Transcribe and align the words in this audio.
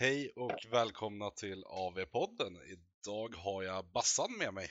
Hej 0.00 0.32
och 0.36 0.66
välkomna 0.70 1.30
till 1.30 1.64
AV-podden. 1.64 2.56
Idag 2.64 3.34
har 3.36 3.62
jag 3.62 3.84
Bassan 3.92 4.32
med 4.38 4.54
mig. 4.54 4.70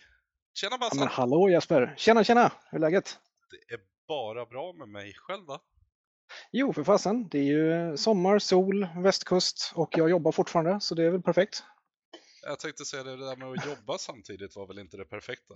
Tjena 0.53 0.73
Ja, 0.73 0.77
Bassan! 0.77 0.99
men 0.99 1.07
hallå 1.07 1.49
Jesper! 1.49 1.93
Tjena 1.97 2.23
tjena! 2.23 2.51
Hur 2.71 2.77
är 2.77 2.79
läget? 2.81 3.19
Det 3.49 3.73
är 3.73 3.79
bara 4.07 4.45
bra 4.45 4.73
med 4.73 4.87
mig 4.89 5.13
själv 5.17 5.45
då. 5.45 5.59
Jo, 6.51 6.73
för 6.73 6.83
fasen. 6.83 7.27
Det 7.29 7.37
är 7.39 7.43
ju 7.43 7.97
sommar, 7.97 8.39
sol, 8.39 8.87
västkust 9.03 9.71
och 9.75 9.89
jag 9.97 10.09
jobbar 10.09 10.31
fortfarande 10.31 10.79
så 10.81 10.95
det 10.95 11.03
är 11.03 11.09
väl 11.09 11.21
perfekt. 11.21 11.63
Jag 12.41 12.59
tänkte 12.59 12.85
säga 12.85 13.03
det, 13.03 13.17
det 13.17 13.25
där 13.29 13.35
med 13.35 13.47
att 13.47 13.65
jobba 13.65 13.97
samtidigt 13.97 14.55
var 14.55 14.67
väl 14.67 14.79
inte 14.79 14.97
det 14.97 15.05
perfekta. 15.05 15.53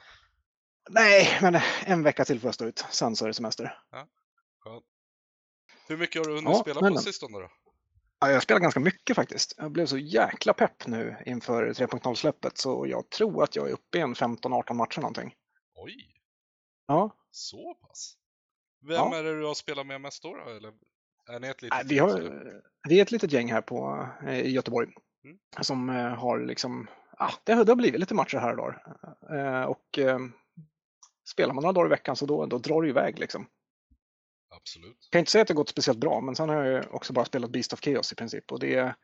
Nej, 0.90 1.38
men 1.42 1.60
en 1.86 2.04
vecka 2.04 2.26
till 2.26 2.40
får 2.40 2.48
jag 2.48 2.56
stå 2.56 2.66
ut. 2.66 2.86
Sen 2.92 3.16
så 3.16 3.26
är 3.26 3.28
det 3.28 3.34
semester. 3.34 3.80
Skönt. 4.60 4.84
Hur 5.88 5.98
mycket 5.98 6.20
har 6.22 6.26
du 6.30 6.36
hunnit 6.36 6.50
Ja, 6.54 6.62
spela 6.62 6.82
men- 6.82 6.94
på 6.94 7.00
sistone 7.00 7.38
då? 7.40 7.50
Ja, 8.24 8.32
jag 8.32 8.44
spelar 8.44 8.62
ganska 8.62 8.80
mycket 8.80 9.16
faktiskt. 9.16 9.54
Jag 9.58 9.72
blev 9.72 9.86
så 9.86 9.98
jäkla 9.98 10.54
pepp 10.54 10.88
nu 10.88 11.16
inför 11.26 11.74
3.0-släppet 11.74 12.58
så 12.58 12.86
jag 12.88 13.10
tror 13.10 13.44
att 13.44 13.56
jag 13.56 13.68
är 13.70 13.74
uppe 13.74 13.98
i 13.98 14.02
en 14.02 14.14
15-18 14.14 14.74
matcher 14.74 15.00
någonting. 15.02 15.34
Oj, 15.76 15.96
Ja, 16.88 17.16
så 17.32 17.76
pass? 17.82 18.16
Vem 18.88 18.96
Ja. 18.96 19.16
är 19.18 19.24
det 19.24 19.40
du 19.40 19.46
har 19.46 19.54
spelat 19.54 19.86
med 19.88 20.02
mest 20.02 20.24
då? 20.24 20.36
Eller 20.38 20.74
är 21.30 21.40
ni 21.40 21.48
ett 21.48 21.62
litet 21.62 21.78
Nej, 21.78 21.86
vi, 21.90 21.96
gäng, 21.96 22.04
har, 22.10 22.62
vi 22.90 22.98
är 22.98 23.02
ett 23.02 23.12
litet 23.12 23.32
gäng 23.32 23.52
här 23.52 23.62
på, 23.62 24.08
eh, 24.28 24.40
i 24.40 24.52
Göteborg 24.52 24.90
Mm. 25.26 25.38
som 25.62 25.90
eh, 25.90 25.96
har 26.16 26.40
liksom, 26.40 26.88
ja, 27.20 27.30
det, 27.44 27.54
har, 27.54 27.66
det 27.66 27.72
har 27.72 27.76
blivit 27.78 28.00
lite 28.00 28.14
matcher 28.14 28.38
här 28.38 28.60
och 28.60 28.74
där. 29.30 29.62
Eh, 29.62 29.64
Och 29.66 30.00
spelar 31.30 31.54
man 31.54 31.62
några 31.62 31.74
dagar 31.74 31.86
i 31.86 31.90
veckan 31.90 32.16
så 32.16 32.26
då, 32.26 32.46
då 32.46 32.58
drar 32.58 32.82
det 32.82 32.90
iväg 32.90 33.20
liksom. 33.20 33.48
Absolut. 34.64 34.98
Jag 35.02 35.12
kan 35.12 35.20
inte 35.20 35.32
säga 35.32 35.42
att 35.42 35.48
det 35.48 35.54
gått 35.54 35.70
speciellt 35.70 36.00
bra, 36.00 36.22
men 36.22 36.36
sen 36.36 36.50
har 36.50 36.64
jag 36.64 36.94
också 36.96 37.14
bara 37.14 37.26
spelat 37.26 37.52
Beast 37.52 37.74
of 37.74 37.82
Chaos 37.82 38.12
i 38.12 38.16
princip 38.16 38.52
och 38.52 38.60
det, 38.60 38.96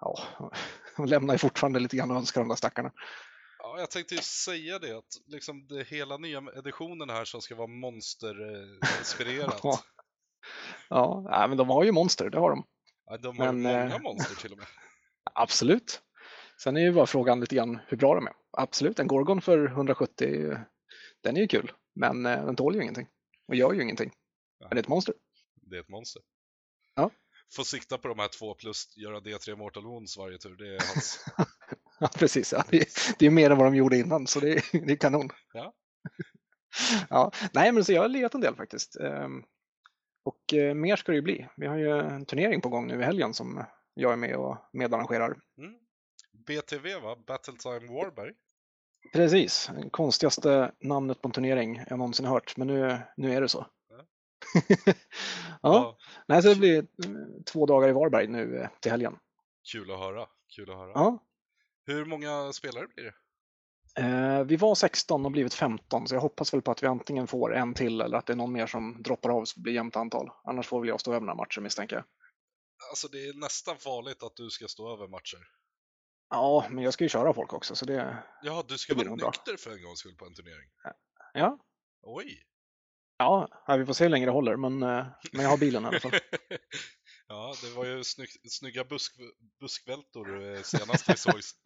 ja, 0.00 0.18
de 0.96 1.06
lämnar 1.06 1.34
ju 1.34 1.38
fortfarande 1.38 1.80
lite 1.80 1.96
grann 1.96 2.10
och 2.10 2.16
önskar 2.16 2.40
de 2.40 2.48
där 2.48 2.56
stackarna. 2.56 2.92
Ja, 3.58 3.76
jag 3.78 3.90
tänkte 3.90 4.14
ju 4.14 4.20
säga 4.20 4.78
det 4.78 4.98
att 4.98 5.04
liksom 5.26 5.66
det 5.66 5.88
hela 5.88 6.16
nya 6.16 6.42
editionen 6.56 7.10
här 7.10 7.24
som 7.24 7.42
ska 7.42 7.54
vara 7.54 7.66
monster-inspirerat. 7.66 9.60
Ja. 10.88 11.24
Ja, 11.30 11.46
men 11.48 11.56
de 11.58 11.68
har 11.68 11.84
ju 11.84 11.92
monster, 11.92 12.30
det 12.30 12.38
har 12.38 12.50
de. 12.50 12.64
Ja, 13.06 13.16
de 13.16 13.38
har 13.38 13.52
Men, 13.52 13.62
många 13.62 13.94
eh, 13.94 14.00
monster 14.02 14.34
till 14.36 14.52
och 14.52 14.58
med. 14.58 14.66
Absolut. 15.34 16.02
Sen 16.62 16.76
är 16.76 16.80
ju 16.80 16.92
bara 16.92 17.06
frågan 17.06 17.40
lite 17.40 17.54
grann 17.54 17.78
hur 17.88 17.96
bra 17.96 18.14
de 18.14 18.26
är. 18.26 18.32
Absolut, 18.52 18.98
en 18.98 19.06
Gorgon 19.06 19.40
för 19.40 19.66
170, 19.66 20.28
är 20.28 20.32
ju- 20.32 20.58
den 21.22 21.36
är 21.36 21.40
ju 21.40 21.48
kul, 21.48 21.72
men 21.94 22.26
eh, 22.26 22.44
den 22.46 22.56
tål 22.56 22.74
ju 22.74 22.82
ingenting 22.82 23.08
och 23.48 23.54
gör 23.54 23.72
ju 23.72 23.82
ingenting. 23.82 24.12
Men 24.60 24.68
det 24.70 24.76
är 24.76 24.82
ett 24.82 24.88
monster. 24.88 25.14
Det 25.54 25.76
är 25.76 25.80
ett 25.80 25.88
monster. 25.88 26.22
Ja. 26.94 27.10
Får 27.56 27.62
sikta 27.64 27.98
på 27.98 28.08
de 28.08 28.18
här 28.18 28.28
två 28.28 28.54
plus 28.54 28.96
göra 28.96 29.20
D3 29.20 29.56
Mortal 29.56 29.84
Wounds 29.84 30.16
varje 30.18 30.38
tur. 30.38 30.56
Det 30.56 30.66
är 30.74 30.80
hans. 30.94 31.24
Ja, 32.00 32.08
precis. 32.18 32.52
Ja. 32.52 32.64
Det, 32.70 32.76
är- 32.76 33.18
det 33.18 33.26
är 33.26 33.30
mer 33.30 33.50
än 33.50 33.56
vad 33.58 33.66
de 33.66 33.74
gjorde 33.74 33.98
innan, 33.98 34.26
så 34.26 34.40
det, 34.40 34.50
är- 34.52 34.86
det 34.86 34.92
är 34.92 34.96
kanon. 34.96 35.28
Ja. 35.52 35.74
ja. 37.10 37.32
Nej, 37.52 37.72
men 37.72 37.84
så 37.84 37.92
jag 37.92 38.02
har 38.02 38.08
lirat 38.08 38.34
en 38.34 38.40
del 38.40 38.54
faktiskt. 38.56 38.96
Ehm, 38.96 39.42
Och 40.24 40.54
eh, 40.54 40.74
mer 40.74 40.96
ska 40.96 41.12
det 41.12 41.16
ju 41.16 41.22
bli. 41.22 41.48
Vi 41.56 41.66
har 41.66 41.76
ju 41.76 41.98
en 42.00 42.26
turnering 42.26 42.60
på 42.60 42.68
gång 42.68 42.86
nu 42.86 43.00
i 43.00 43.04
helgen 43.04 43.34
som 43.34 43.64
jag 43.94 44.12
är 44.12 44.16
med 44.16 44.36
och 44.36 44.56
medarrangerar. 44.72 45.36
Mm. 45.58 45.74
BTV 46.46 46.98
va? 47.00 47.16
Battletime 47.26 47.92
Warberg. 47.92 48.32
Precis, 49.12 49.70
konstigaste 49.90 50.72
namnet 50.80 51.22
på 51.22 51.28
en 51.28 51.32
turnering 51.32 51.82
jag 51.88 51.98
någonsin 51.98 52.26
hört, 52.26 52.56
men 52.56 52.66
nu, 52.66 52.98
nu 53.16 53.32
är 53.34 53.40
det 53.40 53.48
så. 53.48 53.66
Ja. 55.62 55.98
Nej, 56.28 56.42
så 56.42 56.48
det 56.48 56.56
blir 56.56 56.78
eh, 56.78 56.84
två 57.52 57.66
dagar 57.66 57.88
i 57.88 57.92
Varberg 57.92 58.26
nu 58.26 58.58
eh, 58.58 58.68
till 58.80 58.90
helgen. 58.90 59.18
Kul 59.72 59.90
att 59.90 59.98
höra. 59.98 60.26
Kul 60.56 60.70
att 60.70 60.76
höra. 60.76 60.90
Ja. 60.94 61.22
Hur 61.86 62.04
många 62.04 62.52
spelare 62.52 62.86
blir 62.86 63.04
det? 63.04 63.14
Eh, 64.00 64.44
vi 64.44 64.56
var 64.56 64.74
16 64.74 65.26
och 65.26 65.32
blivit 65.32 65.54
15, 65.54 66.08
så 66.08 66.14
jag 66.14 66.20
hoppas 66.20 66.54
väl 66.54 66.62
på 66.62 66.70
att 66.70 66.82
vi 66.82 66.86
antingen 66.86 67.26
får 67.26 67.54
en 67.54 67.74
till 67.74 68.00
eller 68.00 68.18
att 68.18 68.26
det 68.26 68.32
är 68.32 68.36
någon 68.36 68.52
mer 68.52 68.66
som 68.66 69.02
droppar 69.02 69.30
av 69.30 69.44
så 69.44 69.58
det 69.58 69.62
blir 69.62 69.72
jämnt 69.72 69.96
antal. 69.96 70.30
Annars 70.44 70.66
får 70.66 70.80
väl 70.80 70.88
jag 70.88 71.00
stå 71.00 71.10
över 71.10 71.26
några 71.26 71.34
matcher 71.34 71.60
misstänker 71.60 71.96
jag. 71.96 72.04
Alltså 72.90 73.08
det 73.08 73.18
är 73.18 73.40
nästan 73.40 73.76
farligt 73.78 74.22
att 74.22 74.36
du 74.36 74.50
ska 74.50 74.68
stå 74.68 74.92
över 74.92 75.08
matcher. 75.08 75.38
Ja, 76.30 76.66
men 76.70 76.84
jag 76.84 76.92
ska 76.92 77.04
ju 77.04 77.08
köra 77.08 77.34
folk 77.34 77.52
också, 77.52 77.74
så 77.74 77.84
det... 77.84 78.24
Ja, 78.42 78.64
du 78.68 78.78
ska 78.78 78.94
vara 78.94 79.08
nog 79.08 79.18
bra. 79.18 79.28
nykter 79.28 79.56
för 79.56 79.76
en 79.76 79.82
gångs 79.82 79.98
skull 79.98 80.16
på 80.16 80.24
en 80.24 80.34
turnering. 80.34 80.68
Ja, 81.32 81.58
Oj! 82.02 82.42
Ja 83.18 83.76
vi 83.78 83.86
får 83.86 83.92
se 83.92 84.04
hur 84.04 84.10
länge 84.10 84.26
det 84.26 84.32
håller, 84.32 84.56
men, 84.56 84.82
eh, 84.82 85.06
men 85.32 85.42
jag 85.42 85.48
har 85.48 85.58
bilen 85.58 85.84
i 85.84 85.86
alla 85.86 86.00
fall. 86.00 86.12
ja, 87.28 87.54
det 87.62 87.70
var 87.70 87.84
ju 87.84 88.04
snygg, 88.04 88.28
snygga 88.50 88.84
busk, 88.84 89.16
buskvältor 89.60 90.54
eh, 90.54 90.62
senast 90.62 91.08
vi 91.08 91.16
sågs. 91.16 91.50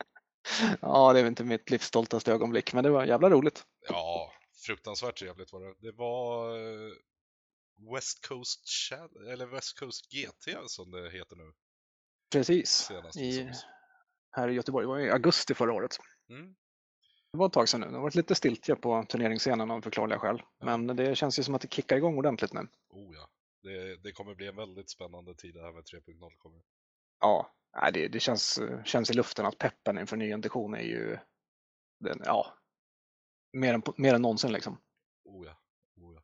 Ja, 0.81 1.12
det 1.12 1.19
är 1.19 1.22
väl 1.22 1.31
inte 1.31 1.44
mitt 1.44 1.71
livs 1.71 1.84
stoltaste 1.84 2.33
ögonblick, 2.33 2.72
men 2.72 2.84
det 2.84 2.91
var 2.91 3.05
jävla 3.05 3.31
roligt. 3.31 3.65
Ja, 3.88 4.33
fruktansvärt 4.66 5.19
trevligt 5.19 5.53
var 5.53 5.61
det. 5.61 5.75
Det 5.78 5.93
var 5.93 6.56
eh, 6.56 6.93
West 7.94 8.28
Coast 8.28 8.61
eller 9.32 9.47
West 9.47 9.78
Coast 9.78 10.12
GT 10.12 10.56
som 10.67 10.91
det 10.91 11.11
heter 11.11 11.37
nu 11.37 11.53
Precis, 12.32 12.91
i, 13.17 13.50
här 14.31 14.49
i 14.49 14.53
Göteborg. 14.53 14.84
Det 14.84 14.88
var 14.88 14.99
i 14.99 15.11
augusti 15.11 15.55
förra 15.55 15.72
året. 15.72 15.99
Mm. 16.31 16.55
Det 17.33 17.39
var 17.39 17.47
ett 17.47 17.53
tag 17.53 17.69
sedan 17.69 17.81
nu. 17.81 17.87
Det 17.87 17.93
har 17.93 18.03
varit 18.03 18.15
lite 18.15 18.35
stiltje 18.35 18.77
på 18.77 19.05
turneringsscenen 19.09 19.71
av 19.71 19.81
förklarliga 19.81 20.19
skäl. 20.19 20.43
Men 20.59 20.87
det 20.87 21.17
känns 21.17 21.39
ju 21.39 21.43
som 21.43 21.55
att 21.55 21.63
det 21.63 21.73
kickar 21.73 21.97
igång 21.97 22.19
ordentligt 22.19 22.53
nu. 22.53 22.61
Oh 22.89 23.15
ja, 23.15 23.31
det, 23.63 23.97
det 23.97 24.13
kommer 24.13 24.35
bli 24.35 24.47
en 24.47 24.57
väldigt 24.57 24.91
spännande 24.91 25.35
tid 25.35 25.55
det 25.55 25.63
här 25.63 25.73
med 25.73 25.85
3.0 25.85 26.31
kommer. 26.39 26.63
Ja, 27.21 27.55
det, 27.93 28.09
det 28.09 28.21
känns, 28.21 28.61
känns 28.85 29.11
i 29.11 29.15
luften 29.15 29.47
att 29.47 29.59
peppen 29.59 29.99
inför 29.99 30.17
ny 30.17 30.31
edition 30.31 30.75
är 30.75 30.83
ju 30.83 31.19
den, 32.01 32.23
ja, 32.25 32.55
mer 33.53 33.75
än, 33.75 33.83
mer 33.97 34.15
än 34.15 34.23
någonsin 34.23 34.53
liksom. 34.53 34.81
Oh 35.25 35.47
ja, 35.47 35.61
oh 35.97 36.15
ja. 36.15 36.23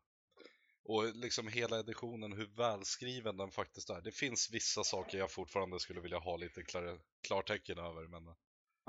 Och 0.83 1.15
liksom 1.15 1.47
hela 1.47 1.79
editionen, 1.79 2.33
hur 2.33 2.47
välskriven 2.47 3.37
den 3.37 3.51
faktiskt 3.51 3.89
är. 3.89 4.01
Det 4.01 4.11
finns 4.11 4.49
vissa 4.51 4.83
saker 4.83 5.17
jag 5.17 5.31
fortfarande 5.31 5.79
skulle 5.79 6.01
vilja 6.01 6.19
ha 6.19 6.37
lite 6.37 6.63
klar, 6.63 6.99
klartecken 7.27 7.77
över, 7.77 8.07
men 8.07 8.35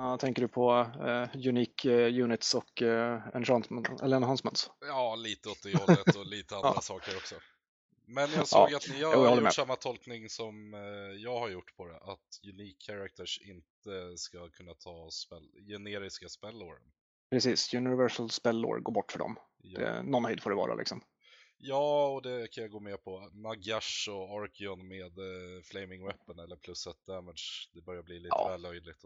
Ja, 0.01 0.17
tänker 0.17 0.41
du 0.41 0.47
på 0.47 0.71
eh, 1.07 1.47
Unique 1.47 1.91
eh, 2.07 2.23
Units 2.23 2.55
och 2.55 2.81
eh, 2.81 3.21
enchantment, 3.33 4.01
eller 4.01 4.17
enhancements? 4.17 4.71
ja, 4.81 5.15
lite 5.15 5.49
åt 5.49 5.63
det 5.63 5.77
hållet 5.77 6.15
och 6.15 6.25
lite 6.25 6.55
andra 6.55 6.71
Ja. 6.75 6.81
saker 6.81 7.15
också. 7.17 7.35
Men 8.05 8.29
jag 8.31 8.47
såg 8.47 8.71
Ja, 8.71 8.77
att 8.77 8.89
ni 8.89 8.95
jo, 8.99 9.07
har 9.07 9.15
håller 9.15 9.31
gjort 9.35 9.43
med. 9.43 9.53
samma 9.53 9.75
tolkning 9.75 10.29
som 10.29 10.73
jag 11.23 11.39
har 11.39 11.49
gjort 11.49 11.75
på 11.75 11.85
det, 11.87 11.97
att 11.97 12.39
unique 12.53 12.85
characters 12.93 13.41
inte 13.41 14.17
ska 14.17 14.49
kunna 14.49 14.73
ta 14.73 15.09
spell, 15.11 15.49
generiska 15.67 16.29
spellåren. 16.29 16.81
Precis, 17.31 17.73
Universal 17.73 18.29
Spell 18.29 18.61
Lore 18.61 18.81
går 18.81 18.93
bort 18.93 19.11
för 19.11 19.19
dem. 19.19 19.35
Ja. 19.57 19.79
Det, 19.79 20.03
någon 20.03 20.25
höjd 20.25 20.43
får 20.43 20.49
det 20.49 20.55
vara 20.55 20.75
liksom. 20.75 21.01
ja, 21.57 22.07
och 22.07 22.21
det 22.21 22.47
kan 22.51 22.61
jag 22.61 22.71
gå 22.71 22.79
med 22.79 23.03
på. 23.03 23.29
Nagash 23.33 24.09
och 24.09 24.41
Archeon 24.43 24.87
med 24.87 25.11
Flaming 25.65 26.05
Weapon 26.05 26.39
eller 26.39 26.55
plus 26.55 26.87
ett 26.87 27.05
damage, 27.05 27.69
det 27.73 27.81
börjar 27.81 28.03
bli 28.03 28.15
lite 28.19 28.35
Ja. 28.39 28.47
väl 28.51 28.61
löjligt. 28.61 29.05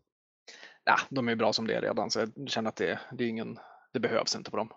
Ja, 0.84 0.98
de 1.10 1.28
är 1.30 1.36
bra 1.36 1.54
som 1.54 1.68
det 1.68 1.74
är 1.76 1.82
redan, 1.82 2.12
så 2.12 2.20
jag 2.20 2.50
känner 2.50 2.70
att 2.70 2.76
det, 2.76 3.00
det 3.12 3.24
är 3.24 3.28
ingen, 3.28 3.60
det 3.94 4.00
behövs 4.00 4.36
inte 4.36 4.52
på 4.52 4.58
dem. 4.58 4.72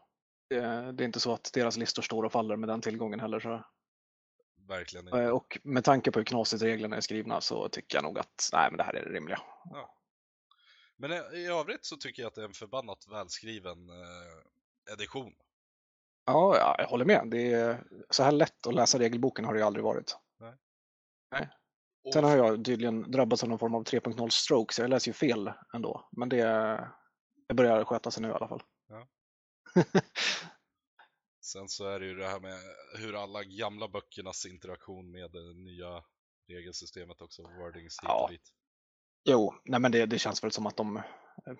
Det, 0.48 0.60
det 0.92 1.04
är 1.04 1.06
inte 1.06 1.20
så 1.20 1.32
att 1.32 1.50
deras 1.54 1.76
listor 1.76 2.02
står 2.02 2.22
och 2.22 2.32
faller 2.32 2.56
med 2.56 2.68
den 2.68 2.80
tillgången 2.80 3.20
heller. 3.20 3.40
Så. 3.40 3.64
Verkligen 4.68 5.06
inte. 5.08 5.18
Eh, 5.22 5.28
Och 5.28 5.58
med 5.62 5.84
tanke 5.84 6.10
på 6.12 6.18
hur 6.18 6.24
knasigt 6.24 6.62
reglerna 6.62 6.96
är 6.96 7.00
skrivna 7.00 7.40
så 7.40 7.68
tycker 7.68 7.96
jag 7.96 8.04
nog 8.04 8.18
att 8.18 8.50
nej, 8.52 8.70
men 8.70 8.76
det 8.78 8.84
här 8.84 8.94
är 8.94 9.04
det 9.04 9.10
rimliga. 9.12 9.40
Men 10.96 11.12
i- 11.12 11.36
i 11.36 11.46
övrigt 11.46 11.84
så 11.84 11.96
tycker 11.96 12.22
jag 12.22 12.28
att 12.28 12.34
det 12.34 12.40
är 12.40 12.44
en 12.44 12.52
förbannat 12.52 13.06
välskriven 13.10 13.88
eh, 13.88 14.92
edition. 14.92 15.32
Ja, 16.24 16.56
ja, 16.58 16.74
jag 16.78 16.88
håller 16.88 17.04
med. 17.04 17.28
Det 17.30 17.52
är, 17.52 17.84
så 18.10 18.22
här 18.22 18.32
lätt 18.32 18.66
att 18.66 18.74
läsa 18.74 18.98
regelboken 18.98 19.44
har 19.44 19.52
det 19.54 19.60
ju 19.60 19.66
aldrig 19.66 19.84
varit. 19.84 20.16
Och 22.06 22.12
Sen 22.12 22.24
har 22.24 22.36
jag 22.36 22.64
tydligen 22.64 23.10
drabbats 23.10 23.42
av 23.42 23.48
någon 23.48 23.58
form 23.58 23.74
av 23.74 23.84
3.0 23.84 24.28
stroke, 24.28 24.74
så 24.74 24.82
jag 24.82 24.90
läser 24.90 25.08
ju 25.08 25.12
fel 25.12 25.52
ändå. 25.74 26.08
Men 26.16 26.28
det, 26.28 26.44
det 27.48 27.54
börjar 27.54 27.84
sköta 27.84 28.10
sig 28.10 28.22
nu 28.22 28.28
i 28.28 28.32
alla 28.32 28.48
fall. 28.48 28.62
Ja. 28.88 29.06
Sen 31.40 31.68
så 31.68 31.88
är 31.88 32.00
det 32.00 32.06
ju 32.06 32.14
det 32.14 32.26
här 32.26 32.40
med 32.40 32.58
hur 32.98 33.22
alla 33.22 33.44
gamla 33.44 33.88
böckernas 33.88 34.46
interaktion 34.46 35.10
med 35.10 35.30
det 35.32 35.54
nya 35.54 36.02
regelsystemet 36.48 37.20
också, 37.20 37.42
wordings 37.42 37.94
hit 38.02 38.08
Ja. 38.08 38.24
och 38.24 38.30
dit. 38.30 38.52
Jo, 39.24 39.54
nej 39.64 39.80
men 39.80 39.92
det, 39.92 40.06
det 40.06 40.18
känns 40.18 40.44
väl 40.44 40.52
som 40.52 40.66
att 40.66 40.76
de, 40.76 41.02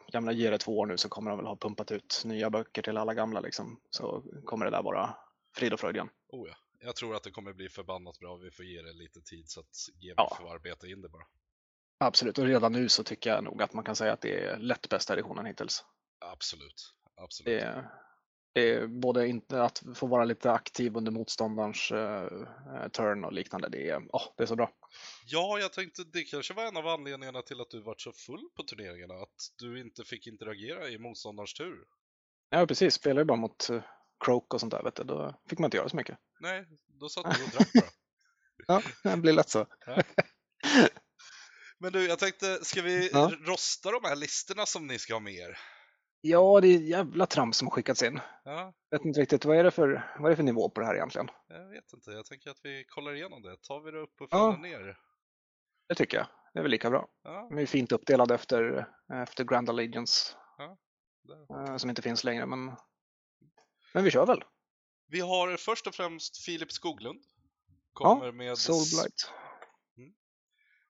jag 0.06 0.22
menar, 0.22 0.32
ger 0.32 0.50
det 0.50 0.58
två 0.58 0.78
år 0.78 0.87
nu 0.87 0.96
så 0.96 1.08
kommer 1.08 1.31
de 1.31 1.37
väl 1.38 1.46
ha 1.46 1.56
pumpat 1.56 1.90
ut 1.90 2.22
nya 2.25 2.50
böcker 2.50 2.82
till 2.82 2.96
alla 2.96 3.14
gamla 3.14 3.40
liksom. 3.40 3.81
Så 3.90 4.22
kommer 4.44 4.64
det 4.64 4.70
där 4.70 4.82
vara 4.82 5.16
frid 5.56 5.72
och 5.72 5.81
fröjd 5.81 5.96
igen. 5.96 6.08
Oh 6.28 6.48
ja. 6.48 6.54
Jag 6.81 6.96
tror 6.96 7.14
att 7.17 7.23
det 7.23 7.31
kommer 7.31 7.52
bli 7.52 7.69
förbannat 7.69 8.19
bra, 8.19 8.37
vi 8.37 8.50
får 8.50 8.64
ge 8.64 8.82
det 8.82 8.93
lite 8.93 9.20
tid 9.20 9.49
så 9.49 9.61
att 9.61 9.76
GW 10.00 10.14
Ja. 10.17 10.37
får 10.40 10.55
arbeta 10.55 10.87
in 10.87 11.02
det 11.02 11.08
bara. 11.08 11.26
Absolut, 11.99 12.38
och 12.38 12.44
redan 12.44 12.73
nu 12.73 12.88
så 12.88 13.05
tycker 13.05 13.31
jag 13.31 13.44
nog 13.44 13.62
att 13.62 13.73
man 13.73 13.84
kan 13.84 13.96
säga 13.96 14.12
att 14.12 14.20
det 14.20 14.44
är 14.44 14.58
lätt 14.58 14.88
bästa 14.88 15.12
editionen 15.12 15.46
hittills. 15.46 15.84
Absolut, 16.19 16.94
absolut. 17.17 17.46
Det 17.46 17.61
är, 17.61 17.90
Eh, 18.56 18.87
både 18.87 19.28
inte 19.28 19.62
att 19.62 19.82
få 19.94 20.06
vara 20.06 20.25
lite 20.25 20.52
aktiv 20.52 20.96
under 20.96 21.12
motståndarens 21.12 21.90
eh, 21.90 22.25
eh, 22.75 22.88
turn 22.88 23.25
och 23.25 23.32
liknande. 23.32 23.69
Det 23.69 23.88
är, 23.88 23.99
oh, 23.99 24.22
det 24.37 24.43
är 24.43 24.46
så 24.46 24.56
bra. 24.56 24.72
Ja, 25.26 25.58
jag 25.58 25.72
tänkte 25.72 26.02
det 26.05 26.25
kanske 26.25 26.55
var 26.55 26.64
en 26.67 26.76
av 26.76 26.87
anledningarna 26.87 27.43
till 27.43 27.61
att 27.61 27.70
du 27.70 27.81
var 27.81 27.94
så 27.99 28.12
full 28.12 28.49
på 28.56 28.62
turneringarna, 28.62 29.14
att 29.14 29.52
du 29.58 29.81
inte 29.81 30.05
fick 30.05 30.26
interagera 30.26 30.88
i 30.88 30.99
motståndarens 30.99 31.55
tur. 31.55 31.84
Ja, 32.50 32.67
precis. 32.67 32.94
Spelar 32.94 33.20
ju 33.20 33.25
bara 33.25 33.38
mot 33.38 33.70
uh, 33.70 33.82
Croak 34.24 34.54
och 34.54 34.60
sånt 34.60 34.70
där, 34.70 34.82
vet 34.82 34.96
du. 34.96 35.04
då 35.04 35.34
fick 35.48 35.58
man 35.58 35.68
inte 35.68 35.76
göra 35.76 35.88
så 35.88 35.96
mycket. 35.96 36.18
Nej, 36.40 36.66
då 37.00 37.08
satt 37.08 37.24
du 37.24 37.44
och 37.44 37.50
drack 37.52 37.72
bara. 37.72 37.90
ja, 38.66 39.10
det 39.10 39.16
blir 39.16 39.32
lätt 39.32 39.48
så. 39.48 39.66
Ja. 39.86 40.02
Men 41.78 41.92
du, 41.92 42.06
jag 42.06 42.18
tänkte, 42.18 42.64
ska 42.64 42.82
vi 42.82 43.10
ja. 43.12 43.32
rosta 43.40 43.90
de 43.90 44.08
här 44.08 44.16
listorna 44.16 44.66
som 44.66 44.86
ni 44.86 44.98
ska 44.98 45.14
ha 45.14 45.20
med 45.20 45.34
er? 45.34 45.58
Ja, 46.20 46.60
det 46.60 46.68
är 46.68 46.78
jävla 46.78 47.26
trams 47.26 47.56
som 47.56 47.68
har 47.68 47.72
skickats 47.72 48.02
in. 48.02 48.20
Ja. 48.44 48.74
Jag 48.90 48.98
vet 48.98 49.04
inte 49.04 49.20
riktigt, 49.20 49.44
vad 49.44 49.56
är, 49.56 49.64
det 49.64 49.70
för, 49.70 50.14
vad 50.19 50.26
är 50.26 50.30
det 50.30 50.36
för 50.36 50.42
nivå 50.42 50.70
på 50.70 50.80
det 50.80 50.86
här 50.86 50.94
egentligen? 50.94 51.30
Jag 51.48 51.69
vet 51.70 51.92
inte, 51.92 52.10
jag 52.10 52.26
tänker 52.26 52.50
att 52.50 52.60
vi 52.62 52.84
kollar 52.88 53.14
igenom 53.14 53.42
det. 53.42 53.56
Tar 53.56 53.80
vi 53.80 53.90
det 53.90 53.98
upp 53.98 54.20
och 54.20 54.28
ja. 54.30 54.56
ner? 54.56 54.98
Det 55.88 55.94
tycker 55.94 56.16
jag. 56.16 56.26
Det 56.52 56.58
är 56.58 56.62
väl 56.62 56.70
lika 56.70 56.90
bra. 56.90 57.08
Ja. 57.22 57.46
De 57.50 57.58
är 57.58 57.66
fint 57.66 57.92
uppdelade 57.92 58.34
efter, 58.34 58.86
efter 59.24 59.44
Grand 59.44 59.70
Allegiance. 59.70 60.36
Ja. 60.58 60.78
Eh, 61.50 61.76
som 61.76 61.90
inte 61.90 62.02
finns 62.02 62.24
längre, 62.24 62.46
men, 62.46 62.76
men 63.96 64.04
vi 64.04 64.10
kör 64.10 64.26
väl. 64.26 64.44
Vi 65.06 65.20
har 65.20 65.56
först 65.56 65.87
och 65.87 65.94
främst 65.94 66.44
Filip 66.44 66.72
Skoglund. 66.72 67.22
Kommer 67.93 68.26
ja, 68.26 68.32
med 68.32 68.58
Soulblight. 68.58 69.31
Mm. 69.96 70.14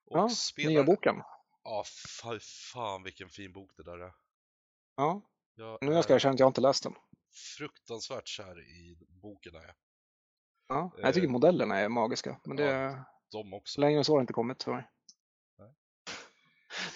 Och 0.06 0.18
ja, 0.18 0.28
spelar... 0.28 0.70
nya 0.70 0.84
boken. 0.84 1.16
Ja, 1.64 1.84
fan, 2.22 2.40
fan 2.72 3.02
vilken 3.02 3.28
fin 3.28 3.52
bok 3.52 3.72
det 3.76 3.82
där 3.82 3.98
är. 3.98 4.12
Ja, 4.96 5.22
jag 5.54 5.78
nu 5.82 6.02
ska 6.02 6.12
jag 6.12 6.16
erkänna 6.16 6.34
att 6.34 6.40
jag 6.40 6.48
inte 6.48 6.60
läst 6.60 6.82
den. 6.82 6.94
Fruktansvärt 7.58 8.28
kär 8.28 8.60
i 8.60 8.96
boken 9.22 9.54
är 9.54 9.62
jag. 9.62 9.74
Ja, 10.68 10.92
jag 10.98 11.14
tycker 11.14 11.28
eh, 11.28 11.32
modellerna 11.32 11.78
är 11.78 11.88
magiska, 11.88 12.40
men 12.44 12.56
det 12.56 12.64
ja, 12.64 13.04
de 13.30 13.54
också. 13.54 13.80
längre 13.80 14.04
så 14.04 14.12
har 14.12 14.18
det 14.18 14.22
inte 14.22 14.32
kommit 14.32 14.62
för 14.62 14.72
mig. 14.72 14.90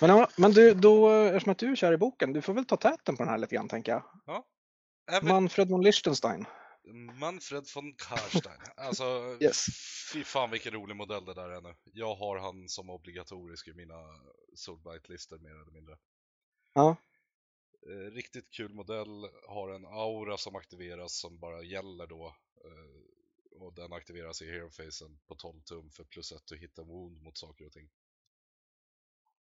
Men, 0.01 0.27
men 0.37 0.53
du, 0.53 0.75
då, 0.75 1.11
eftersom 1.11 1.53
att 1.53 1.59
du 1.59 1.71
är 1.73 1.77
kär 1.77 1.93
i 1.93 1.99
boken, 1.99 2.33
du 2.33 2.43
får 2.43 2.55
väl 2.55 2.65
ta 2.65 2.77
täten 2.77 3.17
på 3.17 3.23
den 3.23 3.31
här 3.31 3.39
lite 3.39 3.55
grann, 3.55 3.69
tänker 3.69 3.93
jag. 3.93 4.03
Ja. 4.27 4.47
Även... 5.11 5.29
Manfred 5.29 5.69
von 5.69 5.83
Liechtenstein. 5.83 6.47
Manfred 7.19 7.67
von 7.75 7.95
Karstein. 7.97 8.61
Alltså, 8.77 9.37
yes. 9.41 9.67
fy 10.13 10.25
fan 10.25 10.51
vilken 10.51 10.73
rolig 10.73 10.97
modell 10.97 11.25
det 11.25 11.35
där 11.35 11.49
är 11.49 11.61
nu. 11.61 11.75
Jag 11.85 12.15
har 12.15 12.39
han 12.39 12.69
som 12.69 12.91
obligatorisk 12.91 13.69
i 13.69 13.75
mina 13.75 14.21
Soulbite-listor 14.55 15.39
mer 15.39 15.55
eller 15.55 15.73
mindre. 15.73 15.99
Ja. 16.73 16.97
Eh, 17.87 18.13
riktigt 18.13 18.51
kul 18.51 18.75
modell, 18.75 19.29
har 19.49 19.69
en 19.75 19.87
aura 19.87 20.37
som 20.37 20.57
aktiveras 20.57 21.21
som 21.21 21.39
bara 21.39 21.63
gäller 21.63 22.07
då. 22.07 22.37
Eh, 22.65 23.61
och 23.61 23.75
den 23.75 23.93
aktiveras 23.93 24.43
i 24.43 24.51
hero-facen 24.51 25.19
på 25.27 25.35
12 25.35 25.61
tum 25.61 25.91
för 25.91 26.05
plus 26.05 26.33
1 26.33 26.53
att 26.53 26.59
hitta 26.59 26.83
wound 26.83 27.23
mot 27.23 27.39
saker 27.39 27.67
och 27.67 27.73
ting. 27.73 27.91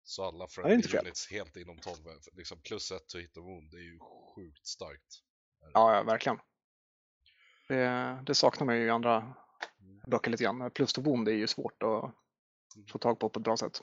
Så 0.02 0.24
alla 0.24 0.48
friendly 0.48 0.98
units 0.98 1.30
helt 1.30 1.56
inom 1.56 1.78
12, 1.78 1.96
liksom 2.32 2.60
plus 2.60 2.90
1 2.90 3.14
att 3.14 3.20
hitta 3.20 3.40
wound, 3.40 3.70
det 3.70 3.76
är 3.76 3.82
ju 3.82 3.98
sjukt 4.34 4.66
starkt. 4.66 5.22
Ja, 5.72 5.96
ja 5.96 6.02
verkligen. 6.02 6.38
Det, 7.68 8.22
det, 8.26 8.34
saknar 8.34 8.66
man 8.66 8.76
ju 8.76 8.86
i 8.86 8.90
andra 8.90 9.16
mm. 9.16 10.00
böcker 10.06 10.30
lite 10.30 10.44
grann. 10.44 10.70
Plus 10.70 10.92
to 10.92 11.02
wound 11.02 11.28
är 11.28 11.32
ju 11.32 11.46
svårt 11.46 11.82
att 11.82 12.04
mm. 12.76 12.86
få 12.88 12.98
tag 12.98 13.18
på 13.18 13.28
på 13.28 13.40
ett 13.40 13.44
bra 13.44 13.56
sätt. 13.56 13.82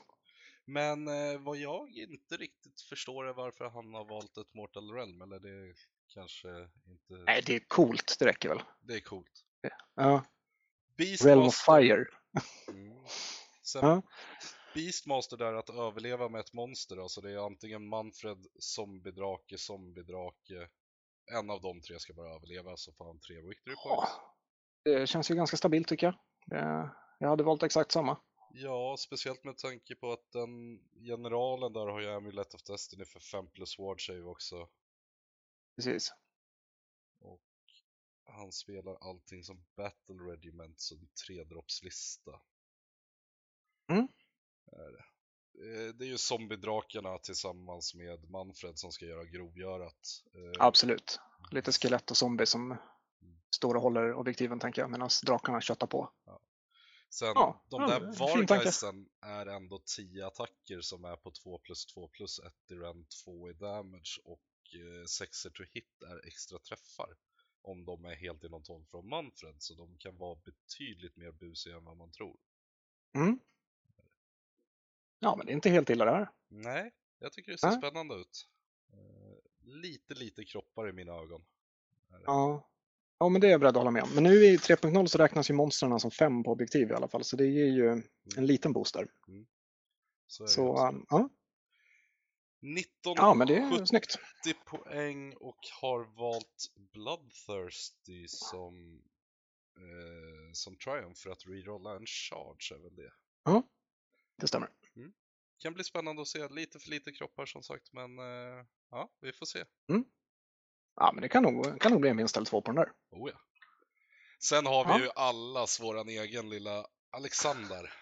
Men 0.64 1.08
eh, 1.08 1.38
vad 1.38 1.56
jag 1.56 1.90
inte 1.90 2.36
riktigt 2.36 2.80
förstår 2.80 3.26
är 3.28 3.32
varför 3.32 3.64
han 3.64 3.94
har 3.94 4.04
valt 4.04 4.36
ett 4.36 4.54
Mortal 4.54 4.90
Realm, 4.92 5.22
eller 5.22 5.38
det 5.38 5.74
kanske 6.14 6.48
inte... 6.86 7.14
Nej, 7.26 7.42
det 7.46 7.54
är 7.54 7.64
coolt, 7.68 8.16
det 8.18 8.26
räcker 8.26 8.48
väl. 8.48 8.62
Det 8.80 8.94
är 8.94 9.00
coolt. 9.00 9.44
Ja. 9.94 10.24
Beastmaster... 10.96 11.28
Realm 11.28 11.46
of 11.46 11.54
Fire. 11.54 12.04
Mm. 12.68 13.04
Sen, 13.62 13.84
ja. 13.84 14.02
Beastmaster 14.74 15.36
där 15.36 15.54
att 15.54 15.70
överleva 15.70 16.28
med 16.28 16.40
ett 16.40 16.52
monster, 16.52 16.96
alltså 16.96 17.20
det 17.20 17.32
är 17.32 17.46
antingen 17.46 17.88
Manfred, 17.88 18.46
zombiedrake, 18.58 19.58
zombiedrake. 19.58 20.68
En 21.30 21.50
av 21.50 21.60
de 21.60 21.80
tre 21.80 21.98
ska 21.98 22.12
bara 22.12 22.34
överleva 22.34 22.76
så 22.76 22.92
får 22.92 23.04
han 23.06 23.20
tre 23.20 23.40
victory 23.40 23.74
points. 23.74 24.12
Det 24.84 25.06
känns 25.06 25.30
ju 25.30 25.34
ganska 25.34 25.56
stabilt 25.56 25.88
tycker 25.88 26.06
jag. 26.06 26.90
Jag 27.18 27.28
hade 27.28 27.44
valt 27.44 27.62
exakt 27.62 27.92
samma. 27.92 28.20
Ja, 28.50 28.96
speciellt 28.98 29.44
med 29.44 29.56
tanke 29.56 29.94
på 29.94 30.12
att 30.12 30.32
den 30.32 30.78
generalen 30.94 31.72
där 31.72 31.86
har 31.86 32.00
ju 32.00 32.10
Amulet 32.10 32.54
of 32.54 32.62
Destiny 32.62 33.04
för 33.04 33.20
5 33.20 33.50
plus 33.50 33.78
ward 33.78 34.06
save 34.06 34.22
också. 34.22 34.68
Precis. 35.76 36.12
Och 37.20 37.42
han 38.24 38.52
spelar 38.52 38.96
allting 39.00 39.44
som 39.44 39.66
Battle 39.76 40.14
Regiment 40.32 40.80
som 40.80 41.08
tredroppslista. 41.26 42.40
Mm. 43.90 44.08
Är 44.72 44.92
det. 44.92 45.04
Eh, 45.60 45.94
det 45.94 46.04
är 46.04 46.08
ju 46.08 46.18
zombiedrakarna 46.18 47.18
tillsammans 47.18 47.94
med 47.94 48.30
Manfred 48.30 48.78
som 48.78 48.92
ska 48.92 49.04
göra 49.04 49.24
grovgörat. 49.24 50.22
Eh, 50.34 50.66
Absolut. 50.66 51.20
Lite 51.50 51.72
skelett 51.72 52.10
och 52.10 52.16
zombie 52.16 52.46
som 52.46 52.76
står 53.56 53.74
och 53.74 53.82
håller 53.82 54.14
objektiven 54.14 54.58
tänker 54.58 54.82
jag, 54.82 54.90
medan 54.90 55.10
drakarna 55.26 55.60
köttar 55.60 55.86
på. 55.86 56.12
Ja. 56.24 56.40
Sen 57.10 57.32
ja, 57.34 57.64
de 57.70 57.80
där 57.80 58.00
ja, 58.00 58.12
Vargeisen 58.18 59.08
är 59.20 59.46
ändå 59.46 59.82
10 59.96 60.26
attacker 60.26 60.80
som 60.80 61.04
är 61.04 61.16
på 61.16 61.30
2 61.30 61.58
plus 61.58 61.86
2 61.86 62.08
plus 62.08 62.38
1 62.38 62.52
i 62.70 62.74
rend 62.74 63.06
2 63.24 63.50
i 63.50 63.52
damage 63.52 64.20
och 64.24 64.42
6 65.08 65.46
eh, 65.46 65.52
to 65.52 65.62
hit 65.72 66.02
är 66.02 66.26
extra 66.26 66.58
träffar 66.58 67.08
om 67.62 67.84
de 67.84 68.04
är 68.04 68.14
helt 68.14 68.44
inom 68.44 68.62
12 68.62 68.84
från 68.90 69.08
Manfred 69.08 69.56
så 69.58 69.74
de 69.74 69.98
kan 69.98 70.16
vara 70.16 70.38
betydligt 70.44 71.16
mer 71.16 71.32
busiga 71.32 71.76
än 71.76 71.84
vad 71.84 71.96
man 71.96 72.12
tror. 72.12 72.36
Mm. 73.14 73.38
Ja, 75.18 75.36
men 75.36 75.46
det 75.46 75.52
är 75.52 75.54
inte 75.54 75.70
helt 75.70 75.90
illa 75.90 76.04
det 76.04 76.10
här. 76.10 76.30
Nej, 76.48 76.92
jag 77.18 77.32
tycker 77.32 77.52
det 77.52 77.58
ser 77.58 77.68
Nej. 77.68 77.78
spännande 77.78 78.14
ut. 78.14 78.48
Eh, 78.92 79.68
lite, 79.68 80.14
lite 80.14 80.44
kroppar 80.44 80.88
i 80.88 80.92
mina 80.92 81.12
ögon. 81.12 81.44
Ja, 82.24 82.68
Ja, 83.20 83.28
men 83.28 83.40
det 83.40 83.46
är 83.46 83.50
jag 83.50 83.60
beredd 83.60 83.76
att 83.76 83.80
hålla 83.80 83.90
med 83.90 84.02
om. 84.02 84.10
Men 84.14 84.24
nu 84.24 84.44
i 84.44 84.56
3.0 84.56 85.06
så 85.06 85.18
räknas 85.18 85.50
ju 85.50 85.54
monstren 85.54 86.00
som 86.00 86.10
fem 86.10 86.42
på 86.42 86.50
objektiv 86.50 86.90
i 86.90 86.94
alla 86.94 87.08
fall, 87.08 87.24
så 87.24 87.36
det 87.36 87.46
ger 87.46 87.66
ju 87.66 87.88
en 87.88 88.04
mm. 88.36 88.44
liten 88.44 88.72
booster. 88.72 89.08
Mm. 89.28 89.46
Så, 90.26 90.46
så 90.46 90.88
um, 90.88 91.06
ja. 91.08 91.28
19 92.60 93.14
ja, 93.16 93.34
men 93.34 93.46
det 93.46 93.56
är 93.56 93.84
snyggt. 93.84 94.18
poäng 94.66 95.34
och 95.34 95.58
har 95.80 96.04
valt 96.16 96.70
Bloodthirsty 96.92 98.28
som, 98.28 99.02
eh, 99.76 100.52
som 100.52 100.76
triumph 100.76 101.20
för 101.20 101.30
att 101.30 101.46
rerolla 101.46 101.96
en 101.96 102.06
charge 102.06 102.74
är 102.74 102.78
väl 102.78 102.96
det? 102.96 103.12
Ja, 103.44 103.62
det 104.36 104.48
stämmer. 104.48 104.70
Kan 105.58 105.74
bli 105.74 105.84
spännande 105.84 106.22
att 106.22 106.28
se, 106.28 106.48
lite 106.48 106.78
för 106.78 106.90
lite 106.90 107.12
kroppar 107.12 107.46
som 107.46 107.62
sagt, 107.62 107.92
men 107.92 108.18
eh, 108.18 108.64
ja, 108.90 109.10
vi 109.20 109.32
får 109.32 109.46
se. 109.46 109.64
Mm. 109.90 110.04
Ja, 110.96 111.12
men 111.14 111.22
det 111.22 111.28
kan 111.28 111.42
nog, 111.42 111.80
kan 111.80 111.92
nog 111.92 112.00
bli 112.00 112.10
en 112.10 112.16
vinst 112.16 112.36
eller 112.36 112.46
två 112.46 112.62
på 112.62 112.72
den 112.72 112.76
där. 112.76 112.92
Oh 113.10 113.30
ja. 113.30 113.40
Sen 114.42 114.66
har 114.66 114.84
vi 114.84 114.90
ja. 114.90 114.98
ju 115.00 115.10
allas 115.14 115.80
våran 115.80 116.08
egen 116.08 116.50
lilla 116.50 116.86
Alexander. 117.10 117.92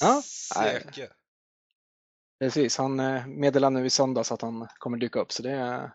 Ja, 0.00 0.22
Seke. 0.24 1.12
Precis, 2.38 2.78
han 2.78 3.00
eh, 3.00 3.26
meddelade 3.26 3.80
nu 3.80 3.86
i 3.86 3.90
söndags 3.90 4.32
att 4.32 4.42
han 4.42 4.68
kommer 4.78 4.98
dyka 4.98 5.20
upp, 5.20 5.32
så 5.32 5.42
det 5.42 5.50
är 5.50 5.92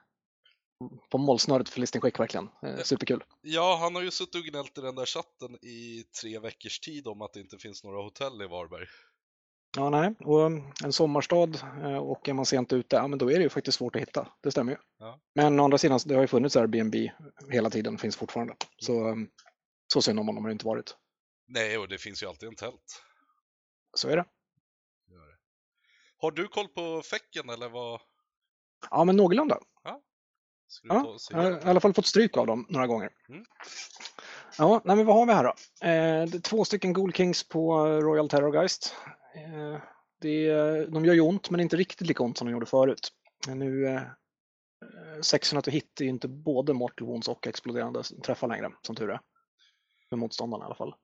på 1.11 1.17
målsnöret 1.17 1.69
för 1.69 1.79
Listing 1.79 2.01
Quick 2.01 2.19
verkligen. 2.19 2.49
Superkul. 2.83 3.23
Ja, 3.41 3.77
han 3.81 3.95
har 3.95 4.01
ju 4.01 4.11
suttit 4.11 4.35
och 4.35 4.41
gnällt 4.41 4.77
i 4.77 4.81
den 4.81 4.95
där 4.95 5.05
chatten 5.05 5.55
i 5.55 6.03
tre 6.21 6.39
veckors 6.39 6.79
tid 6.79 7.07
om 7.07 7.21
att 7.21 7.33
det 7.33 7.39
inte 7.39 7.57
finns 7.57 7.83
några 7.83 8.01
hotell 8.01 8.41
i 8.41 8.47
Varberg. 8.47 8.87
Ja, 9.75 9.89
nej. 9.89 10.15
Och 10.19 10.39
um, 10.39 10.63
en 10.83 10.93
sommarstad 10.93 11.49
eh, 11.83 11.97
och 11.97 12.29
är 12.29 12.33
man 12.33 12.45
sent 12.45 12.73
ute, 12.73 12.95
ja 12.95 13.07
men 13.07 13.19
då 13.19 13.31
är 13.31 13.35
det 13.35 13.43
ju 13.43 13.49
faktiskt 13.49 13.77
svårt 13.77 13.95
att 13.95 14.01
hitta. 14.01 14.27
Det 14.41 14.51
stämmer 14.51 14.71
ju. 14.71 14.77
Ja. 14.99 15.19
Men 15.35 15.59
å 15.59 15.63
andra 15.63 15.77
sidan, 15.77 15.99
det 16.05 16.15
har 16.15 16.21
ju 16.21 16.27
funnits 16.27 16.55
Airbnb 16.55 16.95
hela 17.49 17.69
tiden, 17.69 17.97
finns 17.97 18.17
fortfarande. 18.17 18.55
Så, 18.77 19.07
um, 19.07 19.29
så 19.93 20.01
synd 20.01 20.19
om 20.19 20.27
honom 20.27 20.43
har 20.43 20.49
det 20.49 20.53
inte 20.53 20.65
varit. 20.65 20.95
Nej, 21.47 21.77
och 21.77 21.87
det 21.87 21.97
finns 21.97 22.23
ju 22.23 22.27
alltid 22.27 22.49
en 22.49 22.55
tält. 22.55 23.03
Så 23.93 24.09
är 24.09 24.15
det. 24.15 24.25
Har 26.17 26.31
du 26.31 26.47
koll 26.47 26.67
på 26.67 27.01
fäcken 27.01 27.49
eller 27.49 27.69
vad? 27.69 28.01
Ja, 28.91 29.03
men 29.03 29.17
någorlunda. 29.17 29.59
Ja. 29.83 30.01
Ja, 30.83 31.17
jag 31.31 31.37
har 31.37 31.51
i 31.51 31.69
alla 31.69 31.79
fall 31.79 31.93
fått 31.93 32.07
stryk 32.07 32.37
av 32.37 32.47
dem 32.47 32.65
några 32.69 32.87
gånger. 32.87 33.09
Mm. 33.29 33.45
Ja, 34.57 34.81
nej, 34.85 34.95
men 34.95 35.05
vad 35.05 35.15
har 35.15 35.25
vi 35.25 35.33
här 35.33 35.43
då? 35.43 35.87
Eh, 35.87 36.41
två 36.41 36.65
stycken 36.65 36.93
Ghoul 36.93 37.13
Kings 37.13 37.43
på 37.43 37.87
Royal 37.87 38.29
Terrorgeist. 38.29 38.95
Eh, 39.35 39.81
det, 40.21 40.49
de 40.85 41.05
gör 41.05 41.13
ju 41.13 41.21
ont, 41.21 41.49
men 41.49 41.59
inte 41.59 41.77
riktigt 41.77 42.07
lika 42.07 42.23
ont 42.23 42.37
som 42.37 42.47
de 42.47 42.51
gjorde 42.53 42.65
förut. 42.65 43.09
Nu, 43.47 43.87
eh, 43.87 44.01
sexorna 45.21 45.61
till 45.61 45.73
hit 45.73 45.99
är 45.99 46.03
ju 46.03 46.09
inte 46.09 46.27
både 46.27 46.73
mortal 46.73 47.07
wounds 47.07 47.27
och 47.27 47.47
exploderande 47.47 48.03
träffar 48.03 48.47
längre, 48.47 48.71
som 48.81 48.95
tur 48.95 49.09
är. 49.09 49.19
För 50.09 50.15
motståndarna 50.15 50.63
i 50.63 50.65
alla 50.65 50.75
fall. 50.75 50.95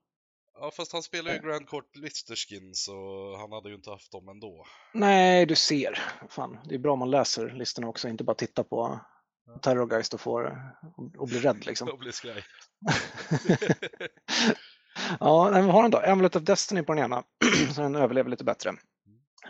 Ja, 0.53 0.71
fast 0.71 0.93
han 0.93 1.03
spelar 1.03 1.31
ju 1.31 1.37
eh. 1.37 1.43
Grand 1.43 1.67
Court 1.67 1.95
Listerskin 1.95 2.73
så 2.73 2.93
han 3.37 3.51
hade 3.51 3.69
ju 3.69 3.75
inte 3.75 3.89
haft 3.89 4.11
dem 4.11 4.29
ändå. 4.29 4.65
Nej, 4.93 5.45
du 5.45 5.55
ser. 5.55 5.99
Fan, 6.29 6.59
det 6.65 6.75
är 6.75 6.79
bra 6.79 6.93
om 6.93 6.99
man 6.99 7.11
läser 7.11 7.49
listorna 7.49 7.87
också, 7.87 8.07
inte 8.07 8.23
bara 8.23 8.35
titta 8.35 8.63
på 8.63 8.99
Ja. 9.45 9.57
Terrorgeist 9.57 10.13
och 10.13 10.21
får 10.21 10.73
och, 10.97 11.15
och 11.15 11.29
rädd 11.29 11.65
liksom. 11.65 11.89
Och 11.89 11.99
blir 11.99 12.11
skraj. 12.11 12.43
ja, 15.19 15.49
vad 15.51 15.63
har 15.63 15.81
den 15.81 15.91
då? 15.91 15.97
Amulet 15.97 16.35
of 16.35 16.43
Destiny 16.43 16.83
på 16.83 16.93
den 16.93 17.03
ena, 17.03 17.23
så 17.73 17.81
den 17.81 17.95
överlever 17.95 18.29
lite 18.29 18.43
bättre. 18.43 18.69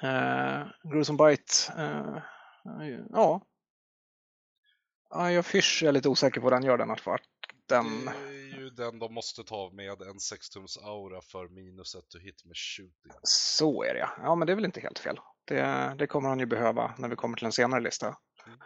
Uh, 0.03 0.67
Gruesome 0.91 1.27
Bite, 1.27 1.53
uh, 1.77 2.17
ja. 3.09 3.41
Ja, 5.09 5.31
jag 5.31 5.45
Fish 5.45 5.83
är 5.83 5.91
lite 5.91 6.09
osäker 6.09 6.41
på 6.41 6.43
vad 6.43 6.53
den 6.53 6.63
gör 6.63 6.77
den 6.77 6.91
att 6.91 7.01
den... 7.71 8.05
Det 8.05 8.11
är 8.11 8.59
ju 8.59 8.69
den 8.69 8.99
de 8.99 9.13
måste 9.13 9.43
ta 9.43 9.69
med 9.73 10.01
en 10.01 10.17
6-tums 10.17 10.77
aura 10.83 11.21
för 11.21 11.47
minus 11.47 11.95
ett 11.95 12.09
to 12.09 12.17
hit 12.17 12.45
med 12.45 12.57
shooting. 12.57 13.11
Så 13.23 13.83
är 13.83 13.93
det 13.93 13.99
ja. 13.99 14.09
Ja, 14.17 14.35
men 14.35 14.45
det 14.45 14.53
är 14.53 14.55
väl 14.55 14.65
inte 14.65 14.79
helt 14.79 14.99
fel. 14.99 15.19
Det, 15.45 15.95
det 15.97 16.07
kommer 16.07 16.29
han 16.29 16.39
ju 16.39 16.45
behöva 16.45 16.93
när 16.97 17.09
vi 17.09 17.15
kommer 17.15 17.37
till 17.37 17.45
en 17.45 17.51
senare 17.51 17.81
lista. 17.81 18.17
Mm. 18.45 18.59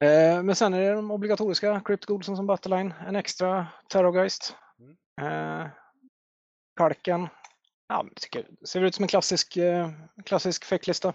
Eh, 0.00 0.42
men 0.42 0.56
sen 0.56 0.74
är 0.74 0.80
det 0.80 0.92
de 0.92 1.10
obligatoriska 1.10 1.80
Crypt 1.84 2.04
Golson 2.04 2.36
som 2.36 2.46
Battleline, 2.46 2.94
en 3.06 3.16
extra 3.16 3.66
Terrorgeist. 3.88 4.54
Eh, 5.20 5.66
Kalken. 6.76 7.28
Ja, 7.88 8.06
tycker 8.16 8.46
ser 8.66 8.80
ut 8.80 8.94
som 8.94 9.02
en 9.02 9.08
klassisk, 9.08 9.56
eh, 9.56 9.90
klassisk 10.24 10.64
fäcklista. 10.64 11.08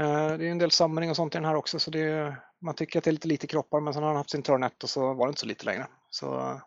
Eh, 0.00 0.28
det 0.38 0.46
är 0.46 0.50
en 0.50 0.58
del 0.58 0.70
samling 0.70 1.10
och 1.10 1.16
sånt 1.16 1.34
i 1.34 1.38
den 1.38 1.44
här 1.44 1.54
också, 1.54 1.78
så 1.78 1.90
det 1.90 2.00
är, 2.00 2.36
man 2.60 2.74
tycker 2.74 2.98
att 2.98 3.04
det 3.04 3.10
är 3.10 3.12
lite 3.12 3.28
lite 3.28 3.46
kroppar, 3.46 3.80
men 3.80 3.94
sen 3.94 4.02
har 4.02 4.10
han 4.10 4.16
haft 4.16 4.30
sin 4.30 4.42
turn 4.42 4.70
och 4.82 4.90
så 4.90 5.14
var 5.14 5.26
det 5.26 5.30
inte 5.30 5.40
så 5.40 5.46
lite 5.46 5.64
längre. 5.64 5.86
Så 6.10 6.60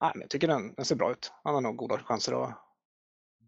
nej, 0.00 0.10
men 0.14 0.20
jag 0.20 0.30
tycker 0.30 0.48
den, 0.48 0.74
den 0.74 0.84
ser 0.84 0.96
bra 0.96 1.12
ut. 1.12 1.32
Han 1.44 1.54
har 1.54 1.60
nog 1.60 1.76
goda 1.76 1.98
chanser 1.98 2.44
att 2.44 2.58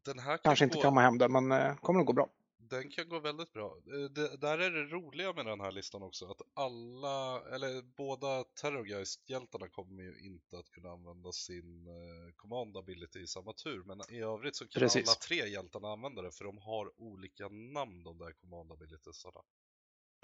Den 0.04 0.18
här 0.18 0.36
kan 0.36 0.38
kanske 0.38 0.64
inte 0.64 0.76
gå, 0.76 0.82
kamma 0.82 1.00
hem 1.00 1.18
det, 1.18 1.28
men 1.28 1.52
eh, 1.52 1.74
kommer 1.74 1.98
nog 1.98 2.06
gå 2.06 2.12
bra. 2.12 2.28
Den 2.70 2.90
kan 2.90 3.08
gå 3.08 3.18
väldigt 3.20 3.52
bra. 3.52 3.76
Eh, 3.87 4.10
Det, 4.10 4.37
där 4.37 4.58
är 4.58 4.70
det 4.70 4.84
roliga 4.84 5.32
med 5.32 5.46
den 5.46 5.60
här 5.60 5.72
listan 5.72 6.02
också, 6.02 6.30
att 6.30 6.40
alla, 6.54 7.42
eller 7.54 7.82
båda 7.82 8.44
Terrorgeist-hjältarna 8.44 9.68
kommer 9.68 10.02
ju 10.02 10.18
inte 10.20 10.58
att 10.58 10.70
kunna 10.70 10.90
använda 10.90 11.32
sin 11.32 11.87
eh, 11.87 12.32
command 12.37 12.76
ability 12.76 13.20
i 13.20 13.26
samma 13.26 13.52
tur, 13.52 13.82
men 13.84 14.00
i 14.10 14.18
övrigt 14.20 14.56
så 14.56 14.68
kan 14.68 14.80
Precis. 14.80 15.08
alla 15.08 15.14
tre 15.14 15.48
hjältarna 15.48 15.88
använda 15.92 16.22
det, 16.22 16.32
för 16.32 16.44
de 16.44 16.58
har 16.58 17.00
olika 17.00 17.48
namn 17.48 18.04
de 18.04 18.18
där 18.18 18.32
command 18.32 18.72
abilitiesarna. 18.72 19.40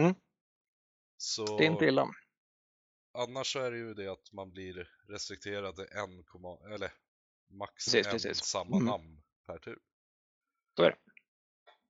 Mm. 0.02 0.14
Så 1.16 1.58
Det 1.58 1.64
är 1.66 1.70
inte 1.70 1.84
illa. 1.84 2.08
annars 3.12 3.52
så 3.52 3.58
är 3.60 3.70
det 3.70 3.78
ju 3.78 3.94
det 3.94 4.08
att 4.08 4.32
man 4.32 4.50
blir 4.50 4.88
restrikterad 5.08 5.76
till 5.76 5.86
en 5.90 6.24
command, 6.24 6.72
eller 6.72 6.92
max 7.48 7.72
Precis, 7.84 8.06
en 8.06 8.12
precis. 8.12 8.44
samma 8.44 8.76
Mm. 8.76 8.86
namn 8.86 9.22
per 9.46 9.58
tur. 9.58 9.78
Så 10.76 10.82
är 10.82 10.90
det. 10.90 10.96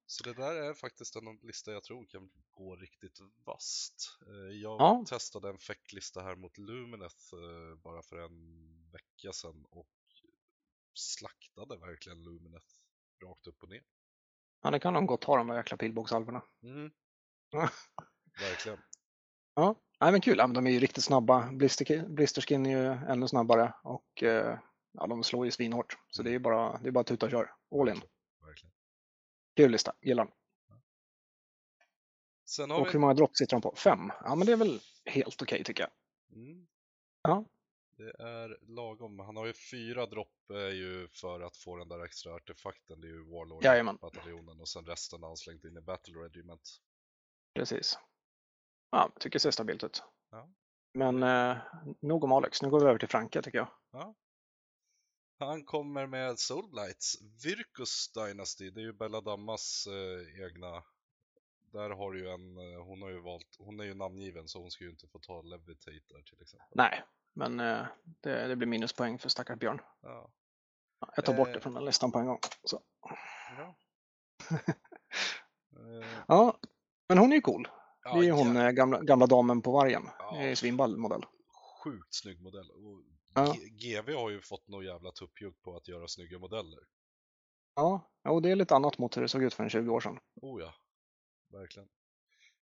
Så 0.06 0.24
det 0.24 0.34
där 0.34 0.56
är 0.56 0.74
faktiskt 0.74 1.16
en 1.16 1.38
lista 1.42 1.72
jag 1.72 1.82
tror 1.84 2.06
kan 2.06 2.30
gå 2.50 2.76
riktigt 2.76 3.18
vasst. 3.44 4.18
Eh, 4.26 4.56
Jag 4.56 4.80
Ja. 4.80 5.04
testade 5.08 5.48
en 5.48 5.58
fäcklista 5.58 6.22
här 6.22 6.36
mot 6.36 6.58
Lumineth 6.58 7.34
eh, 7.34 7.78
bara 7.82 8.02
för 8.02 8.16
en 8.18 8.90
vecka 8.92 9.32
sedan 9.32 9.64
och 9.70 9.88
slaktade 10.94 11.76
verkligen 11.76 12.22
Lumineth 12.22 12.66
rakt 13.24 13.46
upp 13.46 13.62
och 13.62 13.68
ner. 13.68 13.82
Ja, 14.62 14.70
det 14.70 14.80
kan 14.80 14.94
de 14.94 15.06
gott 15.06 15.24
ha 15.24 15.36
de 15.36 15.46
där 15.48 15.56
jäkla 15.56 15.76
pilbågsalverna. 15.76 16.42
Mm. 16.62 16.90
Verkligen. 18.40 18.78
Ja, 19.54 19.74
nej, 20.00 20.12
men 20.12 20.20
kul. 20.20 20.38
Ja, 20.38 20.46
men 20.46 20.54
de 20.54 20.66
är 20.66 20.70
ju 20.70 20.78
riktigt 20.78 21.04
snabba. 21.04 21.52
Blister, 21.52 22.08
Blisterskin 22.08 22.66
är 22.66 22.70
ju 22.70 22.86
ännu 23.12 23.28
snabbare 23.28 23.74
och 23.82 24.22
eh, 24.22 24.58
ja, 24.92 25.06
de 25.06 25.24
slår 25.24 25.44
ju 25.44 25.50
svinhårt. 25.50 25.96
Så 26.08 26.22
det 26.22 26.34
är 26.34 26.38
bara, 26.38 26.78
det 26.78 26.88
är 26.88 26.92
bara 26.92 27.04
tuta 27.04 27.26
och 27.26 27.32
kör. 27.32 27.50
All 27.80 27.88
in. 27.88 28.02
Kul 29.56 29.70
lista, 29.70 29.92
gillar 30.00 30.24
den. 30.24 30.34
Sen 32.44 32.70
har 32.70 32.80
Och 32.80 32.86
vi... 32.86 32.92
hur 32.92 32.98
många 32.98 33.14
dropp 33.14 33.36
sitter 33.36 33.56
de 33.56 33.62
på? 33.62 33.74
Fem? 33.76 34.12
Ja, 34.24 34.34
men 34.34 34.46
det 34.46 34.52
är 34.52 34.56
väl 34.56 34.80
helt 35.04 35.42
okej 35.42 35.64
tycker 35.64 35.82
jag. 35.82 35.90
Mm. 36.36 36.66
Ja. 37.22 37.44
Det 37.96 38.22
är 38.22 38.58
lagom. 38.62 39.18
Han 39.18 39.36
har 39.36 39.46
ju 39.46 39.52
fyra 39.52 40.06
dropp 40.06 40.50
är 40.50 40.70
ju 40.70 41.08
för 41.08 41.40
att 41.40 41.56
få 41.56 41.76
den 41.76 41.88
där 41.88 42.04
extra 42.04 42.34
artefakten. 42.34 43.00
Det 43.00 43.06
är 43.06 43.10
ju 43.10 43.24
Jajamän. 43.62 43.98
Warlord-bataljonen 44.00 44.60
och 44.60 44.68
sen 44.68 44.86
resten 44.86 45.22
har 45.22 45.28
han 45.28 45.36
slängt 45.36 45.64
in 45.64 45.76
i 45.76 45.80
Battle 45.80 46.14
Regiment. 46.14 46.80
Precis. 47.54 47.98
Ja, 48.90 49.12
tycker 49.20 49.32
det 49.32 49.40
ser 49.40 49.50
stabilt 49.50 49.84
ut. 49.84 50.02
Ja. 50.30 50.48
Men 50.92 51.22
eh, 51.22 51.56
nog 52.00 52.24
om 52.24 52.32
Alex, 52.32 52.62
nu 52.62 52.70
går 52.70 52.80
vi 52.80 52.86
över 52.86 52.98
till 52.98 53.08
Franka 53.08 53.42
tycker 53.42 53.58
jag. 53.58 53.68
Han 55.38 55.64
kommer 55.64 56.06
med 56.06 56.38
Soulblights, 56.38 57.16
Virkus 57.44 58.12
Dynasty, 58.12 58.70
det 58.70 58.80
är 58.80 58.84
ju 58.84 58.92
Belladammas 58.92 59.86
eh, 59.86 60.44
egna. 60.44 60.82
Där 61.72 61.90
har 61.90 62.12
du 62.12 62.20
ju 62.20 62.28
en, 62.30 62.58
eh, 62.58 62.84
hon 62.84 63.02
har 63.02 63.10
ju 63.10 63.20
valt, 63.20 63.56
hon 63.58 63.80
är 63.80 63.84
ju 63.84 63.94
namngiven 63.94 64.48
så 64.48 64.60
hon 64.60 64.70
ska 64.70 64.84
ju 64.84 64.90
inte 64.90 65.06
få 65.08 65.18
ta 65.18 65.42
Levitate 65.42 66.00
där 66.08 66.22
till 66.22 66.42
exempel. 66.42 66.68
Nej, 66.74 67.02
men 67.32 67.60
eh, 67.60 67.86
det, 68.20 68.46
det 68.46 68.56
blir 68.56 68.68
minuspoäng 68.68 69.18
för 69.18 69.28
stackars 69.28 69.58
Björn. 69.58 69.80
Ja. 70.02 70.30
Ja, 71.00 71.12
Jag 71.16 71.24
tar 71.24 71.34
bort 71.34 71.48
Eh. 71.48 71.54
det 71.54 71.60
från 71.60 71.74
den 71.74 71.84
listan 71.84 72.12
på 72.12 72.18
en 72.18 72.26
gång. 72.26 72.38
Så. 72.64 72.82
Ja. 73.58 73.76
eh, 75.76 76.08
Ja, 76.28 76.58
men 77.08 77.18
hon 77.18 77.32
är 77.32 77.36
ju 77.36 77.42
cool. 77.42 77.68
ja, 78.04 78.12
Det 78.14 78.18
är 78.20 78.22
ju 78.24 78.30
hon 78.30 78.56
eh, 78.56 78.70
gamla, 78.70 79.02
gamla 79.02 79.26
damen 79.26 79.62
på 79.62 79.72
vargen. 79.72 80.02
Ja. 80.18 80.36
Det 80.36 80.44
är 80.50 80.54
svinball 80.54 80.96
modell. 80.96 81.24
Sjukt 81.84 82.14
snygg 82.14 82.40
modell. 82.42 82.70
Och 82.70 83.02
Ja. 83.34 83.56
GV 83.70 84.14
har 84.14 84.30
ju 84.30 84.40
fått 84.40 84.68
något 84.68 84.84
jävla 84.84 85.12
tuppjuck 85.12 85.62
på 85.62 85.76
att 85.76 85.88
göra 85.88 86.08
snygga 86.08 86.38
modeller. 86.38 86.80
Ja, 87.74 88.10
och 88.22 88.42
det 88.42 88.50
är 88.50 88.56
lite 88.56 88.74
annat 88.74 88.98
mot 88.98 89.16
hur 89.16 89.22
det 89.22 89.28
såg 89.28 89.42
ut 89.42 89.54
för 89.54 89.64
en 89.64 89.70
20 89.70 89.90
år 89.90 90.00
sedan. 90.00 90.18
Oh 90.34 90.62
ja, 90.62 90.74
verkligen. 91.48 91.88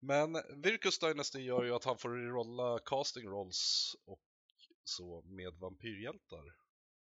Men 0.01 0.33
Virkus 0.63 0.99
Dynasty 0.99 1.41
gör 1.41 1.65
ju 1.65 1.75
att 1.75 1.85
han 1.85 1.99
får 1.99 2.09
rolla 2.09 2.79
casting 2.85 3.27
rolls 3.29 3.95
och 4.05 4.23
så 4.85 5.23
med 5.23 5.55
vampyrhjältar. 5.55 6.45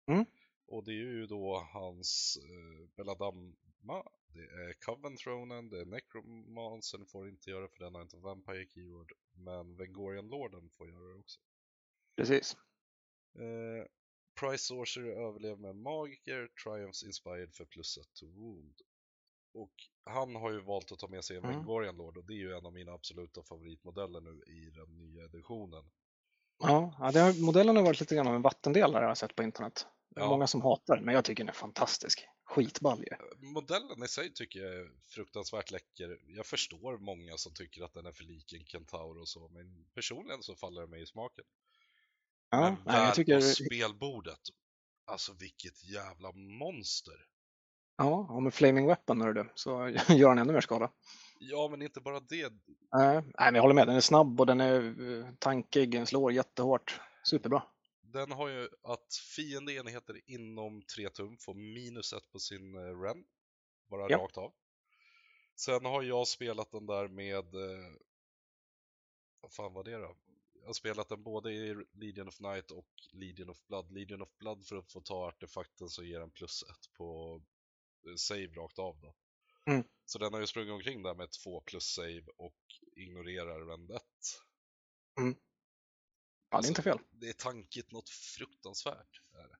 Mm. 0.07 0.25
Och 0.67 0.83
det 0.83 0.91
är 0.91 0.95
ju 0.95 1.27
då 1.27 1.67
hans 1.73 2.37
eh, 2.41 2.89
Belladamma, 2.95 4.03
det 4.27 4.39
är 4.39 4.73
Coven 4.85 5.17
Thronen, 5.17 5.69
det 5.69 5.81
är 5.81 5.85
Necromancer 5.85 7.05
får 7.05 7.29
inte 7.29 7.49
göra 7.49 7.67
för 7.67 7.83
den 7.83 7.95
har 7.95 8.01
inte 8.01 8.17
Vampire 8.17 8.65
Keyword, 8.65 9.11
men 9.31 9.77
Vengorian 9.77 10.27
Lorden 10.27 10.69
får 10.69 10.89
göra 10.89 11.13
det 11.13 11.19
också. 11.19 11.39
Precis. 12.15 12.57
Eh, 13.35 13.85
Price 14.39 14.63
Sorcerer 14.65 15.27
överlever 15.27 15.55
med 15.55 15.75
Magiker, 15.75 16.49
Triumphs 16.63 17.03
Inspired 17.03 17.53
för 17.53 17.65
plus 17.65 17.97
ett 17.97 18.13
to 18.13 18.25
Wound. 18.25 18.75
Och 19.53 19.73
han 20.03 20.35
har 20.35 20.51
ju 20.51 20.61
valt 20.61 20.91
att 20.91 20.99
ta 20.99 21.07
med 21.07 21.23
sig 21.23 21.37
en 21.37 21.45
Mm. 21.45 21.65
Lord 21.97 22.17
och 22.17 22.25
det 22.25 22.33
är 22.33 22.37
ju 22.37 22.53
en 22.57 22.65
av 22.65 22.73
mina 22.73 22.91
absoluta 22.91 23.43
favoritmodeller 23.43 24.21
nu 24.21 24.43
i 24.47 24.69
den 24.69 24.97
nya 24.97 25.23
editionen. 25.25 25.83
Ja, 26.59 26.95
ja 26.99 27.11
det 27.11 27.19
har, 27.19 27.45
modellen 27.45 27.75
har 27.75 27.83
varit 27.83 27.99
lite 27.99 28.15
grann 28.15 28.27
av 28.27 28.35
en 28.35 28.41
vattendelare 28.41 29.03
har 29.03 29.09
jag 29.09 29.17
sett 29.17 29.35
på 29.35 29.43
internet. 29.43 29.87
Det 30.09 30.19
är 30.19 30.23
Ja. 30.23 30.29
många 30.29 30.47
som 30.47 30.61
hatar 30.61 30.95
den, 30.95 31.05
men 31.05 31.15
jag 31.15 31.25
tycker 31.25 31.43
den 31.43 31.49
är 31.49 31.53
fantastisk. 31.53 32.27
Skitball 32.43 32.99
ju. 32.99 33.05
Eh, 33.11 33.19
Modellen 33.39 34.03
i 34.03 34.07
sig 34.07 34.33
tycker 34.33 34.59
jag 34.59 34.73
är 34.75 34.91
fruktansvärt 35.07 35.71
läcker. 35.71 36.19
Jag 36.27 36.45
förstår 36.45 36.97
många 36.97 37.37
som 37.37 37.53
tycker 37.53 37.83
att 37.83 37.93
den 37.93 38.05
är 38.05 38.11
för 38.11 38.23
lik 38.23 38.53
en 38.53 38.65
Kentaur 38.65 39.17
och 39.19 39.27
så, 39.29 39.49
men 39.49 39.85
personligen 39.93 40.43
så 40.43 40.55
faller 40.55 40.81
den 40.81 40.89
mig 40.89 41.01
i 41.01 41.05
smaken. 41.05 41.45
Ja, 42.51 42.61
men 42.61 42.77
nej, 42.85 43.05
jag 43.05 43.15
tycker, 43.15 43.35
på 43.35 43.41
spelbordet, 43.41 44.39
alltså 45.05 45.33
vilket 45.39 45.83
jävla 45.83 46.31
monster! 46.31 47.25
ja, 47.97 48.27
och 48.29 48.43
med 48.43 48.53
Flaming 48.53 48.87
Weapon 48.87 49.21
hör 49.21 49.33
du, 49.33 49.49
så 49.55 49.71
gör 50.09 50.27
han 50.29 50.37
ännu 50.37 50.53
mer 50.53 50.61
skada. 50.61 50.91
Ja, 51.39 51.67
men 51.71 51.81
inte 51.81 52.01
bara 52.01 52.19
det. 52.19 52.53
Nej, 52.93 53.21
nej, 53.21 53.23
men 53.37 53.55
jag 53.55 53.61
håller 53.61 53.75
med. 53.75 53.87
Den 53.87 53.95
är 53.95 54.01
snabb 54.01 54.39
och 54.39 54.45
den 54.45 54.61
är 54.61 55.11
eh, 55.19 55.33
tankig, 55.39 55.91
den 55.91 56.05
slår 56.05 56.31
jättehårt. 56.31 56.99
Superbra. 57.23 57.63
Den 58.01 58.31
har 58.31 58.47
ju 58.47 58.69
att 58.83 59.15
fiendeenheter 59.35 60.21
inom 60.31 60.81
3 60.95 61.09
tum 61.09 61.37
får 61.37 61.53
minus 61.53 62.13
ett 62.13 62.31
på 62.31 62.39
sin 62.39 62.75
eh, 62.75 63.01
ren. 63.01 63.23
Bara 63.89 64.09
Ja. 64.09 64.17
rakt 64.17 64.37
av. 64.37 64.53
Sen 65.55 65.85
har 65.85 66.03
jag 66.03 66.27
spelat 66.27 66.71
den 66.71 66.85
där 66.85 67.07
med... 67.07 67.55
Eh, 67.55 67.91
vad 69.41 69.53
fan 69.53 69.73
var 69.73 69.83
det 69.83 69.97
då? 69.97 70.15
Har 70.65 70.73
spelat 70.73 71.09
den 71.09 71.23
både 71.23 71.51
i 71.51 71.85
Legion 71.93 72.27
of 72.27 72.39
Night 72.39 72.71
och 72.71 72.87
Legion 73.13 73.49
of 73.49 73.67
Blood. 73.67 73.91
Legion 73.91 74.21
of 74.21 74.29
Blood 74.37 74.65
för 74.65 74.75
att 74.75 74.91
få 74.91 75.01
ta 75.01 75.27
artefakten 75.27 75.89
så 75.89 76.03
ger 76.03 76.19
den 76.19 76.31
plus 76.31 76.63
ett 76.63 76.93
på 76.97 77.41
eh, 78.07 78.15
save 78.15 78.47
rakt 78.47 78.79
av 78.79 78.99
då. 79.01 79.15
Mm. 79.65 79.83
Så 80.05 80.19
den 80.19 80.33
har 80.33 80.39
ju 80.39 80.47
sprungit 80.47 80.73
omkring 80.73 81.03
där 81.03 81.15
med 81.15 81.31
2 81.31 81.61
plus 81.61 81.83
save 81.83 82.23
och 82.37 82.59
ignorerar 82.95 83.65
rend 83.65 83.91
1. 83.91 84.01
Ja, 86.51 86.61
det 86.61 86.67
är 86.67 86.69
inte 86.69 86.81
fel. 86.81 86.99
Det 87.09 87.29
är 87.29 87.33
tankigt 87.33 87.91
något 87.91 88.09
fruktansvärt. 88.09 89.21
Är 89.33 89.47
det. 89.47 89.57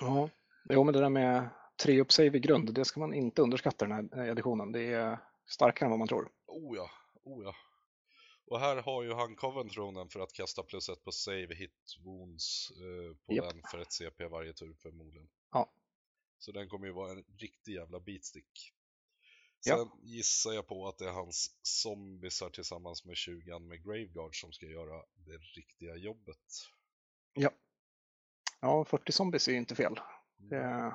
Ja, 0.00 0.30
jo, 0.70 0.84
men 0.84 0.94
det 0.94 1.00
där 1.00 1.08
med 1.08 1.50
tre 1.82 2.00
upp 2.00 2.12
save 2.12 2.36
i 2.36 2.40
grund, 2.40 2.74
det 2.74 2.84
ska 2.84 3.00
man 3.00 3.14
inte 3.14 3.42
underskatta 3.42 3.86
den 3.86 3.92
här 3.92 4.20
eh, 4.22 4.30
editionen. 4.30 4.72
Det 4.72 4.92
är 4.92 5.18
starkare 5.46 5.86
än 5.86 5.90
vad 5.90 5.98
man 5.98 6.08
tror. 6.08 6.30
Oh 6.46 6.76
ja, 6.76 6.90
oh 7.24 7.44
ja. 7.44 7.54
Och 8.50 8.60
här 8.60 8.76
har 8.76 9.02
ju 9.02 9.12
han 9.12 9.36
Coven 9.36 9.68
Thronen 9.68 10.08
för 10.08 10.20
att 10.20 10.32
kasta 10.32 10.62
plus 10.62 10.88
ett 10.88 11.04
på 11.04 11.12
save, 11.12 11.54
hit, 11.54 11.96
wounds 12.04 12.70
eh, 12.70 13.16
på 13.26 13.34
Japp. 13.34 13.48
den 13.50 13.62
för 13.70 13.78
ett 13.78 13.92
CP 13.92 14.26
varje 14.28 14.52
tur 14.52 14.74
förmodligen. 14.82 15.28
Ja. 15.52 15.72
Så 16.38 16.52
den 16.52 16.68
kommer 16.68 16.86
ju 16.86 16.92
vara 16.92 17.10
en 17.12 17.24
riktig 17.38 17.74
jävla 17.74 18.00
beatstick. 18.00 18.72
Ja. 19.64 19.76
Sen 19.76 19.90
gissar 20.02 20.52
jag 20.52 20.66
på 20.66 20.88
att 20.88 20.98
det 20.98 21.04
är 21.08 21.12
hans 21.12 21.58
zombisar 21.62 22.50
tillsammans 22.50 23.04
med 23.04 23.16
20 23.16 23.58
med 23.58 23.84
Graveguard 23.84 24.40
som 24.40 24.52
ska 24.52 24.66
göra 24.66 25.02
det 25.14 25.38
riktiga 25.56 25.96
jobbet. 25.96 26.36
Ja, 28.60 28.84
40 28.84 29.12
zombies 29.12 29.48
är 29.48 29.52
ju 29.52 29.58
inte 29.58 29.74
fel. 29.74 30.00
Mm. 30.50 30.92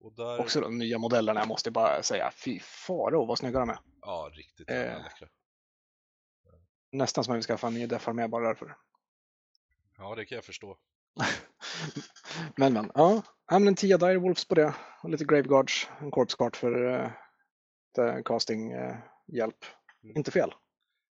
Och 0.00 0.12
där, 0.12 0.40
också 0.40 0.60
de 0.60 0.78
nya 0.78 0.98
modellerna, 0.98 1.40
jag 1.40 1.48
måste 1.48 1.70
bara 1.70 2.02
säga, 2.02 2.30
fy 2.44 2.60
faro 2.60 3.26
vad 3.26 3.38
snygga 3.38 3.58
de 3.58 3.68
är. 3.70 3.78
ja 4.00 4.30
riktigt 4.32 4.70
jävla 4.70 4.96
Eh. 4.98 5.02
läckra. 5.04 5.28
Nästan 6.92 7.24
som 7.24 7.32
att 7.32 7.38
vi 7.38 7.42
ska 7.42 7.58
få 7.58 7.66
en 7.66 7.74
ny 7.74 7.86
deformé 7.86 8.28
bara 8.28 8.48
därför. 8.48 8.76
Ja, 9.98 10.14
det 10.14 10.24
kan 10.24 10.36
jag 10.36 10.44
förstå. 10.44 10.78
Men 12.56 12.72
men, 12.72 12.90
ja. 12.94 13.22
ja 13.46 13.58
men 13.58 13.68
en 13.68 13.74
10 13.74 13.96
Direwolves 13.96 14.44
på 14.44 14.54
det. 14.54 14.74
Och 15.02 15.10
lite 15.10 15.24
Graveguards, 15.24 15.88
en 16.00 16.10
Corpse 16.10 16.36
Cart 16.36 16.56
för 16.56 16.84
uh, 17.98 18.22
casting-hjälp. 18.24 19.64
Mm. 20.02 20.16
Inte 20.16 20.30
fel. 20.30 20.54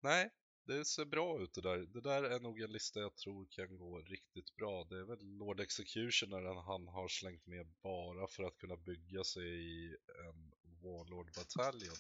Nej, 0.01 0.29
det 0.65 0.85
ser 0.85 1.05
bra 1.05 1.41
ut 1.41 1.53
det 1.53 1.61
där. 1.61 1.77
Det 1.77 2.01
där 2.01 2.23
är 2.23 2.39
nog 2.39 2.61
en 2.61 2.71
lista 2.71 2.99
jag 2.99 3.15
tror 3.15 3.47
kan 3.49 3.77
gå 3.77 3.99
riktigt 3.99 4.55
bra. 4.55 4.83
Det 4.83 4.95
är 4.95 5.03
väl 5.03 5.37
Lord 5.37 5.59
Executioner 5.59 6.61
han 6.61 6.87
har 6.87 7.07
slängt 7.07 7.47
med 7.47 7.67
bara 7.83 8.27
för 8.27 8.43
att 8.43 8.57
kunna 8.57 8.77
bygga 8.77 9.23
sig 9.23 9.85
en 10.27 10.51
Warlord 10.83 11.33
Battalion. 11.35 11.95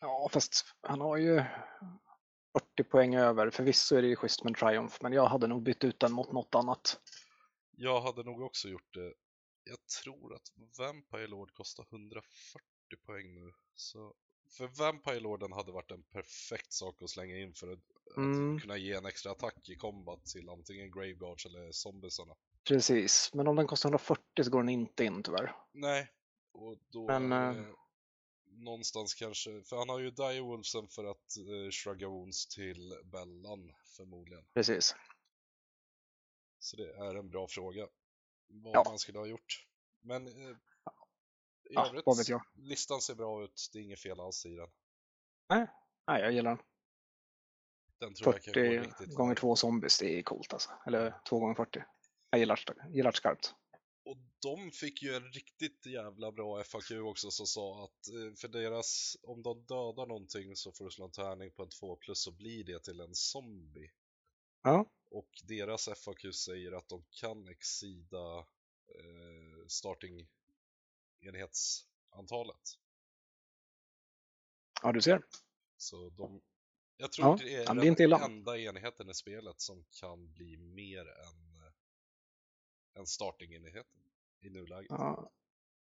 Ja, 0.00 0.28
fast 0.32 0.64
han 0.82 1.00
har 1.00 1.16
ju 1.16 1.44
40 2.52 2.84
poäng 2.90 3.14
över. 3.14 3.50
Förvisso 3.50 3.96
är 3.96 4.02
det 4.02 4.08
ju 4.08 4.16
schysst 4.16 4.44
med 4.44 4.50
en 4.50 4.54
Triumph, 4.54 4.96
men 5.00 5.12
jag 5.12 5.26
hade 5.26 5.46
nog 5.46 5.62
bytt 5.62 5.84
ut 5.84 6.00
den 6.00 6.12
mot 6.12 6.32
något 6.32 6.54
annat. 6.54 7.00
Jag 7.76 8.00
hade 8.00 8.22
nog 8.22 8.42
också 8.42 8.68
gjort 8.68 8.94
det. 8.94 9.14
Jag 9.64 9.78
tror 10.02 10.34
att 10.34 10.42
Vampire 10.78 11.26
Lord 11.26 11.52
kostar 11.54 11.86
140 11.90 12.26
poäng 13.06 13.34
nu. 13.34 13.52
Så 13.74 14.14
för 14.56 14.66
Vampire 14.66 15.20
Lorden 15.20 15.52
hade 15.52 15.72
varit 15.72 15.90
en 15.90 16.02
perfekt 16.02 16.72
sak 16.72 17.02
att 17.02 17.10
slänga 17.10 17.36
in 17.38 17.54
för 17.54 17.72
att, 17.72 17.78
Mm. 18.16 18.56
att 18.56 18.62
kunna 18.62 18.76
ge 18.76 18.92
en 18.92 19.06
extra 19.06 19.32
attack 19.32 19.68
i 19.68 19.76
combat 19.76 20.24
till 20.26 20.48
antingen 20.48 20.90
Graveguards 20.90 21.46
eller 21.46 21.72
zombiesarna. 21.72 22.34
Precis, 22.68 23.30
men 23.34 23.48
om 23.48 23.56
den 23.56 23.66
kostar 23.66 23.88
140 23.88 24.44
så 24.44 24.50
går 24.50 24.58
den 24.58 24.68
inte 24.68 25.04
in 25.04 25.22
tyvärr. 25.22 25.56
Nej, 25.72 26.08
och 26.52 26.76
då 26.90 27.06
Men, 27.06 27.32
är 27.32 27.48
eh, 27.48 27.54
det 27.56 27.74
någonstans 28.64 29.14
kanske, 29.14 29.62
för 29.62 29.76
han 29.76 29.88
har 29.88 29.98
ju 29.98 30.10
Direwolfsen 30.10 30.88
för 30.88 31.04
att 31.04 31.36
eh, 31.36 31.70
shrugga 31.70 32.08
wounds 32.08 32.46
till 32.46 33.00
Bellan 33.04 33.72
förmodligen. 33.96 34.44
Precis. 34.54 34.94
Så 36.58 36.76
det 36.76 36.92
är 36.96 37.14
en 37.14 37.30
bra 37.30 37.48
fråga. 37.48 37.88
Vad 38.46 38.76
Ja. 38.76 38.82
man 38.86 38.98
skulle 38.98 39.18
ha 39.18 39.26
gjort. 39.26 39.66
Men 40.00 40.26
eh, 40.26 40.50
i 40.52 41.74
Ja, 41.74 41.86
övrigt, 41.88 42.02
vad 42.06 42.16
vet 42.18 42.28
jag. 42.28 42.42
listan 42.54 43.00
ser 43.00 43.14
bra 43.14 43.44
ut. 43.44 43.68
Det 43.72 43.78
är 43.78 43.82
inget 43.82 44.00
fel 44.00 44.20
alls 44.20 44.46
i 44.46 44.56
den. 44.56 44.70
Nej, 45.48 45.66
jag 46.06 46.32
gillar 46.32 46.50
den. 46.50 46.64
Den 47.98 48.14
tror 48.14 48.34
jag 48.34 48.42
kan 48.42 48.52
gå 48.52 48.60
40 48.60 48.78
riktigt 48.88 49.16
gånger 49.16 49.34
bra. 49.34 49.40
2 49.40 49.56
zombies, 49.56 49.98
det 49.98 50.18
är 50.18 50.22
coolt 50.22 50.52
alltså. 50.52 50.70
Eller 50.86 51.20
2 51.28 51.38
gånger 51.38 51.54
40. 51.54 51.82
Jag 52.30 52.38
gillar 52.40 53.10
det 53.12 53.12
skarpt. 53.16 53.54
Och 54.04 54.18
de 54.42 54.70
fick 54.70 55.02
ju 55.02 55.14
en 55.14 55.32
riktigt 55.32 55.86
jävla 55.86 56.32
bra 56.32 56.64
FAQ 56.64 56.90
också 56.90 57.30
som 57.30 57.46
sa 57.46 57.84
att 57.84 58.08
eh, 58.08 58.34
för 58.34 58.48
deras, 58.48 59.16
om 59.22 59.42
de 59.42 59.64
dödar 59.64 60.06
någonting 60.06 60.56
så 60.56 60.72
får 60.72 60.84
du 60.84 60.90
slå 60.90 61.04
en 61.04 61.10
tärning 61.10 61.50
på 61.50 61.62
en 61.62 61.70
2 61.70 61.96
plus 61.96 62.22
så 62.22 62.30
blir 62.30 62.64
det 62.64 62.84
till 62.84 63.00
en 63.00 63.14
zombie. 63.14 63.90
Ja, 64.62 64.90
Och 65.10 65.28
deras 65.44 65.88
FAQ 66.04 66.34
säger 66.34 66.72
att 66.72 66.88
de 66.88 67.04
kan 67.10 67.48
exida 67.48 68.38
eh, 68.88 69.66
starting 69.68 70.28
enhetsantalet. 71.20 72.78
ja 74.82 74.92
du 74.92 75.02
ser. 75.02 75.22
Så 75.76 76.10
de, 76.10 76.42
jag 76.96 77.12
tror 77.12 77.28
Ja, 77.28 77.36
det 77.40 77.54
är 77.54 77.64
ja, 77.64 77.74
den 77.74 78.22
enda 78.22 78.58
enheten 78.58 79.10
i 79.10 79.14
spelet 79.14 79.60
som 79.60 79.84
kan 80.00 80.32
bli 80.32 80.56
mer 80.56 81.00
än 81.00 81.51
en 82.94 83.06
starting-enheten 83.06 84.00
i 84.40 84.50
nuläget. 84.50 84.86
Ja. 84.90 85.30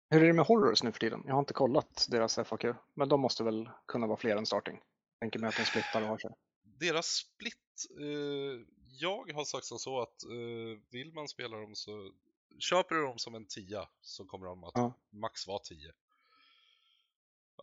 Hur 0.09 0.23
är 0.23 0.27
det 0.27 0.33
med 0.33 0.45
horrors 0.45 0.83
nu 0.83 0.91
för 0.91 0.99
tiden? 0.99 1.23
Jag 1.25 1.33
har 1.33 1.39
inte 1.39 1.53
kollat 1.53 2.07
deras 2.09 2.35
FAQ, 2.45 2.63
men 2.93 3.09
de 3.09 3.21
måste 3.21 3.43
väl 3.43 3.69
kunna 3.85 4.07
vara 4.07 4.17
fler 4.17 4.35
än 4.35 4.45
starting. 4.45 4.81
Tänker 5.19 5.39
mig 5.39 5.47
att 5.47 5.57
de 5.57 5.63
splittar 5.65 6.01
och 6.01 6.07
har 6.07 6.17
sig. 6.17 6.31
Deras 6.63 7.07
split, 7.07 7.55
eh, 7.99 8.61
jag 8.99 9.31
har 9.33 9.45
sagt 9.45 9.65
som 9.65 9.79
så 9.79 10.01
att 10.01 10.23
eh, 10.23 10.81
vill 10.89 11.13
man 11.13 11.27
spela 11.27 11.57
dem 11.57 11.75
så 11.75 12.11
köper 12.59 12.95
du 12.95 13.01
dem 13.03 13.17
som 13.17 13.35
en 13.35 13.45
tia 13.45 13.89
så 14.01 14.25
kommer 14.25 14.45
de 14.45 14.63
att 14.63 14.71
Ja. 14.75 14.93
max 15.09 15.47
vara 15.47 15.59
10. 15.59 15.91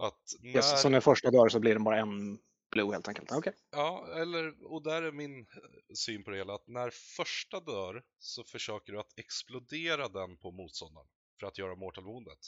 Att 0.00 0.34
när, 0.40 0.50
Yes, 0.56 0.82
så 0.82 0.88
när 0.88 1.00
första 1.00 1.30
dör 1.30 1.48
så 1.48 1.60
blir 1.60 1.72
den 1.74 1.84
bara 1.84 1.98
en 2.00 2.38
blue 2.70 2.92
helt 2.92 3.08
enkelt. 3.08 3.32
Okej. 3.32 3.54
ja, 3.70 4.08
eller, 4.14 4.72
och 4.72 4.82
där 4.82 5.02
är 5.02 5.12
min 5.12 5.40
eh, 5.40 5.46
syn 5.94 6.24
på 6.24 6.30
det 6.30 6.36
hela, 6.36 6.54
att 6.54 6.66
när 6.66 6.90
första 6.90 7.60
dör 7.60 8.04
så 8.18 8.44
försöker 8.44 8.92
du 8.92 9.00
att 9.00 9.18
explodera 9.18 10.08
den 10.08 10.36
på 10.36 10.52
motståndaren 10.52 11.08
för 11.40 11.46
att 11.46 11.58
göra 11.58 11.76
mortal 11.76 12.04
woundet. 12.04 12.38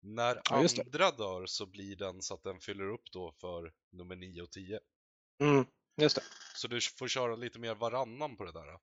När 0.00 0.40
Ja, 0.50 0.56
andra 0.56 1.10
dör 1.10 1.46
så 1.46 1.66
blir 1.66 1.96
den 1.96 2.22
så 2.22 2.34
att 2.34 2.42
den 2.42 2.60
fyller 2.60 2.90
upp 2.90 3.12
då 3.12 3.32
för 3.32 3.72
nummer 3.90 4.16
9 4.16 4.42
och 4.42 4.50
10. 4.50 4.80
Mm, 5.40 5.66
just 6.00 6.16
det. 6.16 6.22
Så 6.54 6.68
du 6.68 6.80
får 6.98 7.08
köra 7.08 7.36
lite 7.36 7.58
mer 7.58 7.74
varannan 7.74 8.36
på 8.36 8.44
det 8.44 8.52
där. 8.52 8.78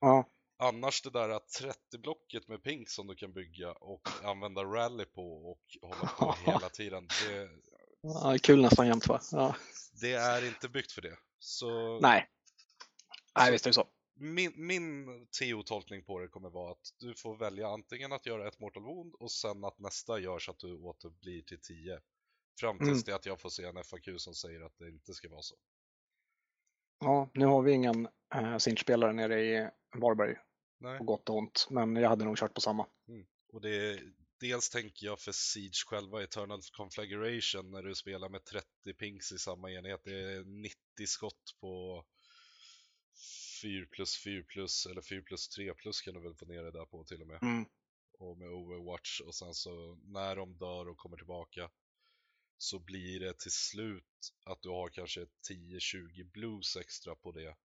Ja, 0.00 0.30
Annars 0.58 1.02
det 1.02 1.10
där 1.10 1.28
30-blocket 1.60 2.48
med 2.48 2.62
pink 2.62 2.88
som 2.88 3.06
du 3.06 3.14
kan 3.14 3.32
bygga 3.32 3.72
och 3.72 4.08
använda 4.24 4.64
rally 4.64 5.04
på 5.04 5.50
och 5.50 5.62
hålla 5.82 6.06
på 6.18 6.34
hela 6.46 6.68
tiden. 6.68 7.06
Det, 7.06 7.48
ja 8.14 8.36
kul 8.42 8.62
nästan 8.62 8.86
jämt 8.86 9.08
va? 9.08 9.20
Ja. 9.32 9.56
det 10.00 10.12
är 10.12 10.46
inte 10.46 10.68
byggt 10.68 10.92
för 10.92 11.02
det. 11.02 11.16
Så 11.38 12.00
Nej. 12.00 12.28
Nej, 13.38 13.52
visst 13.52 13.66
är 13.66 13.70
det 13.70 13.74
så. 13.74 13.88
min, 14.14 14.52
min 14.66 15.06
TO-tolkning 15.40 16.04
på 16.04 16.18
det 16.18 16.28
kommer 16.28 16.50
vara 16.50 16.72
att 16.72 16.92
du 16.98 17.14
får 17.14 17.36
välja 17.36 17.68
antingen 17.68 18.12
att 18.12 18.26
göra 18.26 18.48
ett 18.48 18.60
Mortal 18.60 18.82
Wound 18.82 19.14
och 19.14 19.30
sen 19.32 19.64
att 19.64 19.78
nästa 19.78 20.18
gör 20.18 20.38
så 20.38 20.50
att 20.50 20.58
du 20.58 20.74
åter 20.76 21.10
blir 21.20 21.42
till 21.42 21.60
10. 21.60 22.00
Fram 22.60 22.78
tills 22.78 22.88
Mm. 22.90 23.02
det 23.06 23.12
att 23.12 23.26
jag 23.26 23.40
får 23.40 23.48
se 23.48 23.64
en 23.64 23.84
FAQ 23.84 24.08
som 24.20 24.34
säger 24.34 24.60
att 24.60 24.78
det 24.78 24.88
inte 24.88 25.14
ska 25.14 25.28
vara 25.28 25.42
så. 25.42 25.54
Ja, 27.00 27.30
nu 27.34 27.46
har 27.46 27.62
vi 27.62 27.72
ingen 27.72 28.08
äh, 28.34 28.56
Sinch-spelare 28.58 29.12
nere 29.12 29.40
i 29.40 29.68
Varberg, 29.96 30.36
Nej. 30.80 30.98
på 30.98 31.04
gott 31.04 31.28
och 31.28 31.36
ont, 31.36 31.66
men 31.70 31.96
jag 31.96 32.08
hade 32.08 32.24
nog 32.24 32.38
kört 32.38 32.54
på 32.54 32.60
samma. 32.60 32.86
Och 33.52 33.60
det 33.60 33.90
är, 33.90 34.00
dels 34.40 34.70
tänker 34.70 35.06
jag 35.06 35.20
för 35.20 35.32
Siege 35.32 35.84
själva, 35.86 36.22
Eternal 36.22 36.60
Conflagration, 36.72 37.70
när 37.70 37.82
du 37.82 37.94
spelar 37.94 38.28
med 38.28 38.44
30 38.44 38.94
pings 38.98 39.32
i 39.32 39.38
samma 39.38 39.70
enhet. 39.70 40.00
Det 40.04 40.20
är 40.20 40.44
90 40.44 40.76
skott 41.06 41.56
på 41.60 42.04
4 43.62 43.86
plus 43.90 44.24
4 44.24 44.44
plus, 44.48 44.86
eller 44.86 45.02
4 45.02 45.22
plus 45.22 45.48
3 45.48 45.74
plus 45.74 46.00
kan 46.00 46.14
du 46.14 46.20
väl 46.20 46.34
få 46.34 46.46
ner 46.46 46.62
det 46.62 46.70
där 46.70 46.86
på 46.86 47.04
till 47.04 47.20
och 47.20 47.26
med. 47.26 47.42
Mm. 47.42 47.66
Och 48.18 48.38
med 48.38 48.48
Overwatch 48.50 49.20
och 49.20 49.34
sen 49.34 49.54
så 49.54 49.98
när 50.04 50.36
de 50.36 50.58
dör 50.58 50.88
och 50.88 50.96
kommer 50.96 51.16
tillbaka 51.16 51.70
så 52.58 52.78
blir 52.78 53.20
det 53.20 53.38
till 53.38 53.52
slut 53.52 54.34
att 54.44 54.62
du 54.62 54.68
har 54.68 54.88
kanske 54.88 55.26
10-20 55.50 56.24
blues 56.24 56.76
extra 56.76 57.14
på 57.14 57.32
det. 57.32 57.56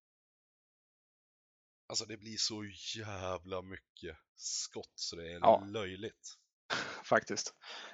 Alltså 1.88 2.06
det 2.06 2.18
blir 2.18 2.38
så 2.38 2.66
jävla 2.98 3.62
mycket 3.62 4.18
skott 4.36 4.94
så 4.96 5.16
det 5.16 5.32
är 5.32 5.40
Ja. 5.40 5.66
löjligt. 5.66 6.38
Faktiskt. 7.04 7.54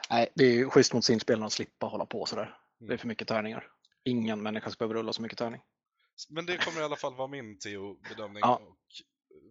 Nej, 0.09 0.29
det 0.35 0.43
är 0.45 0.69
schysst 0.69 0.93
mot 0.93 1.03
Sinch-spelarna 1.05 1.45
att 1.45 1.53
slippa 1.53 1.85
hålla 1.85 2.05
på 2.05 2.25
sådär. 2.25 2.57
Det 2.79 2.85
är 2.85 2.87
Mm. 2.87 2.97
för 2.97 3.07
mycket 3.07 3.27
tärningar. 3.27 3.71
Ingen 4.03 4.43
människa 4.43 4.69
ska 4.71 4.77
behöva 4.87 4.99
rulla 4.99 5.13
så 5.13 5.21
mycket 5.21 5.37
tärning. 5.37 5.61
Men 6.29 6.45
det 6.45 6.57
kommer 6.57 6.81
i 6.81 6.83
alla 6.83 6.95
fall 6.95 7.15
vara 7.15 7.27
min 7.27 7.59
Theo-bedömning 7.59 8.39
Ja. 8.41 8.55
och 8.55 8.77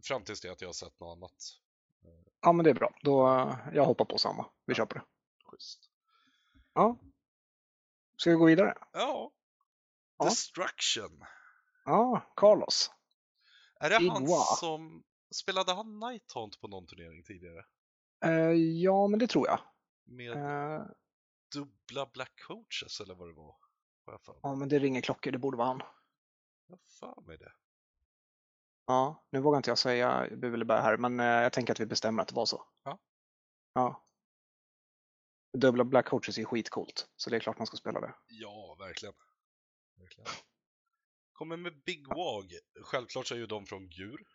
fram 0.04 0.24
tills 0.24 0.40
det 0.40 0.48
att 0.48 0.60
jag 0.60 0.68
har 0.68 0.72
sett 0.72 1.00
något 1.00 1.16
annat. 1.16 1.32
Ja, 2.40 2.52
men 2.52 2.64
det 2.64 2.70
är 2.70 2.74
bra. 2.74 2.94
Då, 3.02 3.28
eh, 3.38 3.56
jag 3.74 3.84
hoppar 3.84 4.04
på 4.04 4.18
samma. 4.18 4.46
Vi 4.66 4.74
kör 4.74 4.86
på 4.86 4.94
det. 4.94 5.04
Schysst. 5.44 5.90
Ja. 6.74 6.98
Ska 8.16 8.30
vi 8.30 8.36
gå 8.36 8.44
vidare? 8.44 8.74
Ja. 8.92 9.32
Ja. 10.18 10.24
Destruction. 10.24 11.24
Ja, 11.84 12.32
Carlos. 12.36 12.90
Är 13.80 13.90
det 13.90 14.08
han 14.08 14.22
Igua. 14.22 14.38
som 14.38 15.04
spelade 15.34 15.72
han 15.74 15.98
Nighthaunt 15.98 16.60
på 16.60 16.68
någon 16.68 16.86
turnering 16.86 17.22
tidigare? 17.24 17.64
Eh, 18.28 18.52
ja, 18.82 19.06
men 19.06 19.18
det 19.18 19.26
tror 19.26 19.46
jag. 19.46 19.60
Med 20.04 20.32
Eh, 20.32 20.86
dubbla 21.54 22.06
Black 22.06 22.40
Coaches 22.46 23.00
eller 23.00 23.14
vad 23.14 23.28
det 23.28 23.34
var? 23.34 23.54
Mig. 24.06 24.18
ja, 24.42 24.54
men 24.54 24.68
det 24.68 24.78
ringer 24.78 25.00
klockor. 25.00 25.30
Det 25.30 25.38
borde 25.38 25.56
vara 25.56 25.68
han. 25.68 25.82
Jag 26.66 26.78
för 27.00 27.20
mig 27.20 27.38
det. 27.38 27.52
Ja, 28.86 29.26
nu 29.30 29.40
vågar 29.40 29.56
inte 29.56 29.70
jag 29.70 29.78
säga 29.78 30.28
bu 30.36 30.54
eller 30.54 30.64
bä 30.64 30.80
här, 30.80 30.96
men 30.96 31.20
eh, 31.20 31.26
jag 31.26 31.52
tänker 31.52 31.72
att 31.72 31.80
vi 31.80 31.86
bestämmer 31.86 32.22
att 32.22 32.28
det 32.28 32.34
var 32.34 32.46
så. 32.46 32.64
Ja. 32.84 32.98
Ja. 33.72 34.02
Dubbla 35.58 35.84
Black 35.84 36.06
Coaches 36.06 36.38
är 36.38 36.44
skitcoolt, 36.44 37.08
så 37.16 37.30
det 37.30 37.36
är 37.36 37.40
klart 37.40 37.58
man 37.58 37.66
ska 37.66 37.76
spela 37.76 38.00
det. 38.00 38.14
Ja, 38.26 38.76
verkligen. 38.78 39.14
verkligen. 39.96 40.30
Kommer 41.32 41.56
med 41.56 41.82
Big 41.82 42.08
Wag. 42.08 42.52
Självklart 42.82 43.26
så 43.26 43.34
är 43.34 43.38
ju 43.38 43.46
de 43.46 43.66
från 43.66 43.88
Gur. 43.88 44.26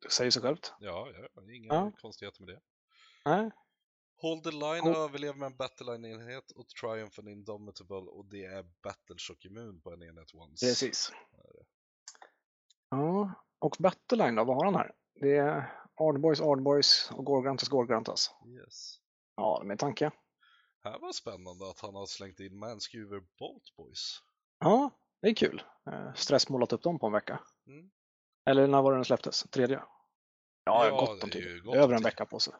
Det 0.00 0.10
säger 0.10 0.30
sig 0.30 0.42
självt. 0.42 0.72
Ja, 0.80 1.08
ja 1.34 1.42
är 1.42 1.54
inga 1.56 1.74
Ja. 1.74 1.92
konstigheter 2.00 2.40
med 2.44 2.54
det. 2.54 2.60
Nej. 3.24 3.50
Hold 4.20 4.44
the 4.44 4.50
line 4.50 4.80
Cool. 4.82 4.96
överlev 4.96 5.36
med 5.36 5.46
en 5.46 5.56
Battleline-enhet 5.56 6.50
och 6.50 6.68
Triumph 6.68 7.20
en 7.20 7.28
Indomitable 7.28 7.96
och 7.96 8.24
det 8.26 8.44
är 8.44 8.66
Battleshock 8.82 9.44
immun 9.44 9.80
på 9.80 9.92
en 9.92 10.02
enhet 10.02 10.34
once. 10.34 10.66
Precis. 10.66 11.12
Ja, 12.90 13.32
och 13.58 13.76
Battleline 13.78 14.34
då, 14.34 14.44
vad 14.44 14.56
har 14.56 14.64
han 14.64 14.74
här? 14.74 14.92
Det 15.14 15.36
är 15.36 15.72
Ardboys, 15.94 16.40
Ardboys 16.40 17.10
och 17.14 17.24
Gorgrantas, 17.24 17.68
Gorgrantas. 17.68 18.30
Yes. 18.46 19.00
Ja, 19.36 19.62
med 19.64 19.78
tanke. 19.78 20.10
Här 20.84 20.98
var 20.98 21.12
spännande 21.12 21.70
att 21.70 21.80
han 21.80 21.94
har 21.94 22.06
slängt 22.06 22.40
in 22.40 22.58
Manskewer 22.58 23.20
Bolt 23.38 23.76
Boys. 23.76 24.18
Ja, 24.58 24.90
det 25.22 25.28
är 25.28 25.34
kul. 25.34 25.62
Eh, 25.90 26.14
Stressmålat 26.14 26.72
upp 26.72 26.82
dem 26.82 26.98
på 26.98 27.06
en 27.06 27.12
vecka. 27.12 27.40
Mm. 27.66 27.90
Eller 28.48 28.66
när 28.66 28.82
var 28.82 28.92
det 28.92 28.98
den 28.98 29.04
släpptes? 29.04 29.42
Tredje? 29.50 29.76
Ja, 30.64 30.86
Ja, 30.86 31.00
gott 31.00 31.22
om 31.22 31.30
det 31.30 31.38
är 31.38 31.42
tid. 31.42 31.50
ju 31.50 31.62
gott 31.62 31.76
Över 31.76 31.94
en 31.94 32.02
vecka 32.02 32.26
på 32.26 32.38
sig. 32.40 32.54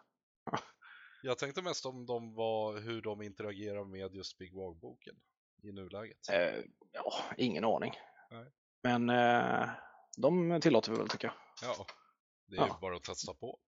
Jag 1.23 1.39
tänkte 1.39 1.63
mest 1.63 1.87
om 1.87 2.07
de 2.07 2.35
var, 2.35 2.81
hur 2.81 3.03
de 3.03 3.23
interagerar 3.23 3.85
med 3.85 4.15
just 4.15 4.39
Big 4.39 4.55
Wag-boken 4.55 5.17
i 5.63 5.73
nuläget. 5.73 6.29
Eh, 6.31 6.65
ja, 6.93 7.13
ingen 7.37 7.65
aning. 7.65 7.93
Nej. 8.31 8.47
Men 8.83 9.11
eh, 9.11 9.69
de 10.17 10.61
tillåter 10.61 10.93
vi 10.93 10.99
väl 10.99 11.09
tycker 11.09 11.27
jag. 11.29 11.35
Ja, 11.71 11.87
det 12.47 12.57
är 12.57 12.61
ju 12.61 12.67
Ja. 12.67 12.79
bara 12.81 12.97
att 12.97 13.03
testa 13.05 13.35
på. 13.35 13.59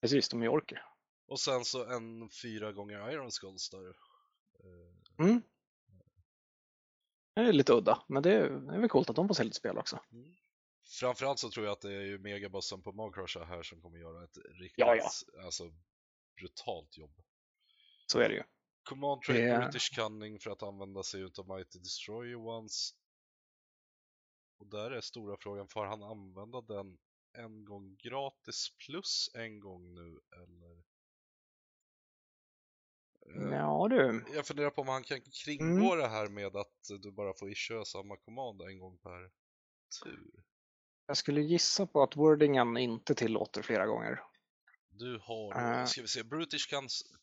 Precis, 0.00 0.28
de 0.28 0.42
är 0.42 0.48
orker. 0.48 0.82
Och 1.28 1.40
sen 1.40 1.64
så 1.64 1.92
en 1.92 2.30
fyra 2.42 2.72
gånger 2.72 3.10
Iron 3.10 3.30
Skulls 3.30 3.70
där. 3.70 3.88
Eh, 3.88 5.24
Mm. 5.24 5.42
Det 7.34 7.40
är 7.42 7.52
lite 7.52 7.72
udda, 7.72 8.02
men 8.08 8.22
det 8.22 8.32
är, 8.34 8.48
det 8.50 8.74
är 8.74 8.78
väl 8.80 8.88
coolt 8.88 9.10
att 9.10 9.16
de 9.16 9.28
får 9.28 9.34
se 9.34 9.44
lite 9.44 9.56
spel 9.56 9.78
också. 9.78 10.00
Framförallt 10.88 11.38
så 11.38 11.50
tror 11.50 11.66
jag 11.66 11.72
att 11.72 11.80
det 11.80 11.94
är 11.94 12.00
ju 12.02 12.18
megabossen 12.18 12.82
på 12.82 12.92
Magcrusher 12.92 13.44
här 13.44 13.62
som 13.62 13.82
kommer 13.82 13.98
göra 13.98 14.24
ett 14.24 14.36
riktigt, 14.36 14.78
Ja, 14.78 14.96
ja. 14.96 15.10
alltså 15.44 15.72
brutalt 16.36 16.96
jobb. 16.98 17.22
Så 18.06 18.18
är 18.20 18.28
det 18.28 18.34
ju. 18.34 18.42
Command 18.82 19.22
Trade 19.22 19.40
Det- 19.40 19.58
British 19.58 19.94
Cunning 19.94 20.38
för 20.40 20.50
att 20.50 20.62
använda 20.62 21.02
sig 21.02 21.20
utav 21.20 21.48
Mighty 21.48 21.78
Destroyer 21.78 22.36
once. 22.36 22.94
Och 24.58 24.66
där 24.66 24.90
är 24.90 25.00
stora 25.00 25.36
frågan, 25.36 25.68
får 25.68 25.84
han 25.84 26.02
använda 26.02 26.60
den 26.60 26.98
en 27.32 27.64
gång 27.64 27.96
gratis 27.96 28.68
plus 28.86 29.30
en 29.34 29.60
gång 29.60 29.94
nu 29.94 30.20
eller? 30.32 30.82
Eh, 33.26 33.52
Ja 33.58 33.86
du, 33.90 34.24
Jag 34.34 34.46
funderar 34.46 34.70
på 34.70 34.80
om 34.80 34.88
han 34.88 35.02
kan 35.04 35.20
kringgå 35.44 35.94
det 35.96 36.08
här 36.08 36.28
med 36.28 36.56
att 36.56 36.88
du 37.02 37.10
bara 37.12 37.34
får 37.34 37.50
issue 37.50 37.84
samma 37.84 38.16
command 38.16 38.62
en 38.62 38.78
gång 38.78 38.98
per 38.98 39.30
tur. 40.04 40.44
Jag 41.06 41.16
skulle 41.16 41.40
gissa 41.40 41.86
på 41.86 42.02
att 42.02 42.16
wordingen 42.16 42.76
inte 42.76 43.14
tillåter 43.14 43.62
flera 43.62 43.86
gånger. 43.86 44.22
Du 44.90 45.18
har, 45.22 45.54
Eh. 45.80 45.84
ska 45.84 46.02
vi 46.02 46.08
se, 46.08 46.22
Brutish 46.22 46.68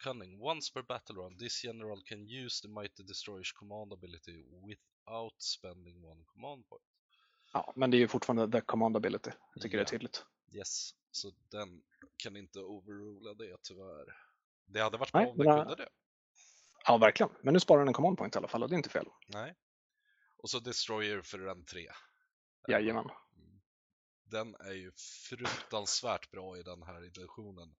Cunning. 0.04 0.41
Once 0.41 0.74
per 0.74 0.82
battle 0.82 1.15
run, 1.15 1.38
this 1.38 1.63
general 1.63 2.04
can 2.06 2.19
use 2.30 2.62
the 2.62 2.67
Mighty 2.74 3.04
Destroyers 3.04 3.52
command 3.54 3.93
ability 3.93 4.43
without 4.67 5.41
spending 5.41 6.06
one 6.06 6.24
command 6.26 6.67
point. 6.69 6.84
Ja, 7.54 7.74
men 7.76 7.91
det 7.91 7.98
är 7.98 8.00
ju 8.00 8.08
fortfarande 8.08 8.60
the 8.60 8.65
command 8.65 8.98
ability. 8.98 9.32
Jag 9.54 9.62
tycker 9.62 9.78
det 9.78 9.82
Ja. 9.82 9.86
är 9.86 9.89
tydligt. 9.89 10.26
Yes, 10.52 10.89
så 11.12 11.32
den 11.52 11.84
kan 12.17 12.38
inte 12.38 12.60
overrula 12.60 13.34
det 13.34 13.58
tyvärr. 13.63 14.17
Det 14.65 14.80
hade 14.82 14.98
varit 14.98 15.12
bra 15.12 15.22
om 15.28 15.38
den 15.38 15.48
det- 15.48 15.54
kunde 15.63 15.76
det. 15.76 15.89
Ja, 16.86 16.98
verkligen. 16.98 17.32
Men 17.41 17.54
nu 17.54 17.60
sparar 17.60 17.80
den 17.80 17.88
en 17.88 17.93
command 17.93 18.17
point 18.17 18.36
i 18.36 18.38
alla 18.38 18.48
fall 18.48 18.63
och 18.63 18.69
det 18.69 18.76
är 18.76 18.78
inte 18.78 18.89
fel. 18.89 19.08
Nej. 19.28 19.56
Och 20.38 20.50
så 20.50 20.60
Destroyer 20.60 21.22
för 21.22 21.48
en 21.48 21.65
3. 21.65 21.89
Jajamän. 22.67 23.06
Den 24.34 24.56
är 24.56 24.74
ju 24.74 24.91
fruktansvärt 25.30 26.32
bra 26.32 26.58
i 26.58 26.63
den 26.63 26.84
här 26.84 27.04
editionen. 27.04 27.76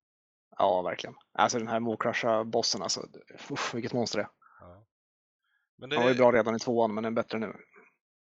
Ja, 0.58 0.82
verkligen. 0.82 1.16
Alltså 1.32 1.58
den 1.60 1.68
här 1.68 1.80
Mokrasha-bossen 1.80 2.82
alltså. 2.82 3.08
Uff, 3.50 3.74
vilket 3.74 3.94
monster 3.94 4.18
det 4.20 4.24
är. 4.24 4.30
Ja. 4.60 4.86
Men 5.78 5.89
det, 5.89 5.96
Han 5.96 6.04
var 6.06 6.12
ju 6.12 6.18
bra 6.18 6.32
redan 6.32 6.56
i 6.56 6.60
tvåan, 6.60 6.94
men 6.94 7.04
den 7.04 7.13
är 7.13 7.16
bättre 7.24 7.38
nu. 7.39 7.54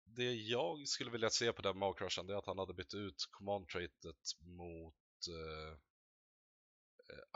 det 0.04 0.32
jag 0.32 0.88
skulle 0.88 1.10
vilja 1.10 1.30
se 1.30 1.52
på 1.52 1.62
den 1.62 1.78
Magcrushen 1.78 2.26
det 2.26 2.32
är 2.34 2.38
att 2.38 2.46
han 2.46 2.58
hade 2.58 2.74
bytt 2.74 2.94
ut 2.94 3.14
command 3.30 3.68
traitet 3.68 4.16
mot 4.40 4.94
eh, 5.28 5.72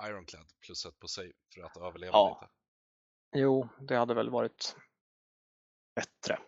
eh, 0.04 0.08
Ironclad 0.10 0.46
plus 0.66 0.86
ett 0.86 0.98
på 0.98 1.08
save 1.08 1.32
för 1.54 1.62
att 1.62 1.76
överleva 1.76 2.12
Ja. 2.12 2.40
lite. 2.42 2.52
Jo, 3.42 3.68
det 3.80 3.96
hade 3.96 4.14
väl 4.14 4.30
varit 4.30 4.76
bättre. 5.94 6.38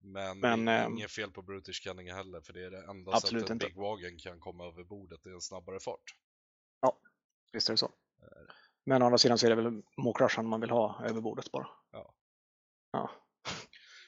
Men, 0.00 0.40
Men, 0.40 0.68
är 0.68 0.84
ehm, 0.86 0.92
inget 0.92 1.10
fel 1.10 1.30
på 1.30 1.42
Brutish 1.42 1.82
Cunning 1.82 2.12
heller 2.12 2.40
för 2.40 2.52
det 2.52 2.64
är 2.66 2.70
det 2.70 2.84
enda 2.90 3.12
Absolut 3.12 3.42
sättet 3.42 3.54
inte. 3.54 3.66
Big 3.66 3.76
Wagon 3.76 4.18
kan 4.18 4.40
komma 4.40 4.64
över 4.66 4.84
bordet, 4.84 5.20
det 5.22 5.30
är 5.30 5.34
en 5.34 5.40
snabbare 5.40 5.80
fart. 5.80 6.14
Visst 7.52 7.68
är 7.68 7.72
det 7.72 7.76
så. 7.78 7.90
Men 8.84 9.02
å 9.02 9.04
andra 9.06 9.18
sidan 9.18 9.38
så 9.38 9.46
är 9.46 9.50
det 9.50 9.62
väl 9.62 9.82
Mokrashan 9.96 10.46
man 10.48 10.60
vill 10.60 10.70
ha 10.70 11.04
över 11.04 11.20
bordet 11.20 11.50
bara. 11.52 11.68
Ja. 11.90 12.14
Ja. 12.92 13.10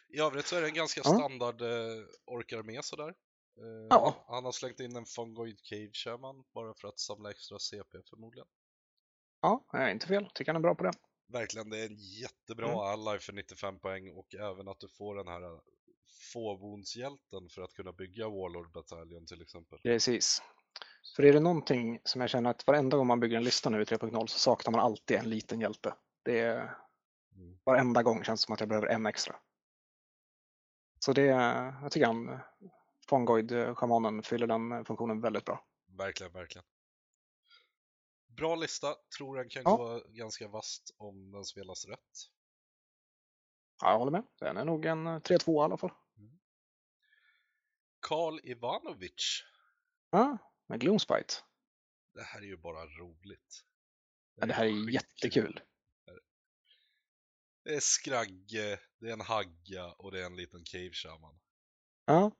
I 0.08 0.20
övrigt 0.20 0.46
så 0.46 0.56
är 0.56 0.60
det 0.60 0.68
en 0.68 0.74
ganska 0.74 1.00
Ja. 1.04 1.14
standard 1.14 1.60
eh, 1.62 2.04
orkarmé 2.24 2.82
sådär. 2.82 3.08
Eh, 3.08 3.86
Ja. 3.90 4.24
Han 4.26 4.44
har 4.44 4.52
slängt 4.52 4.80
in 4.80 4.96
en 4.96 5.06
Fungoid 5.06 5.62
Cave 5.62 5.90
Shaman 5.92 6.44
bara 6.54 6.74
för 6.74 6.88
att 6.88 6.98
samla 6.98 7.30
extra 7.30 7.58
CP 7.58 7.98
förmodligen. 8.10 8.46
Ja, 9.40 9.66
är 9.72 9.88
inte 9.88 10.06
fel. 10.06 10.30
Tycker 10.34 10.52
han 10.52 10.60
är 10.60 10.62
bra 10.62 10.74
på 10.74 10.84
det. 10.84 10.92
Verkligen, 11.28 11.70
det 11.70 11.78
är 11.78 11.86
en 11.86 11.96
jättebra 11.96 12.66
Mm. 12.66 12.78
ally 12.78 13.18
för 13.18 13.32
95 13.32 13.78
poäng 13.80 14.10
och 14.10 14.34
även 14.34 14.68
att 14.68 14.80
du 14.80 14.88
får 14.88 15.16
den 15.16 15.28
här 15.28 15.42
eh, 15.42 15.60
fåvonshjälten 16.20 17.48
för 17.54 17.62
att 17.62 17.72
kunna 17.72 17.92
bygga 17.92 18.28
Warlord 18.28 18.72
Battalion 18.72 19.26
till 19.26 19.42
exempel. 19.42 19.78
Precis. 19.82 20.42
För 21.16 21.22
är 21.24 21.32
det 21.32 21.40
någonting 21.40 22.00
som 22.04 22.20
jag 22.20 22.30
känner 22.30 22.50
att 22.50 22.66
varenda 22.66 22.96
gång 22.96 23.06
man 23.06 23.20
bygger 23.20 23.36
en 23.36 23.44
lista 23.44 23.70
nu 23.70 23.82
i 23.82 23.84
3.0 23.84 24.26
så 24.26 24.38
saknar 24.38 24.72
man 24.72 24.80
alltid 24.80 25.16
en 25.16 25.30
liten 25.30 25.60
hjälte. 25.60 25.94
Det 26.24 26.40
är 26.40 26.76
Mm. 27.36 27.58
varenda 27.64 28.02
gång 28.02 28.24
känns 28.24 28.40
det 28.40 28.44
som 28.46 28.52
att 28.54 28.60
jag 28.60 28.68
behöver 28.68 28.86
en 28.88 29.06
extra. 29.06 29.36
Så 30.98 31.12
det, 31.12 31.22
jag 31.82 31.92
tycker 31.92 32.06
han, 32.06 32.40
Fongoid-schamanen 33.08 34.22
fyller 34.22 34.46
den 34.46 34.84
funktionen 34.84 35.20
väldigt 35.20 35.44
bra. 35.44 35.64
Verkligen, 35.98 36.32
verkligen. 36.32 36.64
Bra 38.36 38.56
lista, 38.56 38.94
tror 39.18 39.36
den 39.36 39.48
kan 39.48 39.62
Ja. 39.64 39.76
gå 39.76 40.02
ganska 40.08 40.48
vast 40.48 40.94
om 40.96 41.30
den 41.30 41.44
spelas 41.44 41.84
rätt. 41.86 42.10
Ja, 43.82 43.90
jag 43.90 43.98
håller 43.98 44.12
med. 44.12 44.22
Den 44.38 44.56
är 44.56 44.64
nog 44.64 44.84
en 44.84 45.06
eh, 45.06 45.20
3-2 45.20 45.62
i 45.62 45.64
alla 45.64 45.76
fall. 45.76 45.92
Karl 48.00 48.40
Ivanovic. 48.42 49.42
Ja, 50.10 50.38
med 50.66 50.80
Gloomspite. 50.80 51.34
Det 52.14 52.22
här 52.22 52.40
är 52.40 52.46
ju 52.46 52.56
bara 52.56 52.86
roligt. 52.86 53.64
Ja, 54.34 54.46
det 54.46 54.52
här 54.52 54.64
är 54.64 54.70
skitkul. 54.70 54.94
jättekul. 54.94 55.60
Det 57.64 57.74
är 57.74 57.80
skragge, 57.80 58.80
det 59.00 59.08
är 59.08 59.12
en 59.12 59.20
hagga 59.20 59.92
och 59.92 60.12
det 60.12 60.20
är 60.20 60.26
en 60.26 60.36
liten 60.36 60.64
cave 60.64 60.92
shaman. 60.92 61.40
Ja. 62.04 62.32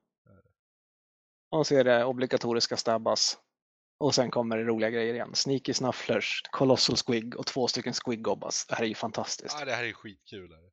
Och 1.49 1.67
så 1.67 1.75
är 1.75 1.83
det 1.83 2.05
obligatoriska 2.05 2.77
stabbas. 2.77 3.39
Och 3.97 4.15
sen 4.15 4.31
kommer 4.31 4.57
det 4.57 4.63
roliga 4.63 4.89
grejer 4.89 5.13
igen. 5.13 5.35
Sneaky 5.35 5.73
Snufflers, 5.73 6.41
Colossal 6.51 6.95
Squig 6.95 7.35
och 7.35 7.45
två 7.45 7.67
stycken 7.67 7.93
Squig 7.93 8.21
Gobbas. 8.21 8.65
Det 8.65 8.75
här 8.75 8.83
är 8.83 8.87
ju 8.87 8.95
fantastiskt. 8.95 9.55
Ah, 9.61 9.65
det 9.65 9.73
här 9.73 9.83
är 9.83 9.93
skitkul. 9.93 10.53
Här. 10.53 10.71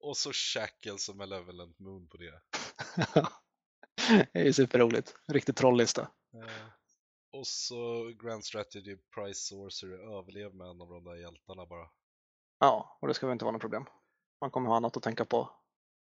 Och 0.00 0.16
så 0.16 0.32
Shackles 0.32 1.08
och 1.08 1.16
Malevolent 1.16 1.78
Moon 1.78 2.08
på 2.08 2.16
det. 2.16 2.42
det 4.32 4.48
är 4.48 4.52
superroligt. 4.52 5.16
Riktigt 5.26 5.56
trolllista. 5.56 6.02
Eh, 6.34 6.66
och 7.30 7.46
så 7.46 8.12
Grand 8.22 8.44
Strategy 8.44 8.96
Price 8.96 9.40
Sorcery, 9.40 9.94
överlev 9.94 10.54
med 10.54 10.66
en 10.66 10.80
av 10.80 10.88
de 10.88 11.04
där 11.04 11.14
hjältarna 11.14 11.66
bara. 11.66 11.90
Ja, 12.58 12.98
och 13.00 13.08
det 13.08 13.14
ska 13.14 13.26
väl 13.26 13.32
inte 13.32 13.44
vara 13.44 13.52
något 13.52 13.60
problem. 13.60 13.84
Man 14.40 14.50
kommer 14.50 14.68
ha 14.68 14.76
annat 14.76 14.96
att 14.96 15.02
tänka 15.02 15.24
på. 15.24 15.50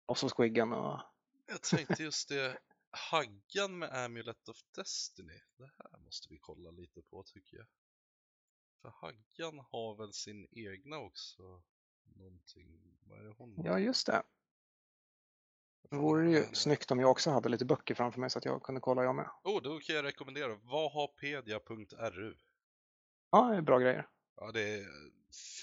Och 0.05 0.17
så 0.17 0.29
Squiggen 0.29 0.73
och... 0.73 0.99
Jag 1.47 1.61
tänkte 1.61 2.03
just 2.03 2.29
det, 2.29 2.57
haggan 2.91 3.79
med 3.79 4.05
Amulet 4.05 4.49
of 4.49 4.57
Destiny. 4.75 5.39
Det 5.57 5.71
här 5.77 5.99
måste 5.99 6.27
vi 6.29 6.37
kolla 6.37 6.71
lite 6.71 7.01
på 7.01 7.23
tycker 7.23 7.57
jag. 7.57 7.67
För 8.81 8.89
haggan 8.89 9.65
har 9.71 9.95
väl 9.95 10.13
sin 10.13 10.47
egna 10.51 10.97
också. 10.97 11.63
Någonting, 12.03 12.97
vad 13.03 13.19
är 13.19 13.23
det 13.23 13.33
hon? 13.37 13.55
Ja, 13.63 13.79
just 13.79 14.07
det. 14.07 14.23
Det 15.91 15.97
vore 15.97 16.31
ju 16.31 16.45
snyggt 16.53 16.91
om 16.91 16.99
jag 16.99 17.11
också 17.11 17.29
hade 17.31 17.49
lite 17.49 17.65
böcker 17.65 17.95
framför 17.95 18.19
mig 18.19 18.29
så 18.29 18.39
att 18.39 18.45
jag 18.45 18.63
kunde 18.63 18.81
kolla 18.81 19.03
jag 19.03 19.15
med. 19.15 19.29
Oh, 19.43 19.61
då 19.61 19.79
kan 19.79 19.95
jag 19.95 20.05
rekommendera. 20.05 20.55
Vahhapedia.ru 20.55 22.35
Ja, 23.31 23.49
det 23.49 23.57
är 23.57 23.61
bra 23.61 23.79
grejer. 23.79 24.07
Ja, 24.35 24.51
det 24.51 24.61
är 24.73 24.85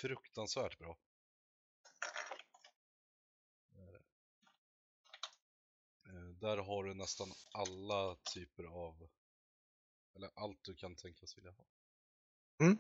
fruktansvärt 0.01 0.79
bra. 0.79 0.99
Eh, 6.07 6.29
Där 6.41 6.57
har 6.57 6.85
du 6.85 6.95
nästan 6.95 7.29
alla 7.53 8.17
typer 8.35 8.65
av, 8.65 9.09
eller 10.17 10.31
allt 10.35 10.59
du 10.63 10.75
kan 10.75 10.97
tänkas 10.97 11.39
vilja 11.39 11.51
ha. 11.51 11.65
Mm. 12.63 12.79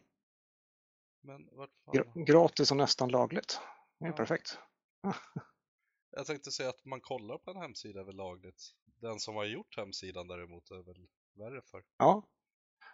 Men 1.20 1.48
vart 1.52 1.70
fan? 1.84 1.94
Gra- 1.94 2.24
gratis 2.24 2.70
och 2.70 2.76
nästan 2.76 3.08
lagligt. 3.08 3.60
Det 3.98 4.04
är 4.04 4.10
Ja. 4.10 4.16
perfekt. 4.16 4.58
Jag 6.18 6.26
tänkte 6.26 6.50
säga 6.50 6.68
att 6.68 6.84
man 6.84 7.00
kollar 7.00 7.38
på 7.38 7.50
en 7.50 7.56
hemsida 7.56 8.04
väl 8.04 8.16
lagligt. 8.16 8.74
Den 8.84 9.18
som 9.20 9.36
har 9.36 9.44
gjort 9.44 9.76
hemsidan 9.76 10.28
däremot 10.28 10.70
är 10.70 10.82
väl 10.82 11.08
värre 11.34 11.62
för. 11.62 11.84
Ja. 11.96 12.28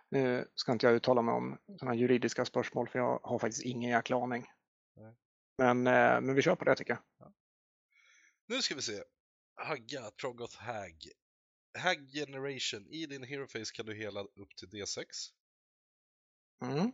Nu 0.08 0.48
ska 0.54 0.72
inte 0.72 0.86
jag 0.86 0.94
uttala 0.94 1.22
mig 1.22 1.34
om 1.34 1.58
sådana 1.78 1.94
juridiska 1.94 2.44
spörsmål 2.44 2.88
för 2.88 2.98
jag 2.98 3.20
har 3.22 3.38
faktiskt 3.38 3.64
ingen 3.64 3.90
jäkla 3.90 4.16
aning. 4.16 4.46
Nej. 4.96 5.14
Men, 5.58 5.86
eh, 5.86 6.20
men 6.20 6.34
vi 6.34 6.42
kör 6.42 6.56
på 6.56 6.64
det 6.64 6.76
tycker 6.76 6.92
jag. 7.18 7.32
Nu 8.46 8.62
ska 8.62 8.74
vi 8.74 8.82
se. 8.82 9.02
Hagga, 9.54 10.10
Trogoth 10.10 10.58
Hag. 10.58 10.94
Hag 11.78 12.08
Generation. 12.08 12.86
I 12.86 13.06
din 13.06 13.22
Hero 13.22 13.46
Face 13.46 13.74
kan 13.74 13.86
du 13.86 13.94
hela 13.94 14.20
upp 14.20 14.56
till 14.56 14.68
D6. 14.68 15.04
Mm. 16.62 16.92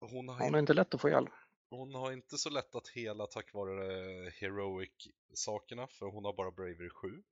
Hon 0.00 0.28
har, 0.28 0.40
Hon 0.40 0.54
är 0.54 0.58
inte 0.58 0.74
lätt 0.74 0.94
att 0.94 1.00
få 1.00 1.08
ihjäl. 1.08 1.28
Hon 1.70 1.94
har 1.94 2.12
inte 2.12 2.38
så 2.38 2.50
lätt 2.50 2.74
att 2.74 2.88
hela 2.88 3.26
tack 3.26 3.52
vare 3.54 3.84
eh, 4.26 4.32
Heroic-sakerna, 4.32 5.86
för 5.86 6.06
hon 6.06 6.24
har 6.24 6.32
bara 6.32 6.50
Bravery 6.50 6.90
7. 6.90 7.22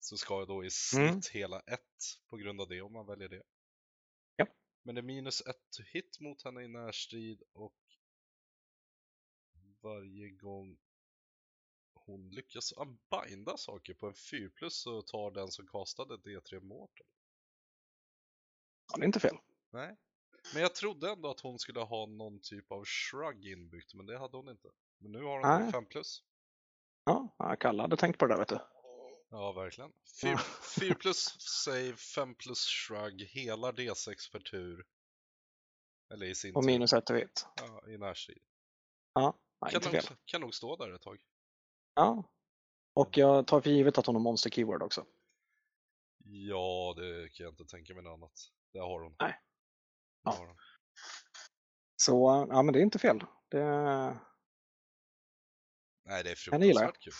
Så 0.00 0.16
ska 0.16 0.38
jag 0.38 0.48
då 0.48 0.64
i 0.64 0.70
snitt 0.70 1.00
Mm. 1.10 1.20
hela 1.32 1.60
1 1.60 1.80
på 2.26 2.36
grund 2.36 2.60
av 2.60 2.68
det 2.68 2.82
om 2.82 2.92
man 2.92 3.06
väljer 3.06 3.28
det. 3.28 3.42
Ja. 4.36 4.46
Men 4.82 4.94
det 4.94 5.00
är 5.00 5.02
minus 5.02 5.40
1 5.40 5.56
hit 5.92 6.20
mot 6.20 6.42
henne 6.42 6.62
i 6.62 6.68
närstrid 6.68 7.42
och 7.52 7.76
varje 9.82 10.30
gång 10.30 10.78
hon 11.94 12.30
lyckas 12.30 12.72
unbinda 12.72 13.56
saker 13.56 13.94
på 13.94 14.06
en 14.06 14.14
4 14.14 14.50
plus 14.54 14.82
så 14.82 15.02
tar 15.02 15.30
den 15.30 15.48
som 15.48 15.66
kastade 15.66 16.16
D3 16.16 16.60
Mortal. 16.60 17.06
Ja, 18.88 18.96
det 18.96 19.02
är 19.02 19.06
inte 19.06 19.20
fel. 19.20 19.36
Nej. 19.70 19.96
Men 20.52 20.62
jag 20.62 20.74
trodde 20.74 21.10
ändå 21.10 21.30
att 21.30 21.40
hon 21.40 21.58
skulle 21.58 21.80
ha 21.80 22.06
någon 22.06 22.40
typ 22.40 22.72
av 22.72 22.84
shrug 22.84 23.46
inbyggt, 23.46 23.94
men 23.94 24.06
det 24.06 24.18
hade 24.18 24.36
hon 24.36 24.48
inte. 24.48 24.68
Men 24.98 25.12
nu 25.12 25.22
har 25.22 25.32
hon 25.32 25.62
Nej. 25.62 25.72
5 25.72 25.86
plus. 25.86 26.22
Ja, 27.04 27.56
Kalle 27.60 27.82
hade 27.82 27.96
tänkt 27.96 28.18
på 28.18 28.26
det 28.26 28.34
där 28.34 28.38
vet 28.38 28.48
du. 28.48 28.58
Ja, 29.30 29.52
verkligen. 29.52 29.92
4 30.80 30.94
plus 31.00 31.36
save, 31.40 31.96
5 31.96 32.34
plus 32.34 32.58
shrug, 32.66 33.22
hela 33.22 33.72
D6 33.72 34.32
per 34.32 34.40
tur. 34.40 34.86
Eller 36.14 36.26
i 36.26 36.34
sin 36.34 36.56
Och 36.56 36.64
minus 36.64 36.92
ett 36.92 37.10
och 37.10 37.16
ett. 37.16 37.46
Ja, 37.56 37.90
i 37.90 37.98
närstrid. 37.98 38.42
Ja, 39.14 39.38
Kan 39.60 39.74
inte 39.74 39.92
nog, 39.92 40.02
fel. 40.02 40.16
kan 40.24 40.40
nog 40.40 40.54
stå 40.54 40.76
där 40.76 40.94
ett 40.94 41.02
tag. 41.02 41.20
Ja. 41.94 42.24
Och 42.94 43.18
jag 43.18 43.46
tar 43.46 43.60
för 43.60 43.70
givet 43.70 43.98
att 43.98 44.06
hon 44.06 44.14
har 44.14 44.22
monster 44.22 44.50
keyword 44.50 44.82
också. 44.82 45.06
Ja, 46.24 46.94
det 46.96 47.28
kan 47.32 47.44
jag 47.44 47.52
inte 47.52 47.64
tänka 47.64 47.94
mig 47.94 48.02
något 48.02 48.12
annat. 48.18 48.32
Det 48.72 48.78
har 48.78 49.00
hon. 49.00 49.16
Nej. 49.20 49.40
Ja. 50.24 50.56
Så 51.96 52.46
ja, 52.50 52.62
men 52.62 52.72
det 52.72 52.78
är 52.78 52.82
inte 52.82 52.98
fel. 52.98 53.24
Det, 53.48 53.64
Nej, 56.04 56.22
det 56.22 56.30
är 56.30 56.30
jag. 56.30 56.38
fruktansvärt 56.38 57.02
kul. 57.02 57.12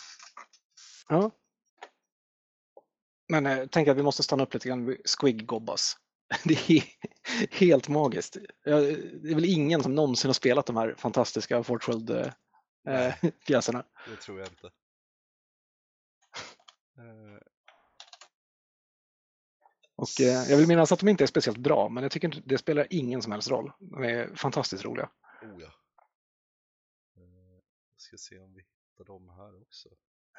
ja. 1.09 1.31
Men 3.27 3.45
eh, 3.45 3.65
tänk 3.71 3.87
att 3.87 3.97
vi 3.97 4.03
måste 4.03 4.23
stanna 4.23 4.43
upp 4.43 4.53
lite 4.53 4.67
grann 4.67 4.85
vid 4.85 5.01
Squig 5.19 5.45
Gobbas. 5.45 5.97
Det 6.43 6.69
är 6.69 6.83
helt 7.51 7.87
magiskt. 7.87 8.37
Jag, 8.63 8.83
det 9.23 9.31
är 9.31 9.35
väl 9.35 9.45
ingen 9.45 9.83
som 9.83 9.95
någonsin 9.95 10.29
har 10.29 10.33
spelat 10.33 10.65
de 10.65 10.77
här 10.77 10.95
fantastiska 10.97 11.63
Fortworld 11.63 12.09
eh, 12.09 12.33
eh. 12.87 13.15
Det 14.07 14.15
tror 14.15 14.39
jag 14.39 14.47
inte. 14.47 14.71
Eh, 19.97 20.01
Och 20.01 20.21
eh, 20.21 20.49
jag 20.49 20.57
vill 20.57 20.67
minnas 20.67 20.91
att 20.91 20.99
de 20.99 21.07
inte 21.09 21.23
är 21.23 21.27
speciellt 21.27 21.57
bra, 21.57 21.89
men 21.89 22.03
jag 22.03 22.11
tycker 22.11 22.27
inte, 22.27 22.41
det 22.45 22.57
spelar 22.57 22.87
ingen 22.89 23.21
som 23.21 23.31
helst 23.31 23.49
roll. 23.49 23.71
De 23.79 24.03
är 24.03 24.35
fantastiskt 24.35 24.85
roliga. 24.85 25.09
oh 25.41 25.61
ja. 25.61 25.67
Eh, 27.17 27.55
jag 27.93 28.01
ska 28.01 28.17
se 28.17 28.39
om 28.39 28.53
vi 28.53 28.61
hittar 28.61 29.13
dem 29.13 29.29
här 29.29 29.61
också. 29.61 29.89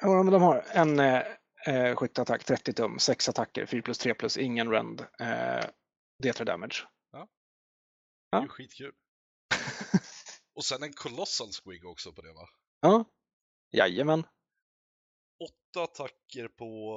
Ja, 0.01 0.23
men 0.23 0.33
de 0.33 0.41
har 0.41 0.63
en 0.71 0.99
eh, 0.99 1.23
eh, 1.67 1.95
skytteattack, 1.95 2.43
30 2.45 2.73
tum, 2.73 2.99
6 2.99 3.29
attacker, 3.29 3.65
4 3.65 3.81
plus 3.81 3.97
3 3.97 4.13
plus, 4.13 4.37
ingen 4.37 4.71
rend, 4.71 5.01
eh, 5.19 5.65
D3 6.23 6.43
damage. 6.45 6.87
Det 7.11 7.17
är 7.17 7.27
Ja. 8.31 8.41
ju 8.41 8.47
skitkul. 8.49 8.93
Och 10.53 10.65
sen 10.65 10.83
en 10.83 10.93
Colossal 10.93 11.47
Squig 11.51 11.85
också 11.85 12.13
på 12.13 12.21
det 12.21 12.33
va? 12.33 12.49
Ja, 12.81 13.05
jajamän. 13.71 14.23
Åtta 15.39 15.83
attacker 15.83 16.47
på 16.47 16.93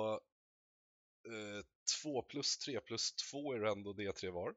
eh, 1.26 1.64
2 2.02 2.22
plus 2.22 2.58
3 2.58 2.80
plus 2.80 3.12
2 3.30 3.54
i 3.56 3.58
rend 3.58 3.86
och 3.86 3.94
D3 3.96 4.30
var. 4.30 4.54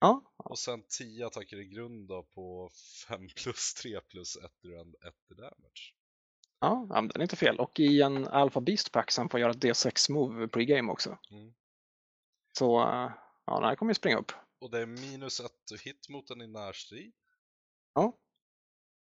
Ja, 0.00 0.34
Och 0.36 0.58
sen 0.58 0.82
10 0.88 1.26
attacker 1.26 1.56
i 1.56 1.64
grund 1.64 2.08
då 2.08 2.22
på 2.22 2.70
5 3.08 3.28
plus 3.36 3.74
3 3.74 4.00
plus 4.00 4.36
1 4.36 4.42
i 4.64 4.68
rend, 4.68 4.94
1 4.94 5.14
i 5.30 5.34
damage. 5.34 5.94
ja, 6.60 6.86
den 6.90 7.10
är 7.20 7.22
inte 7.22 7.36
fel. 7.36 7.60
Och 7.60 7.80
i 7.80 8.02
en 8.02 8.28
Alpha 8.28 8.60
Beast 8.60 8.92
Pack 8.92 9.10
som 9.10 9.28
får 9.28 9.40
göra 9.40 9.50
ett 9.50 9.64
D6 9.64 10.12
move 10.12 10.46
pre-game 10.48 10.92
också. 10.92 11.18
Mm. 11.30 11.54
Så 12.58 12.80
eh, 12.80 13.12
ja, 13.46 13.54
den 13.54 13.64
här 13.64 13.76
kommer 13.76 13.90
ju 13.90 13.94
springa 13.94 14.16
upp. 14.18 14.32
Och 14.58 14.70
det 14.70 14.78
är 14.82 14.86
minus 14.86 15.40
1 15.40 15.52
hit 15.84 16.08
mot 16.08 16.26
den 16.28 16.42
i 16.42 16.46
närstrid. 16.46 17.12
Ja. 17.94 18.18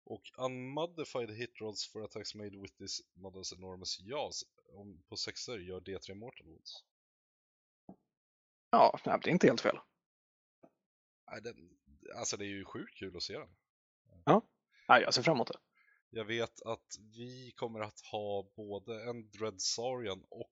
Och 0.05 0.31
unmodified 0.37 1.31
hit 1.31 1.61
rolls 1.61 1.87
for 1.87 2.03
attacks 2.03 2.35
made 2.35 2.57
with 2.61 2.77
this 2.77 3.01
model's 3.15 3.53
enormous 3.57 3.99
jaws 3.99 4.43
om 4.73 5.03
på 5.09 5.15
sexer 5.17 5.57
gör 5.59 5.79
D3 5.81 6.13
mortal 6.13 6.47
wounds. 6.47 6.83
Ja, 8.73 8.99
nej, 9.05 9.19
det 9.23 9.29
är 9.29 9.31
inte 9.31 9.47
helt 9.47 9.61
fel. 9.61 9.79
Nej, 11.31 11.53
alltså 12.15 12.37
det 12.37 12.45
är 12.45 12.47
ju 12.49 12.65
sjukt 12.65 12.97
kul 12.97 13.17
att 13.17 13.23
se 13.23 13.37
den. 13.37 13.49
Nej, 14.89 15.01
jag 15.01 15.13
ser 15.13 15.21
fram 15.23 15.35
emot 15.37 15.47
det. 15.47 15.59
Jag 16.09 16.25
vet 16.25 16.61
att 16.65 16.87
vi 17.17 17.51
kommer 17.55 17.79
att 17.79 17.99
ha 18.11 18.51
både 18.55 19.03
en 19.09 19.31
Dreadsarian 19.31 20.23
och 20.29 20.51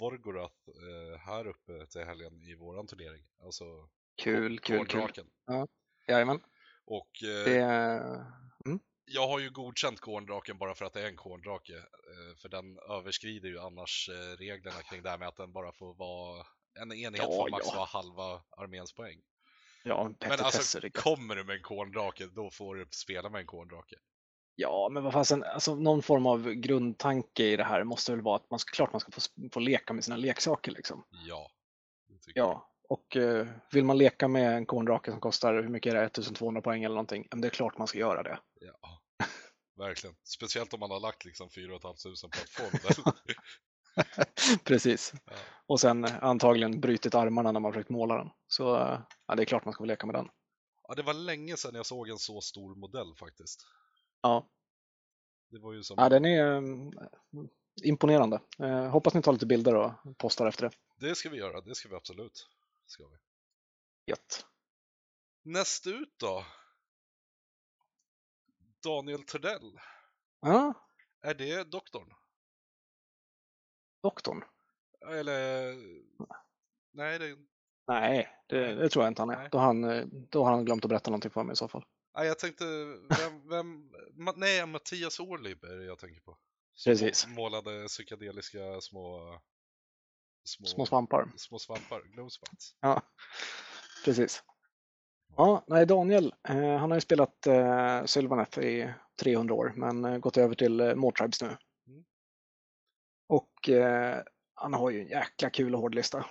Vorgorath 0.00 0.54
eh, 0.68 1.18
här 1.18 1.46
uppe 1.46 1.86
till 1.86 2.04
helgen 2.04 2.42
i 2.42 2.54
våran 2.54 2.86
turnering. 2.86 3.24
Alltså 3.44 3.64
Kul, 4.16 4.58
kul, 4.58 4.78
kul. 4.78 4.86
Korndraken. 4.86 5.26
Jajamän. 6.08 6.40
Och 6.84 7.10
eh, 7.22 7.44
Det, 7.44 7.60
är- 7.60 8.26
jag 9.04 9.28
har 9.28 9.38
ju 9.38 9.50
godkänt 9.50 10.00
Korndraken 10.00 10.58
bara 10.58 10.74
för 10.74 10.84
att 10.84 10.92
det 10.92 11.02
är 11.02 11.06
en 11.08 11.16
Korndrake. 11.16 11.76
Eh, 11.76 12.36
för 12.42 12.48
den 12.48 12.78
överskrider 12.78 13.48
ju 13.48 13.58
annars 13.60 14.08
eh, 14.08 14.36
reglerna 14.36 14.82
kring 14.82 15.02
det 15.02 15.10
här 15.10 15.18
med 15.18 15.28
att 15.28 15.36
den 15.36 15.52
bara 15.52 15.72
får 15.72 15.94
vara 15.94 16.46
en 16.76 16.92
enhet 16.92 17.22
Ja, 17.22 17.26
får 17.26 17.50
max 17.50 17.66
ja. 17.68 17.74
vara 17.74 17.86
halva 17.86 18.42
arméns 18.50 18.92
poäng. 18.92 19.18
ja, 19.84 20.12
Men 20.20 20.40
alltså, 20.40 20.80
kommer 20.94 21.36
du 21.36 21.44
med 21.44 21.56
en 21.56 21.62
Korndrake, 21.62 22.26
då 22.26 22.50
får 22.50 22.74
du 22.74 22.86
spela 22.90 23.30
med 23.30 23.40
en 23.40 23.46
Korndrake. 23.46 23.96
Ja, 24.58 24.88
men 24.92 25.04
vad 25.04 25.12
fasen, 25.12 25.44
alltså 25.44 25.74
någon 25.74 26.02
form 26.02 26.26
av 26.26 26.52
grundtanke 26.52 27.44
i 27.44 27.56
det 27.56 27.64
här 27.64 27.84
måste 27.84 28.12
väl 28.12 28.20
vara 28.20 28.36
att 28.36 28.50
man 28.50 28.58
klart 28.72 28.92
man 28.92 29.00
ska 29.00 29.12
få, 29.12 29.20
få 29.52 29.60
leka 29.60 29.92
med 29.92 30.04
sina 30.04 30.16
leksaker 30.16 30.72
liksom. 30.72 31.04
Ja. 31.10 31.50
det 32.08 32.18
tycker. 32.18 32.40
Ja, 32.40 32.70
och 32.88 33.16
eh, 33.16 33.46
vill 33.72 33.84
man 33.84 33.98
leka 33.98 34.28
med 34.28 34.56
en 34.56 34.66
korndrake 34.66 35.10
som 35.10 35.20
kostar, 35.20 35.54
hur 35.54 35.68
mycket 35.68 35.94
är 35.94 35.96
det, 35.96 36.04
1200 36.04 36.62
poäng 36.62 36.84
eller 36.84 36.94
någonting, 36.94 37.28
men 37.30 37.40
det 37.40 37.48
är 37.48 37.50
klart 37.50 37.78
man 37.78 37.86
ska 37.86 37.98
göra 37.98 38.22
det. 38.22 38.38
Ja, 38.60 39.02
verkligen. 39.76 40.16
Speciellt 40.24 40.74
om 40.74 40.80
man 40.80 40.90
har 40.90 41.00
lagt 41.00 41.24
liksom 41.24 41.50
4 41.50 41.66
500 41.66 41.78
på 41.82 42.38
ett 42.42 42.50
fond. 42.50 43.14
Precis. 44.64 45.12
Ja. 45.26 45.32
Och 45.66 45.80
sen 45.80 46.04
eh, 46.04 46.24
antagligen 46.24 46.80
brutit 46.80 47.14
armarna 47.14 47.52
när 47.52 47.60
man 47.60 47.72
försökt 47.72 47.90
måla 47.90 48.16
den. 48.16 48.30
Så 48.46 48.76
eh, 48.76 49.00
ja, 49.26 49.34
det 49.34 49.42
är 49.42 49.44
klart 49.44 49.64
man 49.64 49.72
ska 49.74 49.80
få 49.82 49.86
leka 49.86 50.06
med 50.06 50.14
den. 50.14 50.28
ja, 50.88 50.94
det 50.94 51.02
var 51.02 51.14
länge 51.14 51.56
sedan 51.56 51.74
jag 51.74 51.86
såg 51.86 52.08
en 52.08 52.18
så 52.18 52.40
stor 52.40 52.74
modell 52.74 53.14
faktiskt. 53.16 53.66
Ja, 54.20 54.48
Det 55.50 55.58
var 55.58 55.72
ju 55.72 55.82
som, 55.82 55.94
ja 55.98 56.08
den 56.08 56.24
är 56.24 56.56
eh, 56.56 56.62
imponerande. 57.84 58.40
Eh, 58.58 58.86
hoppas 58.88 59.14
ni 59.14 59.22
tar 59.22 59.32
lite 59.32 59.46
bilder 59.46 59.74
och 59.74 59.92
postar 60.18 60.46
efter 60.46 60.62
det. 60.68 60.76
det 61.08 61.14
ska 61.14 61.28
vi 61.30 61.36
göra, 61.38 61.60
det 61.60 61.74
ska 61.74 61.88
vi 61.88 61.94
absolut. 61.94 62.48
Ska 62.86 63.06
vi. 63.08 63.16
Gött. 64.06 64.46
Näst 65.42 65.86
ut 65.86 66.14
då? 66.16 66.44
Daniel 68.84 69.22
Turdell. 69.24 69.78
Ja, 70.40 70.74
Är 71.22 71.34
det 71.34 71.64
doktorn? 71.70 72.12
Doktorn. 74.06 74.44
Eller? 75.12 75.74
Nej, 76.92 77.18
det... 77.18 77.36
Nej, 77.88 78.28
det, 78.48 78.74
det 78.74 78.88
tror 78.88 79.04
jag 79.04 79.10
inte 79.10 79.22
han 79.22 79.30
är. 79.30 79.36
Nej. 79.36 79.48
Då 79.52 79.58
har 79.58 79.66
han, 79.66 79.84
eh, 79.84 80.04
då 80.30 80.44
har 80.44 80.50
han 80.50 80.64
glömt 80.64 80.84
att 80.84 80.88
berätta 80.88 81.10
någonting 81.10 81.30
för 81.30 81.42
mig 81.44 81.52
i 81.52 81.56
så 81.56 81.68
fall. 81.68 81.84
Nej, 82.16 82.26
jag 82.26 82.38
tänkte, 82.38 82.64
vem, 83.20 83.48
vem... 83.48 83.90
Nej, 84.36 84.66
Mattias 84.66 85.20
Orlib 85.20 85.64
är 85.64 85.76
det 85.76 85.84
jag 85.84 85.98
tänker 85.98 86.20
på. 86.20 86.38
Som 86.74 86.90
Precis. 86.90 87.26
Målade 87.26 87.86
psykedeliska 87.88 88.80
små... 88.80 89.20
Små, 90.44 90.66
Små 90.66 90.86
svampar. 90.86 91.32
små 91.36 91.58
svampar, 91.58 92.02
glowspots. 92.14 92.74
Ja, 92.80 93.02
precis. 94.04 94.42
Ja, 95.36 95.64
nej, 95.66 95.86
Daniel, 95.86 96.34
eh, 96.48 96.76
han 96.76 96.90
har 96.90 96.96
ju 96.96 97.00
spelat 97.00 97.46
eh, 97.46 98.04
Sylvaneth 98.04 98.58
i 98.58 98.94
300 99.22 99.54
år, 99.54 99.72
men 99.76 100.04
eh, 100.04 100.18
gått 100.18 100.36
över 100.36 100.54
till 100.54 100.80
eh, 100.80 100.94
Mortribes 100.94 101.42
nu. 101.42 101.56
Och 103.26 103.68
eh, 103.68 104.22
han 104.54 104.74
har 104.74 104.90
ju 104.90 105.00
en 105.00 105.08
jäkla 105.08 105.50
kul 105.50 105.74
och 105.74 105.80
hård 105.80 105.94
lista. 105.94 106.26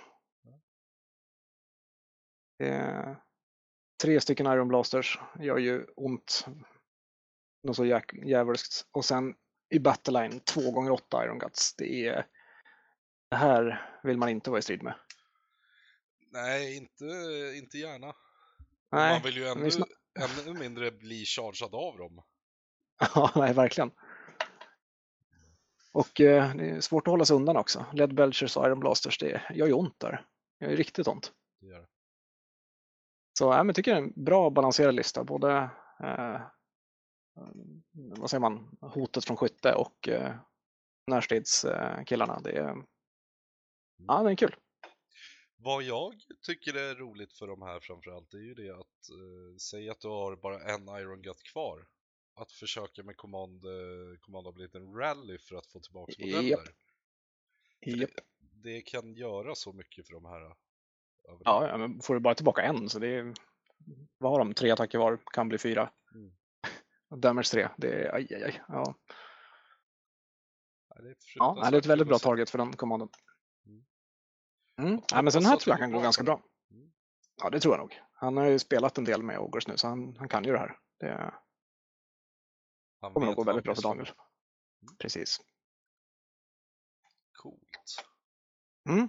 Eh, 2.62 3.16
tre 4.02 4.20
stycken 4.20 4.46
Iron 4.46 4.68
Blasters 4.68 5.18
gör 5.40 5.58
ju 5.58 5.86
ont. 5.96 6.46
Något 7.62 7.76
så 7.76 7.84
djävulskt. 8.24 8.86
Och 8.90 9.04
sen 9.04 9.34
i 9.68 9.78
Battleline 9.78 10.40
två 10.40 10.70
gånger 10.70 10.90
åtta 10.90 11.24
Iron 11.24 11.38
Guts. 11.38 11.76
Det 11.76 12.06
är... 12.06 12.26
Det 13.30 13.36
här 13.36 13.90
vill 14.02 14.18
man 14.18 14.28
inte 14.28 14.50
vara 14.50 14.58
i 14.58 14.62
strid 14.62 14.82
med. 14.82 14.94
Nej, 16.32 16.76
inte, 16.76 17.04
inte 17.56 17.78
gärna. 17.78 18.14
Nej, 18.92 19.12
Man 19.12 19.22
vill 19.22 19.36
ju 19.36 19.42
vi 19.42 19.48
ännu, 19.48 19.68
sna- 19.68 19.94
ännu 20.20 20.58
mindre 20.58 20.90
bli 20.90 21.24
chargead 21.24 21.74
av 21.74 21.98
dem. 21.98 22.22
Ja, 23.14 23.32
nej, 23.34 23.54
verkligen. 23.54 23.90
Och 25.96 26.20
eh, 26.20 26.54
det 26.56 26.70
är 26.70 26.80
svårt 26.80 27.06
att 27.06 27.10
hålla 27.10 27.24
sig 27.24 27.36
undan 27.36 27.56
också. 27.56 27.86
Led 27.92 28.14
Belchers 28.14 28.56
och 28.56 28.66
Iron 28.66 28.80
Blasters, 28.80 29.18
det 29.18 29.42
gör 29.54 29.66
ju 29.66 29.72
ont 29.72 30.00
där. 30.00 30.26
Det 30.58 30.64
gör 30.64 30.70
ju 30.70 30.76
riktigt 30.76 31.08
ont. 31.08 31.32
Det 31.60 31.66
gör. 31.66 31.86
Så 33.38 33.44
ja, 33.44 33.56
men 33.56 33.66
jag 33.66 33.76
tycker 33.76 33.90
det 33.90 33.98
är 33.98 34.02
en 34.02 34.24
bra 34.24 34.50
balanserad 34.50 34.94
lista. 34.94 35.24
Både 35.24 35.70
eh, 36.00 36.40
vad 37.92 38.30
säger 38.30 38.40
man, 38.40 38.78
hotet 38.80 39.24
från 39.24 39.36
skytte 39.36 39.74
och 39.74 40.08
eh, 40.08 40.34
närstridskillarna. 41.06 42.40
Det 42.40 42.58
är, 42.58 42.76
ja, 43.96 44.22
det 44.22 44.30
är 44.30 44.36
kul. 44.36 44.56
Vad 45.56 45.82
jag 45.82 46.14
tycker 46.46 46.74
är 46.74 46.94
roligt 46.94 47.38
för 47.38 47.46
de 47.46 47.62
här 47.62 47.80
framförallt 47.80 48.34
är 48.34 48.38
ju 48.38 48.54
det 48.54 48.70
att 48.70 49.10
eh, 49.10 49.56
säg 49.70 49.90
att 49.90 50.00
du 50.00 50.08
har 50.08 50.36
bara 50.36 50.60
en 50.60 50.88
Iron 50.88 51.22
Gut 51.22 51.42
kvar. 51.52 51.86
Att 52.36 52.52
försöka 52.52 53.02
med 53.02 53.16
command, 53.16 53.64
eh, 53.64 54.18
command 54.20 54.46
rally 54.98 55.38
för 55.38 55.56
att 55.56 55.66
få 55.66 55.80
tillbaka 55.80 56.12
modeller. 56.18 56.56
För 57.84 57.90
Japp. 57.90 58.10
det, 58.14 58.22
det 58.38 58.80
kan 58.80 59.14
göra 59.14 59.54
så 59.54 59.72
mycket 59.72 60.06
för 60.06 60.14
de 60.14 60.24
här. 60.24 60.46
eh. 60.46 60.52
Ja, 61.44 61.68
ja, 61.68 61.76
men 61.76 62.00
får 62.00 62.14
du 62.14 62.20
bara 62.20 62.34
tillbaka 62.34 62.62
en 62.62 62.88
så 62.88 62.98
det 62.98 63.08
är, 63.08 63.34
vad 64.18 64.32
har 64.32 64.38
de, 64.38 64.54
tre 64.54 64.70
attacker 64.70 64.98
var, 64.98 65.18
kan 65.32 65.48
bli 65.48 65.58
fyra. 65.58 65.90
Mm. 66.14 66.32
Damage 67.20 67.48
tre, 67.50 67.68
det 67.76 67.88
är 67.88 68.14
aj, 68.14 68.34
aj, 68.34 68.42
aj. 68.44 68.62
Ja, 68.68 68.94
Nej, 70.94 71.02
det 71.04 71.10
är 71.10 71.16
ja 71.34 71.68
det 71.70 71.76
är 71.76 71.78
ett 71.78 71.86
väldigt 71.86 72.08
bra 72.08 72.18
target 72.18 72.50
för 72.50 72.58
den 72.58 72.76
kommanden. 72.76 73.08
Mm. 73.66 73.84
Mm. 74.80 75.00
Ja, 75.10 75.22
men 75.22 75.32
så 75.32 75.38
den 75.38 75.48
här 75.48 75.56
tror 75.56 75.72
jag 75.72 75.78
kan 75.78 75.92
gå 75.92 76.00
ganska 76.00 76.22
bra. 76.24 76.42
Mm. 76.70 76.92
Ja, 77.42 77.50
det 77.50 77.60
tror 77.60 77.74
jag 77.74 77.80
nog. 77.80 78.00
Han 78.12 78.36
har 78.36 78.46
ju 78.46 78.58
spelat 78.58 78.98
en 78.98 79.04
del 79.04 79.22
med 79.22 79.38
Ogres 79.38 79.68
nu, 79.68 79.76
så 79.76 79.88
han, 79.88 80.16
han 80.16 80.28
kan 80.28 80.44
ju 80.44 80.52
det 80.52 80.58
här. 80.58 80.78
Det 80.98 81.34
Han 83.00 83.12
kommer 83.12 83.26
nog 83.26 83.36
gå 83.36 83.44
väldigt 83.44 83.64
bra 83.64 83.74
för 83.74 83.82
Daniel. 83.82 84.06
Mm. 84.06 84.96
Precis. 84.98 85.40
Coolt. 87.32 88.04
Mm. 88.88 89.08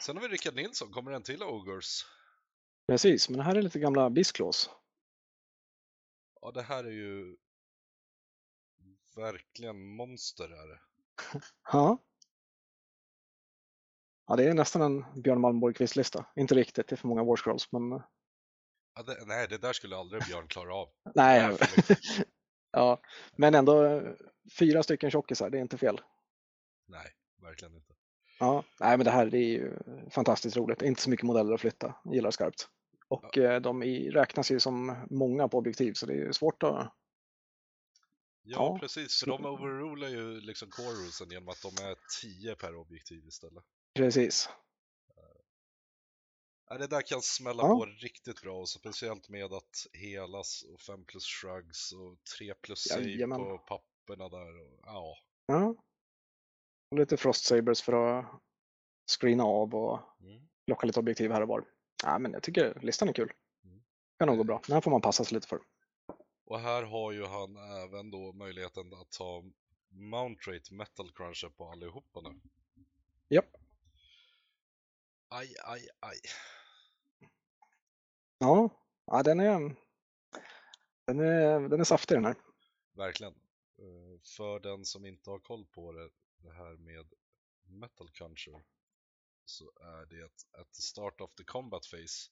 Sen 0.00 0.16
har 0.16 0.22
vi 0.22 0.28
Rickard 0.28 0.54
Nilsson, 0.54 0.92
kommer 0.92 1.12
en 1.12 1.22
till 1.22 1.42
Ogres. 1.42 2.04
Precis, 2.86 3.28
men 3.28 3.38
det 3.38 3.44
här 3.44 3.54
är 3.56 3.62
lite 3.62 3.78
gamla 3.78 4.10
Bisklås. 4.10 4.70
Ja, 6.40 6.50
det 6.50 6.62
här 6.62 6.84
är 6.84 6.90
ju 6.90 7.36
verkligen 9.16 9.96
monster 9.96 10.44
är 10.44 10.68
det. 10.68 10.80
Ja. 11.72 11.98
Ja, 14.26 14.36
det 14.36 14.44
är 14.44 14.54
nästan 14.54 14.82
en 14.82 15.22
Björn 15.22 15.40
Malmborg-quizlista. 15.40 16.24
Inte 16.36 16.54
riktigt, 16.54 16.88
det 16.88 16.94
är 16.94 16.96
för 16.96 17.08
många 17.08 17.24
Warscrolls, 17.24 17.72
men 17.72 18.02
Ja, 18.94 19.02
det, 19.02 19.24
nej, 19.26 19.48
det 19.48 19.58
där 19.58 19.72
skulle 19.72 19.96
aldrig 19.96 20.22
Björn 20.22 20.48
klara 20.48 20.74
av. 20.74 20.88
nej. 21.14 21.58
Ja, 22.74 23.00
men 23.36 23.54
ändå 23.54 24.02
fyra 24.58 24.82
stycken 24.82 25.10
tjockisar, 25.10 25.50
det 25.50 25.58
är 25.58 25.62
inte 25.62 25.78
fel. 25.78 26.00
Nej, 26.88 27.06
verkligen 27.42 27.74
inte. 27.74 27.94
Ja, 28.38 28.64
nej, 28.80 28.96
men 28.96 29.04
det 29.04 29.10
här 29.10 29.26
det 29.26 29.38
är 29.38 29.48
ju 29.48 29.72
fantastiskt 30.10 30.56
roligt. 30.56 30.82
Inte 30.82 31.02
så 31.02 31.10
mycket 31.10 31.26
modeller 31.26 31.54
att 31.54 31.60
flytta, 31.60 31.94
Jag 32.04 32.14
gillar 32.14 32.30
skarpt. 32.30 32.68
Och 33.08 33.38
eh, 33.38 33.60
de 33.60 33.82
i, 33.82 34.10
räknas 34.10 34.50
ju 34.50 34.60
som 34.60 35.06
många 35.10 35.48
på 35.48 35.58
objektiv, 35.58 35.92
så 35.92 36.06
det 36.06 36.14
är 36.14 36.32
svårt 36.32 36.62
att... 36.62 36.70
Ja, 36.70 36.90
Ja, 38.46 38.78
precis, 38.80 39.20
för 39.20 39.26
de 39.26 39.44
overrular 39.46 40.08
ju 40.08 40.40
liksom 40.40 40.68
core 40.70 41.30
genom 41.30 41.48
att 41.48 41.62
de 41.62 41.84
är 41.84 41.96
10 42.22 42.54
per 42.54 42.74
objektiv 42.74 43.26
istället. 43.26 43.64
Precis. 43.94 44.48
Ja, 46.74 46.78
det 46.78 46.86
där 46.86 47.02
kan 47.02 47.22
smälla 47.22 47.62
Ja. 47.62 47.68
på 47.68 47.84
riktigt 47.86 48.42
bra, 48.42 48.60
och 48.60 48.68
speciellt 48.68 49.28
med 49.28 49.52
att 49.52 49.86
helas 49.92 50.62
och 50.62 50.80
5 50.80 51.04
plus 51.04 51.24
shrugs 51.26 51.92
och 51.92 52.24
3 52.38 52.54
plus 52.54 52.84
save 52.84 53.26
på 53.26 53.58
papperna 53.58 54.28
där. 54.28 54.60
Och, 54.60 54.80
ja, 54.82 55.16
Ja. 55.46 55.74
Och 56.90 56.98
lite 56.98 57.16
Frost 57.16 57.44
Sabers 57.44 57.82
för 57.82 57.92
att 57.92 58.26
screena 59.06 59.44
av 59.44 59.74
och 59.74 60.00
mm. 60.20 60.48
locka 60.66 60.86
lite 60.86 61.00
objektiv 61.00 61.30
här 61.30 61.42
och 61.42 61.48
var. 61.48 61.64
Ja, 62.02 62.18
men 62.18 62.32
jag 62.32 62.42
tycker 62.42 62.80
listan 62.82 63.08
är 63.08 63.12
kul. 63.12 63.32
Mm. 63.64 63.82
Kan 64.18 64.28
nog 64.28 64.36
gå 64.36 64.44
bra. 64.44 64.60
Den 64.66 64.74
här 64.74 64.80
får 64.80 64.90
man 64.90 65.00
passa 65.00 65.24
sig 65.24 65.34
lite 65.34 65.48
för. 65.48 65.60
Och 66.46 66.60
här 66.60 66.82
har 66.82 67.12
ju 67.12 67.26
han 67.26 67.56
även 67.56 68.10
då 68.10 68.32
möjligheten 68.32 68.94
att 68.94 69.10
ta 69.10 69.44
Mount 69.88 70.50
Rate 70.50 70.74
Metal 70.74 71.12
Cruncher 71.12 71.48
på 71.48 71.70
allihopa 71.70 72.20
nu. 72.20 72.40
Japp. 73.28 73.56
Aj, 75.28 75.54
aj, 75.64 75.88
aj. 76.00 76.16
Ja, 78.44 78.70
ja 79.06 79.22
den 79.22 79.40
är 79.40 79.76
den 81.06 81.20
är, 81.20 81.68
den 81.68 81.80
är 81.80 81.84
saftig 81.84 82.16
den 82.16 82.24
här. 82.24 82.36
Verkligen. 82.92 83.32
Eh, 83.78 84.20
För 84.36 84.60
den 84.60 84.84
som 84.84 85.06
inte 85.06 85.30
har 85.30 85.38
koll 85.38 85.66
på 85.66 85.92
det, 85.92 86.10
det 86.36 86.52
här 86.52 86.76
med 86.76 87.12
Metal 87.66 88.10
Cruncher 88.10 88.64
så 89.44 89.64
är 89.80 90.06
det 90.06 90.24
at 90.60 90.72
the 90.72 90.82
start 90.82 91.20
of 91.20 91.34
the 91.34 91.44
combat 91.44 91.90
phase 91.90 92.30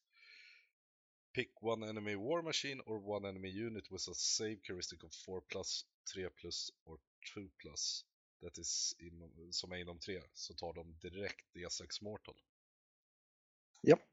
Pick 1.33 1.62
one 1.62 1.88
enemy 1.88 2.14
war 2.14 2.42
machine 2.42 2.83
or 2.87 3.11
one 3.16 3.29
enemy 3.29 3.66
unit 3.66 3.90
with 3.90 4.09
a 4.11 4.14
save 4.14 4.59
heuristic 4.62 5.05
of 5.05 5.14
4 5.27 5.40
plus, 5.40 5.87
3 6.14 6.29
plus 6.31 6.72
or 6.85 6.98
2 7.35 7.48
plus. 7.59 8.05
That 8.42 8.59
is 8.59 8.94
inom, 8.98 9.53
som 9.53 9.72
är 9.72 9.77
inom 9.77 9.98
3, 9.98 10.22
så 10.33 10.55
tar 10.55 10.72
de 10.72 10.98
direkt 10.98 11.55
D6 11.55 12.05
Mortal. 12.05 12.35
Japp. 13.83 14.12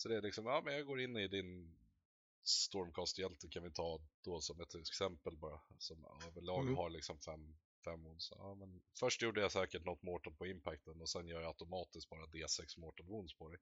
Så 0.00 0.08
det 0.08 0.16
är 0.16 0.22
liksom, 0.22 0.46
ja 0.46 0.62
men 0.64 0.74
jag 0.74 0.86
går 0.86 1.00
in 1.00 1.16
i 1.16 1.28
din 1.28 1.76
Stormcast-hjälte 2.42 3.48
kan 3.48 3.62
vi 3.62 3.70
ta 3.70 4.00
då 4.24 4.40
som 4.40 4.60
ett 4.60 4.74
exempel 4.74 5.36
bara, 5.36 5.60
som 5.78 6.06
överlag 6.26 6.62
Mm. 6.62 6.76
har 6.76 6.90
liksom 6.90 7.18
5 7.20 7.56
fem 7.84 8.02
wounds. 8.04 8.32
Ja, 8.36 8.54
men 8.54 8.82
först 8.98 9.22
gjorde 9.22 9.40
jag 9.40 9.52
säkert 9.52 9.84
något 9.84 10.02
Mortal 10.02 10.34
på 10.34 10.46
impacten 10.46 11.00
och 11.00 11.08
sen 11.10 11.26
gör 11.28 11.40
jag 11.40 11.48
automatiskt 11.48 12.08
bara 12.10 12.26
D6 12.26 12.80
Mortal 12.80 13.06
wounds 13.06 13.34
på 13.34 13.48
dig. 13.48 13.58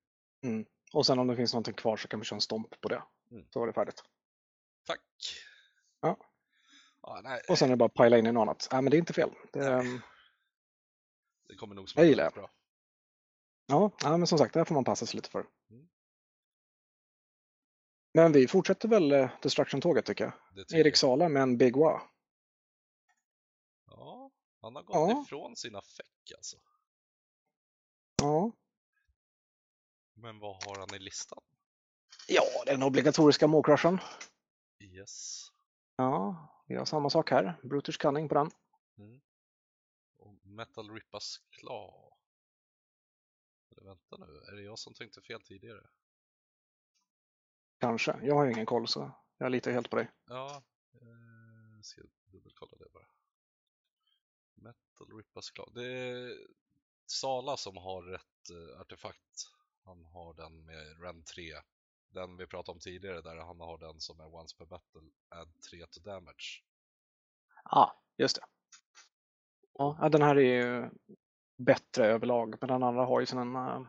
Och 0.92 1.06
sen 1.06 1.18
om 1.18 1.26
det 1.26 1.36
finns 1.36 1.52
någonting 1.52 1.74
kvar 1.74 1.96
så 1.96 2.08
kan 2.08 2.20
vi 2.20 2.26
köra 2.26 2.36
en 2.36 2.40
stomp 2.40 2.80
på 2.80 2.88
det. 2.88 3.02
Mm. 3.30 3.46
Så 3.50 3.60
var 3.60 3.66
det 3.66 3.72
färdigt. 3.72 4.04
Tack! 4.86 5.00
Ja. 6.00 6.16
nej, 7.22 7.40
Och 7.48 7.58
sen 7.58 7.68
är 7.68 7.72
det 7.72 7.76
bara 7.76 7.86
att 7.86 7.94
pila 7.94 8.18
in 8.18 8.26
i 8.26 8.32
något 8.32 8.42
annat. 8.42 8.68
Ja, 8.70 8.80
men 8.80 8.90
det 8.90 8.96
är 8.96 8.98
inte 8.98 9.12
fel. 9.12 9.30
Det, 9.52 9.82
Nej. 9.82 10.00
det 11.48 11.54
kommer 11.54 11.74
nog 11.74 11.88
väldigt 11.96 12.34
bra. 12.34 12.50
ja, 13.66 13.90
ja, 14.02 14.16
men 14.16 14.26
som 14.26 14.38
sagt, 14.38 14.54
det 14.54 14.60
här 14.60 14.64
får 14.64 14.74
man 14.74 14.84
passa 14.84 15.06
sig 15.06 15.16
lite 15.16 15.30
för. 15.30 15.46
Mm. 15.70 15.88
Men 18.18 18.32
vi 18.32 18.48
fortsätter 18.48 18.88
väl 18.88 19.12
eh, 19.12 19.30
Destruction-tåget 19.42 20.06
tycker 20.06 20.24
jag. 20.24 20.66
Tycker 20.66 20.76
Erik. 20.80 20.96
Sala 20.96 21.28
med 21.28 21.42
en 21.42 21.58
Big 21.58 21.76
Wa. 21.76 22.02
Ja, 23.86 24.30
han 24.60 24.76
har 24.76 24.82
gått 24.82 24.94
Ja. 24.94 25.22
ifrån 25.26 25.56
sina 25.56 25.82
fäck 25.82 26.32
alltså. 26.36 26.56
Ja. 28.22 28.52
Men 30.14 30.38
vad 30.38 30.64
har 30.64 30.78
han 30.78 30.94
i 30.94 30.98
listan? 30.98 31.38
ja, 32.28 32.42
den 32.66 32.82
obligatoriska 32.82 33.46
målcrushen. 33.46 33.98
Yes. 34.80 35.46
Ja, 35.96 36.48
vi 36.68 36.74
har 36.76 36.84
samma 36.84 37.10
sak 37.10 37.30
här. 37.30 37.60
Brutish 37.62 37.98
Cunning 37.98 38.28
på 38.28 38.34
den. 38.34 38.50
Mm. 38.98 39.20
Och 40.16 40.34
Metal 40.46 40.90
Rippas 40.90 41.40
Claw. 41.50 42.12
Eller 43.70 43.82
vänta 43.82 44.16
nu, 44.16 44.26
är 44.52 44.56
det 44.56 44.62
jag 44.62 44.78
som 44.78 44.94
tänkte 44.94 45.20
fel 45.22 45.42
tidigare? 45.42 45.86
Kanske. 47.78 48.20
Jag 48.22 48.34
har 48.34 48.44
ju 48.44 48.52
ingen 48.52 48.66
koll 48.66 48.88
så 48.88 49.10
jag 49.38 49.52
litar 49.52 49.70
helt 49.70 49.90
på 49.90 49.96
dig. 49.96 50.10
Ja, 50.26 50.62
eh, 50.94 51.80
ska 51.82 52.02
dubbelkolla 52.26 52.72
det 52.78 52.92
bara. 52.92 53.06
Metal 54.54 55.16
Rippas 55.16 55.50
Claw. 55.50 55.72
Det 55.74 55.86
är 55.86 56.38
Sala 57.06 57.56
som 57.56 57.76
har 57.76 58.02
rätt 58.02 58.50
eh, 58.50 58.80
artefakt. 58.80 59.50
Han 59.84 60.04
har 60.04 60.34
den 60.34 60.64
med 60.64 61.02
Ren 61.02 61.24
3. 61.24 61.42
Den 62.10 62.36
vi 62.36 62.46
pratade 62.46 62.74
om 62.74 62.80
tidigare 62.80 63.20
där 63.20 63.36
han 63.36 63.60
har 63.60 63.78
den 63.78 64.00
som 64.00 64.20
är 64.20 64.34
once 64.34 64.56
per 64.56 64.66
battle, 64.66 65.10
add 65.28 65.52
3 65.70 65.86
to 65.86 66.00
damage. 66.00 66.64
Ja, 67.64 68.02
just 68.16 68.36
det. 68.36 68.42
Ja, 69.74 69.98
ja, 70.00 70.08
den 70.08 70.22
här 70.22 70.38
är 70.38 70.64
ju 70.64 70.90
bättre 71.56 72.06
överlag, 72.06 72.56
men 72.60 72.68
den 72.68 72.82
andra 72.82 73.04
har 73.04 73.20
ju 73.20 73.26
sina, 73.26 73.74
eh, 73.74 73.82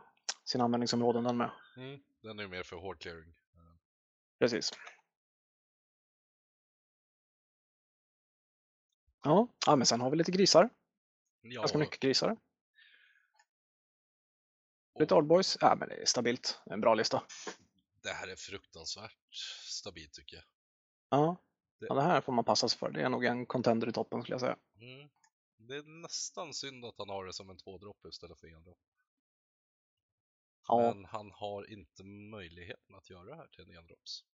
sina 0.44 0.64
användningsområden 0.64 1.24
den 1.24 1.38
med. 1.38 1.52
Mm. 1.78 2.00
Den 2.22 2.40
är 2.40 2.44
ju 2.44 2.50
mer 2.50 2.64
för 2.64 2.76
hård 2.76 3.00
clearing. 3.00 3.36
Precis. 4.40 4.72
Ja, 9.24 9.48
ja, 9.66 9.76
men 9.76 9.86
sen 9.86 10.02
har 10.02 10.10
vi 10.10 10.18
lite 10.18 10.32
grisar. 10.32 10.70
Ja, 11.42 11.62
Ganska 11.62 11.78
mycket 11.78 12.00
grisar. 12.00 12.38
Lite 15.00 15.16
Oldboys. 15.16 15.58
Ja, 15.62 15.76
men 15.76 15.90
det 15.90 15.96
är 15.96 16.06
stabilt. 16.06 16.60
En 16.66 16.82
bra 16.82 16.94
lista. 16.94 17.24
det 18.04 18.10
här 18.10 18.28
är 18.28 18.36
fruktansvärt 18.36 19.18
stabilt 19.70 20.14
tycker 20.14 20.36
jag. 20.36 20.46
Ja. 21.10 21.38
Det- 21.80 21.86
ja, 21.90 21.96
det 21.96 22.02
här 22.02 22.22
får 22.22 22.34
man 22.34 22.46
passa 22.46 22.70
sig 22.70 22.80
för. 22.80 22.92
Det 22.92 23.02
är 23.02 23.10
nog 23.10 23.26
en 23.26 23.46
contender 23.46 23.90
i 23.90 23.92
toppen 23.92 24.22
skulle 24.22 24.34
jag 24.34 24.42
säga. 24.42 24.58
Mm. 24.82 25.10
Det 25.58 25.76
är 25.76 26.02
nästan 26.02 26.54
synd 26.54 26.86
att 26.86 26.98
han 26.98 27.10
har 27.10 27.26
det 27.26 27.34
som 27.34 27.50
en 27.50 27.58
tvådropp 27.58 28.06
istället 28.06 28.40
för 28.40 28.48
en 28.48 28.64
dropp. 28.64 28.80
Ja. 30.70 30.94
Men 30.94 31.06
han 31.06 31.32
har 31.32 31.70
inte 31.72 32.04
möjligheten 32.04 32.96
att 32.96 33.10
göra 33.10 33.24
det 33.24 33.36
här 33.36 33.48
till 33.48 33.64
en 33.70 33.78
endrops. 33.78 34.26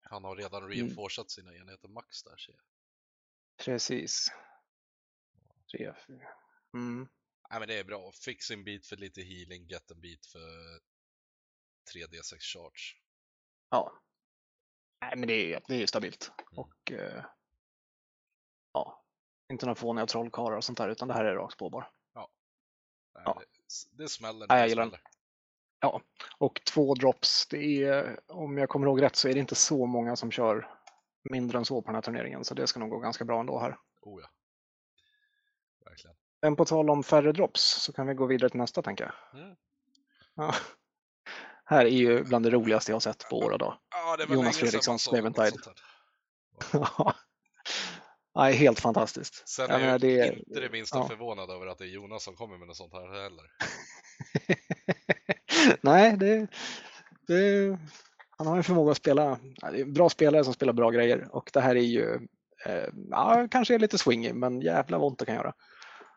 Han 0.00 0.24
har 0.24 0.36
redan 0.36 0.62
Mm. 0.62 0.70
reinforcat 0.76 1.30
sina 1.30 1.54
enheter 1.56 1.88
max 1.88 2.22
där 2.22 2.36
ser 2.36 2.52
jag. 2.52 2.62
Precis. 3.64 4.28
Tre, 5.72 5.94
fyra. 6.06 6.28
Mm. 6.74 7.08
Nej 7.50 7.58
men 7.58 7.68
det 7.68 7.78
är 7.78 7.84
bra. 7.84 8.12
Fix 8.12 8.50
en 8.50 8.64
bit 8.64 8.86
för 8.86 8.96
lite 8.96 9.22
healing, 9.22 9.66
get 9.66 9.90
en 9.90 10.00
bit 10.00 10.26
för 10.26 10.80
3D6 11.92 12.38
charge. 12.40 12.96
Ja. 13.70 14.02
Nej, 15.00 15.16
men 15.16 15.28
det 15.28 15.54
är, 15.54 15.62
det 15.68 15.82
är 15.82 15.86
stabilt. 15.86 16.30
Mm. 16.38 16.58
Och 16.58 16.92
eh, 16.92 17.24
ja, 18.72 19.04
inte 19.52 19.66
några 19.66 19.74
fåniga 19.74 20.06
trollkarlar 20.06 20.56
och 20.56 20.64
sånt 20.64 20.78
där, 20.78 20.88
utan 20.88 21.08
det 21.08 21.14
här 21.14 21.24
är 21.24 21.34
rakt 21.34 21.58
på 21.58 21.70
bara. 21.70 21.90
Nej, 22.14 22.28
Ja. 23.24 23.42
Det, 23.92 24.08
smäller. 24.08 24.46
Nej, 24.48 24.56
det 24.56 24.60
jag 24.60 24.68
gillar 24.68 24.82
den. 24.82 24.90
smäller. 24.90 25.08
Och 26.38 26.60
två 26.72 26.94
drops, 26.94 27.46
det 27.46 27.84
är, 27.84 28.20
om 28.26 28.58
jag 28.58 28.68
kommer 28.68 28.86
ihåg 28.86 29.02
rätt 29.02 29.16
så 29.16 29.28
är 29.28 29.34
det 29.34 29.40
inte 29.40 29.54
så 29.54 29.86
många 29.86 30.16
som 30.16 30.30
kör 30.30 30.68
mindre 31.30 31.58
än 31.58 31.64
så 31.64 31.82
på 31.82 31.86
den 31.86 31.94
här 31.94 32.02
turneringen, 32.02 32.44
så 32.44 32.54
det 32.54 32.66
ska 32.66 32.80
nog 32.80 32.90
gå 32.90 32.98
ganska 32.98 33.24
bra 33.24 33.40
ändå 33.40 33.58
här. 33.58 33.78
Oh 34.02 34.22
ja. 34.22 34.28
Verkligen. 35.84 36.16
Men 36.42 36.56
på 36.56 36.64
tal 36.64 36.90
om 36.90 37.02
färre 37.02 37.32
drops 37.32 37.62
så 37.62 37.92
kan 37.92 38.06
vi 38.06 38.14
gå 38.14 38.26
vidare 38.26 38.50
till 38.50 38.60
nästa 38.60 38.82
tänker 38.82 39.04
jag. 39.04 39.40
Mm. 39.40 39.56
Ja. 40.34 40.54
Här 41.64 41.84
är 41.84 41.90
ju 41.90 42.24
bland 42.24 42.44
det 42.44 42.50
roligaste 42.50 42.90
jag 42.92 42.94
har 42.96 43.00
sett 43.00 43.28
på 43.30 43.38
år 43.38 43.50
och 43.50 43.58
dag. 43.58 43.78
Ja, 43.90 44.16
Jonas 44.28 44.28
länge 44.28 44.42
sedan 44.42 44.44
man 44.44 44.52
Fredrikssons 44.52 45.02
såg 45.02 45.14
något 45.14 45.18
Eventide. 45.18 45.62
sånt 45.62 45.80
här. 46.72 47.14
Nej, 48.38 48.54
helt 48.54 48.80
fantastiskt. 48.80 49.48
Sen 49.48 49.66
Jag 49.70 49.80
är 49.80 49.88
jag 49.88 50.00
det 50.00 50.38
inte 50.38 50.60
det 50.60 50.72
minsta 50.72 50.98
ja. 50.98 51.08
förvånad 51.08 51.50
över 51.50 51.66
att 51.66 51.78
det 51.78 51.84
är 51.84 51.88
Jonas 51.88 52.24
som 52.24 52.36
kommer 52.36 52.58
med 52.58 52.68
något 52.68 52.76
sånt 52.76 52.92
här 52.92 53.22
heller. 53.22 53.44
Nej, 55.80 56.16
det, 56.16 56.46
det, 57.26 57.78
han 58.30 58.46
har 58.46 58.56
en 58.56 58.64
förmåga 58.64 58.90
att 58.90 58.96
spela. 58.96 59.38
Bra 59.86 60.08
spelare 60.08 60.44
som 60.44 60.54
spelar 60.54 60.72
bra 60.72 60.90
grejer 60.90 61.28
och 61.30 61.50
det 61.52 61.60
här 61.60 61.76
är 61.76 61.80
ju, 61.80 62.14
eh, 62.66 62.88
ja, 63.10 63.48
kanske 63.50 63.74
är 63.74 63.78
lite 63.78 63.98
swingy, 63.98 64.32
men 64.32 64.60
jävla 64.60 64.98
ont 64.98 65.18
det 65.18 65.24
kan 65.24 65.34
göra. 65.34 65.54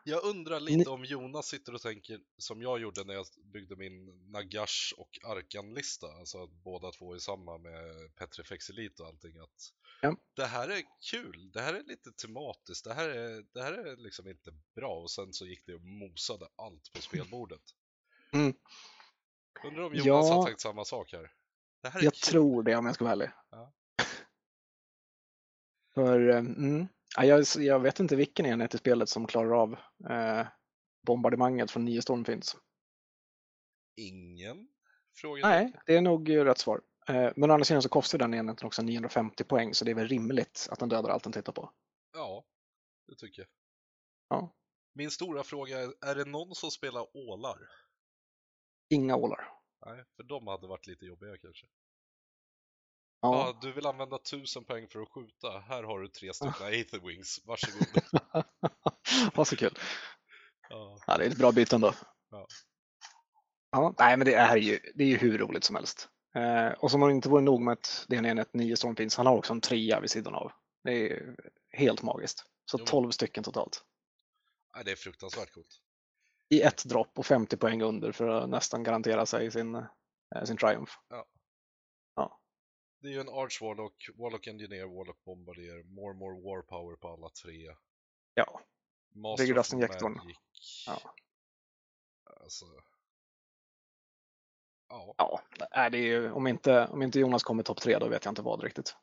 Jag 0.04 0.24
undrar 0.24 0.60
lite 0.60 0.90
om 0.90 1.04
Jonas 1.04 1.46
sitter 1.46 1.74
och 1.74 1.80
tänker 1.82 2.20
som 2.38 2.62
jag 2.62 2.80
gjorde 2.80 3.04
när 3.04 3.14
jag 3.14 3.26
byggde 3.52 3.76
min 3.76 4.30
Nagash 4.30 4.92
och 4.96 5.18
Arkan-lista, 5.24 6.06
alltså 6.06 6.42
att 6.42 6.50
båda 6.50 6.90
två 6.92 7.14
är 7.14 7.18
samma 7.18 7.58
med 7.58 8.14
Petrifex 8.14 8.70
Elite 8.70 9.02
och 9.02 9.08
allting, 9.08 9.38
att 9.38 9.72
Ja. 10.00 10.16
det 10.34 10.46
här 10.46 10.68
är 10.68 10.82
kul, 11.10 11.50
det 11.52 11.60
här 11.60 11.74
är 11.74 11.82
lite 11.82 12.12
tematiskt, 12.12 12.84
det 12.84 12.94
här 12.94 13.08
är, 13.08 13.44
det 13.52 13.62
här 13.62 13.72
är 13.72 13.96
liksom 13.96 14.28
inte 14.28 14.50
bra 14.74 14.94
och 15.00 15.10
sen 15.10 15.32
så 15.32 15.46
gick 15.46 15.66
det 15.66 15.74
och 15.74 15.80
mosade 15.82 16.48
allt 16.56 16.92
på 16.92 17.02
spelbordet. 17.02 17.62
Mm. 18.34 18.54
Undrar 19.64 19.82
om 19.82 19.94
Jonas 19.94 20.06
Ja. 20.06 20.34
har 20.34 20.46
tänkt 20.46 20.60
samma 20.60 20.84
sak 20.84 21.12
här. 21.12 21.32
Det 21.82 21.88
här 21.88 22.00
är 22.00 22.04
Jag 22.04 22.12
kul. 22.14 22.20
tror 22.32 22.62
det 22.62 22.76
om 22.76 22.86
jag 22.86 22.94
ska 22.94 23.04
vara 23.04 23.12
ärlig. 23.12 23.30
Ja. 23.50 23.72
För 25.94 26.28
eh, 26.28 26.36
mm, 26.38 26.88
jag, 27.16 27.44
jag 27.58 27.80
vet 27.80 28.00
inte 28.00 28.16
vilken 28.16 28.46
enhet 28.46 28.74
i 28.74 28.78
spelet 28.78 29.08
som 29.08 29.26
klarar 29.26 29.62
av 29.62 29.72
eh, 30.10 30.46
bombardemanget 31.06 31.70
från 31.70 31.84
nio 31.84 32.02
Stormfinns. 32.02 32.56
Ingen? 33.96 34.68
Fråga 35.16 35.48
Nej, 35.48 35.72
det 35.86 35.96
är 35.96 36.00
nog 36.00 36.30
eh, 36.30 36.44
rätt 36.44 36.58
svar. 36.58 36.82
Eh, 37.08 37.32
men 37.36 37.50
å 37.50 37.52
andra 37.52 37.64
sidan 37.64 37.82
så 37.82 37.88
kostar 37.88 38.18
den 38.18 38.34
enheten 38.34 38.66
också 38.66 38.82
950 38.82 39.44
poäng 39.44 39.74
så 39.74 39.84
det 39.84 39.90
är 39.90 39.94
väl 39.94 40.08
rimligt 40.08 40.68
att 40.70 40.78
den 40.78 40.88
dödar 40.88 41.10
allt 41.10 41.24
den 41.24 41.32
tittar 41.32 41.52
på. 41.52 41.72
Ja, 42.12 42.44
det 43.08 43.14
tycker 43.14 43.42
jag. 43.42 43.48
Ja. 44.28 44.54
Min 44.94 45.10
stora 45.10 45.42
fråga 45.44 45.80
är, 45.80 45.94
är 46.00 46.14
det 46.14 46.24
någon 46.24 46.54
som 46.54 46.70
spelar 46.70 47.16
ålar? 47.16 47.58
Inga 48.88 49.16
ålar. 49.16 49.48
Nej, 49.86 50.04
för 50.16 50.22
de 50.22 50.46
hade 50.46 50.66
varit 50.66 50.86
lite 50.86 51.04
jobbiga 51.04 51.36
kanske. 51.36 51.66
Ja. 53.22 53.46
Ja, 53.46 53.58
du 53.60 53.72
vill 53.72 53.86
använda 53.86 54.18
tusen 54.18 54.64
poäng 54.64 54.88
för 54.88 55.00
att 55.00 55.08
skjuta. 55.08 55.58
Här 55.68 55.82
har 55.82 56.00
du 56.00 56.08
tre 56.08 56.32
stycken 56.32 56.66
Aether 56.66 56.98
Wings. 56.98 57.40
Varsågod. 57.44 57.86
Vad 59.34 59.48
så 59.48 59.56
kul. 59.56 59.78
Ja, 60.68 60.98
Ja, 61.06 61.18
det 61.18 61.24
är 61.24 61.30
ett 61.30 61.38
bra 61.38 61.52
byte 61.52 61.76
ändå. 61.76 61.94
Ja. 62.30 62.46
Ja, 63.70 63.94
nej, 63.98 64.16
men 64.16 64.24
det 64.24 64.34
är 64.34 64.56
ju, 64.56 64.78
det 64.94 65.04
är 65.04 65.08
ju 65.08 65.16
hur 65.16 65.38
roligt 65.38 65.64
som 65.64 65.76
helst. 65.76 66.08
Eh, 66.34 66.68
och 66.72 66.90
som 66.90 67.02
om 67.02 67.08
det 67.08 67.14
inte 67.14 67.28
vore 67.28 67.42
nog 67.42 67.60
med 67.60 67.72
att 67.72 68.06
det 68.08 68.14
är 68.16 68.18
en 68.18 68.26
enhet 68.26 68.54
nio 68.54 68.76
Stormfinns, 68.76 69.16
han 69.16 69.26
har 69.26 69.36
också 69.36 69.52
en 69.52 69.60
trea 69.60 70.00
vid 70.00 70.10
sidan 70.10 70.34
av. 70.34 70.52
Det 70.84 71.12
är 71.12 71.36
helt 71.70 72.02
magiskt. 72.02 72.44
Så 72.64 72.78
Jo. 72.80 72.84
12 72.86 73.10
stycken 73.10 73.44
totalt. 73.44 73.84
Nej, 74.74 74.84
det 74.84 74.92
är 74.92 74.96
fruktansvärt 74.96 75.52
coolt. 75.52 75.80
I 76.48 76.62
ett 76.62 76.84
dropp 76.84 77.18
och 77.18 77.26
50 77.26 77.56
poäng 77.56 77.82
under 77.82 78.12
för 78.12 78.28
att 78.28 78.48
nästan 78.48 78.82
garantera 78.82 79.26
sig 79.26 79.50
sin, 79.50 79.74
eh, 79.74 80.44
sin 80.44 80.56
triumf. 80.56 80.90
Det 83.02 83.08
är 83.08 83.12
ju 83.12 83.20
en 83.20 83.28
Arch 83.28 83.62
Warlock, 83.62 84.08
Warlock 84.14 84.46
Engineer, 84.46 84.86
Warlock 84.86 85.24
Bombardier, 85.24 85.82
more 85.82 86.14
more 86.14 86.40
War 86.42 86.62
Power 86.62 86.96
på 86.96 87.08
alla 87.08 87.28
tre. 87.28 87.74
Ja, 88.34 88.60
Master. 89.14 90.08
Magic. 90.08 90.36
Ja. 90.86 91.14
Alltså. 92.42 92.66
Ja, 94.88 95.14
ja 95.70 95.90
det 95.90 95.98
är 95.98 96.02
ju, 96.02 96.30
om, 96.32 96.46
inte, 96.46 96.86
om 96.86 97.02
inte 97.02 97.20
Jonas 97.20 97.42
kommer 97.42 97.62
topp 97.62 97.80
tre 97.80 97.98
då 97.98 98.08
vet 98.08 98.24
jag 98.24 98.32
inte 98.32 98.42
vad 98.42 98.62
riktigt. 98.62 98.96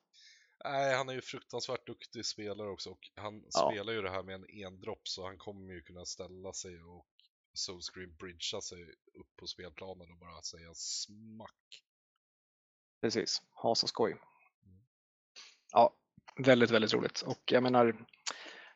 nej, 0.63 0.95
han 0.95 1.09
är 1.09 1.13
ju 1.13 1.21
fruktansvärt 1.21 1.85
duktig 1.87 2.25
spelare 2.25 2.69
också 2.69 2.89
och 2.89 3.09
han 3.15 3.43
Ja. 3.53 3.71
spelar 3.71 3.93
ju 3.93 4.01
det 4.01 4.09
här 4.11 4.23
med 4.23 4.35
en 4.35 4.65
endropp 4.65 5.07
så 5.07 5.25
han 5.25 5.37
kommer 5.37 5.73
ju 5.73 5.81
kunna 5.81 6.05
ställa 6.05 6.53
sig 6.53 6.83
och 6.83 7.07
Soulscreen 7.53 8.15
bridgea 8.15 8.61
sig 8.61 8.83
upp 9.13 9.35
på 9.35 9.47
spelplanen 9.47 10.11
och 10.11 10.17
bara 10.17 10.41
säga 10.41 10.73
smack. 10.73 11.83
Precis, 13.01 13.41
has 13.51 13.83
och 13.83 13.89
skoj. 13.89 14.17
Ja, 15.71 15.93
väldigt, 16.37 16.71
väldigt 16.71 16.93
roligt. 16.93 17.21
Och 17.21 17.51
jag 17.51 17.63
menar, 17.63 18.05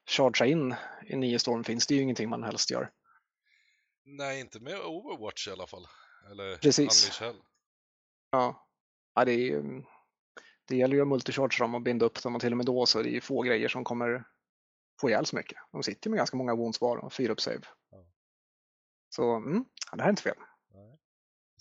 chargea 0.05 0.47
in 0.47 0.75
i 1.05 1.15
nio 1.15 1.39
storm 1.39 1.63
finns 1.63 1.87
det 1.87 1.95
ju 1.95 2.01
ingenting 2.01 2.29
man 2.29 2.43
helst 2.43 2.71
gör. 2.71 2.91
Nej, 4.05 4.39
inte 4.39 4.59
med 4.59 4.79
Overwatch 4.79 5.47
i 5.47 5.51
alla 5.51 5.67
fall. 5.67 5.87
Eller 6.31 6.57
Precis. 6.57 6.79
Unleash 6.79 7.21
Hell. 7.21 7.43
Ja, 8.31 8.67
ja 9.15 9.25
det, 9.25 9.31
är, 9.31 9.63
det 10.67 10.75
gäller 10.75 10.95
ju 10.95 11.01
att 11.01 11.07
multicharge 11.07 11.59
dem 11.59 11.75
och 11.75 11.81
binda 11.81 12.05
upp 12.05 12.23
dem 12.23 12.35
och 12.35 12.41
till 12.41 12.53
och 12.53 12.57
med 12.57 12.65
då 12.65 12.85
så 12.85 12.99
är 12.99 13.03
det 13.03 13.09
ju 13.09 13.21
få 13.21 13.41
grejer 13.41 13.67
som 13.67 13.83
kommer 13.83 14.23
få 15.01 15.09
ihjäl 15.09 15.25
så 15.25 15.35
mycket. 15.35 15.57
De 15.71 15.83
sitter 15.83 16.07
ju 16.07 16.11
med 16.11 16.17
ganska 16.17 16.37
många 16.37 16.55
wounds 16.55 16.81
var 16.81 16.97
och 16.97 17.13
fyra 17.13 17.33
upp 17.33 17.41
save. 17.41 17.61
Ja. 17.91 18.05
Så 19.09 19.35
mm, 19.35 19.65
ja, 19.91 19.97
det 19.97 20.03
här 20.03 20.07
är 20.07 20.13
inte 20.13 20.23
fel. 20.23 20.37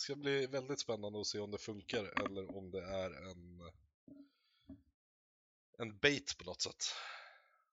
Det 0.03 0.05
ska 0.05 0.17
bli 0.17 0.47
väldigt 0.47 0.81
spännande 0.81 1.21
att 1.21 1.27
se 1.27 1.39
om 1.39 1.51
det 1.51 1.59
funkar 1.59 2.25
eller 2.25 2.57
om 2.57 2.71
det 2.71 2.83
är 2.83 3.31
en 3.31 3.71
en 5.79 5.99
bait 5.99 6.39
på 6.39 6.45
något 6.45 6.63
sätt. 6.63 6.85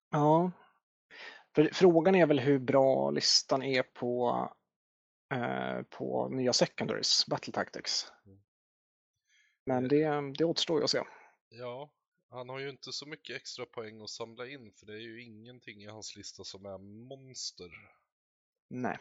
Ja. 0.10 0.52
För 1.56 1.70
frågan 1.74 2.16
är 2.16 2.26
väl 2.26 2.40
hur 2.40 2.60
bra 2.60 3.12
listan 3.12 3.64
är 3.64 3.84
på, 3.84 4.30
eh, 5.34 5.82
på 5.82 6.30
nya 6.30 6.54
secondaries, 6.54 7.28
battle 7.28 7.54
tactics. 7.54 8.12
Mm. 8.26 8.40
Men 9.66 9.88
det, 9.88 10.34
det 10.38 10.46
återstår 10.46 10.78
ju 10.78 10.84
att 10.84 10.90
se. 10.90 11.02
Ja, 11.50 11.92
han 12.30 12.50
har 12.50 12.60
ju 12.60 12.70
inte 12.70 12.92
så 12.92 13.06
mycket 13.06 13.36
extra 13.36 13.66
poäng 13.66 14.02
att 14.02 14.10
samla 14.10 14.48
in 14.48 14.72
för 14.72 14.86
det 14.86 14.94
är 14.94 15.02
ju 15.02 15.24
ingenting 15.24 15.84
i 15.84 15.88
hans 15.88 16.16
lista 16.16 16.44
som 16.44 16.66
är 16.66 16.78
monster. 16.78 17.70
Nej. 18.68 18.98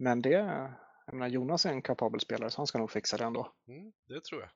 Men 0.00 0.22
det, 0.22 0.30
jag 1.06 1.14
menar 1.14 1.28
Jonas 1.28 1.66
är 1.66 1.70
en 1.70 1.82
kapabel 1.82 2.20
spelare 2.20 2.50
så 2.50 2.60
han 2.60 2.66
ska 2.66 2.78
nog 2.78 2.90
fixa 2.90 3.16
det 3.16 3.24
ändå. 3.24 3.52
Mm, 3.68 3.92
det 4.08 4.24
tror 4.24 4.40
jag. 4.40 4.50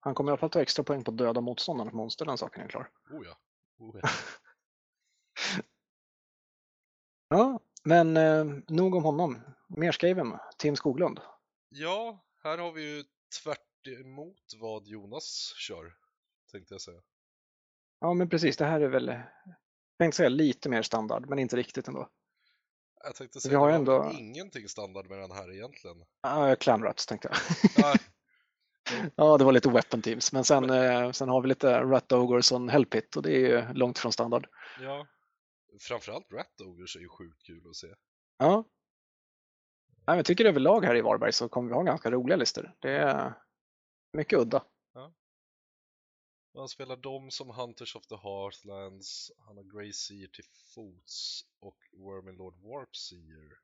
Han 0.00 0.14
kommer 0.14 0.30
i 0.30 0.32
alla 0.32 0.38
fall 0.38 0.50
ta 0.50 0.62
extra 0.62 0.84
poäng 0.84 1.04
på 1.04 1.10
döda 1.10 1.40
motståndarna 1.40 1.90
på 1.90 1.96
monster, 1.96 2.24
den 2.24 2.38
saken 2.38 2.64
är 2.64 2.68
klar. 2.68 2.90
Oh 3.10 3.26
ja. 3.26 3.38
Oh 3.78 3.98
ja. 4.02 4.08
Ja, 7.28 7.60
men 7.84 8.16
eh, 8.16 8.44
nog 8.68 8.94
om 8.94 9.04
honom. 9.04 9.40
Mer 9.68 9.92
skriven, 9.92 10.38
Tim 10.58 10.76
Skoglund. 10.76 11.20
ja, 11.68 12.24
här 12.42 12.58
har 12.58 12.72
vi 12.72 12.96
ju 12.96 13.04
tvärt 13.42 13.86
emot 14.00 14.42
vad 14.60 14.86
Jonas 14.86 15.52
kör, 15.56 15.94
tänkte 16.52 16.74
jag 16.74 16.80
säga. 16.80 17.00
Ja, 18.00 18.14
men 18.14 18.28
precis, 18.28 18.56
det 18.56 18.64
här 18.64 18.80
är 18.80 18.88
väl, 18.88 19.06
jag 19.06 19.98
tänkte 19.98 20.16
säga 20.16 20.28
lite 20.28 20.68
mer 20.68 20.82
standard, 20.82 21.28
men 21.28 21.38
inte 21.38 21.56
riktigt 21.56 21.88
ändå. 21.88 22.08
Jag 23.06 23.14
tänkte 23.14 23.36
Vi 23.36 23.40
säga, 23.40 23.58
har 23.58 23.66
ju 23.66 23.72
var 23.72 23.78
ändå- 23.78 24.10
ingenting 24.18 24.68
standard 24.68 25.08
med 25.08 25.18
den 25.18 25.30
här 25.30 25.54
egentligen. 25.54 25.96
Uh, 26.26 26.54
Clanrats 26.54 27.06
tänkte 27.06 27.28
jag. 27.32 27.38
Nej, 27.84 27.96
ja, 29.16 29.38
det 29.38 29.44
var 29.44 29.52
lite 29.52 29.68
weapon 29.70 30.02
teams, 30.02 30.32
men 30.32 30.44
sen, 30.44 30.70
eh, 30.70 31.10
sen 31.12 31.28
har 31.28 31.40
vi 31.42 31.48
lite 31.48 31.80
Rat 31.80 32.12
Ogres 32.12 32.52
och 32.52 32.70
Hellpit 32.70 33.16
och 33.16 33.22
det 33.22 33.30
är 33.32 33.38
ju 33.38 33.72
långt 33.74 33.98
från 33.98 34.12
standard. 34.12 34.46
ja. 34.80 35.06
Framförallt 35.80 36.32
Rat 36.32 36.60
Ogres 36.60 36.96
är 36.96 37.00
ju 37.00 37.08
sjukt 37.08 37.42
kul 37.46 37.62
att 37.70 37.76
se. 37.76 37.86
Ja. 38.38 38.64
Nej, 39.88 40.02
men 40.06 40.16
Jag 40.16 40.24
tycker 40.26 40.44
överlag 40.44 40.84
här 40.84 40.94
i 40.96 41.00
Varberg 41.00 41.32
så 41.32 41.48
kommer 41.48 41.68
vi 41.68 41.74
ha 41.74 41.82
ganska 41.82 42.10
roliga 42.10 42.36
listor. 42.36 42.72
Det 42.78 42.90
är 42.92 43.34
mycket 44.12 44.38
udda. 44.38 44.62
Han 46.56 46.68
spelar 46.68 46.96
dem 46.96 47.30
som 47.30 47.50
Hunters 47.50 47.96
of 47.96 48.06
the 48.06 48.16
Heartlands, 48.16 49.32
han 49.38 49.56
har 49.56 49.64
Grey 49.64 49.92
Seer 49.92 50.28
till 50.28 50.44
fots 50.74 51.44
och 51.58 51.78
Wormin 51.92 52.36
Lord 52.36 52.54
Warp 52.56 52.96
Seer. 52.96 53.58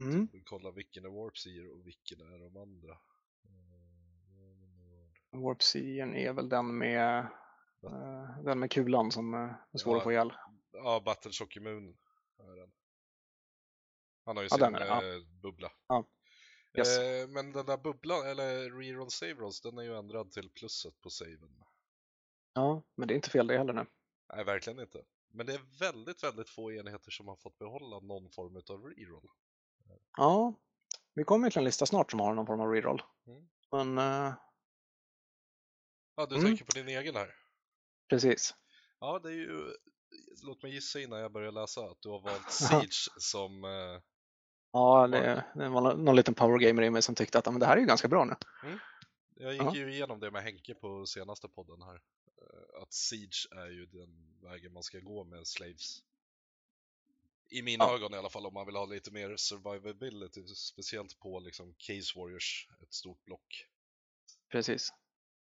Mm. 0.00 0.28
Kolla 0.44 0.70
vilken 0.70 1.04
är 1.04 1.08
Warp 1.08 1.38
Seer 1.38 1.72
och 1.72 1.86
vilken 1.86 2.20
är 2.20 2.38
de 2.38 2.56
andra. 2.56 2.92
Eh, 5.32 5.40
Warp 5.40 5.62
Seer 5.62 6.14
är 6.14 6.32
väl 6.32 6.48
den 6.48 6.78
med, 6.78 7.18
eh, 7.82 8.42
den 8.44 8.58
med 8.58 8.70
kulan 8.70 9.10
som 9.12 9.34
eh, 9.34 9.54
är 9.72 9.78
svår 9.78 9.94
Ja. 9.94 9.98
att 9.98 10.04
få 10.04 10.12
ihjäl. 10.12 10.32
Ja, 10.72 11.02
Battleshock 11.04 11.56
Immun 11.56 11.98
är 12.38 12.56
den. 12.56 12.72
Han 14.24 14.36
har 14.36 14.42
ju 14.42 14.48
Ja, 14.50 14.56
sin 14.56 14.74
är 14.74 14.86
ja. 14.86 15.20
bubbla. 15.42 15.72
Ja. 15.86 16.04
Yes. 16.78 16.98
Eh, 16.98 17.28
men 17.28 17.52
den 17.52 17.66
där 17.66 17.76
bubblan, 17.76 18.26
eller 18.26 18.70
reroll 18.70 19.10
save 19.10 19.34
rolls, 19.34 19.60
den 19.60 19.78
är 19.78 19.82
ju 19.82 19.96
ändrad 19.96 20.30
till 20.32 20.50
plusset 20.50 21.00
på 21.00 21.10
saven. 21.10 21.64
Ja, 22.52 22.82
men 22.94 23.08
det 23.08 23.14
är 23.14 23.16
inte 23.16 23.30
fel 23.30 23.46
det 23.46 23.58
heller 23.58 23.72
nu. 23.72 23.86
Nej, 24.34 24.44
verkligen 24.44 24.80
inte. 24.80 25.04
Men 25.32 25.46
det 25.46 25.54
är 25.54 25.78
väldigt, 25.78 26.22
väldigt 26.24 26.48
få 26.48 26.72
enheter 26.72 27.10
som 27.10 27.28
har 27.28 27.36
fått 27.36 27.58
behålla 27.58 28.00
någon 28.00 28.30
form 28.30 28.56
av 28.56 28.84
reroll. 28.84 29.28
Ja, 30.16 30.54
vi 31.14 31.24
kommer 31.24 31.50
till 31.50 31.58
en 31.58 31.64
lista 31.64 31.86
snart 31.86 32.10
som 32.10 32.20
har 32.20 32.34
någon 32.34 32.46
form 32.46 32.60
av 32.60 32.68
reroll. 32.68 33.02
Mm. 33.26 33.48
Men 33.70 33.98
eh, 33.98 34.34
Ja, 36.14 36.26
du 36.26 36.34
Mm. 36.34 36.46
tänker 36.46 36.64
på 36.64 36.72
din 36.72 36.88
egen 36.88 37.14
här. 37.16 37.34
precis. 38.08 38.54
Ja, 39.00 39.18
det 39.18 39.28
är 39.28 39.32
ju, 39.34 39.74
låt 40.42 40.62
mig 40.62 40.72
gissa 40.74 41.00
innan 41.00 41.20
jag 41.20 41.32
börjar 41.32 41.52
läsa, 41.52 41.80
att 41.84 42.00
du 42.02 42.08
har 42.08 42.20
valt. 42.20 42.50
Siege 42.52 43.08
som, 43.18 43.64
eh, 43.64 44.00
Ja, 44.72 45.06
det, 45.06 45.44
det 45.54 45.68
var 45.68 45.80
nå- 45.80 45.96
någon 45.96 46.16
liten 46.16 46.34
powergamer 46.34 46.82
i 46.82 46.90
mig 46.90 47.02
som 47.02 47.14
tyckte 47.14 47.38
att 47.38 47.44
men 47.46 47.60
det 47.60 47.66
här 47.66 47.76
är 47.76 47.80
ju 47.80 47.86
ganska 47.86 48.08
bra 48.08 48.24
nu. 48.24 48.34
jag 49.34 49.52
gick 49.52 49.62
Ja. 49.62 49.74
ju 49.74 49.92
igenom 49.94 50.20
det 50.20 50.30
med 50.30 50.42
Henke 50.42 50.74
på 50.74 51.06
senaste 51.06 51.48
podden 51.48 51.82
här, 51.82 51.94
eh, 51.94 52.82
att 52.82 52.92
Siege 52.92 53.48
är 53.50 53.70
ju 53.70 53.86
den 53.86 54.38
vägen 54.42 54.72
man 54.72 54.82
ska 54.82 54.98
gå 54.98 55.24
med 55.24 55.46
Slaves. 55.46 55.98
I 57.50 57.62
mina 57.62 57.84
Ja. 57.84 57.94
ögon 57.94 58.14
i 58.14 58.16
alla 58.16 58.28
fall, 58.30 58.46
om 58.46 58.54
man 58.54 58.66
vill 58.66 58.76
ha 58.76 58.86
lite 58.86 59.10
mer 59.10 59.36
survivability, 59.36 60.46
speciellt 60.46 61.18
på 61.20 61.40
liksom 61.40 61.74
Case 61.78 62.18
Warriors, 62.18 62.68
ett 62.82 62.94
stort 62.94 63.24
block. 63.24 63.66
Precis. 64.52 64.92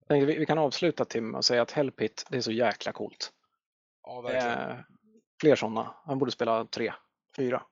Tänkte, 0.09 0.27
vi, 0.27 0.39
vi 0.39 0.47
kan 0.47 0.59
avsluta 0.59 1.05
Tim 1.05 1.35
och 1.35 1.45
säga 1.45 1.63
att 1.63 1.71
Hellpit, 1.71 2.27
det 2.31 2.37
är 2.37 2.41
så 2.41 2.53
jäkla 2.53 2.93
coolt. 2.93 3.33
Ja, 4.03 4.21
verkligen. 4.21 4.71
Eh, 4.71 4.85
fler 5.41 5.57
sådana. 5.57 5.95
Han 6.05 6.19
borde 6.19 6.33
spela 6.33 6.65
tre, 6.65 6.93
fyra. 7.37 7.63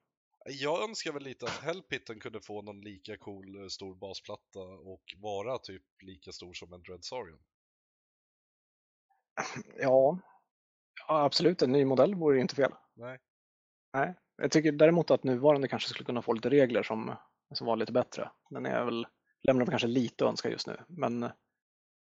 Jag 0.45 0.83
önskar 0.83 1.13
väl 1.13 1.23
lite 1.23 1.45
att 1.45 1.63
Hellpitten 1.63 2.21
kunde 2.21 2.41
få 2.41 2.63
någon 2.63 2.81
lika 2.81 3.17
cool 3.17 3.63
eh, 3.63 3.69
stor 3.69 3.95
basplatta 3.95 4.61
och 4.61 5.03
vara 5.17 5.59
typ 5.59 5.83
lika 6.03 6.33
stor 6.33 6.53
som 6.53 6.73
en 6.73 6.83
Dreadsarian. 6.83 7.39
Ja, 9.79 10.19
ja, 11.09 11.25
absolut. 11.25 11.63
En 11.63 11.73
ny 11.73 11.85
modell 11.85 12.15
vore 12.15 12.37
ju 12.37 12.43
inte 12.43 12.55
fel. 12.55 12.75
Nej. 12.95 13.19
Nej. 13.93 14.15
Jag 14.37 14.51
tycker 14.51 14.73
däremot 14.73 15.11
att 15.11 15.25
nuvarande 15.25 15.69
kanske 15.69 15.89
skulle 15.89 16.05
kunna 16.05 16.23
få 16.23 16.33
lite 16.33 16.51
regler 16.51 16.83
som, 16.83 17.17
som 17.55 17.67
var 17.67 17.77
lite 17.77 17.93
bättre. 17.93 18.31
Den 18.51 18.67
är 18.67 18.85
väl, 18.85 19.07
lämnar 19.43 19.67
kanske 19.67 19.89
lite 19.89 20.25
att 20.25 20.31
önska 20.31 20.51
just 20.51 20.67
nu, 20.67 20.85
men 20.89 21.23
jag 21.23 21.35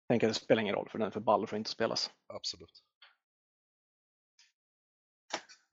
tänker 0.08 0.26
att 0.28 0.34
det 0.34 0.40
spelar 0.40 0.62
ingen 0.62 0.74
roll 0.74 0.88
för 0.88 0.98
den 0.98 1.06
är 1.06 1.10
för 1.10 1.20
ball 1.20 1.46
för 1.46 1.56
att 1.56 1.58
inte 1.58 1.70
spelas. 1.70 2.10
Absolut. 2.26 2.82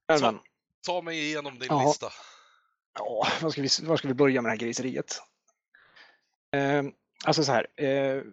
Men, 0.07 0.22
men, 0.22 0.39
Ta 0.88 1.01
mig 1.01 1.20
igenom 1.20 1.59
din 1.59 1.68
Jaha. 1.70 1.88
lista 1.88 2.07
ja, 3.00 3.28
var, 3.41 3.50
ska 3.50 3.62
vi, 3.62 3.88
var 3.88 3.98
ska 3.98 4.08
vi 4.08 4.14
börja 4.14 4.41
med 4.41 4.50
det 4.50 4.54
här 4.54 4.66
griseriet? 4.66 5.22
Eh, 6.56 6.84
alltså 7.26 7.44
så 7.44 7.52
här, 7.52 7.68
eh, 7.86 8.24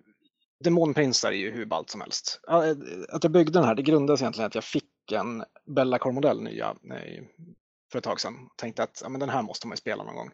demonprinsar 0.65 1.33
är 1.33 1.37
ju 1.37 1.51
hur 1.51 1.67
ballt 1.67 1.91
som 1.91 2.01
helst. 2.01 2.41
Eh, 2.49 2.57
att 3.09 3.25
jag 3.25 3.33
byggde 3.33 3.53
den 3.53 3.65
här, 3.65 3.75
det 3.75 3.83
grundades 3.83 4.23
egentligen 4.23 4.45
i 4.45 4.47
att 4.47 4.55
jag 4.55 4.65
fick 4.65 5.13
en 5.13 5.45
Bellacore-modell 5.67 6.43
nya 6.43 6.77
för 7.93 7.99
ett 7.99 8.05
tag 8.05 8.21
sedan. 8.21 8.35
Tänkte 8.57 8.83
att 8.83 9.01
ja, 9.03 9.09
men 9.09 9.21
den 9.21 9.29
här 9.29 9.43
måste 9.43 9.67
man 9.67 9.73
ju 9.73 9.77
spela 9.77 10.05
någon 10.05 10.17
gång. 10.17 10.31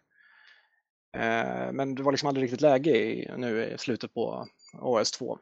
Eh, 1.17 1.73
Men 1.73 1.95
det 1.95 2.03
var 2.03 2.13
liksom 2.13 2.29
aldrig 2.29 2.45
riktigt 2.45 2.61
läge 2.61 2.91
i, 2.91 3.31
nu 3.37 3.65
i 3.65 3.79
slutet 3.79 4.15
på 4.15 4.47
OS2. 4.73 5.39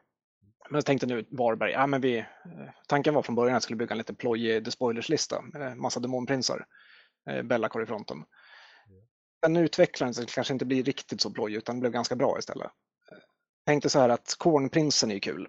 Men 0.69 0.75
jag 0.75 0.85
tänkte 0.85 1.07
nu 1.07 1.25
Varberg, 1.29 1.71
ja, 1.71 1.87
men 1.87 2.01
vi, 2.01 2.17
eh, 2.17 2.25
tanken 2.87 3.13
var 3.13 3.21
från 3.21 3.35
början 3.35 3.53
att 3.53 3.55
jag 3.55 3.63
skulle 3.63 3.77
bygga 3.77 3.91
en 3.91 3.97
lite 3.97 4.13
plojig 4.13 4.65
The 4.65 4.71
Spoilers-lista 4.71 5.41
med 5.41 5.77
massa 5.77 5.99
demonprinsar. 5.99 6.65
Eh, 7.29 7.43
Bellacore 7.43 7.83
i 7.83 7.87
fronten. 7.87 8.23
Den 9.45 9.57
utvecklaren 9.57 10.13
så 10.13 10.25
kanske 10.25 10.53
inte 10.53 10.65
blir 10.65 10.83
riktigt 10.83 11.21
så 11.21 11.31
plojig 11.31 11.57
utan 11.57 11.79
blev 11.79 11.91
ganska 11.91 12.15
bra 12.15 12.39
istället. 12.39 12.71
Tänkte 13.65 13.89
så 13.89 13.99
här 13.99 14.09
att 14.09 14.35
Kornprinsen 14.37 15.11
är 15.11 15.19
kul. 15.19 15.47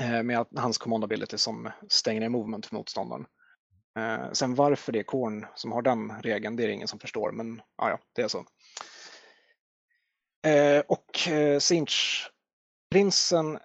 Eh, 0.00 0.22
med 0.22 0.38
att 0.38 0.48
hans 0.56 0.78
command 0.78 1.04
ability 1.04 1.38
som 1.38 1.70
stänger 1.88 2.20
ner 2.20 2.28
movement 2.28 2.66
för 2.66 2.74
motståndaren. 2.74 3.26
Eh, 3.98 4.32
sen 4.32 4.54
varför 4.54 4.92
det 4.92 4.98
är 4.98 5.02
Korn 5.02 5.46
som 5.54 5.72
har 5.72 5.82
den 5.82 6.22
regeln, 6.22 6.56
det 6.56 6.62
är 6.62 6.66
det 6.66 6.72
ingen 6.72 6.88
som 6.88 6.98
förstår, 6.98 7.32
men 7.32 7.62
ja, 7.76 7.90
ja 7.90 7.98
det 8.14 8.22
är 8.22 8.28
så. 8.28 8.44
Eh, 10.46 10.80
och 10.88 11.10
Sinch-prinsen 11.60 13.58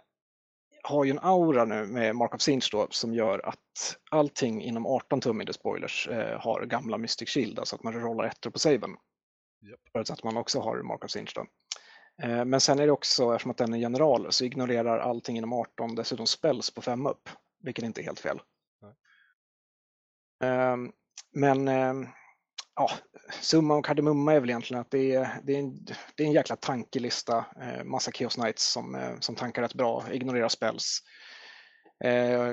har 0.84 1.04
ju 1.04 1.12
en 1.12 1.20
aura 1.20 1.66
nu 1.66 1.86
med 1.86 2.16
Mark 2.16 2.36
of 2.36 2.42
Sinch 2.42 2.70
då 2.72 2.88
som 2.90 3.14
gör 3.14 3.48
att 3.48 3.98
allting 4.12 4.62
inom 4.62 4.86
18 4.86 5.22
tum 5.22 5.42
i 5.42 5.46
The 5.46 5.54
Spoilers 5.54 6.08
eh, 6.08 6.40
har 6.40 6.66
gamla 6.66 6.98
Mystic 6.98 7.30
Shield, 7.30 7.60
alltså 7.60 7.76
att 7.76 7.84
man 7.84 7.94
rollar 7.94 8.26
ettor 8.26 8.50
på 8.52 8.60
saven. 8.60 8.96
Förutsatt 9.92 10.18
att 10.20 10.24
man 10.24 10.38
också 10.38 10.60
har 10.60 10.82
Mark 10.82 11.04
of 11.04 11.12
Sinch 11.12 11.34
då. 11.36 11.46
Eh, 12.22 12.46
Men 12.46 12.62
sen 12.62 12.80
är 12.80 12.86
det 12.86 12.92
också, 12.92 13.34
eftersom 13.34 13.52
att 13.52 13.58
den 13.58 13.74
är 13.74 13.78
general, 13.78 14.32
så 14.32 14.46
ignorerar 14.46 15.00
allting 15.00 15.38
inom 15.38 15.54
18 15.54 15.96
dessutom 15.96 16.28
spells 16.28 16.72
på 16.72 16.82
5 16.82 17.06
upp, 17.06 17.30
vilket 17.60 17.86
inte 17.86 18.02
är 18.02 18.04
helt 18.04 18.20
fel. 18.20 18.42
Nej. 18.82 18.94
Ehm, 20.50 20.92
Men 21.32 21.68
ehm, 21.68 22.08
ja, 22.76 22.90
summa 23.42 23.76
och 23.76 23.86
kardemumma 23.86 24.34
är 24.34 24.40
väl 24.40 24.50
egentligen 24.50 24.82
att 24.82 24.92
det 24.92 25.14
är, 25.14 25.40
det 25.44 25.54
är, 25.54 25.60
en, 25.60 25.86
det 26.16 26.24
är 26.24 26.28
en 26.28 26.34
jäkla 26.34 26.56
tankelista, 26.56 27.46
eh, 27.62 27.84
massa 27.84 28.12
Chaos 28.12 28.36
Knights 28.36 28.72
som, 28.72 28.96
eh, 28.96 29.20
som 29.20 29.36
tankar 29.36 29.62
rätt 29.62 29.74
bra, 29.74 30.04
ignorerar 30.12 30.50
spells. 30.50 31.00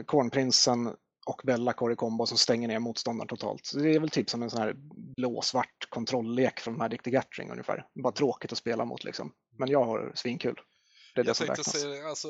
Kornprinsen 0.06 0.96
och 1.30 1.40
Bellacore 1.44 1.92
i 1.92 1.96
kombo 1.96 2.26
som 2.26 2.38
stänger 2.38 2.68
ner 2.68 2.78
motståndaren 2.78 3.28
totalt. 3.28 3.66
Så 3.66 3.78
det 3.78 3.94
är 3.94 4.00
väl 4.00 4.10
typ 4.10 4.30
som 4.30 4.42
en 4.42 4.50
sån 4.50 4.60
här 4.60 4.74
blå-svart 5.16 5.86
kontrolllek 5.88 6.60
från 6.60 6.76
Magic 6.76 7.00
the 7.02 7.10
Gathering 7.10 7.50
ungefär. 7.50 7.86
Bara 7.94 8.12
tråkigt 8.12 8.52
att 8.52 8.58
spela 8.58 8.84
mot 8.84 9.04
liksom. 9.04 9.32
Men 9.58 9.68
jag 9.70 9.84
har 9.84 10.12
svinkul. 10.14 10.60
Det 11.14 11.20
är 11.20 11.24
det 11.24 11.28
Jag 11.28 11.36
som 11.36 11.46
tänkte 11.46 11.60
räknas. 11.62 11.80
säga, 11.82 12.06
alltså, 12.08 12.28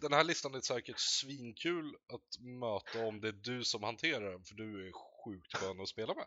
den 0.00 0.12
här 0.12 0.24
listan 0.24 0.54
är 0.54 0.60
säkert 0.60 0.98
svinkul 0.98 1.94
att 2.12 2.40
möta 2.44 3.06
om 3.08 3.20
det 3.20 3.28
är 3.28 3.32
du 3.32 3.64
som 3.64 3.82
hanterar 3.82 4.30
den, 4.32 4.44
för 4.44 4.54
du 4.54 4.88
är 4.88 4.92
sjukt 5.24 5.56
skön 5.56 5.80
att 5.80 5.88
spela 5.88 6.14
med. 6.14 6.24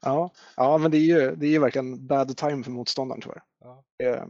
Ja, 0.00 0.30
ja, 0.56 0.78
men 0.78 0.90
det 0.90 0.96
är 0.96 1.00
ju 1.20 1.36
det 1.36 1.46
är 1.46 1.50
ju 1.50 1.58
verkligen 1.58 2.06
bad 2.06 2.36
time 2.36 2.64
för 2.64 2.70
motståndaren 2.70 3.20
tyvärr. 3.22 3.42
Ja. 3.60 3.84
Eh, 4.02 4.24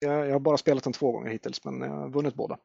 Jag, 0.00 0.26
jag 0.26 0.32
har 0.32 0.40
bara 0.40 0.56
spelat 0.58 0.84
den 0.84 0.92
två 0.92 1.12
gånger 1.12 1.30
hittills, 1.30 1.64
men 1.64 1.80
jag 1.80 1.90
har 1.90 2.08
vunnit 2.08 2.34
båda. 2.34 2.58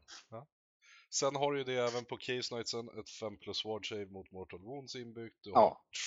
Sen 1.14 1.36
har 1.36 1.52
du 1.52 1.58
ju 1.58 1.64
det 1.64 1.76
även 1.90 2.06
på 2.06 2.18
Case 2.18 2.48
Knightsen, 2.50 2.90
ett 3.00 3.10
5 3.10 3.38
plus 3.38 3.66
ward 3.66 3.90
save 3.90 4.06
mot 4.06 4.32
Mortal 4.32 4.60
Wounds 4.60 4.96
inbyggt. 4.96 5.38
Du 5.44 5.50
Ja. 5.50 5.60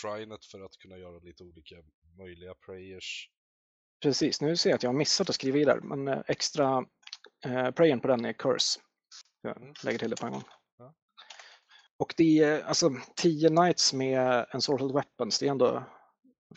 har 0.03 0.17
Trinet 0.17 0.45
för 0.45 0.61
att 0.65 0.77
kunna 0.79 0.99
göra 0.99 1.19
lite 1.19 1.45
olika 1.45 1.75
möjliga 2.19 2.55
prayers. 2.55 3.31
Precis, 4.03 4.41
nu 4.41 4.57
ser 4.57 4.71
jag 4.71 4.75
att 4.77 4.83
jag 4.83 4.91
har 4.91 4.99
missat 4.99 5.29
att 5.29 5.35
skriva 5.35 5.59
i 5.59 5.65
där, 5.65 5.81
men 5.81 6.09
eh, 6.09 6.19
extra 6.29 6.85
eh, 7.45 7.71
prayen 7.71 8.01
på 8.01 8.09
den 8.09 8.25
är 8.25 8.33
curse. 8.33 8.81
Jag 9.43 9.57
Mm. 9.57 9.75
lägger 9.85 9.99
till 9.99 10.11
det 10.11 10.17
på 10.21 10.27
en 10.27 10.33
gång. 10.33 10.45
Ja. 10.79 10.95
Och 11.97 12.15
det 12.17 12.39
är 12.39 12.63
alltså 12.63 12.91
10 13.17 13.49
knights 13.49 13.93
med 13.93 14.47
en 14.51 14.61
sorted 14.63 14.93
weapons, 14.93 15.39
det 15.39 15.47
är 15.47 15.51
ändå 15.51 15.85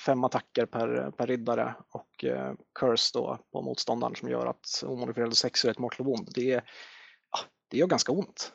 fem 0.05 0.23
attacker 0.23 0.65
per, 0.65 1.11
per 1.11 1.27
riddare 1.27 1.75
och 1.89 2.23
eh, 2.23 2.53
curse 2.79 3.11
då 3.19 3.39
på 3.51 3.61
motståndaren 3.61 4.15
som 4.15 4.29
gör 4.29 4.45
att 4.45 4.83
omodifierade 4.85 5.35
sexor 5.35 5.69
är 5.69 5.71
ett 5.71 5.79
mortal 5.79 6.05
wound. 6.05 6.29
Det, 6.35 6.51
är, 6.51 6.55
ja, 6.55 6.61
det 7.69 7.77
gör 7.77 7.87
ganska 7.87 8.11
ont. 8.11 8.53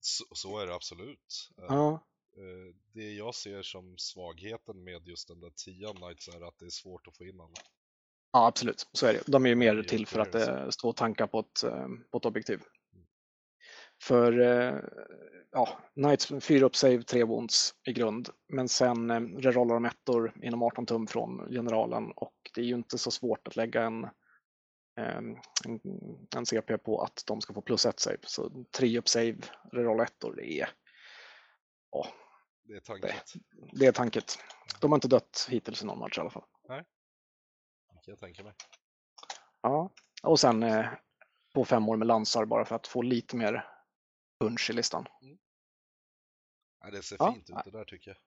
Så, 0.00 0.24
så 0.34 0.58
är 0.58 0.66
det 0.66 0.74
absolut. 0.74 1.50
Eh, 1.58 1.64
Ja, 1.68 1.92
eh, 2.36 2.74
Det 2.94 3.12
jag 3.12 3.34
ser 3.34 3.62
som 3.62 3.94
svagheten 3.98 4.84
med 4.84 5.08
just 5.08 5.28
den 5.28 5.40
där 5.40 5.50
10 5.64 5.92
Knights 5.92 6.28
är 6.28 6.48
att 6.48 6.58
det 6.58 6.66
är 6.66 6.70
svårt 6.70 7.06
att 7.06 7.16
få 7.16 7.24
in 7.24 7.40
alla. 7.40 7.54
ja 8.32 8.46
absolut, 8.46 8.88
så 8.92 9.06
är 9.06 9.12
det. 9.12 9.22
De 9.26 9.44
är 9.44 9.48
ju 9.50 9.54
mer 9.56 9.76
är 9.76 9.82
till 9.82 10.06
för 10.06 10.20
att 10.20 10.30
clearance. 10.30 10.64
det 10.66 10.72
står 10.72 10.92
tankar 10.92 11.26
på 11.26 11.40
ett, 11.40 11.62
eh, 11.64 11.88
på 12.10 12.18
ett 12.18 12.24
objektiv. 12.24 12.62
För 14.02 14.40
eh, 14.40 14.74
ja, 15.52 15.78
Knights 15.94 16.32
4 16.44 16.66
upp 16.66 16.76
save, 16.76 17.02
3 17.02 17.24
wounds 17.24 17.74
i 17.88 17.92
grund. 17.92 18.28
Men 18.48 18.68
sen 18.68 19.10
eh, 19.10 19.20
rerollar 19.20 19.74
de 19.74 19.84
ettor 19.84 20.32
inom 20.42 20.62
18 20.62 20.86
tum 20.86 21.06
från 21.06 21.48
generalen 21.50 22.10
och 22.16 22.34
det 22.54 22.60
är 22.60 22.64
ju 22.64 22.74
inte 22.74 22.98
så 22.98 23.10
svårt 23.10 23.48
att 23.48 23.56
lägga 23.56 23.82
en, 23.82 24.04
eh, 24.04 24.10
en, 24.96 25.38
en 26.36 26.46
CP 26.46 26.78
på 26.78 27.02
att 27.02 27.22
de 27.26 27.40
ska 27.40 27.54
få 27.54 27.60
plus 27.60 27.86
1 27.86 28.00
save. 28.00 28.18
Så 28.22 28.64
3 28.70 28.98
upp 28.98 29.08
save, 29.08 29.36
rerolla 29.72 30.04
ettor, 30.04 30.34
det 30.36 30.60
är, 30.60 30.68
Det 32.64 32.74
är 32.76 32.80
tankigt, 32.80 33.34
det 33.72 33.86
är 33.86 33.92
tanket. 33.92 34.38
De 34.80 34.92
har 34.92 34.96
inte 34.96 35.08
dött 35.08 35.46
hittills 35.50 35.82
i 35.82 35.86
någon 35.86 35.98
match 35.98 36.18
i 36.18 36.20
alla 36.20 36.30
fall. 36.30 36.44
kan 36.66 36.84
jag 38.12 38.18
tänka 38.18 38.44
mig. 38.44 38.52
Ja, 39.60 39.92
och 40.22 40.40
sen 40.40 40.62
eh, 40.62 40.86
på 41.54 41.64
fem 41.64 41.88
år 41.88 41.96
med 41.96 42.08
lansar 42.08 42.44
bara 42.44 42.64
för 42.64 42.76
att 42.76 42.86
få 42.86 43.02
lite 43.02 43.36
mer 43.36 43.68
punch 44.40 44.70
i 44.70 44.72
listan. 44.72 45.06
Nej, 46.82 46.92
det 46.92 47.02
ser 47.02 47.16
Ja. 47.18 47.32
fint 47.32 47.50
ut 47.50 47.56
det 47.64 47.70
där 47.70 47.84
tycker 47.84 48.10
jag. 48.10 48.18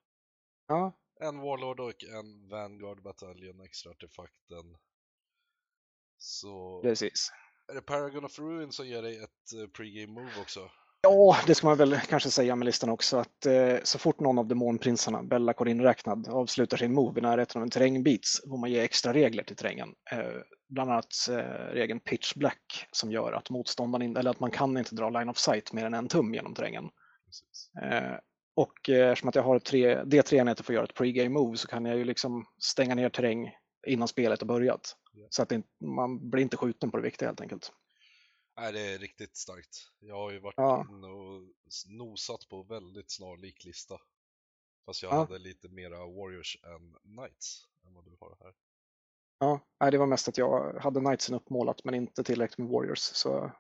Ja, 0.68 0.98
En 1.20 1.40
Warlord 1.40 1.80
och 1.80 2.04
en 2.04 2.50
Vanguard 2.50 3.02
bataljon, 3.02 3.62
extra 3.62 3.92
artefakten. 3.92 4.78
Så 6.20 6.82
Precis. 6.82 7.32
är 7.72 7.76
det 7.76 7.82
Paragon 7.82 8.26
of 8.26 8.40
Ruin 8.40 8.72
som 8.72 8.88
ger 8.88 9.02
dig 9.02 9.18
ett 9.18 9.62
eh, 9.62 9.68
pregame 9.68 10.14
move 10.14 10.42
också? 10.42 10.60
Ja, 11.02 11.38
det 11.48 11.56
ska 11.56 11.68
man 11.68 11.78
väl 11.78 12.00
kanske 12.10 12.30
säga 12.30 12.56
med 12.56 12.66
listan 12.66 12.90
också 12.90 13.18
att 13.18 13.46
eh, 13.46 13.76
så 13.84 14.00
fort 14.00 14.20
någon 14.20 14.40
av 14.40 14.48
demonprinsarna, 14.48 15.24
Bellacor 15.24 15.70
inräknad, 15.70 16.28
avslutar 16.28 16.78
sin 16.78 16.94
move 16.94 17.20
i 17.20 17.22
närheten 17.22 17.60
av 17.60 17.64
en 17.64 17.70
terrängbit 17.70 18.28
får 18.50 18.58
man 18.58 18.72
ge 18.72 18.80
extra 18.80 19.14
regler 19.14 19.44
till 19.44 19.56
terrängen. 19.56 19.90
Eh, 20.12 20.42
bland 20.70 20.92
annat 20.92 21.28
eh, 21.30 21.74
regeln 21.74 22.00
pitch 22.00 22.34
black 22.36 22.88
som 22.92 23.12
gör 23.12 23.34
att 23.34 23.50
motståndaren, 23.50 24.02
in, 24.02 24.18
eller 24.18 24.32
att 24.32 24.40
man 24.40 24.52
kan 24.52 24.78
inte 24.78 24.96
dra 24.96 25.10
line 25.10 25.30
of 25.30 25.38
sight 25.38 25.74
mer 25.74 25.86
än 25.86 25.94
en 25.94 26.08
tum 26.08 26.34
genom 26.34 26.54
terrängen. 26.54 26.90
Eh, 27.84 28.18
och 28.56 28.90
eh, 28.90 29.10
eftersom 29.10 29.30
att 29.30 29.36
jag 29.36 29.44
har 29.44 29.60
tre, 29.60 30.04
det 30.04 30.22
tre 30.22 30.40
enheter 30.40 30.64
för 30.64 30.74
att 30.74 30.76
göra 30.76 30.86
ett 30.86 30.94
pregame 30.94 31.30
move 31.30 31.58
så 31.58 31.68
kan 31.68 31.86
jag 31.86 31.98
ju 31.98 32.04
liksom 32.04 32.46
stänga 32.64 32.96
ner 32.96 33.10
terräng 33.10 33.52
innan 33.88 34.08
spelet 34.08 34.42
har 34.42 34.48
börjat. 34.48 34.96
Ja. 35.20 35.28
Så 35.30 35.42
att 35.42 35.50
det, 35.50 35.64
man 35.80 36.30
blir 36.30 36.44
inte 36.44 36.58
skjuten 36.58 36.92
på 36.92 36.98
det 36.98 37.04
viktiga 37.04 37.28
helt 37.28 37.42
enkelt. 37.42 37.72
Nej, 38.58 38.74
det 38.74 38.80
är 38.80 38.98
riktigt 39.00 39.38
starkt. 39.38 39.78
Jag 40.00 40.16
har 40.16 40.32
ju 40.32 40.40
varit 40.40 40.54
Ja. 40.58 40.86
inne 40.90 41.08
och 41.08 41.42
nosat 41.90 42.48
på 42.50 42.64
väldigt 42.64 43.12
snarlik 43.12 43.66
lista. 43.66 43.98
Fast 44.86 45.04
jag 45.04 45.14
Ja. 45.14 45.18
hade 45.18 45.40
lite 45.40 45.70
mera 45.70 45.98
Warriors 46.06 46.58
än 46.64 46.94
Knights 47.16 47.68
än 47.86 47.94
vad 47.94 48.06
du 48.06 48.18
har 48.20 48.38
här. 48.40 48.54
Ja, 49.40 49.60
nej, 49.80 49.92
det 49.92 49.98
var 49.98 50.08
mest 50.08 50.28
att 50.28 50.38
jag 50.38 50.80
hade 50.80 51.00
Knightsen 51.00 51.36
uppmålat 51.36 51.84
men 51.84 51.94
inte 51.96 52.24
tillräckligt 52.24 52.58
med 52.58 52.68
Warriors. 52.68 53.00
Så... 53.00 53.52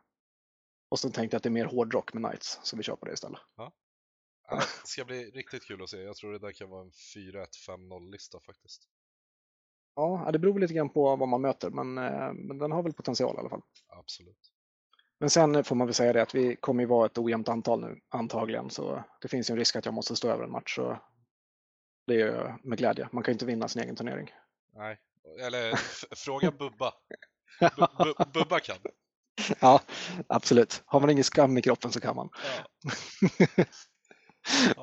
Och 0.90 1.00
sen 1.00 1.12
tänkte 1.12 1.36
jag 1.36 1.40
att 1.40 1.44
det 1.44 1.50
är 1.50 1.52
mer 1.52 1.66
hårdrock 1.66 2.14
med 2.14 2.24
Knights, 2.24 2.60
så 2.64 2.78
vi 2.78 2.84
kör 2.84 2.96
på 2.96 3.06
det 3.06 3.14
istället. 3.14 3.40
Nej, 3.58 3.72
Det 4.52 4.88
ska 4.88 5.06
bli 5.06 5.32
riktigt 5.32 5.64
kul 5.66 5.84
att 5.84 5.90
se. 5.90 5.98
Jag 6.02 6.16
tror 6.16 6.32
det 6.32 6.40
där 6.40 6.52
kan 6.52 6.70
vara 6.70 6.82
en 6.82 6.92
4-1-5-0 6.92 8.12
lista 8.12 8.40
faktiskt. 8.40 8.90
Ja, 10.00 10.32
det 10.32 10.40
beror 10.40 10.60
lite 10.60 10.74
grann 10.74 10.90
på 10.90 11.16
vad 11.16 11.28
man 11.30 11.42
möter, 11.42 11.70
men, 11.70 11.98
eh, 11.98 12.34
men 12.34 12.58
den 12.58 12.72
har 12.72 12.84
väl 12.84 12.94
potential 12.94 13.36
i 13.36 13.40
alla 13.40 13.50
fall. 13.50 13.62
Absolut. 13.88 14.52
Men 15.20 15.30
sen 15.30 15.64
får 15.64 15.76
man 15.76 15.88
väl 15.88 15.94
säga 15.94 16.14
det 16.14 16.22
att 16.22 16.36
vi 16.36 16.56
kommer 16.56 16.84
ju 16.84 16.88
vara 16.88 17.06
ett 17.06 17.18
ojämnt 17.18 17.50
antal 17.50 17.82
nu, 17.82 18.00
antagligen, 18.10 18.70
så 18.70 19.04
det 19.22 19.28
finns 19.28 19.50
ju 19.50 19.52
en 19.52 19.58
risk 19.60 19.76
att 19.76 19.86
jag 19.86 19.94
måste 19.94 20.16
stå 20.16 20.30
över 20.30 20.44
en 20.44 20.52
match. 20.52 20.76
Så 20.76 21.00
det 22.08 22.14
är 22.14 22.18
ju 22.18 22.54
med 22.64 22.78
glädje. 22.78 23.10
Man 23.12 23.24
kan 23.24 23.32
ju 23.32 23.34
inte 23.34 23.46
vinna 23.46 23.68
sin 23.68 23.84
egen 23.84 23.96
turnering. 23.96 24.32
Nej, 24.76 25.00
eller 25.46 25.76
fråga 26.16 26.52
Bubba. 26.52 26.94
Bu- 27.60 27.88
bu- 27.98 28.32
Bubba 28.34 28.60
kan. 28.60 28.78
Ja, 29.60 29.82
absolut. 30.28 30.84
Har 30.86 31.00
man 31.00 31.10
ingen 31.10 31.24
skam 31.24 31.58
i 31.58 31.62
kroppen 31.62 31.92
så 31.92 32.00
kan 32.00 32.16
man. 32.16 32.30
Ja. 32.34 32.92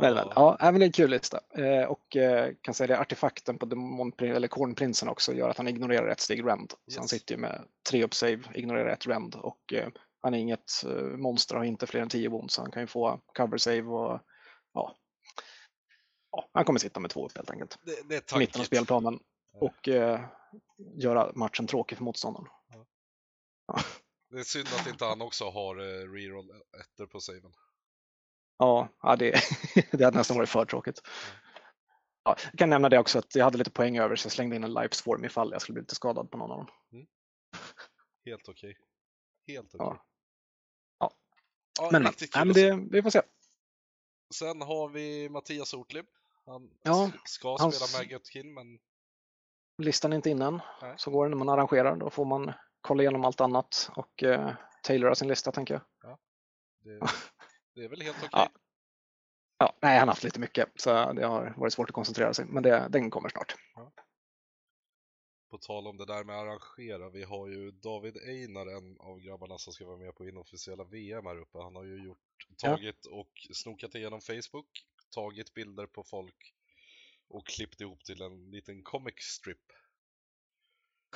Men, 0.01 0.15
men, 0.15 0.29
ja, 0.35 0.57
men 0.61 0.75
det 0.75 0.85
är 0.85 0.87
en 0.87 0.93
kul 0.93 1.11
lista. 1.11 1.41
Eh, 1.59 1.85
och 1.85 2.17
eh, 2.17 2.53
kan 2.61 2.75
säga 2.75 2.87
det, 2.87 3.01
artefakten 3.01 3.59
på 3.59 3.67
Demonprin, 3.67 4.33
eller 4.35 4.49
Kornprinsen 4.49 5.09
också 5.09 5.33
gör 5.35 5.49
att 5.49 5.57
han 5.57 5.69
ignorerar 5.69 6.09
ett 6.09 6.21
steg 6.21 6.47
rend. 6.47 6.71
Så 6.71 6.99
han 6.99 7.05
Yes. 7.05 7.11
sitter 7.11 7.35
ju 7.35 7.41
med 7.41 7.69
tre 7.91 8.05
upp 8.05 8.15
save, 8.15 8.41
ignorerar 8.55 8.89
ett 8.89 9.07
rend 9.07 9.35
och 9.35 9.73
eh, 9.73 9.89
han 10.23 10.35
är 10.35 10.39
inget 10.39 10.85
eh, 10.87 11.03
monster, 11.03 11.57
har 11.57 11.65
inte 11.65 11.87
fler 11.87 12.01
än 12.01 12.09
10 12.09 12.29
wounds 12.29 12.55
så 12.55 12.63
han 12.63 12.71
kan 12.71 12.83
ju 12.83 12.87
få 12.87 13.21
cover 13.35 13.59
save 13.59 13.83
och 13.83 14.21
ja. 14.73 14.97
ja 16.31 16.49
han 16.53 16.65
kommer 16.65 16.79
sitta 16.79 17.01
med 17.01 17.11
två 17.11 17.27
upp 17.27 17.37
helt 17.37 17.51
enkelt. 17.51 17.79
Det, 17.83 18.09
det 18.09 18.33
är 18.33 18.39
mitten 18.39 18.61
av 18.61 18.65
spelplanen 18.65 19.19
Ja. 19.53 19.59
och 19.67 19.89
eh, 19.89 20.21
göra 20.95 21.33
matchen 21.35 21.67
tråkig 21.67 21.99
för 21.99 22.05
motståndaren. 22.05 22.47
Det 24.31 24.39
är 24.39 24.43
synd 24.43 24.69
att 24.81 24.87
inte 24.87 25.05
han 25.05 25.23
också 25.23 25.51
har 25.51 25.77
eh, 25.77 26.11
reroll 26.13 26.51
ettor 26.81 27.07
på 27.07 27.21
saven. 27.21 27.53
Ja, 28.59 28.89
ja 29.03 29.17
det, 29.17 29.33
det 29.93 30.05
hade 30.05 30.19
nästan 30.19 30.37
varit 30.37 30.49
för 30.49 30.65
tråkigt. 30.65 31.01
Ja, 32.25 32.37
jag 32.53 32.59
kan 32.59 32.71
nämna 32.71 32.89
det 32.89 32.99
också 32.99 33.19
att 33.19 33.35
jag 33.35 33.45
hade 33.45 33.59
lite 33.59 33.71
poäng 33.71 33.99
över 33.99 34.17
så 34.17 34.27
jag 34.27 34.33
slängde 34.33 34.57
in 34.57 34.65
en 34.65 34.75
life 34.75 34.95
swarm 34.95 35.25
ifall 35.25 35.53
jag 35.53 35.63
skulle 35.63 35.75
bli 35.75 35.83
lite 35.83 35.95
skadad 35.95 36.31
på 36.31 36.39
någon 36.39 36.51
av 36.51 36.59
dem. 36.59 37.07
Helt 38.25 38.49
okej. 38.49 38.79
Helt 39.47 39.71
Ja. 39.75 39.87
okej. 39.87 40.01
Ja. 40.99 41.11
Ja, 41.81 41.89
Men, 41.93 42.03
men, 42.03 42.13
men 42.35 42.53
det, 42.55 42.75
vi 42.91 43.03
får 43.03 43.11
se. 43.11 43.23
Sen 44.35 44.61
har 44.61 44.89
vi 44.89 45.29
Mattias 45.29 45.75
Ortlib. 45.75 46.07
Han 46.47 46.71
Ja, 46.83 47.11
ska 47.25 47.57
hans- 47.61 47.75
spela 47.89 48.03
Maggotkin, 48.05 48.55
men 48.55 48.79
Listan 49.83 50.13
är 50.13 50.17
inte 50.17 50.31
innan. 50.31 50.61
Nej. 50.83 50.95
Så 50.99 51.11
går 51.11 51.25
det 51.25 51.31
när 51.31 51.37
man 51.37 51.49
arrangerar. 51.49 51.97
Då 51.97 52.11
får 52.11 52.25
man 52.25 52.53
kolla 52.81 53.03
igenom 53.03 53.25
allt 53.25 53.41
annat 53.41 53.91
och 53.97 54.23
eh, 54.23 54.55
tailora 54.83 55.15
sin 55.15 55.29
lista 55.29 55.53
tänker 55.53 55.75
jag. 56.03 56.19
det, 56.85 57.01
det 57.77 57.85
är 57.85 57.89
väl 57.89 58.03
helt 58.03 58.17
okej. 58.17 58.29
Ja. 58.33 58.51
Ja, 59.59 59.77
nej, 59.83 59.99
han 59.99 60.09
har 60.09 60.13
haft 60.15 60.25
lite 60.25 60.41
mycket 60.41 60.69
så 60.77 61.13
det 61.13 61.27
har 61.27 61.55
varit 61.57 61.73
svårt 61.73 61.91
att 61.91 61.95
koncentrera 61.95 62.35
sig. 62.35 62.45
Men 62.45 62.63
det, 62.63 62.89
den 62.91 63.11
kommer 63.11 63.29
snart. 63.29 63.55
På 65.51 65.59
tal 65.59 65.87
om 65.87 65.97
det 65.97 66.07
där 66.07 66.25
med 66.25 66.37
arrangera, 66.37 67.11
vi 67.11 67.25
har 67.25 67.49
ju 67.49 67.71
David 67.71 68.17
Einar, 68.17 68.67
en 68.67 69.01
av 69.01 69.21
grabbarna 69.21 69.59
som 69.59 69.73
ska 69.73 69.87
vara 69.87 69.97
med 69.97 70.15
på 70.15 70.29
inofficiella 70.29 70.85
VM 70.85 71.27
här 71.27 71.41
uppe. 71.41 71.59
Han 71.59 71.77
har 71.77 71.85
ju 71.85 72.05
gjort, 72.05 72.19
Ja. 72.49 72.69
tagit 72.69 73.07
och 73.07 73.31
snokat 73.53 73.95
igenom 73.95 74.21
Facebook, 74.21 74.87
tagit 75.11 75.55
bilder 75.55 75.87
på 75.87 76.05
folk 76.05 76.55
och 77.29 77.47
klippt 77.47 77.81
ihop 77.81 78.05
till 78.05 78.23
en 78.23 78.51
liten 78.51 78.83
comic 78.83 79.15
strip. 79.19 79.73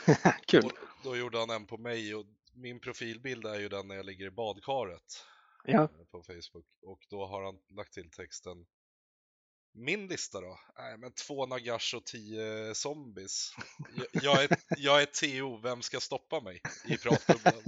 Kul. 0.47 0.65
Och 0.65 0.73
då 1.05 1.17
gjorde 1.17 1.39
han 1.39 1.51
en 1.51 1.67
på 1.67 1.79
mig 1.79 2.15
och 2.15 2.27
min 2.55 2.81
profilbild 2.81 3.47
är 3.47 3.61
ju 3.61 3.69
den 3.69 3.89
när 3.89 3.95
jag 3.95 4.07
ligger 4.07 4.27
i 4.27 4.31
badkaret 4.31 5.27
Ja, 5.65 5.83
eh, 5.83 6.05
på 6.11 6.23
Facebook 6.23 6.67
och 6.83 7.07
då 7.11 7.27
har 7.27 7.45
han 7.45 7.59
lagt 7.69 7.93
till 7.93 8.11
texten 8.11 8.67
Min 9.73 10.07
lista 10.07 10.41
då? 10.41 10.59
Nej 10.79 10.99
men 10.99 11.13
två 11.13 11.47
Nagash 11.47 11.95
och 11.97 12.05
tio 12.05 12.75
zombies. 12.75 13.55
Jag, 13.97 14.07
jag, 14.23 14.45
är, 14.45 14.59
jag 14.77 15.03
är 15.03 15.07
TO, 15.07 15.61
vem 15.63 15.83
ska 15.83 16.01
stoppa 16.01 16.41
mig? 16.41 16.63
I 16.89 16.97
pratbubblan. 16.97 17.63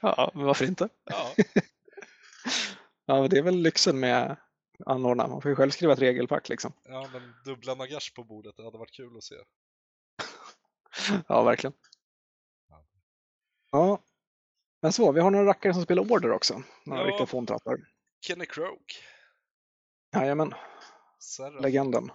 ja 0.00 0.30
men 0.34 0.44
varför 0.44 0.64
inte? 0.64 0.88
Ja, 1.04 1.34
Ja, 3.08 3.20
men 3.20 3.30
det 3.30 3.38
är 3.38 3.42
väl 3.42 3.62
lyxen 3.62 4.00
med 4.00 4.36
anordna. 4.86 5.26
Man 5.26 5.42
får 5.42 5.48
ju 5.48 5.54
själv 5.54 5.70
skriva 5.70 5.92
ett 5.92 5.98
regelpack 5.98 6.48
liksom. 6.48 6.72
ja, 6.84 7.08
men 7.12 7.34
dubbla 7.44 7.74
Nagash 7.74 8.14
på 8.14 8.24
bordet, 8.24 8.56
det 8.56 8.64
hade 8.64 8.78
varit 8.78 8.94
kul 8.94 9.16
att 9.16 9.24
se. 9.24 9.34
Ja, 11.28 11.42
verkligen. 11.42 11.74
Ja. 13.70 14.02
Men 14.80 14.92
så, 14.92 15.12
vi 15.12 15.20
har 15.20 15.30
några 15.30 15.46
rackare 15.46 15.74
som 15.74 15.82
spelar 15.82 16.12
Order 16.12 16.32
också. 16.32 16.62
Några 16.86 17.02
Ja. 17.02 17.08
riktiga 17.08 17.26
fåntrattar. 17.26 17.76
Kenny 18.20 18.46
Croak, 18.46 19.02
Jajamän, 20.14 20.54
Serra. 21.18 21.60
legenden. 21.60 22.10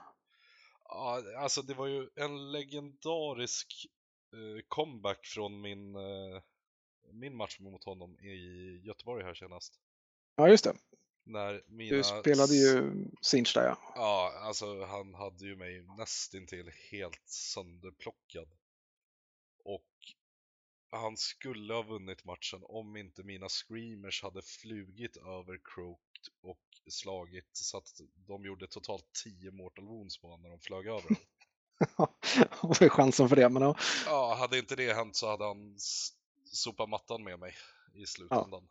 Ja, 0.84 1.22
alltså 1.38 1.62
det 1.62 1.74
var 1.74 1.88
ju 1.88 2.10
en 2.16 2.52
legendarisk 2.52 3.86
eh, 4.34 4.64
comeback 4.68 5.26
från 5.26 5.62
min, 5.62 5.96
eh, 5.96 6.42
min 7.12 7.36
match 7.36 7.60
mot 7.60 7.84
honom 7.84 8.20
i 8.20 8.36
Göteborg 8.88 9.24
här 9.24 9.34
senast. 9.34 9.74
Ja, 10.36 10.50
just 10.50 10.64
det. 10.64 10.74
Mina... 11.26 11.52
Du 11.96 12.04
spelade 12.04 12.54
ju 12.56 12.94
Sinch 13.22 13.54
där 13.56 13.64
ja. 13.66 13.78
Ja, 13.96 14.34
alltså 14.42 14.86
han 14.86 15.14
hade 15.14 15.46
ju 15.46 15.56
mig 15.56 15.82
nästintill 15.98 16.72
helt 16.92 17.22
sönderplockad. 17.30 18.48
Och 19.64 19.88
han 20.98 21.18
skulle 21.18 21.74
ha 21.74 21.82
vunnit 21.82 22.26
matchen 22.26 22.60
om 22.64 22.98
inte 22.98 23.24
mina 23.24 23.50
screamers 23.50 24.24
hade 24.24 24.42
flugit 24.42 25.18
över 25.18 25.60
Croaked 25.64 26.34
och 26.42 26.60
slagit 26.90 27.50
så 27.52 27.78
att 27.78 27.88
de 28.28 28.46
gjorde 28.46 28.68
totalt 28.68 29.06
10 29.24 29.52
mortal 29.52 29.86
wounds 29.86 30.18
på 30.22 30.28
honom 30.28 30.42
när 30.42 30.50
de 30.50 30.60
flög 30.60 30.88
över 30.88 31.02
honom. 31.02 31.16
Vad 32.62 32.82
är 32.82 32.90
chansen 32.90 33.30
för 33.30 33.36
det? 33.36 33.50
Men 33.50 33.62
ja, 33.64 33.76
Ja, 34.06 34.36
hade 34.40 34.58
inte 34.58 34.76
det 34.76 34.94
hänt 34.94 35.16
så 35.16 35.28
hade 35.28 35.46
han 35.46 35.76
sopat 36.46 36.90
mattan 36.90 37.24
med 37.24 37.40
mig 37.40 37.56
i 37.94 38.06
slutändan. 38.06 38.68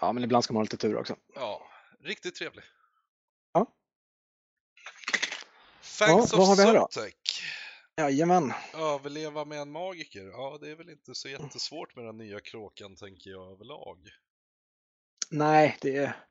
ja, 0.00 0.12
men 0.12 0.24
ibland 0.24 0.44
ska 0.44 0.52
man 0.52 0.58
ha 0.60 0.62
lite 0.62 0.76
tur 0.76 0.96
också. 0.96 1.16
Ja, 1.34 1.62
riktigt 2.00 2.34
trevlig. 2.34 2.64
Ja. 3.52 3.66
Thanks 5.98 6.32
Ja, 6.32 6.38
of? 6.38 6.58
Subtech. 6.58 7.14
Jajamän. 7.98 8.52
Överleva 8.74 9.44
med 9.44 9.60
en 9.60 9.70
magiker? 9.72 10.26
Ja, 10.26 10.58
det 10.60 10.70
är 10.70 10.76
väl 10.76 10.90
inte 10.90 11.14
så 11.14 11.28
jättesvårt 11.28 11.96
med 11.96 12.04
den 12.04 12.16
nya 12.16 12.40
kråkan 12.40 12.96
tänker 12.96 13.30
jag 13.30 13.52
överlag. 13.52 14.08
Nej, 15.30 15.76
det 15.80 15.96
är, 15.96 16.26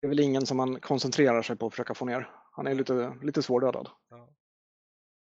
det 0.00 0.06
är 0.06 0.08
väl 0.08 0.20
ingen 0.20 0.46
som 0.46 0.56
man 0.56 0.80
koncentrerar 0.80 1.42
sig 1.42 1.56
på 1.56 1.66
att 1.66 1.72
försöka 1.72 1.94
få 1.94 2.04
ner. 2.04 2.30
Han 2.52 2.66
är 2.66 2.74
lite, 2.74 3.18
lite 3.22 3.42
svårdödad. 3.42 3.90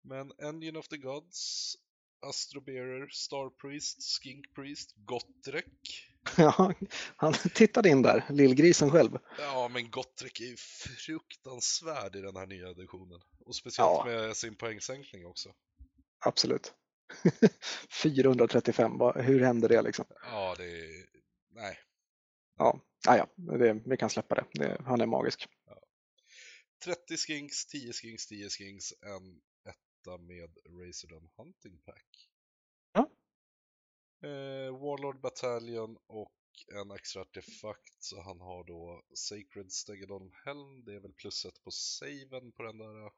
Men 0.03 0.33
Engine 0.39 0.79
of 0.79 0.89
the 0.89 0.97
Gods, 0.97 1.75
Astrobearer, 2.21 3.09
Star 3.09 3.51
Priest, 3.51 4.03
Skink 4.03 4.55
Priest, 4.55 4.93
Gottrek. 4.97 6.14
Ja, 6.37 6.75
han 7.17 7.33
tittade 7.55 7.89
in 7.89 8.03
där, 8.03 8.25
lillgrisen 8.31 8.91
själv. 8.91 9.19
Ja, 9.39 9.69
men 9.73 9.91
Gottrek 9.91 10.41
är 10.41 10.45
ju 10.45 10.57
fruktansvärd 11.07 12.17
i 12.17 12.21
den 12.21 12.37
här 12.37 12.47
nya 12.47 12.69
editionen. 12.71 13.21
Och 13.47 13.57
speciellt 13.57 13.89
Ja. 13.89 14.05
med 14.07 14.37
sin 14.37 14.57
poängsänkning 14.57 15.27
också. 15.27 15.55
Absolut. 16.27 16.75
435, 18.03 18.99
vad- 18.99 19.25
hur 19.25 19.41
hände 19.41 19.69
det 19.69 19.83
liksom? 19.83 20.05
Ja, 20.23 20.55
det 20.59 20.65
är... 20.65 21.07
Nej. 21.51 21.79
Ja, 22.59 22.81
ah, 23.09 23.17
ja 23.17 23.27
det, 23.37 23.73
vi 23.87 23.97
kan 23.97 24.11
släppa 24.11 24.35
det. 24.35 24.45
det. 24.53 24.81
Han 24.87 25.01
är 25.01 25.07
magisk. 25.07 25.49
30 26.85 27.17
skinks, 27.17 27.67
10 27.67 27.93
skinks, 27.93 28.27
10 28.27 28.49
skinks, 28.51 28.93
en 29.03 29.41
etta 29.69 30.19
med 30.19 30.57
Razordon 30.81 31.29
Hunting 31.37 31.79
Pack. 31.87 32.07
Eh, 34.25 34.79
Warlord 34.81 35.21
Battalion 35.21 35.99
och 36.07 36.33
en 36.73 36.91
extra 36.91 37.23
artefakt 37.23 37.97
så 37.99 38.23
han 38.23 38.41
har 38.41 38.65
då 38.65 39.03
Sacred 39.15 39.73
Stegadon 39.73 40.33
Helm, 40.45 40.85
det 40.85 40.95
är 40.95 41.01
väl 41.01 41.13
plus 41.13 41.45
ett 41.45 41.63
på 41.63 41.71
saven 41.71 42.53
på 42.53 42.63
den 42.63 42.79
där 42.79 43.13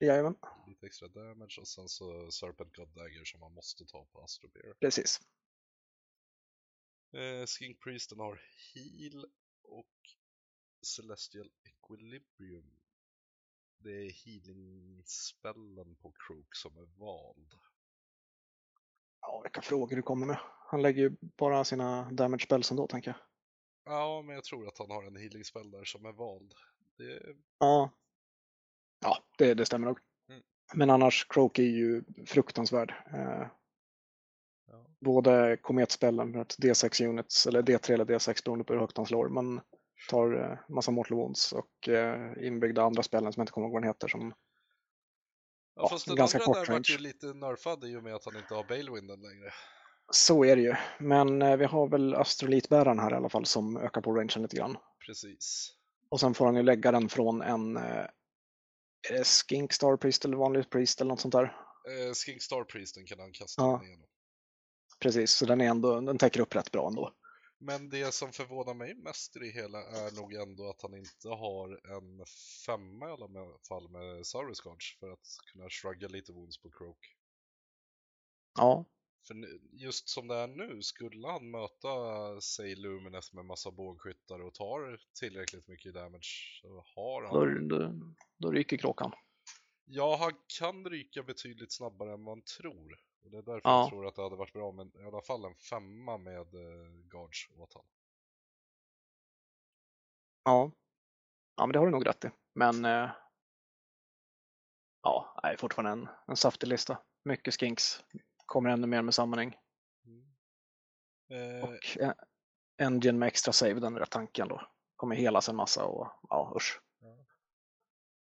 Jajamän, 0.00 0.34
lite 0.66 0.86
extra 0.86 1.08
damage 1.08 1.58
och 1.60 1.68
sen 1.68 1.88
så 1.88 2.30
Serpent 2.30 2.76
God 2.76 2.88
Dagger 2.88 3.24
som 3.24 3.40
man 3.40 3.52
måste 3.54 3.84
ta 3.86 4.04
på 4.04 4.22
Astrobear. 4.22 4.74
precis. 4.74 5.20
Eh, 7.12 7.46
Skink 7.46 7.80
Priesten 7.80 8.18
har 8.18 8.42
Heal 8.74 9.26
och 9.62 9.96
Celestial 10.96 11.50
Equilibrium. 11.64 12.80
Det 13.78 13.90
är 13.90 14.10
healing-spellen 14.10 15.96
på 15.96 16.12
Croak 16.12 16.54
som 16.56 16.76
är 16.76 16.86
vald. 16.98 17.54
Ja, 19.20 19.40
vilka 19.42 19.62
frågor 19.62 19.96
du 19.96 20.02
kommer 20.02 20.26
med. 20.26 20.38
Han 20.66 20.82
lägger 20.82 21.02
ju 21.02 21.16
bara 21.20 21.64
sina 21.64 22.10
damage 22.10 22.42
spells 22.42 22.70
ändå, 22.70 22.86
tänker 22.86 23.10
jag. 23.10 23.18
Ja, 23.94 24.22
men 24.22 24.34
jag 24.34 24.44
tror 24.44 24.68
att 24.68 24.78
han 24.78 24.90
har 24.90 25.02
en 25.02 25.16
healing-spell 25.16 25.70
där 25.70 25.84
som 25.84 26.06
är 26.06 26.12
vald. 26.12 26.52
Det, 26.98 27.20
Ja, 27.58 27.90
ja 29.00 29.16
det, 29.38 29.54
det 29.54 29.66
stämmer 29.66 29.86
nog. 29.86 29.98
Mm. 30.28 30.42
Men 30.74 30.90
annars, 30.90 31.26
Croak 31.28 31.58
är 31.58 31.62
ju 31.62 32.04
fruktansvärd. 32.26 32.94
Eh, 33.12 33.46
ja. 34.66 34.86
både 35.00 35.56
kometspellen 35.62 36.30
med 36.30 36.40
ett 36.40 36.56
D6 36.58 37.06
units, 37.08 37.46
eller 37.46 37.62
D3 37.62 37.92
eller 37.92 38.04
D6 38.04 38.44
beroende 38.44 38.64
på 38.64 38.72
hur 38.72 38.80
högt 38.80 38.96
han 38.96 39.06
slår. 39.06 39.28
Man 39.28 39.60
tar 40.08 40.50
eh, 40.50 40.58
massa 40.68 40.90
mortal 40.90 41.16
wounds 41.16 41.52
och 41.52 41.88
eh, 41.88 42.46
inbyggda 42.46 42.82
andra 42.82 43.02
spellen 43.02 43.32
som 43.32 43.40
jag 43.40 43.44
inte 43.44 43.52
kommer 43.52 43.66
ihåg 43.66 43.72
vad 43.72 43.82
den 43.82 43.88
heter. 43.88 44.08
Som, 44.08 44.34
Ja, 45.82 45.88
fast 45.88 46.06
den 46.06 46.16
ganska 46.16 46.38
andra 46.38 46.46
kort 46.46 46.66
där 46.66 46.72
vart 46.72 46.90
ju 46.90 46.94
range. 46.94 47.02
lite 47.02 47.26
nerfad 47.26 47.84
i 47.84 47.96
och 47.96 48.02
med 48.02 48.14
att 48.14 48.24
han 48.24 48.36
inte 48.36 48.54
har 48.54 48.64
Balewinden 48.64 49.20
längre. 49.20 49.52
så 50.12 50.44
är 50.44 50.56
det 50.56 50.62
ju. 50.62 50.74
Men 50.98 51.42
eh, 51.42 51.56
vi 51.56 51.64
har 51.64 51.88
väl 51.88 52.14
astrolitbäraren 52.14 52.98
här 52.98 53.12
i 53.12 53.14
alla 53.14 53.28
fall 53.28 53.46
som 53.46 53.76
ökar 53.76 54.00
på 54.00 54.12
rangen 54.12 54.42
lite 54.42 54.56
grann. 54.56 54.76
Precis. 55.06 55.72
Och 56.08 56.20
sen 56.20 56.34
får 56.34 56.46
han 56.46 56.56
ju 56.56 56.62
lägga 56.62 56.92
den 56.92 57.08
från 57.08 57.42
en 57.42 57.76
eh, 57.76 57.82
är 59.08 59.12
det 59.12 59.24
Skink 59.26 59.72
Star 59.72 59.96
Priest 59.96 60.24
eller 60.24 60.36
vanlig 60.36 60.70
Priest 60.70 61.00
eller 61.00 61.08
något 61.08 61.20
sånt 61.20 61.32
där. 61.32 61.44
Eh, 61.44 62.12
Skink 62.14 62.42
Star 62.42 62.64
Priesten 62.64 63.06
kan 63.06 63.18
han 63.20 63.32
kasta 63.32 63.62
Ja. 63.62 63.82
igenom. 63.84 64.06
Precis, 65.00 65.30
så 65.30 65.46
den, 65.46 65.60
är 65.60 65.68
ändå, 65.68 66.00
den 66.00 66.18
täcker 66.18 66.40
upp 66.40 66.56
rätt 66.56 66.70
bra 66.72 66.86
ändå. 66.88 67.12
Men 67.62 67.90
det 67.90 68.14
som 68.14 68.32
förvånar 68.32 68.74
mig 68.74 68.94
mest 68.94 69.36
i 69.36 69.38
det 69.38 69.50
hela 69.50 69.78
är 69.78 70.20
nog 70.20 70.34
ändå 70.34 70.70
att 70.70 70.82
han 70.82 70.94
inte 70.94 71.28
har 71.28 71.94
en 71.96 72.26
femma 72.66 73.08
i 73.08 73.12
alla 73.12 73.58
fall 73.68 73.88
med 73.88 74.26
Saurus 74.26 74.60
Guards 74.60 74.98
för 75.00 75.10
att 75.10 75.26
kunna 75.52 75.70
shrugga 75.70 76.08
lite 76.08 76.32
wounds 76.32 76.58
på 76.62 76.70
Croak. 76.70 77.16
Ja, 78.54 78.84
För 79.26 79.34
just 79.72 80.08
som 80.08 80.28
det 80.28 80.34
är 80.34 80.46
nu, 80.46 80.82
skulle 80.82 81.28
han 81.28 81.50
möta, 81.50 81.88
säg 82.40 82.74
Lumines 82.74 83.32
med 83.32 83.44
massa 83.44 83.70
bågskyttar 83.70 84.40
och 84.40 84.54
tar 84.54 85.00
tillräckligt 85.20 85.68
mycket 85.68 85.94
damage 85.94 86.60
så 86.62 86.84
har 86.94 87.22
då, 87.22 87.28
han... 87.28 87.68
då, 87.68 88.14
då 88.36 88.52
ryker 88.52 88.76
kråkan. 88.76 89.12
Ja, 89.84 90.16
han 90.20 90.32
kan 90.58 90.84
ryka 90.84 91.22
betydligt 91.22 91.72
snabbare 91.72 92.12
än 92.12 92.22
man 92.22 92.42
tror. 92.42 93.09
Och 93.22 93.30
det 93.30 93.38
är 93.38 93.42
därför 93.42 93.68
Ja. 93.68 93.80
jag 93.80 93.88
tror 93.90 94.06
att 94.06 94.14
det 94.14 94.22
hade 94.22 94.36
varit 94.36 94.52
bra 94.52 94.72
med 94.72 94.90
i 94.96 95.04
alla 95.04 95.22
fall 95.22 95.44
en 95.44 95.54
femma 95.54 96.18
med 96.18 96.54
eh, 96.54 96.90
Guards 97.04 97.48
åt 97.56 97.74
han. 97.74 97.84
Ja. 100.44 100.70
ja, 101.56 101.66
men 101.66 101.72
det 101.72 101.78
har 101.78 101.86
du 101.86 101.92
nog 101.92 102.06
rätt 102.06 102.24
i. 102.24 102.30
Men 102.54 102.84
eh, 102.84 103.10
ja, 105.02 105.40
nej, 105.42 105.56
fortfarande 105.56 105.90
en, 105.90 106.08
en 106.26 106.36
saftig 106.36 106.68
lista. 106.68 106.98
Mycket 107.24 107.54
skinks. 107.60 108.04
Kommer 108.46 108.70
ännu 108.70 108.86
mer 108.86 109.02
med 109.02 109.14
summoning. 109.14 109.56
Eh, 111.30 111.64
Och 111.68 111.98
eh, 112.02 112.12
Engine 112.78 113.18
med 113.18 113.26
extra 113.26 113.52
save, 113.52 113.74
den 113.80 113.96
är 113.96 114.00
rätt 114.00 114.10
tanken 114.10 114.48
då. 114.48 114.62
Kommer 114.96 115.16
helas 115.16 115.48
en 115.48 115.56
massa 115.56 115.84
och 115.84 116.08
ja, 116.28 116.52
usch. 116.56 116.80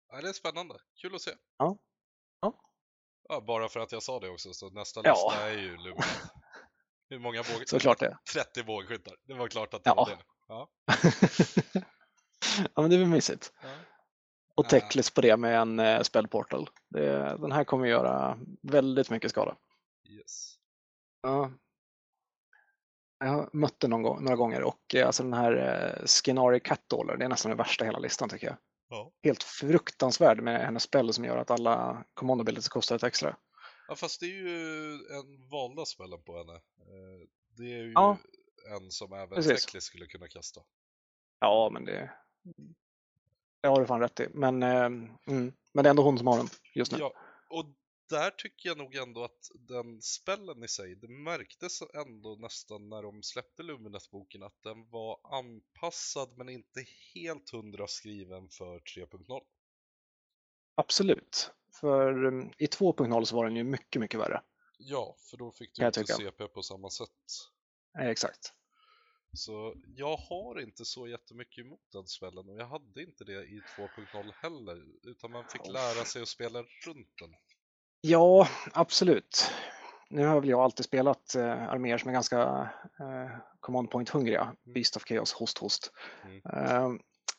ja, 0.08 0.20
det 0.20 0.28
är 0.28 0.32
spännande, 0.32 0.80
kul 0.94 1.14
att 1.14 1.20
se. 1.22 1.30
Ja. 1.56 1.78
Ja, 3.32 3.40
bara 3.40 3.68
för 3.68 3.80
att 3.80 3.92
jag 3.92 4.02
sa 4.02 4.20
det 4.20 4.28
också, 4.28 4.52
så 4.52 4.70
nästa 4.70 5.00
Ja. 5.04 5.12
lista 5.32 5.50
är 5.50 5.58
ju 5.58 5.76
Lumines. 5.76 6.22
Hur 7.08 7.18
många 7.18 7.42
båg... 7.42 7.68
Såklart 7.68 7.98
det. 7.98 8.18
30 8.32 8.62
bågskyttar, 8.64 9.14
det 9.22 9.34
var 9.34 9.48
klart 9.48 9.74
att 9.74 9.84
det 9.84 9.90
Ja. 9.90 9.94
var 9.94 10.06
det. 10.06 10.18
Ja. 10.48 10.68
ja, 12.74 12.80
men 12.82 12.90
det 12.90 12.96
är 12.96 12.98
väl 12.98 13.08
mysigt. 13.08 13.52
Ja. 13.62 13.68
Och 14.54 14.64
Ja. 14.66 14.68
techlist 14.68 15.14
på 15.14 15.20
det 15.20 15.36
med 15.36 15.58
en 15.60 15.78
eh, 15.78 16.02
spell 16.02 16.28
portal. 16.28 16.68
Det, 16.88 17.36
den 17.40 17.52
här 17.52 17.64
kommer 17.64 17.86
göra 17.86 18.38
väldigt 18.62 19.10
mycket 19.10 19.30
skada. 19.30 19.56
Yes. 20.08 20.54
Ja. 21.22 21.50
Jag 23.18 23.26
har 23.26 23.50
mött 23.52 23.80
den 23.80 23.90
någon 23.90 24.24
några 24.24 24.36
gånger 24.36 24.62
och 24.62 24.94
eh, 24.94 25.06
alltså 25.06 25.22
den 25.22 25.32
här 25.34 25.52
eh, 26.00 26.06
Skinari 26.06 26.60
Catdollar, 26.60 27.16
det 27.16 27.24
är 27.24 27.28
nästan 27.28 27.50
den 27.50 27.58
värsta 27.58 27.84
hela 27.84 27.98
listan 27.98 28.28
tycker 28.28 28.46
jag. 28.46 28.56
Ja. 28.92 29.12
Helt 29.22 29.42
fruktansvärd 29.42 30.42
med 30.42 30.60
hennes 30.64 30.82
spel 30.82 31.12
som 31.12 31.24
gör 31.24 31.36
att 31.38 31.50
alla 31.50 32.04
command 32.14 32.40
abilities 32.40 32.68
kostar 32.68 32.96
ett 32.96 33.02
extra. 33.02 33.36
ja, 33.88 33.94
fast 33.96 34.20
det 34.20 34.26
är 34.26 34.30
ju 34.30 34.92
en 34.94 35.48
valda 35.50 35.84
spelen 35.84 36.22
på 36.22 36.38
henne. 36.38 36.52
Eh, 36.54 37.28
Det 37.56 37.62
är 37.72 37.82
ju 37.82 37.92
Ja. 37.92 38.18
en 38.74 38.90
som 38.90 39.12
även 39.12 39.28
Precis. 39.28 39.64
Teklis 39.66 39.84
skulle 39.84 40.06
kunna 40.06 40.28
kasta. 40.28 40.60
Ja, 41.40 41.70
men 41.72 41.84
det, 41.84 42.10
det 43.62 43.68
har 43.68 43.80
du 43.80 43.86
fan 43.86 44.00
rätt 44.00 44.20
i. 44.20 44.28
Men, 44.34 44.62
eh, 44.62 44.84
mm, 44.84 45.12
men 45.72 45.82
det 45.84 45.88
är 45.88 45.90
ändå 45.90 46.02
hon 46.02 46.18
som 46.18 46.26
har 46.26 46.36
den 46.36 46.48
just 46.74 46.92
nu. 46.92 46.98
Ja, 46.98 47.12
och 47.48 47.64
där 48.12 48.30
tycker 48.30 48.68
jag 48.68 48.78
nog 48.78 48.94
ändå 48.94 49.24
att 49.24 49.50
den 49.54 50.02
spellen 50.02 50.64
i 50.64 50.68
sig, 50.68 50.94
det 50.94 51.08
märktes 51.08 51.82
ändå 51.94 52.36
nästan 52.36 52.88
när 52.88 53.02
de 53.02 53.22
släppte 53.22 53.62
Lumines-boken 53.62 54.42
att 54.42 54.62
den 54.62 54.90
var 54.90 55.20
anpassad 55.24 56.28
men 56.36 56.48
inte 56.48 56.84
helt 57.14 57.50
hundra 57.50 57.86
skriven 57.86 58.48
för 58.48 58.78
3.0. 58.78 59.40
Absolut. 60.74 61.50
För 61.80 62.24
um, 62.24 62.52
i 62.58 62.66
2.0 62.66 63.24
så 63.24 63.36
var 63.36 63.44
den 63.44 63.56
ju 63.56 63.64
mycket, 63.64 64.00
mycket 64.00 64.20
värre. 64.20 64.42
Ja, 64.78 65.16
för 65.30 65.36
då 65.36 65.52
fick 65.52 65.74
du 65.74 65.82
jag 65.82 65.98
inte. 65.98 66.12
CP 66.12 66.48
på 66.48 66.62
samma 66.62 66.90
sätt. 66.90 67.08
Eh, 67.98 68.06
exakt. 68.06 68.52
Så 69.32 69.74
jag 69.96 70.16
har 70.16 70.60
inte 70.60 70.84
så 70.84 71.08
jättemycket 71.08 71.64
emot 71.64 71.86
den 71.92 72.06
spellen 72.06 72.48
och 72.48 72.56
jag 72.56 72.66
hade 72.66 73.02
inte 73.02 73.24
det 73.24 73.44
i 73.44 73.62
2.0 73.76 74.32
heller, 74.32 74.84
utan 75.02 75.30
man 75.30 75.44
fick 75.48 75.66
lära 75.66 76.04
sig 76.04 76.22
att 76.22 76.28
spela 76.28 76.62
runt 76.86 77.18
den. 77.18 77.34
Ja, 78.04 78.48
absolut. 78.72 79.50
Nu 80.10 80.26
har 80.26 80.40
väl 80.40 80.48
jag 80.48 80.60
alltid 80.60 80.84
spelat 80.84 81.34
eh, 81.34 81.68
arméer 81.68 81.98
som 81.98 82.08
är 82.08 82.12
ganska 82.12 82.42
eh, 83.00 83.30
command 83.60 83.90
point-hungriga. 83.90 84.56
Beast 84.74 84.96
of 84.96 85.04
Chaos, 85.04 85.32
host, 85.32 85.58
host. 85.58 85.92
Mm. 86.24 86.40
Eh, 86.44 86.88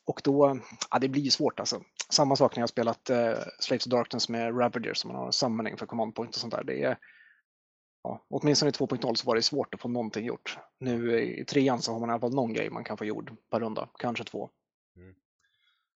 och 0.05 0.21
då, 0.23 0.59
ja 0.91 0.99
det 0.99 1.09
blir 1.09 1.21
ju 1.21 1.29
svårt 1.29 1.59
alltså. 1.59 1.81
Samma 2.09 2.35
sak 2.35 2.55
när 2.55 2.61
jag 2.61 2.69
spelat 2.69 3.09
eh, 3.09 3.33
Slaves 3.59 3.87
of 3.87 3.91
Darkness 3.91 4.29
med 4.29 4.59
Ravager 4.59 4.93
som 4.93 5.11
man 5.11 5.21
har 5.21 5.31
summoning 5.31 5.77
för 5.77 5.85
command 5.85 6.15
point 6.15 6.35
och 6.35 6.41
sånt 6.41 6.53
där. 6.53 6.63
Det 6.63 6.83
är, 6.83 6.97
ja, 8.03 8.25
åtminstone 8.29 8.69
i 8.69 8.73
2.0 8.73 9.15
så 9.15 9.27
var 9.27 9.35
det 9.35 9.41
svårt 9.41 9.73
att 9.73 9.81
få 9.81 9.87
någonting 9.87 10.25
gjort. 10.25 10.57
Nu 10.79 11.21
i 11.21 11.45
trean 11.45 11.81
så 11.81 11.93
har 11.93 11.99
man 11.99 12.09
i 12.09 12.11
alla 12.11 12.19
fall 12.21 12.35
någon 12.35 12.53
grej 12.53 12.69
man 12.69 12.83
kan 12.83 12.97
få 12.97 13.05
gjord 13.05 13.35
per 13.51 13.59
runda, 13.59 13.89
kanske 13.99 14.23
två. 14.23 14.49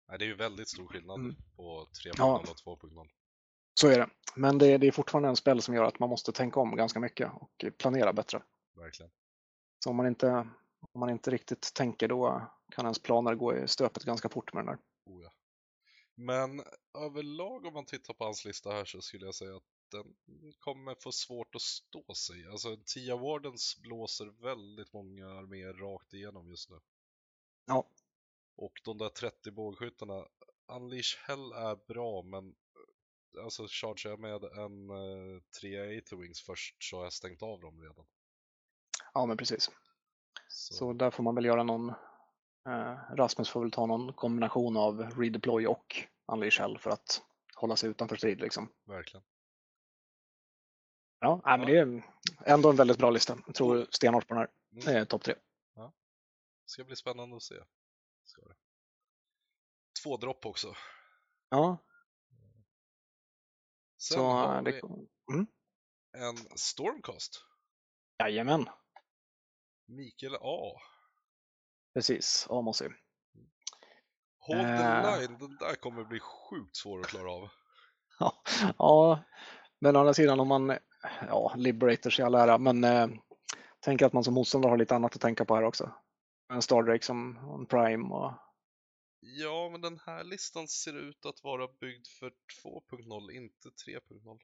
Nej, 0.08 0.18
det 0.18 0.24
är 0.24 0.28
ju 0.28 0.34
väldigt 0.36 0.68
stor 0.68 0.86
skillnad 0.86 1.20
Mm. 1.20 1.34
på 1.56 1.86
3.0 2.04 2.14
Ja. 2.18 2.44
och 2.64 2.78
2.0. 2.78 3.06
Så 3.74 3.88
är 3.88 3.98
det. 3.98 4.10
Men 4.36 4.58
det, 4.58 4.78
det 4.78 4.86
är 4.86 4.92
fortfarande 4.92 5.28
en 5.28 5.36
spel 5.36 5.62
som 5.62 5.74
gör 5.74 5.84
att 5.84 5.98
man 5.98 6.08
måste 6.08 6.32
tänka 6.32 6.60
om 6.60 6.76
ganska 6.76 7.00
mycket 7.00 7.30
och 7.34 7.64
planera 7.78 8.12
bättre. 8.12 8.42
Verkligen. 8.76 9.12
Så 9.84 9.90
om 9.90 9.96
man 9.96 10.06
inte, 10.06 10.48
om 10.92 11.00
man 11.00 11.10
inte 11.10 11.30
riktigt 11.30 11.74
tänker 11.74 12.08
då 12.08 12.42
kan 12.70 12.84
ens 12.84 13.02
planer 13.02 13.34
gå 13.34 13.56
i 13.56 13.68
stöpet 13.68 14.04
ganska 14.04 14.28
fort 14.28 14.52
med 14.52 14.64
den 14.64 14.66
där. 14.66 14.78
Oh, 15.04 15.22
ja. 15.22 15.32
Men 16.14 16.62
överlag 16.98 17.66
om 17.66 17.74
man 17.74 17.86
tittar 17.86 18.14
på 18.14 18.24
hans 18.24 18.44
lista 18.44 18.70
här 18.70 18.84
så 18.84 19.00
skulle 19.00 19.24
jag 19.24 19.34
säga 19.34 19.56
att 19.56 19.62
den 19.90 20.14
kommer 20.58 20.94
få 20.94 21.12
svårt 21.12 21.54
att 21.54 21.62
stå 21.62 22.14
sig. 22.14 22.48
Alltså 22.48 22.76
Tia 22.86 23.16
Wardens 23.16 23.78
blåser 23.82 24.42
väldigt 24.42 24.92
många 24.92 25.26
arméer 25.26 25.72
rakt 25.72 26.14
igenom 26.14 26.48
just 26.48 26.70
nu. 26.70 26.80
Ja. 27.66 27.88
Och 28.56 28.72
de 28.84 28.98
där 28.98 29.08
30 29.08 29.50
bågskyttarna, 29.50 30.26
Unleash 30.66 31.16
Hell 31.26 31.52
är 31.52 31.86
bra 31.86 32.22
men 32.22 32.54
alltså 33.42 33.66
chargear 33.68 34.10
jag 34.12 34.20
med 34.20 34.44
en 34.44 34.90
uh, 34.90 35.40
3 35.60 36.00
Wings 36.16 36.42
först 36.42 36.76
så 36.84 36.96
har 36.96 37.04
jag 37.04 37.12
stängt 37.12 37.42
av 37.42 37.60
dem 37.60 37.82
redan. 37.82 38.06
Ja, 39.14 39.26
men 39.26 39.36
precis. 39.36 39.70
Så, 40.48 40.74
Så 40.74 40.92
där 40.92 41.10
får 41.10 41.22
man 41.22 41.34
väl 41.34 41.44
göra 41.44 41.62
någon, 41.62 41.88
eh, 42.68 43.14
Rasmus 43.16 43.50
får 43.50 43.60
väl 43.60 43.70
ta 43.70 43.86
någon 43.86 44.12
kombination 44.12 44.76
av 44.76 45.10
redeploy 45.18 45.66
och 45.66 45.96
unleash 46.32 46.60
hell 46.60 46.78
för 46.78 46.90
att 46.90 47.22
hålla 47.54 47.76
sig 47.76 47.90
utanför 47.90 48.16
strid 48.16 48.40
liksom. 48.40 48.68
verkligen. 48.86 49.24
Ja, 51.20 51.40
nej, 51.44 51.58
men 51.58 51.66
det 51.66 51.78
är 51.78 52.02
ändå 52.54 52.70
en 52.70 52.76
väldigt 52.76 52.98
bra 52.98 53.10
lista. 53.10 53.38
Jag 53.46 53.54
tror 53.54 53.86
stenhårt 53.90 54.28
på 54.28 54.34
den 54.34 54.38
här. 54.40 54.50
Mm. 54.72 54.84
Det 54.84 55.00
är 55.00 55.04
topp 55.04 55.22
tre. 55.22 55.34
Ska 56.66 56.84
bli 56.84 56.96
spännande 56.96 57.36
att 57.36 57.42
se. 57.42 57.54
Ska 58.24 58.42
det. 58.42 58.54
Två 60.02 60.16
dropp 60.16 60.46
också. 60.46 60.74
Ja, 61.48 61.78
Sen 64.08 64.14
så 64.18 64.24
har 64.26 64.62
det, 64.62 64.72
vi 64.72 64.80
mm, 65.34 65.46
en 66.16 66.36
Stormcast. 66.58 67.44
jajamän, 68.18 68.66
Mikael 69.88 70.34
A. 70.40 70.80
precis. 71.94 72.46
Amosi. 72.50 72.88
Hold 74.38 74.60
the 74.60 74.84
Eh. 74.84 75.18
line, 75.20 75.38
den 75.38 75.56
där 75.56 75.74
kommer 75.74 76.04
bli 76.04 76.20
sjukt 76.20 76.76
svår 76.76 77.00
att 77.00 77.06
klara 77.06 77.30
av. 77.32 77.48
Ja, 78.18 78.32
ja, 78.78 79.24
men 79.80 79.96
å 79.96 79.98
andra 80.00 80.14
sidan 80.14 80.40
om 80.40 80.48
man, 80.48 80.78
ja, 81.28 81.54
Liberators 81.56 82.20
i 82.20 82.22
all 82.22 82.34
ära, 82.34 82.58
men 82.58 82.84
eh, 82.84 83.06
tänk 83.80 84.02
att 84.02 84.12
man 84.12 84.24
som 84.24 84.34
motståndare 84.34 84.70
har 84.70 84.76
lite 84.78 84.94
annat 84.94 85.14
att 85.14 85.20
tänka 85.20 85.44
på 85.44 85.54
här 85.54 85.64
också. 85.64 85.92
En 86.52 86.62
Stardrake 86.62 87.04
som 87.04 87.36
en 87.58 87.66
Prime 87.66 88.14
och 88.14 88.32
Ja, 89.26 89.68
men 89.72 89.80
den 89.80 89.98
här 90.06 90.24
listan 90.24 90.68
ser 90.68 90.96
ut 90.96 91.26
att 91.26 91.44
vara 91.44 91.68
byggd 91.80 92.06
för 92.06 92.32
2.0, 92.62 93.30
inte 93.32 93.68
3.0. 93.68 94.40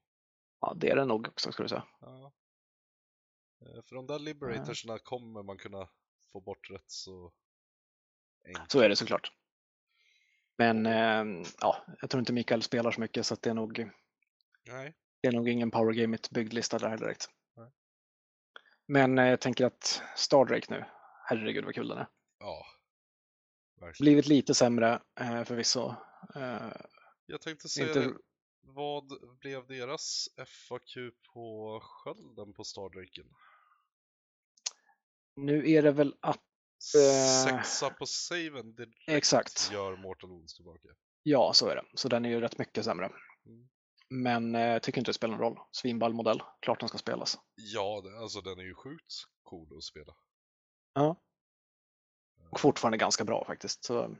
ja, 0.60 0.74
det 0.76 0.90
är 0.90 0.96
det 0.96 1.04
nog 1.04 1.28
också 1.28 1.52
skulle 1.52 1.64
jag 1.64 1.70
säga. 1.70 1.86
Ja. 2.00 2.32
Eh, 3.60 3.82
För 3.82 3.94
de 3.96 4.06
där 4.06 4.18
Liberatorsna 4.18 4.98
kommer 4.98 5.42
man 5.42 5.58
kunna 5.58 5.88
få 6.32 6.40
bort 6.40 6.70
rätt 6.70 6.90
så 6.90 7.32
enkelt. 8.46 8.70
Så 8.70 8.80
är 8.80 8.88
det 8.88 8.96
såklart. 8.96 9.32
Men 10.56 10.86
eh, 10.86 11.44
ja, 11.60 11.84
jag 12.00 12.10
tror 12.10 12.18
inte 12.18 12.32
Mikael 12.32 12.62
spelar 12.62 12.90
så 12.90 13.00
mycket 13.00 13.26
så 13.26 13.34
det 13.34 13.50
är 13.50 13.54
nog, 13.54 13.90
Nej, 14.66 14.94
det 15.20 15.28
är 15.28 15.32
nog 15.32 15.48
ingen 15.48 15.70
Power 15.70 15.92
Gameit 15.92 16.30
byggd 16.30 16.52
lista 16.52 16.78
där 16.78 16.96
direkt. 16.96 17.28
Nej. 17.56 17.70
Men 18.86 19.18
eh, 19.18 19.26
jag 19.26 19.40
tänker 19.40 19.66
att 19.66 20.02
Stardrake 20.16 20.66
nu, 20.74 20.84
herregud 21.24 21.64
vad 21.64 21.74
kul 21.74 21.88
den 21.88 21.98
är. 21.98 22.06
ja. 22.38 22.66
Verkligen. 23.80 24.06
Blivit 24.06 24.26
lite 24.26 24.54
sämre 24.54 25.02
eh, 25.20 25.44
förvisso. 25.44 25.94
Eh, 26.34 26.72
Jag 27.26 27.40
tänkte 27.40 27.68
säga 27.68 27.86
inte- 27.88 28.00
det. 28.00 28.14
Vad 28.62 29.04
blev 29.40 29.66
deras 29.66 30.28
FAQ 30.46 30.94
på 31.34 31.80
skölden 31.82 32.52
på 32.52 32.64
Stardraken? 32.64 33.26
nu 35.36 35.70
är 35.70 35.82
det 35.82 35.92
väl 35.92 36.14
att, 36.20 36.40
Eh. 36.96 37.44
Sexa 37.62 37.90
på 37.90 38.06
saven 38.06 38.74
direkt 38.74 39.08
exakt, 39.08 39.70
gör 39.72 39.96
Mortal 39.96 40.30
Wounds 40.30 40.54
tillbaka. 40.54 40.88
ja 41.22 41.52
så 41.52 41.68
är 41.68 41.76
det. 41.76 41.84
Så 41.94 42.08
den 42.08 42.24
är 42.24 42.28
ju 42.28 42.40
rätt 42.40 42.58
mycket 42.58 42.84
sämre. 42.84 43.06
Mm. 43.46 43.68
Men 44.08 44.54
eh, 44.54 44.60
jag 44.60 44.82
tycker 44.82 44.98
inte 45.00 45.08
det 45.08 45.14
spelar 45.14 45.34
någon 45.36 45.40
roll. 45.54 45.58
Svinball 45.72 46.14
modell, 46.14 46.42
klart 46.60 46.80
den 46.80 46.88
ska 46.88 46.98
spelas. 46.98 47.38
Ja, 47.54 48.02
alltså 48.20 48.40
den 48.40 48.58
är 48.58 48.62
ju 48.62 48.74
sjukt 48.74 49.12
cool 49.42 49.76
att 49.76 49.82
spela. 49.84 50.14
Ja. 50.94 51.16
Och 52.50 52.60
fortfarande 52.60 52.98
ganska 52.98 53.24
bra 53.24 53.44
faktiskt. 53.44 53.84
Så, 53.84 54.16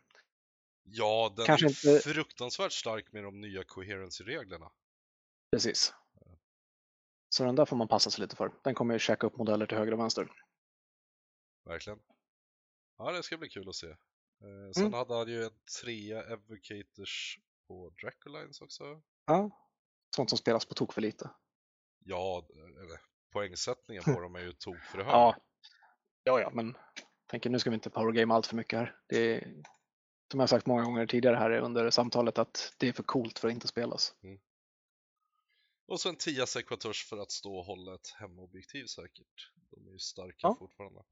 Ja, 0.93 1.33
den 1.37 1.47
Kanske 1.47 1.67
är 1.67 1.69
inte- 1.95 2.09
fruktansvärt 2.09 2.73
stark 2.73 3.13
med 3.13 3.25
de 3.25 3.41
nya 3.41 3.65
coherency-reglerna. 3.65 4.71
precis. 5.53 5.95
Så 7.29 7.45
den 7.45 7.55
där 7.55 7.65
får 7.65 7.77
man 7.77 7.89
passa 7.89 8.11
sig 8.11 8.21
lite 8.23 8.37
för. 8.37 8.53
Den 8.65 8.75
kommer 8.75 8.95
ju 8.95 8.99
käka 8.99 9.27
upp 9.27 9.37
modeller 9.37 9.67
till 9.67 9.79
höger 9.79 9.93
och 9.93 9.99
vänster. 10.01 10.33
Verkligen. 11.65 12.01
Ja, 12.99 13.13
det 13.13 13.23
ska 13.23 13.37
bli 13.37 13.49
kul 13.49 13.69
att 13.69 13.75
se. 13.75 13.87
Eh, 13.91 13.97
sen 14.75 14.83
Mm. 14.83 14.93
hade 14.93 15.15
han 15.15 15.29
ju 15.29 15.45
en 15.45 15.51
trea 15.83 16.23
Evocators 16.23 17.39
på 17.69 17.91
Dracolines 18.03 18.61
också. 18.61 19.03
Ja. 19.27 19.51
Sånt 20.17 20.29
som 20.31 20.39
spelas 20.39 20.65
på 20.67 20.75
tok 20.75 20.93
för 20.93 21.01
lite. 21.01 21.31
Ja, 21.99 22.47
eller 22.83 23.01
poängsättningen 23.33 24.03
på 24.19 24.21
dem 24.21 24.35
är 24.37 24.41
ju 24.41 24.53
tok 24.53 24.79
för 24.79 24.99
hög. 24.99 25.07
Ja. 25.07 25.37
Ja, 26.25 26.41
ja, 26.41 26.51
men 26.51 26.77
tänker 27.31 27.51
nu 27.51 27.59
ska 27.59 27.71
vi 27.71 27.75
inte 27.75 27.91
power 27.91 28.13
game 28.13 28.35
allt 28.35 28.47
för 28.47 28.57
mycket 28.57 28.79
här. 28.79 28.97
Det 29.09 29.35
är, 29.35 29.63
som 30.31 30.41
jag 30.41 30.49
sagt 30.49 30.67
många 30.67 30.85
gånger 30.85 31.07
tidigare 31.07 31.37
här 31.37 31.51
under 31.51 31.91
samtalet 31.91 32.39
att 32.39 32.75
det 32.79 32.89
är 32.89 32.93
för 32.93 33.03
coolt 33.03 33.39
för 33.39 33.49
att 33.49 33.55
inte 33.55 33.69
spelas. 33.69 34.15
Och 35.87 36.01
så 36.01 36.09
en 36.09 36.17
10 36.17 36.47
sekvators 36.47 37.05
för 37.05 37.19
att 37.19 37.31
stå 37.31 37.59
och 37.59 37.65
hålla 37.65 37.95
ett 37.95 38.15
hemobjektiv 38.21 38.85
säkert. 38.87 39.53
De 39.71 39.87
är 39.89 39.93
ju 39.93 39.99
starka 39.99 40.37
Ja. 40.41 40.57
fortfarande. 40.59 41.03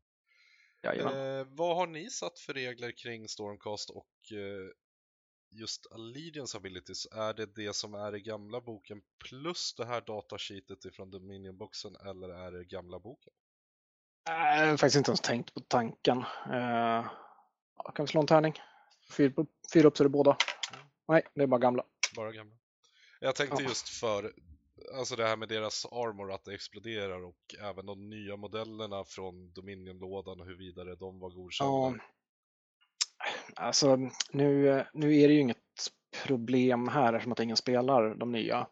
Eh, 1.41 1.47
vad 1.51 1.77
har 1.77 1.87
ni 1.87 2.11
satt 2.11 2.39
för 2.39 2.55
regler 2.55 2.93
kring 2.93 3.29
Stormcast 3.29 3.91
och 3.91 4.33
eh, 4.33 4.71
just 5.51 5.93
Allegiance 5.93 6.57
abilities? 6.57 7.07
Är 7.07 7.35
det 7.35 7.47
det 7.55 7.77
som 7.77 7.95
är 7.95 8.17
i 8.17 8.21
gamla 8.21 8.61
boken 8.61 9.03
plus 9.29 9.75
det 9.75 9.85
här 9.87 10.01
datasheetet 10.01 10.85
ifrån 10.85 11.11
Dominion-boxen 11.11 11.97
eller 11.97 12.29
är 12.29 12.53
det 12.53 12.65
gamla 12.65 12.99
boken? 13.01 13.33
Jag 14.29 14.67
har 14.67 14.77
faktiskt 14.77 14.97
inte 14.97 15.11
ens 15.11 15.21
tänkt 15.21 15.55
på 15.55 15.61
tanken. 15.61 16.19
Eh, 16.53 17.11
kan 17.95 18.05
vi 18.05 18.07
slå 18.07 18.21
en 18.21 18.27
tärning? 18.27 18.55
Fyra 19.17 19.33
upp, 19.37 19.51
fyra 19.73 19.89
upp 19.89 19.97
så 19.97 20.03
är 20.03 20.05
det 20.05 20.11
båda. 20.11 20.37
Nej, 21.09 21.23
det 21.35 21.43
är 21.43 21.47
bara 21.47 21.61
gamla. 21.61 21.85
Bara 22.17 22.33
gamla? 22.33 22.55
Jag 23.21 23.35
tänkte 23.35 23.63
Ja. 23.63 23.69
just 23.69 23.89
för 23.89 24.33
alltså 24.99 25.17
det 25.17 25.27
här 25.27 25.37
med 25.37 25.49
deras 25.49 25.85
armor 25.85 26.33
att 26.33 26.45
det 26.45 26.55
exploderar 26.55 27.25
och 27.25 27.55
även 27.61 27.87
de 27.87 28.11
nya 28.11 28.37
modellerna 28.37 29.05
från 29.05 29.53
Dominion-lådan 29.53 30.41
och 30.41 30.47
hur 30.47 30.57
vidare 30.59 30.95
de 30.95 31.21
var 31.21 31.31
godkända. 31.31 31.73
Ja, 31.73 31.95
alltså 33.57 33.97
nu, 34.31 34.85
nu 34.93 35.21
är 35.21 35.29
det 35.29 35.35
ju 35.35 35.41
inget 35.41 35.59
problem 36.25 36.89
här 36.89 37.13
eftersom 37.13 37.33
att 37.33 37.41
ingen 37.41 37.57
spelar 37.57 38.15
de 38.15 38.33
nya. 38.33 38.67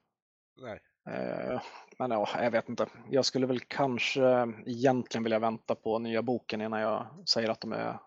Nej, 0.61 0.81
Eh, 1.11 1.61
Men 1.99 2.11
ja, 2.11 2.29
jag 2.43 2.51
vet 2.51 2.69
inte. 2.69 2.87
Jag 3.11 3.25
skulle 3.25 3.47
väl 3.47 3.61
kanske 3.61 4.55
egentligen 4.67 5.23
vilja 5.25 5.39
vänta 5.39 5.75
på 5.75 5.99
nya 5.99 6.23
boken 6.23 6.61
innan 6.61 6.81
jag 6.81 7.07
säger 7.29 7.49
att 7.49 7.61
de 7.61 7.73
är 7.73 7.99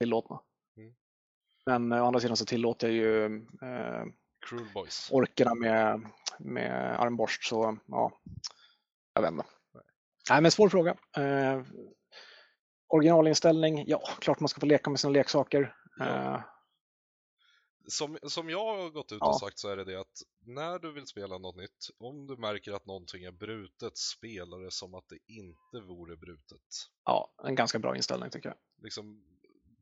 tillåtna. 0.00 0.40
Mm. 0.76 0.94
Men 1.66 1.92
eh, 1.92 2.02
å 2.02 2.06
andra 2.06 2.20
sidan 2.20 2.36
så 2.36 2.44
tillåter 2.44 2.88
jag 2.88 2.96
ju 2.96 3.24
eh, 3.62 4.04
Cruel 4.48 4.66
Boys. 4.74 5.08
orkerna 5.12 5.54
med, 5.54 6.06
med 6.38 7.00
armborst 7.00 7.44
så 7.44 7.78
ja, 7.86 8.12
jag 9.14 9.22
vet 9.22 9.30
inte. 9.30 9.44
Nej 10.30 10.42
men 10.42 10.50
svår 10.50 10.68
fråga. 10.68 10.96
Eh, 11.16 11.62
originalinställning, 12.88 13.84
ja 13.86 14.02
klart 14.20 14.40
man 14.40 14.48
ska 14.48 14.60
få 14.60 14.66
leka 14.66 14.90
med 14.90 15.00
sina 15.00 15.12
leksaker. 15.12 15.74
Ja. 15.98 16.04
Eh, 16.06 16.40
Som, 17.88 18.18
som 18.22 18.50
jag 18.50 18.64
har 18.76 18.90
gått 18.90 19.12
ut 19.12 19.18
Ja. 19.20 19.28
och 19.28 19.40
sagt 19.40 19.58
så 19.58 19.68
är 19.68 19.76
det 19.76 19.84
det 19.84 20.00
att 20.00 20.22
när 20.40 20.78
du 20.78 20.92
vill 20.92 21.06
spela 21.06 21.38
något 21.38 21.56
nytt, 21.56 21.88
om 21.98 22.26
du 22.26 22.36
märker 22.36 22.72
att 22.72 22.86
någonting 22.86 23.24
är 23.24 23.32
brutet, 23.32 23.96
spela 23.96 24.56
det 24.56 24.70
som 24.70 24.94
att 24.94 25.08
det 25.08 25.18
inte 25.26 25.80
vore 25.86 26.16
brutet. 26.16 26.60
ja, 27.04 27.34
en 27.44 27.54
ganska 27.54 27.78
bra 27.78 27.96
inställning 27.96 28.30
tycker 28.30 28.48
jag. 28.48 28.58
Liksom, 28.82 29.24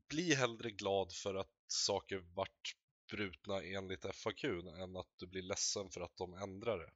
bli 0.09 0.34
hellre 0.34 0.70
glad 0.70 1.12
för 1.12 1.34
att 1.34 1.50
saker 1.66 2.22
vart 2.34 2.74
brutna 3.12 3.62
enligt 3.62 4.07
FAQ 4.16 4.44
än 4.78 4.96
att 4.96 5.09
du 5.16 5.26
blir 5.26 5.42
ledsen 5.42 5.90
för 5.90 6.00
att 6.00 6.16
de 6.16 6.34
ändrar 6.34 6.78
det. 6.78 6.90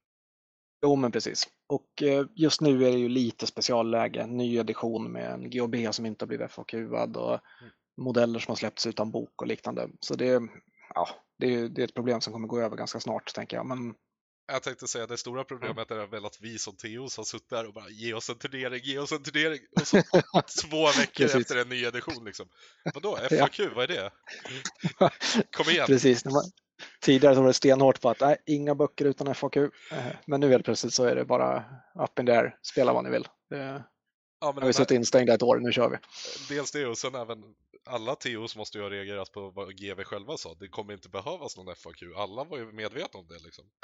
Jo 0.82 0.96
men 0.96 1.12
precis. 1.12 1.48
Och 1.66 2.02
eh, 2.02 2.26
just 2.34 2.61
nu 2.61 2.86
är 2.86 2.92
det 2.92 2.98
ju 2.98 3.09
lite 3.09 3.46
specialläge. 3.46 4.26
Ny 4.26 4.56
edition 4.59 5.12
med 5.12 5.30
en 5.32 5.50
GHB 5.50 5.74
som 5.94 6.06
inte 6.06 6.24
har 6.24 6.28
blivit 6.28 6.50
FAQad 6.50 7.16
och 7.16 7.40
Mm. 7.61 7.72
modeller 7.96 8.38
som 8.38 8.50
har 8.50 8.56
släppts 8.56 8.86
utan 8.86 9.11
bok 9.11 9.42
och 9.42 9.46
liknande. 9.46 9.88
Så 10.00 10.14
det, 10.14 10.42
ja, 10.99 11.09
det, 11.38 11.55
är, 11.55 11.68
det 11.68 11.82
är 11.82 11.84
ett 11.84 11.94
problem 11.94 12.20
som 12.20 12.32
kommer 12.32 12.49
gå 12.49 12.61
över 12.61 12.76
ganska 12.76 13.01
snart 13.01 13.34
tänker 13.34 13.57
jag. 13.57 13.66
Men 13.66 13.94
Jag 14.53 14.62
tänkte 14.62 14.88
säga 14.88 15.07
det 15.07 15.16
stora 15.16 15.44
problemet 15.44 15.90
är 15.90 16.07
väl 16.07 16.24
att 16.26 16.38
vi 16.40 16.59
som 16.59 16.76
Teos 16.76 17.16
har 17.16 17.24
suttit 17.24 17.49
där 17.51 17.66
och 17.66 17.72
bara 17.74 17.88
ge 17.88 18.14
oss 18.14 18.28
en 18.30 18.38
turnering, 18.38 18.80
ge 18.84 18.99
oss 18.99 19.12
en 19.12 19.22
turnering 19.22 19.61
och 19.80 19.86
så 19.86 20.03
två 20.70 20.86
veckor 20.86 21.26
efter 21.40 21.57
en 21.57 21.68
ny 21.68 21.84
edition 21.84 22.24
liksom. 22.24 22.49
Vadå, 22.94 23.16
FAQ, 23.38 23.61
vad 23.74 23.84
är 23.84 23.88
det? 23.88 24.11
Kom 25.57 25.66
igen! 25.68 25.86
precis, 25.86 26.24
man, 26.24 26.42
tidigare 27.01 27.34
var 27.34 27.46
det 27.46 27.53
stenhårt 27.53 28.01
på 28.01 28.11
att 28.11 28.20
nej, 28.20 28.36
inga 28.46 28.74
böcker 28.74 29.05
utan 29.05 29.34
FAQ. 29.34 29.57
Eh, 29.57 29.70
Men 30.26 30.40
nu 30.40 30.49
helt 30.49 30.64
plötsligt 30.64 30.94
så 30.94 31.05
är 31.05 31.14
det 31.16 31.24
bara 31.24 31.64
up 32.05 32.18
in 32.18 32.26
there, 32.26 32.55
spela 32.62 32.92
vad 32.92 33.05
ni 33.05 33.11
vill. 33.11 33.28
Det, 33.51 33.84
Ja, 34.40 34.46
men 34.46 34.55
har 34.55 34.61
vi 34.61 34.66
här- 34.66 34.72
suttit 34.72 34.90
instängda 34.96 35.34
ett 35.34 35.42
år, 35.42 35.59
nu 35.59 35.72
kör 35.72 35.90
vi. 35.90 35.96
Dels 36.55 36.72
det 36.72 36.86
och 36.86 36.99
sen 36.99 37.14
även 37.14 37.38
alla 37.89 38.14
Teos 38.14 38.57
måste 38.57 38.78
ju 38.78 38.84
ha 38.84 38.91
reagerat 38.91 39.32
på 39.32 39.51
vad 39.51 39.76
GV 39.76 40.03
själva 40.05 40.36
sa. 40.36 40.55
Det 40.55 40.68
kommer 40.68 40.93
inte 40.93 41.09
behövas 41.09 41.57
någon 41.57 41.76
FAQ. 41.76 42.03
Alla 42.16 42.45
var 42.45 42.59
ju 42.59 42.72
medvetna 42.72 43.20
om 43.20 43.26
det 43.26 43.39
liksom. 43.45 43.64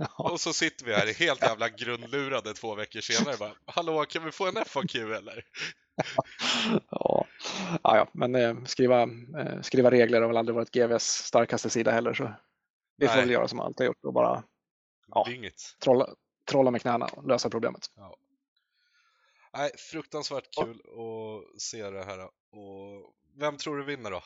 Ja, 0.00 0.30
Och 0.30 0.40
så 0.40 0.52
sitter 0.52 0.84
vi 0.84 0.94
här 0.94 1.14
helt 1.14 1.42
jävla 1.42 1.68
grundlurade 1.68 2.54
två 2.54 2.74
veckor 2.74 3.00
senare 3.00 3.36
bara 3.36 3.54
Hallå, 3.64 4.04
kan 4.04 4.24
vi 4.24 4.32
få 4.32 4.46
en 4.46 4.64
FAQ 4.66 4.94
eller? 4.94 5.44
ja, 6.90 7.26
ja, 7.82 7.96
ja. 7.96 8.08
men 8.12 8.34
eh, 8.34 8.64
skriva, 8.64 9.02
eh, 9.02 9.60
skriva 9.62 9.90
regler 9.90 10.20
har 10.20 10.28
väl 10.28 10.36
aldrig 10.36 10.54
varit 10.54 10.70
GVs 10.70 11.04
starkaste 11.04 11.70
sida 11.70 11.90
heller. 11.90 12.14
Så 12.14 12.32
vi 12.96 13.08
får 13.08 13.16
väl 13.16 13.30
göra 13.30 13.48
som 13.48 13.60
alltid 13.60 13.86
gjort 13.86 14.04
och 14.04 14.12
bara 14.12 14.44
Ja. 15.08 15.26
Trolla, 15.82 16.08
trolla 16.50 16.70
med 16.70 16.80
knäna 16.80 17.06
och 17.06 17.28
lösa 17.28 17.50
problemet. 17.50 17.86
Nej, 19.56 19.70
fruktansvärt 19.78 20.54
kul 20.60 20.80
att 20.80 21.60
se 21.60 21.90
det 21.90 22.04
här. 22.04 22.24
Och 22.50 23.14
vem 23.38 23.56
tror 23.56 23.76
du 23.76 23.84
vinner 23.84 24.10
då? 24.10 24.22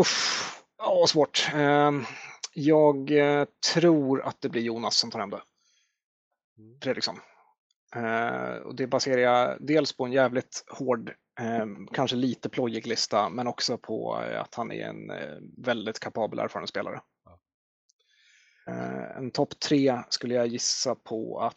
Uff, 0.00 0.62
ja, 0.78 1.06
svårt. 1.08 1.50
Ehm, 1.54 2.04
Jag 2.54 3.10
eh, 3.10 3.44
tror 3.74 4.22
att 4.22 4.40
det 4.40 4.48
blir 4.48 4.62
Jonas 4.62 4.96
som 4.96 5.10
tar 5.10 5.20
hem 5.20 5.30
det. 5.30 5.42
Mm. 6.58 6.80
Fredriksson. 6.80 7.20
Eh, 7.96 8.54
Och 8.54 8.74
det 8.74 8.86
baserar 8.86 9.20
jag 9.20 9.56
dels 9.60 9.96
på 9.96 10.04
en 10.04 10.12
jävligt 10.12 10.64
hård 10.68 11.14
Eh, 11.40 11.66
kanske 11.92 12.16
lite 12.16 12.48
plojig 12.48 12.86
lista, 12.86 13.28
men 13.28 13.46
också 13.46 13.78
på 13.78 14.22
eh, 14.22 14.40
att 14.40 14.54
han 14.54 14.72
är 14.72 14.84
en 14.88 15.12
väldigt 15.56 16.00
kapabel 16.00 16.38
erfaren 16.38 16.66
spelare. 16.66 17.00
Ja. 17.24 17.40
En 19.16 19.30
topp 19.30 19.60
tre 19.60 20.02
skulle 20.08 20.34
jag 20.34 20.46
gissa 20.46 20.94
på 20.94 21.40
att 21.40 21.56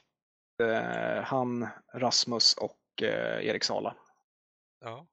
han, 1.23 1.67
Rasmus 1.93 2.53
och 2.53 2.79
Erik 3.01 3.63
Sala. 3.63 3.95
Ja. 4.81 5.07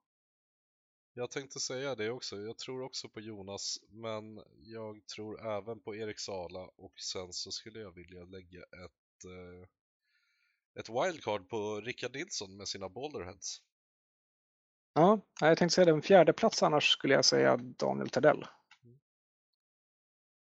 Jag 1.15 1.31
tänkte 1.31 1.61
säga 1.61 1.95
det 1.95 2.11
också. 2.11 2.37
Jag 2.37 2.59
tror 2.59 2.83
också 2.83 3.09
på 3.09 3.21
Jonas, 3.21 3.81
men 3.89 4.43
jag 4.63 5.07
tror 5.07 5.47
även 5.47 5.81
på 5.81 5.95
Erik 5.97 6.19
Sala 6.21 6.61
och 6.77 7.01
sen 7.01 7.33
så 7.33 7.51
skulle 7.51 7.79
jag 7.79 7.95
vilja 7.95 8.25
lägga 8.25 8.61
ett, 8.61 9.25
eh, 9.25 9.69
ett 10.81 10.89
wildcard 10.89 11.49
på 11.49 11.81
Rickard 11.81 12.15
Nilsson 12.15 12.57
med 12.57 12.69
sina 12.69 12.89
Boulderheads. 12.89 13.63
Ja, 14.95 15.21
jag 15.41 15.59
tänkte 15.59 15.75
säga 15.75 15.85
den 15.85 16.03
fjärde 16.03 16.33
plats 16.33 16.63
annars 16.63 16.93
skulle 16.93 17.15
jag 17.15 17.25
säga 17.25 17.57
Daniel 17.57 18.11
Tedell. 18.11 18.47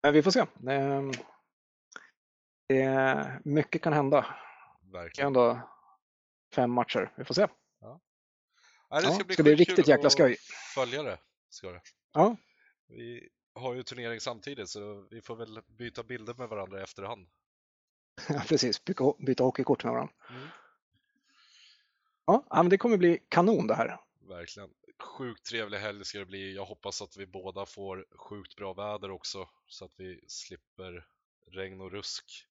Men 0.03 0.13
vi 0.13 0.23
får 0.23 0.31
se. 0.31 0.45
Det, 0.53 1.11
det, 2.67 3.41
mycket 3.45 3.81
kan 3.81 3.93
hända. 3.93 4.25
Det 4.81 4.97
är 4.97 5.01
Verkligen. 5.01 5.27
ändå 5.27 5.59
fem 6.55 6.71
matcher. 6.71 7.13
Vi 7.17 7.25
får 7.25 7.33
se. 7.33 7.47
Nej, 8.93 9.01
det 9.01 9.07
Ja, 9.07 9.13
ska 9.13 9.23
bli 9.23 9.33
ska 9.33 9.43
bli 9.43 9.55
riktigt 9.55 9.87
jäkla 9.87 10.09
skoj. 10.09 10.37
Följa 10.75 11.03
det, 11.03 11.19
ska 11.49 11.71
det. 11.71 11.81
Ja, 12.13 12.37
Vi 12.87 13.29
har 13.53 13.73
ju 13.73 13.83
turnering 13.83 14.19
samtidigt 14.19 14.69
så 14.69 15.07
vi 15.11 15.21
får 15.21 15.35
väl 15.35 15.61
byta 15.67 16.03
bilder 16.03 16.33
med 16.33 16.49
varandra 16.49 16.79
i 16.79 16.83
efterhand. 16.83 17.27
precis. 18.47 18.85
Byta, 18.85 19.13
byta 19.19 19.43
hockeykort 19.43 19.83
med 19.83 19.93
varandra. 19.93 20.13
Mm. 20.29 20.47
Ja, 22.25 22.45
ja, 22.49 22.63
men 22.63 22.69
det 22.69 22.77
kommer 22.77 22.97
bli 22.97 23.19
kanon 23.29 23.67
det 23.67 23.75
här. 23.75 23.97
Verkligen. 24.29 24.69
Sjukt 24.99 25.45
trevlig 25.45 25.77
helg 25.77 26.05
ska 26.05 26.19
det 26.19 26.25
bli. 26.25 26.55
Jag 26.55 26.65
hoppas 26.65 27.01
att 27.01 27.17
vi 27.17 27.25
båda 27.25 27.65
får 27.65 28.05
sjukt 28.15 28.55
bra 28.55 28.73
väder 28.73 29.11
också 29.11 29.49
så 29.67 29.85
att 29.85 29.99
vi 29.99 30.23
slipper 30.27 31.07
regn 31.51 31.81
och 31.81 31.91
rusk. 31.91 32.47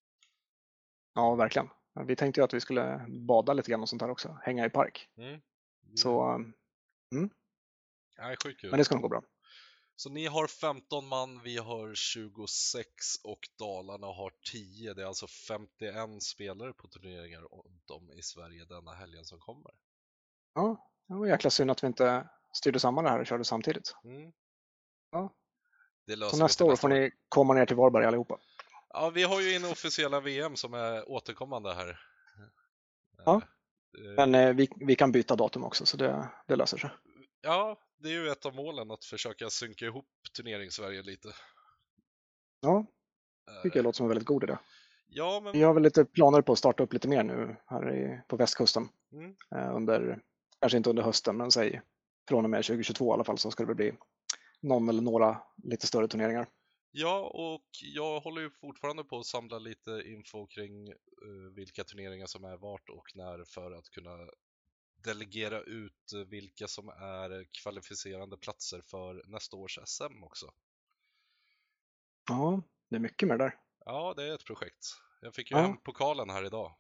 Ja, 1.15 1.35
verkligen. 1.35 1.69
Vi 2.07 2.17
tänkte 2.17 2.41
ju 2.41 2.45
att 2.45 2.55
vi 2.55 2.61
skulle 2.61 3.07
bada 3.09 3.53
lite 3.53 3.71
grann 3.71 3.83
och 3.83 3.89
sånt 3.89 4.03
här 4.03 4.11
också. 4.11 4.39
Hänga 4.43 4.67
i 4.67 4.71
park. 4.71 5.09
Mm. 5.17 5.41
Så, 5.95 6.45
Nej, 8.19 8.37
sjukt 8.43 8.61
kul. 8.61 8.71
men 8.71 8.79
det 8.79 8.85
ska 8.85 8.95
nog 8.95 9.03
gå 9.03 9.09
bra. 9.09 9.23
Så 9.97 10.11
ni 10.11 10.27
har 10.27 10.47
15 10.47 11.09
man, 11.09 11.43
vi 11.43 11.57
har 11.57 11.95
26 11.95 12.89
och 13.25 13.41
Dalarna 13.59 14.07
har 14.07 14.33
10. 14.53 14.95
Det 14.95 15.03
är 15.03 15.07
alltså 15.07 15.27
51 15.27 16.23
spelare 16.23 16.73
på 16.73 16.89
turneringar 16.89 17.41
runt 17.41 17.91
om 17.91 18.13
i 18.13 18.23
Sverige 18.23 18.65
denna 18.65 18.95
helgen 18.95 19.25
som 19.25 19.39
kommer. 19.41 19.71
Ja, 20.55 20.91
det 21.09 21.15
var 21.15 21.27
jäkla 21.27 21.51
synd 21.51 21.71
att 21.71 21.83
vi 21.83 21.87
inte 21.87 22.29
styrde 22.53 22.81
samman 22.81 23.05
det 23.05 23.11
här 23.11 23.21
och 23.21 23.27
körde 23.27 23.45
samtidigt. 23.45 23.97
Mm. 24.05 24.33
Ja. 25.11 25.35
Det 26.07 26.17
löser 26.17 26.37
Så 26.37 26.43
nästa 26.43 26.65
år 26.65 26.77
får 26.77 26.89
ni 26.89 27.11
komma 27.29 27.55
ner 27.55 27.67
till 27.67 27.77
Varberg 27.77 28.07
allihopa. 28.07 28.39
Ja, 28.89 29.11
vi 29.11 29.23
har 29.23 29.41
ju 29.41 29.55
inofficiella 29.55 30.21
VM 30.21 30.57
som 30.57 30.75
är 30.75 31.09
återkommande 31.09 31.75
här. 31.75 32.01
Ja. 33.25 33.43
Eh, 33.99 34.15
Men 34.17 34.35
eh, 34.35 34.55
vi, 34.55 34.69
vi 34.77 34.95
kan 34.97 35.13
byta 35.13 35.37
datum 35.37 35.65
också 35.65 35.87
så 35.87 35.97
det, 35.97 36.29
det 36.49 36.57
löser 36.57 36.79
sig. 36.79 36.91
Ja, 37.41 37.79
det 37.99 38.09
är 38.09 38.13
ju 38.13 38.29
ett 38.29 38.47
av 38.47 38.55
målen 38.55 38.91
att 38.91 39.05
försöka 39.05 39.51
synka 39.51 39.85
ihop 39.85 40.07
turnering-Sverige 40.37 41.03
lite. 41.03 41.29
Ja, 42.61 42.87
Eh, 43.51 43.63
tycker 43.63 43.79
jag 43.79 43.85
låter 43.85 43.97
som 43.97 44.05
en 44.05 44.09
väldigt 44.09 44.27
god 44.27 44.45
idé. 44.45 44.57
Ja, 45.07 45.41
men 45.45 45.53
Vi 45.53 45.63
har 45.63 45.75
väl 45.75 45.83
lite 45.83 46.05
planer 46.05 46.43
på 46.43 46.53
att 46.53 46.59
starta 46.59 46.83
upp 46.83 46.93
lite 46.93 47.09
mer 47.09 47.23
nu 47.23 47.57
här 47.67 47.95
i, 47.95 48.21
på 48.29 48.37
västkusten. 48.37 48.89
Mm. 49.13 49.35
Eh, 49.55 49.77
under, 49.77 50.21
kanske 50.61 50.77
inte 50.77 50.91
under 50.91 51.03
hösten, 51.03 51.37
men 51.37 51.51
säg 51.51 51.81
från 52.29 52.45
och 52.45 52.51
med 52.51 52.65
2022 52.65 53.11
i 53.11 53.15
alla 53.15 53.25
fall 53.25 53.39
så 53.39 53.51
ska 53.51 53.65
det 53.65 53.75
bli 53.75 53.93
någon 54.61 54.89
eller 54.89 55.03
några 55.03 55.43
lite 55.63 55.87
större 55.87 56.09
turneringar. 56.09 56.47
Ja, 56.95 57.21
och 57.21 57.69
jag 57.81 58.21
håller 58.21 58.41
ju 58.43 58.51
fortfarande 58.51 59.05
på 59.05 59.19
att 59.19 59.27
samla 59.27 59.59
lite 59.59 60.03
info 60.07 60.47
kring 60.47 60.89
eh, 60.89 60.97
vilka 61.57 61.85
turneringar 61.85 62.27
som 62.27 62.45
är 62.45 62.57
vart 62.57 62.89
och 62.89 63.13
när 63.15 63.45
för 63.45 63.73
att 63.73 63.91
kunna 63.91 64.19
delegera 65.05 65.61
ut 65.61 66.13
eh, 66.15 66.21
vilka 66.21 66.69
som 66.69 66.89
är 66.89 67.47
kvalificerande 67.63 68.37
platser 68.37 68.81
för 68.81 69.23
nästa 69.27 69.57
års 69.57 69.79
SM 69.85 70.23
också. 70.25 70.53
Ja, 72.29 72.63
det 72.89 72.97
är 72.97 73.01
mycket 73.01 73.29
med 73.29 73.39
där. 73.39 73.59
Ja, 73.85 74.15
det 74.17 74.23
är 74.25 74.35
ett 74.35 74.45
projekt. 74.45 74.87
Jag 75.21 75.35
fick 75.35 75.51
ju 75.51 75.57
Ja. 75.57 75.63
hem 75.63 75.77
pokalen 75.77 76.31
här 76.31 76.45
idag. 76.45 76.75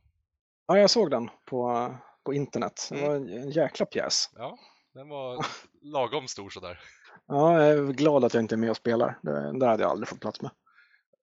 Ja, 0.66 0.78
jag 0.78 0.90
såg 0.90 1.10
den 1.10 1.30
på, 1.46 1.94
på 2.24 2.34
internet. 2.34 2.86
Det 2.90 2.98
Mm. 2.98 3.08
var 3.08 3.14
en 3.38 3.50
jäkla 3.50 3.86
pjäs. 3.86 4.30
Ja, 4.34 4.58
den 4.92 5.08
var 5.08 5.46
lagom 5.82 6.28
stor 6.28 6.50
sådär. 6.50 6.80
Ja, 7.26 7.62
jag 7.62 7.78
är 7.78 7.92
glad 7.92 8.24
att 8.24 8.34
jag 8.34 8.42
inte 8.42 8.54
är 8.54 8.56
med 8.56 8.70
och 8.70 8.76
spelar. 8.76 9.18
Det, 9.22 9.58
där 9.58 9.66
hade 9.66 9.82
jag 9.82 9.90
aldrig 9.90 10.08
fått 10.08 10.20
plats 10.20 10.40
med. 10.40 10.50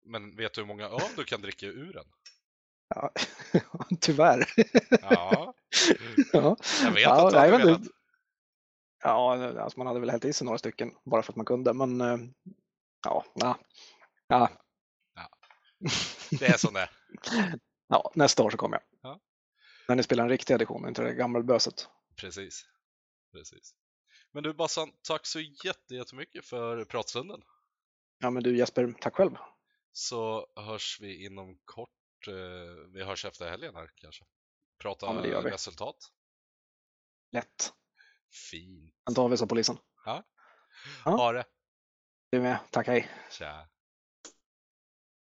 Men 0.05 0.37
vet 0.37 0.55
du 0.55 0.61
hur 0.61 0.69
många 0.69 0.89
öl 0.89 1.01
du 1.17 1.25
kan 1.25 1.43
dricka 1.43 1.67
ur 1.67 1.93
den? 1.93 2.05
Ja, 2.95 3.13
tyvärr. 4.01 4.45
Ja, 5.03 5.55
ja. 6.33 6.57
jag 6.83 6.91
vet 6.91 7.03
Ja, 7.03 7.27
att 7.27 7.33
du 7.33 7.39
hade 7.39 7.59
velat. 7.59 7.81
Ja, 9.03 9.61
alltså 9.61 9.79
man 9.79 9.87
hade 9.87 10.01
väl 10.01 10.11
hällt 10.11 10.25
i 10.25 10.33
sig 10.33 10.45
några 10.45 10.59
stycken 10.59 10.95
bara 11.05 11.23
för 11.23 11.33
att 11.33 11.37
man 11.37 11.47
kunde, 11.47 11.73
men 11.73 12.01
eh, 12.01 12.19
ja, 13.05 13.25
ja. 13.35 13.59
ja. 14.29 14.51
Det 16.31 16.47
är 16.47 16.59
som 16.59 16.75
det 16.75 16.81
är. 16.81 16.91
ja 17.89 18.13
nästa 18.15 18.43
år 18.43 18.51
så 18.51 18.57
kommer 18.57 18.77
jag. 18.77 19.11
Ja. 19.11 19.21
När 19.89 19.97
ni 19.97 20.03
spelar 20.03 20.25
en 20.25 20.31
riktig 20.31 20.55
edition, 20.55 20.89
inte 20.89 21.03
det 21.03 21.15
gammelböset. 21.15 21.89
Precis. 22.17 22.65
Precis. 23.33 23.75
Men 24.33 24.43
du 24.43 24.53
Bassan, 24.55 24.93
tack 25.03 25.27
så 25.27 25.41
jätte- 25.41 25.95
jättemycket 25.95 26.45
för 26.47 26.85
pratstunden. 26.85 27.43
Ja, 28.19 28.31
men 28.31 28.43
du 28.43 28.57
Jesper, 28.59 28.95
tack 29.01 29.15
själv. 29.15 29.33
Så 29.93 30.47
hörs 30.57 30.99
vi 31.01 31.25
inom 31.25 31.59
kort. 31.65 31.91
eh, 32.29 32.35
Vi 32.95 33.05
hörs 33.05 33.25
efter 33.25 33.51
helgen 33.51 33.75
här 33.75 33.91
kanske. 33.95 34.25
Prata 34.79 35.07
Ja, 35.07 35.13
det 35.43 35.51
resultat. 35.51 35.97
Lätt. 37.33 37.73
Fint. 38.51 38.95
Den 39.07 39.15
tar 39.15 39.29
vi, 39.29 39.37
sa 39.37 39.47
polisen. 39.47 39.79
Ja. 40.05 40.25
Ja. 41.05 41.11
Ha 41.11 41.33
det. 41.33 41.45
Du 42.31 42.41
med. 42.41 42.59
Tack, 42.71 42.87
hej. 42.87 43.11
Tja. 43.31 43.69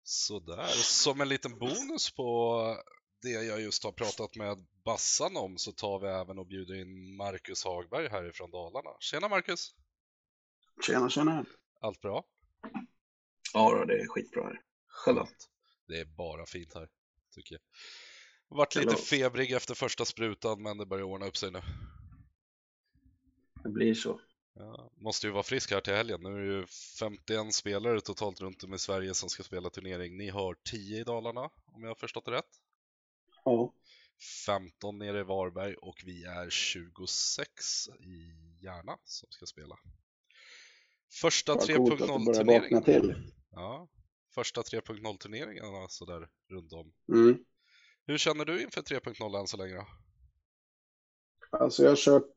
Sådär, 0.03 0.67
som 0.75 1.21
en 1.21 1.29
liten 1.29 1.59
bonus 1.59 2.11
på 2.15 2.61
det 3.21 3.29
jag 3.29 3.61
just 3.61 3.83
har 3.83 3.91
pratat 3.91 4.35
med 4.35 4.65
Bassan 4.83 5.37
om 5.37 5.57
så 5.57 5.71
tar 5.71 5.99
vi 5.99 6.07
även 6.07 6.39
och 6.39 6.47
bjuder 6.47 6.75
in 6.75 7.15
Marcus 7.15 7.63
Hagberg 7.63 8.07
härifrån 8.07 8.51
Dalarna. 8.51 8.89
Tjena 8.99 9.27
Marcus! 9.27 9.75
Tjena, 10.85 11.09
tjena. 11.09 11.45
Allt 11.79 12.01
bra? 12.01 12.25
Ja, 13.53 13.77
då, 13.77 13.85
det 13.85 14.01
är 14.01 14.07
skitbra 14.07 14.43
här. 14.43 14.61
Själv 14.87 15.17
då? 15.17 15.25
Skönt. 15.25 15.49
Det 15.87 15.99
är 15.99 16.05
bara 16.05 16.45
fint 16.45 16.73
här, 16.73 16.89
tycker 17.35 17.55
jag. 17.55 17.61
Varit 18.57 18.75
lite 18.75 18.95
febrig 18.95 19.51
efter 19.51 19.75
första 19.75 20.05
sprutan, 20.05 20.61
men 20.61 20.77
det 20.77 20.85
börjar 20.85 21.03
ordna 21.03 21.25
upp 21.25 21.37
sig 21.37 21.51
nu. 21.51 21.61
Det 23.63 23.69
blir 23.69 23.93
så. 23.93 24.21
Ja, 24.53 24.91
måste 24.95 25.27
ju 25.27 25.33
vara 25.33 25.43
frisk 25.43 25.71
här 25.71 25.81
till 25.81 25.93
helgen. 25.93 26.21
Nu 26.21 26.29
är 26.29 26.39
det 26.39 26.57
ju 26.57 26.65
51 26.99 27.53
spelare 27.53 28.01
totalt 28.01 28.41
runt 28.41 28.63
om 28.63 28.73
i 28.73 28.79
Sverige 28.79 29.13
som 29.13 29.29
ska 29.29 29.43
spela 29.43 29.69
turnering. 29.69 30.17
Ni 30.17 30.29
har 30.29 30.55
10 30.63 31.01
i 31.01 31.03
Dalarna, 31.03 31.49
om 31.65 31.81
jag 31.83 31.89
har 31.89 31.95
förstått 31.95 32.25
det 32.25 32.31
rätt. 32.31 32.61
Ja. 33.43 33.73
15 34.45 34.97
nere 34.97 35.19
i 35.19 35.23
Varberg 35.23 35.75
och 35.75 36.03
vi 36.05 36.23
är 36.23 36.49
26 36.49 37.89
i 37.99 38.33
Järna 38.61 38.97
som 39.03 39.31
ska 39.31 39.45
spela. 39.45 39.79
Första 41.21 41.55
Vad 41.55 41.67
coolt 41.67 41.91
att 41.91 41.99
det 41.99 42.05
börjar 42.05 42.43
vakna 42.43 42.79
3.0-turneringen. 42.79 42.83
till. 42.83 43.31
Ja, 43.51 43.89
första 44.35 44.61
3.0-turneringarna 44.61 45.87
sådär 45.89 46.29
runt 46.49 46.73
om. 46.73 46.93
Mm. 47.13 47.45
Hur 48.05 48.17
känner 48.17 48.45
du 48.45 48.61
inför 48.63 48.81
3.0 48.81 49.39
än 49.39 49.47
så 49.47 49.57
länge 49.57 49.75
då? 49.75 49.87
Alltså, 51.49 51.83
jag 51.83 51.91
har 51.91 51.95
kört 51.95 52.27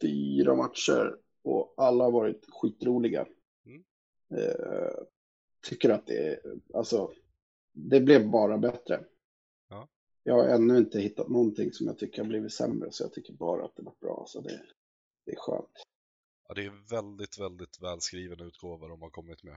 fyra 0.00 0.54
matcher 0.54 1.16
och 1.42 1.74
alla 1.76 2.04
har 2.04 2.10
varit 2.10 2.46
skitroliga. 2.48 3.26
Mm. 3.66 3.84
Eh, 4.34 4.92
tycker 5.62 5.90
att 5.90 6.06
det 6.06 6.28
är, 6.28 6.40
alltså, 6.74 7.12
det 7.72 8.00
blev 8.00 8.30
bara 8.30 8.58
bättre. 8.58 9.04
Ja. 10.24 10.36
Jag 10.36 10.42
har 10.44 10.48
ännu 10.48 10.78
inte 10.78 10.98
hittat 11.00 11.28
någonting 11.28 11.72
som 11.72 11.86
jag 11.86 11.98
tycker 11.98 12.22
har 12.22 12.28
blivit 12.28 12.52
sämre, 12.52 12.92
så 12.92 13.04
jag 13.04 13.12
tycker 13.12 13.32
bara 13.32 13.64
att 13.64 13.76
det 13.76 13.82
var 13.82 13.94
bra. 14.00 14.24
Så 14.28 14.40
det, 14.40 14.62
det 15.26 15.32
är 15.32 15.36
skönt. 15.36 15.70
Ja, 16.48 16.54
det 16.54 16.64
är 16.64 16.90
väldigt, 16.90 17.40
väldigt 17.40 17.82
välskriven 17.82 18.40
utgåva 18.40 18.88
de 18.88 19.02
har 19.02 19.10
kommit 19.10 19.42
med. 19.42 19.56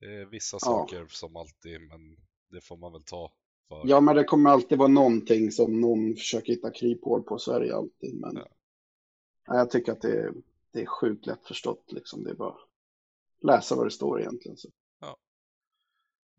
Det 0.00 0.06
är 0.16 0.24
vissa 0.26 0.54
Ja. 0.54 0.58
saker 0.60 1.06
som 1.08 1.36
alltid, 1.36 1.80
men 1.80 2.16
det 2.50 2.60
får 2.60 2.76
man 2.76 2.92
väl 2.92 3.02
ta 3.04 3.32
för. 3.68 3.82
Ja, 3.84 4.00
men 4.00 4.16
det 4.16 4.24
kommer 4.24 4.50
alltid 4.50 4.78
vara 4.78 4.88
någonting 4.88 5.50
som 5.52 5.80
någon 5.80 6.14
försöker 6.14 6.52
hitta 6.52 6.70
kryphål 6.70 7.22
på, 7.22 7.38
så 7.38 7.52
är 7.52 7.60
det 7.60 7.76
alltid. 7.76 8.20
Men 8.20 8.36
Ja. 8.36 8.48
ja, 9.46 9.56
jag 9.56 9.70
tycker 9.70 9.92
att 9.92 10.00
det 10.00 10.12
är, 10.20 10.32
det 10.72 10.80
är 10.82 10.86
sjukt 10.86 11.26
lätt 11.26 11.46
förstått. 11.46 11.92
Liksom. 11.92 12.24
Det 12.24 12.30
är 12.30 12.34
bara 12.34 12.56
läsa 13.42 13.76
vad 13.76 13.86
det 13.86 13.90
står 13.90 14.20
egentligen. 14.20 14.56
Så. 14.56 14.68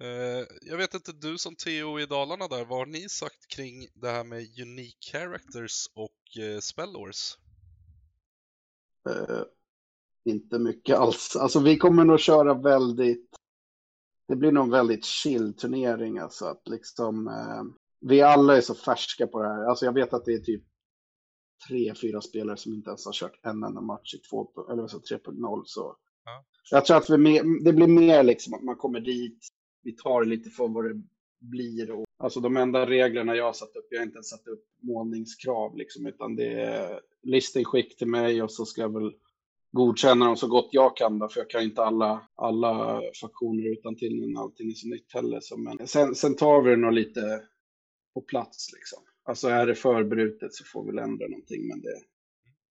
Eh, 0.01 0.45
jag 0.61 0.77
vet 0.77 0.93
inte, 0.93 1.11
du 1.11 1.37
som 1.37 1.55
TO 1.55 1.99
i 1.99 2.05
Dalarna 2.05 2.47
där, 2.47 2.65
vad 2.65 2.79
har 2.79 2.85
ni 2.85 3.09
sagt 3.09 3.47
kring 3.47 3.87
det 3.93 4.09
här 4.09 4.23
med 4.23 4.59
unique 4.61 5.11
characters 5.11 5.87
och 5.93 6.43
eh, 6.43 6.59
spellors? 6.59 7.37
Eh, 9.09 9.43
inte 10.25 10.59
mycket 10.59 10.97
alls. 10.97 11.35
Alltså 11.35 11.59
vi 11.59 11.77
kommer 11.77 12.05
nog 12.05 12.19
köra 12.19 12.53
väldigt, 12.53 13.29
det 14.27 14.35
blir 14.35 14.51
nog 14.51 14.71
väldigt 14.71 15.05
chill 15.05 15.53
turnering 15.53 16.17
alltså 16.17 16.45
att 16.45 16.67
liksom, 16.67 17.27
eh, 17.27 17.63
vi 17.99 18.21
alla 18.21 18.57
är 18.57 18.61
så 18.61 18.75
färska 18.75 19.27
på 19.27 19.41
det 19.41 19.47
här. 19.47 19.65
Alltså 19.65 19.85
jag 19.85 19.93
vet 19.93 20.13
att 20.13 20.25
det 20.25 20.33
är 20.33 20.39
typ 20.39 20.63
tre, 21.67 21.93
fyra 22.01 22.21
spelare 22.21 22.57
som 22.57 22.73
inte 22.73 22.89
ens 22.89 23.05
har 23.05 23.13
kört 23.13 23.39
en 23.45 23.63
enda 23.63 23.81
match 23.81 24.13
i 24.13 24.17
2, 24.17 24.51
eller 24.71 24.81
vad 24.81 24.91
3.0 24.91 25.61
så. 25.65 25.95
Ja. 26.25 26.45
Jag 26.71 26.85
tror 26.85 26.97
att 26.97 27.09
vi 27.09 27.59
det 27.63 27.73
blir 27.73 27.87
mer 27.87 28.23
liksom 28.23 28.53
att 28.53 28.63
man 28.63 28.75
kommer 28.75 28.99
dit, 28.99 29.49
vi 29.83 29.95
tar 29.95 30.25
lite 30.25 30.49
för 30.49 30.67
vad 30.67 30.85
det 30.85 31.01
blir. 31.39 31.91
Och, 31.91 32.05
alltså 32.17 32.39
de 32.39 32.57
enda 32.57 32.85
reglerna 32.85 33.35
jag 33.35 33.45
har 33.45 33.53
satt 33.53 33.75
upp, 33.75 33.87
jag 33.89 33.99
har 33.99 34.05
inte 34.05 34.15
ens 34.15 34.29
satt 34.29 34.47
upp 34.47 34.65
målningskrav 34.81 35.77
liksom, 35.77 36.05
utan 36.05 36.35
det 36.35 36.61
är 36.61 37.01
listing 37.23 37.65
skick 37.65 37.97
till 37.97 38.07
mig 38.07 38.43
och 38.43 38.51
så 38.51 38.65
ska 38.65 38.81
jag 38.81 38.93
väl 38.93 39.13
godkänna 39.71 40.25
dem 40.25 40.37
så 40.37 40.47
gott 40.47 40.69
jag 40.71 40.97
kan 40.97 41.19
då, 41.19 41.29
för 41.29 41.39
jag 41.39 41.49
kan 41.49 41.63
inte 41.63 41.83
alla, 41.83 42.29
alla 42.35 43.01
faktioner 43.21 43.71
utan 43.71 43.95
till 43.95 44.21
men 44.21 44.37
allting 44.37 44.69
är 44.69 44.73
så 44.73 44.87
nytt 44.87 45.13
heller. 45.13 45.39
Så, 45.39 45.57
men 45.57 45.87
sen, 45.87 46.15
sen 46.15 46.35
tar 46.35 46.61
vi 46.61 46.69
det 46.69 46.77
nog 46.77 46.93
lite 46.93 47.43
på 48.13 48.21
plats 48.21 48.73
liksom. 48.73 48.99
Alltså 49.23 49.47
är 49.47 49.67
det 49.67 49.75
förbrutet 49.75 50.53
så 50.53 50.63
får 50.63 50.83
vi 50.83 50.91
väl 50.91 51.03
ändra 51.03 51.27
någonting, 51.27 51.67
men 51.67 51.81
det, 51.81 52.01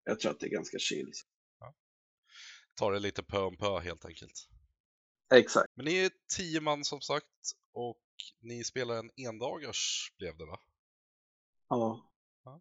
jag 0.04 0.20
tror 0.20 0.30
att 0.30 0.40
det 0.40 0.46
är 0.46 0.50
ganska 0.50 0.78
chill. 0.78 1.12
Ta 2.74 2.90
det 2.90 2.98
lite 2.98 3.22
pö 3.22 3.38
om 3.38 3.56
pö 3.56 3.78
helt 3.78 4.04
enkelt. 4.04 4.48
Exakt. 5.34 5.68
Men 5.74 5.84
ni 5.84 5.98
är 6.04 6.10
tio 6.36 6.60
man 6.60 6.84
som 6.84 7.00
sagt 7.00 7.26
och 7.72 8.02
ni 8.40 8.64
spelar 8.64 8.94
en 8.98 9.10
endagars 9.16 10.12
blev 10.18 10.36
det 10.38 10.46
va? 10.46 10.60
Ja. 11.68 12.10
Ja. 12.44 12.60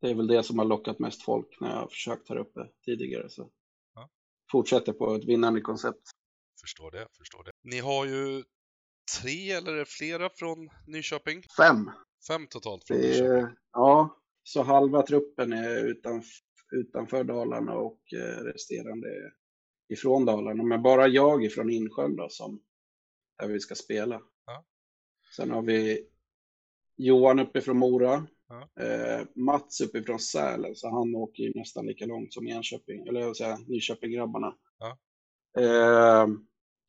Det 0.00 0.10
är 0.10 0.14
väl 0.14 0.26
det 0.26 0.42
som 0.42 0.58
har 0.58 0.66
lockat 0.66 0.98
mest 0.98 1.22
folk 1.22 1.60
när 1.60 1.68
jag 1.68 1.76
har 1.76 1.88
försökt 1.88 2.28
här 2.28 2.36
uppe 2.36 2.68
tidigare. 2.84 3.30
Så. 3.30 3.50
Ja. 3.94 4.10
Fortsätter 4.52 4.92
på 4.92 5.14
ett 5.14 5.24
vinnande 5.24 5.60
koncept. 5.60 6.10
Förstår 6.60 6.90
det, 6.90 7.08
förstår 7.18 7.44
det. 7.44 7.52
Ni 7.62 7.78
har 7.78 8.04
ju 8.06 8.44
tre 9.20 9.50
eller 9.52 9.84
flera 9.84 10.30
från 10.30 10.70
Nyköping? 10.86 11.42
Fem. 11.56 11.90
Fem 12.28 12.46
totalt 12.46 12.86
från 12.86 12.96
Det 12.96 13.08
Nyköping. 13.08 13.56
ja, 13.72 14.18
så 14.42 14.62
halva 14.62 15.02
truppen 15.02 15.52
är 15.52 15.84
utanf 15.84 16.26
utanför 16.72 17.24
Dalarna 17.24 17.72
och 17.74 18.00
eh, 18.12 18.42
resterande 18.44 19.08
är 19.08 19.32
ifrån 19.88 20.24
Dalarna. 20.24 20.62
Men 20.62 20.82
bara 20.82 21.08
jag 21.08 21.44
ifrån 21.44 21.70
Insjön 21.70 22.16
då, 22.16 22.28
som, 22.30 22.60
där 23.38 23.48
vi 23.48 23.60
ska 23.60 23.74
spela. 23.74 24.22
Ja. 24.46 24.64
Sen 25.36 25.50
har 25.50 25.62
vi 25.62 26.06
Johan 26.96 27.38
uppifrån 27.38 27.78
Mora. 27.78 28.26
Ja. 28.48 28.84
Eh, 28.84 29.26
Mats 29.34 29.80
uppifrån 29.80 30.18
Sälen, 30.18 30.76
så 30.76 30.90
han 30.90 31.14
åker 31.14 31.42
ju 31.42 31.52
nästan 31.54 31.86
lika 31.86 32.06
långt 32.06 32.32
som 32.32 32.48
Enköping, 32.48 33.06
eller 33.06 33.20
jag 33.20 33.26
vill 33.26 33.34
säga 33.34 33.58
Nyköping-grabbarna. 33.66 34.54
Ja. 34.78 34.98
Eh, 35.62 36.26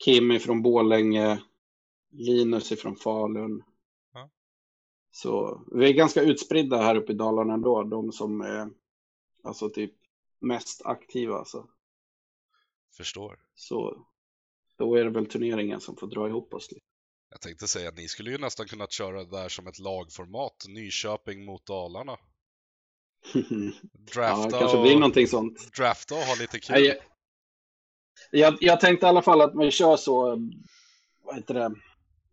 Kim 0.05 0.31
ifrån 0.31 0.61
Borlänge, 0.61 1.41
Linus 2.11 2.71
ifrån 2.71 2.95
Falun. 2.95 3.63
Ja. 4.13 4.29
Så 5.11 5.61
vi 5.71 5.89
är 5.89 5.93
ganska 5.93 6.21
utspridda 6.21 6.77
här 6.77 6.95
uppe 6.95 7.11
i 7.11 7.15
Dalarna 7.15 7.53
ändå, 7.53 7.83
de 7.83 8.11
som 8.11 8.41
är 8.41 8.69
alltså 9.43 9.69
typ 9.69 9.93
mest 10.39 10.85
aktiva. 10.85 11.37
Alltså. 11.37 11.67
Förstår. 12.97 13.39
Så 13.55 14.05
då 14.77 14.95
är 14.95 15.03
det 15.03 15.09
väl 15.09 15.25
turneringen 15.25 15.79
som 15.79 15.95
får 15.95 16.07
dra 16.07 16.27
ihop 16.27 16.53
oss 16.53 16.71
lite. 16.71 16.85
Jag 17.31 17.41
tänkte 17.41 17.67
säga 17.67 17.89
att 17.89 17.97
ni 17.97 18.07
skulle 18.07 18.31
ju 18.31 18.37
nästan 18.37 18.67
kunna 18.67 18.87
köra 18.87 19.23
det 19.23 19.31
där 19.31 19.49
som 19.49 19.67
ett 19.67 19.79
lagformat. 19.79 20.65
Nyköping 20.67 21.45
mot 21.45 21.65
Dalarna. 21.65 22.11
ja, 23.33 23.71
Drafta, 24.13 24.45
det 24.45 24.59
kanske 24.59 24.77
och, 24.77 24.83
blir 24.83 24.95
någonting 24.95 25.27
sånt. 25.27 25.75
drafta 25.77 26.15
och 26.15 26.21
ha 26.21 26.35
lite 26.39 26.59
kul. 26.59 26.85
Jag, 26.85 26.97
jag, 28.31 28.57
jag 28.61 28.79
tänkte 28.79 29.05
i 29.05 29.09
alla 29.09 29.21
fall 29.21 29.41
att 29.41 29.53
vi 29.55 29.71
kör 29.71 29.97
så, 29.97 30.37
vad 31.23 31.35
heter 31.35 31.53
det, 31.53 31.75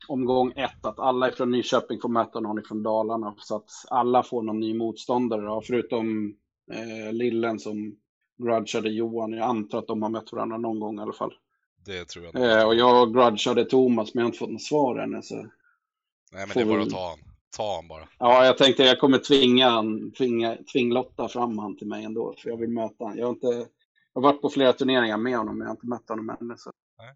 omgång 0.08 0.52
ett, 0.56 0.84
att 0.84 0.98
alla 0.98 1.32
från 1.32 1.50
Nyköping 1.50 2.00
får 2.00 2.08
möta 2.08 2.40
någon 2.40 2.62
från 2.62 2.82
Dalarna 2.82 3.34
så 3.38 3.56
att 3.56 3.70
alla 3.90 4.22
får 4.22 4.42
någon 4.42 4.60
ny 4.60 4.74
motståndare, 4.74 5.42
då, 5.42 5.62
förutom 5.66 6.36
eh, 6.72 7.12
Lillen 7.12 7.58
som 7.58 7.96
grudgade 8.38 8.88
Johan. 8.88 9.32
Jag 9.32 9.48
antar 9.48 9.78
att 9.78 9.86
de 9.86 10.02
har 10.02 10.08
mött 10.10 10.32
varandra 10.32 10.58
någon 10.58 10.80
gång 10.80 10.98
i 10.98 11.02
alla 11.02 11.12
fall. 11.12 11.34
Det 11.86 12.04
tror 12.04 12.24
jag. 12.24 12.60
Eh, 12.60 12.66
och 12.66 12.74
jag 12.74 13.14
grudgade 13.14 13.64
Thomas, 13.64 14.14
men 14.14 14.20
jag 14.20 14.24
har 14.24 14.28
inte 14.28 14.38
fått 14.38 14.50
något 14.50 14.62
svar 14.62 14.98
än. 14.98 15.22
Så. 15.22 15.34
Nej, 15.34 15.50
men 16.32 16.48
får 16.48 16.60
det 16.60 16.66
är 16.66 16.66
bara 16.66 16.78
vi- 16.78 16.82
att 16.84 16.90
ta 16.90 17.08
han. 17.08 17.18
Ta 17.56 17.74
han 17.76 17.88
bara. 17.88 18.08
Ja, 18.18 18.44
jag 18.44 18.58
tänkte 18.58 18.82
jag 18.82 19.00
kommer 19.00 19.18
tvinga 19.18 19.68
han, 19.68 20.12
tvinga, 20.12 20.56
tvinglotta 20.72 21.28
fram 21.28 21.58
han 21.58 21.76
till 21.76 21.86
mig 21.86 22.04
ändå, 22.04 22.34
för 22.38 22.50
jag 22.50 22.56
vill 22.56 22.70
möta 22.70 23.04
han. 23.04 23.18
Jag 23.18 23.26
har, 23.26 23.32
inte, 23.32 23.46
jag 23.46 23.66
har 24.14 24.22
varit 24.22 24.42
på 24.42 24.50
flera 24.50 24.72
turneringar 24.72 25.16
med 25.18 25.36
honom, 25.38 25.58
men 25.58 25.64
jag 25.64 25.68
har 25.70 25.76
inte 25.76 25.86
mött 25.86 26.08
honom 26.08 26.36
ännu. 26.40 26.54
Så. 26.56 26.70
Nej. 26.98 27.14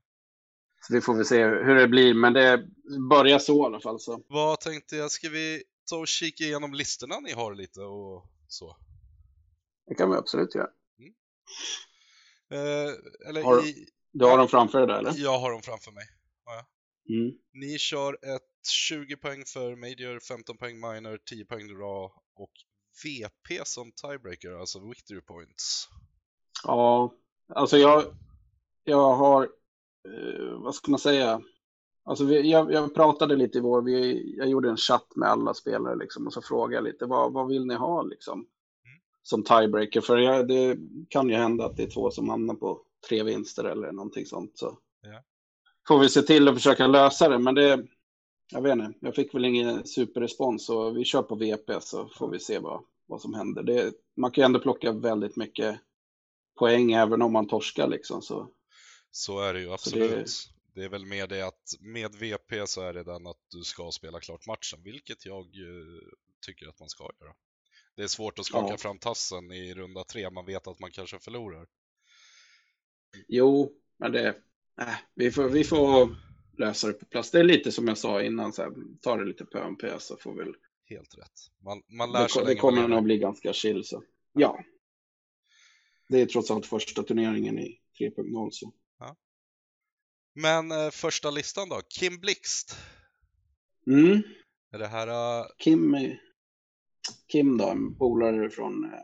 så 0.80 0.94
vi 0.94 1.00
får 1.00 1.14
väl 1.14 1.24
se 1.24 1.44
hur 1.44 1.74
det 1.74 1.88
blir, 1.88 2.14
men 2.14 2.32
det 2.32 2.66
börjar 3.10 3.38
så 3.38 3.62
i 3.62 3.66
alla 3.66 3.80
fall. 3.80 4.00
Så. 4.00 4.22
Vad 4.26 4.60
tänkte 4.60 4.96
jag, 4.96 5.10
ska 5.10 5.28
vi 5.28 5.62
ta 5.90 5.96
och 5.96 6.08
kika 6.08 6.44
igenom 6.44 6.74
listorna 6.74 7.20
ni 7.20 7.32
har 7.32 7.54
lite 7.54 7.80
och 7.80 8.24
så? 8.48 8.76
Det 9.86 9.94
kan 9.94 10.10
vi 10.10 10.16
absolut 10.16 10.54
göra. 10.54 10.68
Eh, 12.50 13.28
eller 13.28 13.42
Har- 13.42 13.66
i, 13.66 13.86
Du 14.12 14.24
har 14.24 14.38
dem 14.38 14.48
framför 14.48 14.78
dig 14.78 14.86
där, 14.86 14.98
eller? 14.98 15.12
jag 15.16 15.38
har 15.38 15.50
dem 15.50 15.62
framför 15.62 15.92
mig. 15.92 16.04
Mm. 17.08 17.32
Ni 17.52 17.78
kör 17.78 18.12
ett 18.12 18.66
20 18.88 19.16
poäng 19.16 19.42
för 19.46 19.76
Major, 19.76 20.20
15 20.20 20.56
poäng 20.56 20.74
Minor, 20.80 21.18
10 21.30 21.44
poäng 21.44 21.68
Raw 21.68 22.14
och 22.34 22.50
VP 23.04 23.64
som 23.64 23.92
tiebreaker, 23.92 24.52
alltså 24.52 24.88
Victory 24.88 25.20
Points. 25.20 25.88
Ja, 26.64 27.14
alltså 27.54 27.76
jag, 27.78 28.04
jag 28.84 29.12
har, 29.14 29.42
eh, 30.08 30.58
vad 30.62 30.74
ska 30.74 30.90
man 30.90 31.00
säga? 31.00 31.40
Alltså 32.04 32.24
vi, 32.24 32.50
jag, 32.50 32.72
jag 32.72 32.94
pratade 32.94 33.36
lite 33.36 33.58
i 33.58 33.60
vår, 33.60 33.82
vi, 33.82 34.22
jag 34.38 34.48
gjorde 34.48 34.68
en 34.70 34.76
chatt 34.76 35.16
med 35.16 35.28
alla 35.28 35.54
spelare 35.54 35.96
liksom, 35.96 36.26
och 36.26 36.32
så 36.32 36.42
frågade 36.42 36.74
jag 36.74 36.84
lite, 36.84 37.06
vad, 37.06 37.32
vad 37.32 37.48
vill 37.48 37.66
ni 37.66 37.74
ha 37.74 38.02
liksom? 38.02 38.46
Som 39.22 39.44
tiebreaker, 39.44 40.00
för 40.00 40.16
jag, 40.16 40.48
det 40.48 40.76
kan 41.08 41.28
ju 41.28 41.34
hända 41.34 41.64
att 41.66 41.76
det 41.76 41.82
är 41.82 41.90
två 41.90 42.10
som 42.10 42.28
hamnar 42.28 42.54
på 42.54 42.82
tre 43.08 43.22
vinster 43.22 43.64
eller 43.64 43.92
någonting 43.92 44.26
sånt. 44.26 44.58
Så. 44.58 44.78
Ja. 45.02 45.22
Får 45.88 45.98
vi 45.98 46.08
se 46.08 46.22
till 46.22 46.48
att 46.48 46.54
försöka 46.54 46.86
lösa 46.86 47.28
det, 47.28 47.38
men 47.38 47.54
det, 47.54 47.86
jag 48.52 48.62
vet 48.62 48.72
inte, 48.72 48.92
jag 49.00 49.14
fick 49.14 49.34
väl 49.34 49.44
ingen 49.44 49.86
superrespons 49.86 50.66
så 50.66 50.90
vi 50.90 51.04
kör 51.04 51.22
på 51.22 51.34
VP 51.34 51.80
så 51.80 52.08
får 52.08 52.30
vi 52.30 52.38
se 52.40 52.58
vad, 52.58 52.82
vad 53.06 53.20
som 53.20 53.34
händer. 53.34 53.62
Det, 53.62 53.92
man 54.16 54.30
kan 54.30 54.42
ju 54.42 54.46
ändå 54.46 54.58
plocka 54.60 54.92
väldigt 54.92 55.36
mycket 55.36 55.80
poäng 56.58 56.92
även 56.92 57.22
om 57.22 57.32
man 57.32 57.48
torskar 57.48 57.88
liksom. 57.88 58.22
Så. 58.22 58.48
Så 59.10 59.40
är 59.40 59.54
det 59.54 59.60
ju 59.60 59.72
absolut. 59.72 60.10
det- 60.10 60.24
Det... 60.74 60.84
är 60.84 60.88
väl 60.88 61.06
mer 61.06 61.26
det 61.26 61.42
att 61.46 61.76
med 61.80 62.14
VP 62.14 62.66
så 62.66 62.80
är 62.80 62.92
det 62.92 63.04
den 63.04 63.26
att 63.26 63.40
du 63.50 63.62
ska 63.62 63.90
spela 63.90 64.20
klart 64.20 64.46
matchen, 64.46 64.82
vilket 64.84 65.26
jag 65.26 65.44
eh, 65.44 66.02
tycker 66.46 66.68
att 66.68 66.80
man 66.80 66.88
ska 66.88 67.04
göra. 67.20 67.32
Det 67.96 68.02
är 68.02 68.08
svårt 68.08 68.38
att 68.38 68.46
skaka 68.46 68.72
Ja. 68.72 68.76
fram 68.76 68.98
tassen 68.98 69.52
i 69.52 69.74
runda 69.74 70.04
tre, 70.04 70.30
man 70.30 70.46
vet 70.46 70.66
att 70.66 70.80
man 70.80 70.90
kanske 70.90 71.18
förlorar. 71.18 71.66
Jo, 73.28 73.72
men 73.98 74.12
det, 74.12 74.28
äh, 74.80 74.94
vi, 75.14 75.30
får, 75.30 75.48
vi 75.48 75.64
får 75.64 76.16
lösa 76.58 76.86
det 76.86 76.92
på 76.92 77.06
plats. 77.06 77.30
Det 77.30 77.38
är 77.38 77.44
lite 77.44 77.72
som 77.72 77.88
jag 77.88 77.98
sa 77.98 78.22
innan, 78.22 78.52
så 78.52 78.62
här, 78.62 78.72
ta 79.00 79.16
det 79.16 79.24
lite 79.24 79.44
pö 79.44 79.64
om 79.64 79.78
pö 79.78 79.98
så 79.98 80.16
får 80.16 80.34
vi 80.34 80.52
Helt 80.84 81.18
rätt. 81.18 81.32
Man, 81.64 81.82
man 81.88 82.12
lär 82.12 82.22
det, 82.22 82.28
sig 82.28 82.44
det 82.44 82.54
kommer 82.54 82.88
nog 82.88 83.04
bli 83.04 83.18
ganska 83.18 83.52
chill. 83.52 83.84
Så. 83.84 84.02
Ja. 84.32 84.64
Det 86.08 86.20
är 86.20 86.26
trots 86.26 86.50
allt 86.50 86.66
första 86.66 87.02
turneringen 87.02 87.58
i 87.58 87.80
3.0 88.00 88.48
så. 88.52 88.72
Men 90.34 90.72
eh, 90.72 90.90
första 90.90 91.30
listan 91.30 91.68
då, 91.68 91.80
Kim 91.88 92.20
Blixt. 92.20 92.76
Mm. 93.86 94.22
Är 94.72 94.78
det 94.78 94.86
här, 94.86 95.08
eh, 95.08 95.46
Kim, 95.58 95.94
Kim 97.32 97.58
då, 97.58 97.68
en 97.68 97.94
polare 97.98 98.50
från 98.50 98.84
eh, 98.84 99.00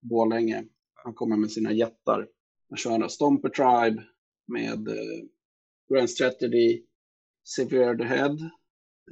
Borlänge. 0.00 0.64
Han 0.94 1.14
kommer 1.14 1.36
med 1.36 1.50
sina 1.50 1.72
jättar. 1.72 2.28
Han 2.68 2.76
kör 2.76 3.08
Stomper 3.08 3.48
Tribe 3.48 4.02
med 4.46 4.88
eh, 4.88 5.24
Grand 5.88 6.10
Strategy, 6.10 6.82
Severed 7.44 8.00
Head 8.00 8.50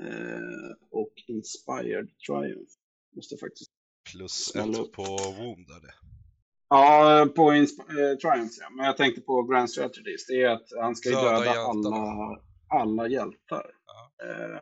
eh, 0.00 0.76
och 0.90 1.12
Inspired 1.26 2.08
Triumph. 2.26 2.72
Måste 3.16 3.36
faktiskt. 3.36 3.70
plus 4.12 4.56
ett 4.56 4.78
upp. 4.78 4.92
på 4.92 5.02
Wound 5.38 5.70
är 5.70 5.80
det. 5.86 5.94
Ja, 6.68 7.28
på 7.36 7.42
Insp- 7.42 7.88
eh, 7.88 8.16
Triumph 8.16 8.54
ja. 8.60 8.70
Men 8.70 8.86
jag 8.86 8.96
tänkte 8.96 9.20
på 9.20 9.42
Grand 9.42 9.70
Strategies. 9.70 10.26
Det 10.26 10.42
är 10.42 10.50
att 10.50 10.66
han 10.80 10.96
ska 10.96 11.08
ju 11.08 11.14
Döda 11.14 11.38
döda 11.38 11.50
alla, 11.50 12.40
alla 12.68 13.08
hjältar. 13.08 13.70
Ja. 13.86 14.26
Eh, 14.26 14.60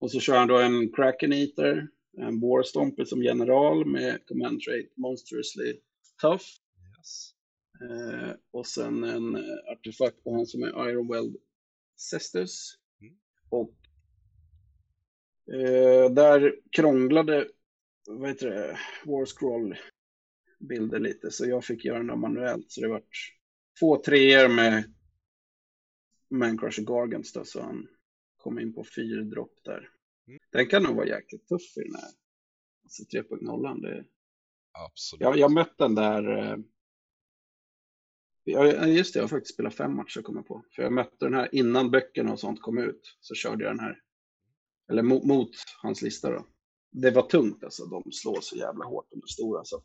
och 0.00 0.10
så 0.10 0.20
kör 0.20 0.38
han 0.38 0.48
då 0.48 0.58
en 0.58 0.92
Kraken 0.92 1.32
Eater, 1.32 1.88
en 2.18 2.40
War 2.40 2.62
Stomper 2.62 3.04
som 3.04 3.22
general 3.22 3.86
med 3.86 4.26
command 4.26 4.60
trait 4.60 4.96
Monstrously 4.96 5.80
Tough. 6.20 6.44
Yes. 6.98 7.34
Eh, 7.82 8.34
och 8.50 8.66
sen 8.66 9.04
en 9.04 9.34
eh, 9.34 9.72
artefakt 9.72 10.24
på 10.24 10.34
han 10.34 10.46
som 10.46 10.62
är 10.62 10.88
Ironweld 10.90 11.36
Cestus. 11.96 12.78
Mm. 13.00 13.14
Och 13.48 13.74
eh, 15.54 16.10
där 16.10 16.54
krånglade, 16.70 17.48
vad 18.06 18.28
heter 18.28 18.50
det, 18.50 18.78
War 19.04 19.26
Scroll 19.26 19.76
bilder 20.68 20.98
lite, 20.98 21.30
så 21.30 21.46
jag 21.46 21.64
fick 21.64 21.84
göra 21.84 22.02
den 22.02 22.20
manuellt. 22.20 22.70
Så 22.70 22.80
det 22.80 22.88
vart 22.88 23.34
två 23.80 24.02
treor 24.02 24.48
med 24.48 24.94
Mancrusher 26.30 26.82
Gargants 26.82 27.32
då, 27.32 27.44
så 27.44 27.60
han 27.62 27.88
kom 28.36 28.58
in 28.58 28.74
på 28.74 28.84
fyra 28.96 29.22
dropp 29.22 29.64
där. 29.64 29.91
Den 30.52 30.66
kan 30.66 30.82
nog 30.82 30.96
vara 30.96 31.06
jäkligt 31.06 31.48
tuff 31.48 31.76
i 31.76 31.80
den 31.80 31.94
här 31.94 32.10
alltså 32.84 33.02
3.0. 33.02 33.82
Det... 33.82 34.04
Absolut. 34.72 35.20
Jag, 35.20 35.38
jag 35.38 35.52
mött 35.52 35.78
den 35.78 35.94
där 35.94 36.38
eh, 36.38 36.56
Ja, 38.44 38.86
just 38.86 39.14
det, 39.14 39.18
jag 39.18 39.24
har 39.24 39.28
faktiskt 39.28 39.54
spelat 39.54 39.74
fem 39.74 39.96
matcher 39.96 40.22
kommer 40.22 40.38
jag 40.38 40.46
på. 40.46 40.64
För 40.76 40.82
jag 40.82 40.92
mötte 40.92 41.24
den 41.24 41.34
här 41.34 41.54
innan 41.54 41.90
böckerna 41.90 42.32
och 42.32 42.40
sånt 42.40 42.62
kom 42.62 42.78
ut. 42.78 43.16
Så 43.20 43.34
körde 43.34 43.64
jag 43.64 43.72
den 43.72 43.80
här. 43.80 43.98
Eller 44.90 45.02
mot, 45.02 45.24
mot 45.24 45.50
hans 45.82 46.02
lista 46.02 46.30
då. 46.30 46.46
Det 46.90 47.10
var 47.10 47.22
tungt 47.22 47.64
alltså. 47.64 47.86
De 47.86 48.12
slår 48.12 48.40
så 48.40 48.56
jävla 48.56 48.84
hårt, 48.84 49.06
de 49.10 49.16
är 49.16 49.26
stora 49.26 49.58
alltså. 49.58 49.82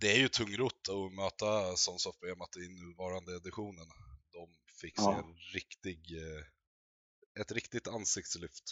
Det 0.00 0.12
är 0.12 0.18
ju 0.18 0.28
tungrott 0.28 0.88
att 0.88 1.12
möta 1.16 1.76
Sons 1.76 2.06
of 2.06 2.18
Behemoth 2.20 2.58
i 2.58 2.68
nuvarande 2.68 3.36
editionen. 3.36 3.86
De 4.32 4.48
fick 4.80 4.94
Ja. 4.96 5.18
en 5.18 5.34
riktig, 5.54 6.16
eh, 6.16 7.40
ett 7.42 7.52
riktigt 7.52 7.88
ansiktslyft. 7.88 8.64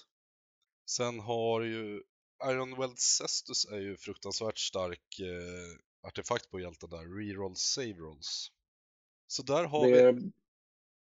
Sen 0.97 1.21
har 1.21 1.61
ju 1.61 2.03
Ironweld 2.45 2.99
Cestus 2.99 3.65
är 3.65 3.79
ju 3.79 3.97
fruktansvärt 3.97 4.59
stark 4.59 5.21
eh, 5.21 6.09
artefakt 6.09 6.51
på 6.51 6.61
hjälten 6.61 6.91
där, 6.91 7.19
reroll 7.19 7.57
save 7.57 7.93
rolls. 7.93 8.53
Så 9.27 9.43
där 9.43 9.65
har 9.65 9.87
vi 9.87 9.93
Det, 9.93 10.09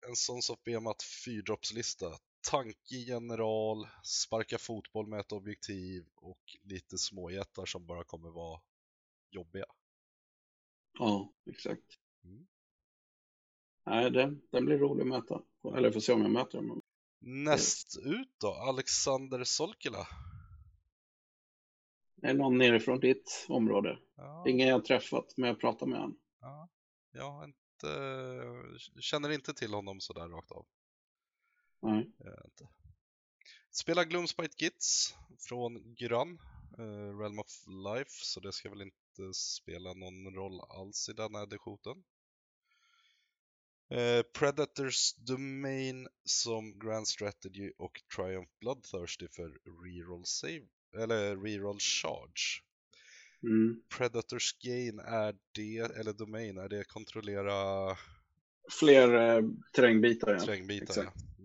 en 0.08 0.16
Sons 0.16 0.50
of 0.50 0.62
Behemoth 0.64 1.04
fyrdroppslista. 1.24 2.18
Tankig 2.50 3.08
general, 3.08 3.88
sparka 4.04 4.58
fotboll 4.58 5.06
med 5.06 5.20
ett 5.20 5.32
objektiv 5.32 6.06
och 6.14 6.56
lite 6.62 6.98
småjättar 6.98 7.66
som 7.66 7.86
bara 7.86 8.04
kommer 8.04 8.30
vara 8.30 8.60
jobbiga. 9.30 9.66
ja, 10.98 11.32
exakt. 11.50 11.98
Mm. 12.24 12.46
Nej, 13.86 14.10
den, 14.10 14.42
den 14.50 14.64
blir 14.64 14.78
rolig 14.78 15.02
att 15.02 15.08
möta. 15.08 15.42
Eller 15.76 15.90
får 15.90 16.00
se 16.00 16.12
om 16.12 16.22
jag 16.22 16.30
möter 16.30 16.58
den. 16.58 16.81
Näst 17.24 17.96
ut 17.96 18.34
då, 18.40 18.54
Alexander 18.54 19.44
Solkila. 19.44 20.08
Är 22.22 22.28
det 22.28 22.34
någon 22.34 22.58
nerifrån 22.58 23.00
ditt 23.00 23.46
område? 23.48 23.98
Ja, 24.16 24.44
Ingen 24.48 24.68
jag 24.68 24.84
träffat, 24.84 25.34
men 25.36 25.48
jag 25.48 25.60
pratar 25.60 25.86
med 25.86 26.00
honom. 26.00 26.18
ja, 26.40 26.68
jag 27.12 27.44
inte, 27.44 29.00
känner 29.00 29.30
inte 29.30 29.54
till 29.54 29.74
honom 29.74 30.00
sådär 30.00 30.28
rakt 30.28 30.50
av. 30.52 30.66
Nej. 31.80 32.10
Inte. 32.44 32.68
Spelar 33.70 34.04
Gloomspite 34.04 34.64
Gits 34.64 35.14
från 35.48 35.94
Gyran, 35.98 36.38
eh, 36.78 37.18
Realm 37.18 37.38
of 37.38 37.66
Life, 37.66 38.10
så 38.10 38.40
det 38.40 38.52
ska 38.52 38.70
väl 38.70 38.82
inte 38.82 39.34
spela 39.34 39.92
någon 39.94 40.34
roll 40.34 40.60
alls 40.60 41.08
i 41.08 41.12
denna 41.12 41.42
editionen. 41.42 42.04
Eh, 43.92 44.22
Predators 44.22 45.14
Domain 45.14 46.08
som 46.24 46.78
Grand 46.78 47.08
Strategy 47.08 47.72
och 47.78 48.02
Triumph 48.16 48.50
Bloodthirsty 48.60 49.28
för 49.28 49.58
reroll 49.84 50.24
save, 50.24 50.66
eller 50.98 51.36
reroll 51.36 51.78
charge. 51.78 52.62
Mm. 53.42 53.82
Predators 53.88 54.52
Gain 54.58 54.98
är 54.98 55.36
det, 55.52 55.96
eller 55.96 56.12
Domain, 56.12 56.58
är 56.58 56.68
det 56.68 56.84
kontrollera 56.84 57.96
Fler 58.80 59.14
eh, 59.14 59.42
terrängbitar, 59.72 60.32
ja. 60.32 60.40
Terrängbitar, 60.40 60.84
exakt. 60.84 61.16
ja. 61.16 61.44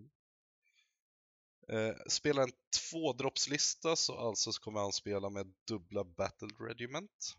Mm. 1.70 1.90
Eh, 1.90 1.96
spelar 2.08 2.44
en 2.44 2.52
tvådroppslista 2.90 3.96
så 3.96 4.18
alltså 4.18 4.52
så 4.52 4.62
kommer 4.62 4.80
han 4.80 4.92
spela 4.92 5.30
med 5.30 5.54
dubbla 5.68 6.04
Battle 6.04 6.50
Regiment. 6.60 7.36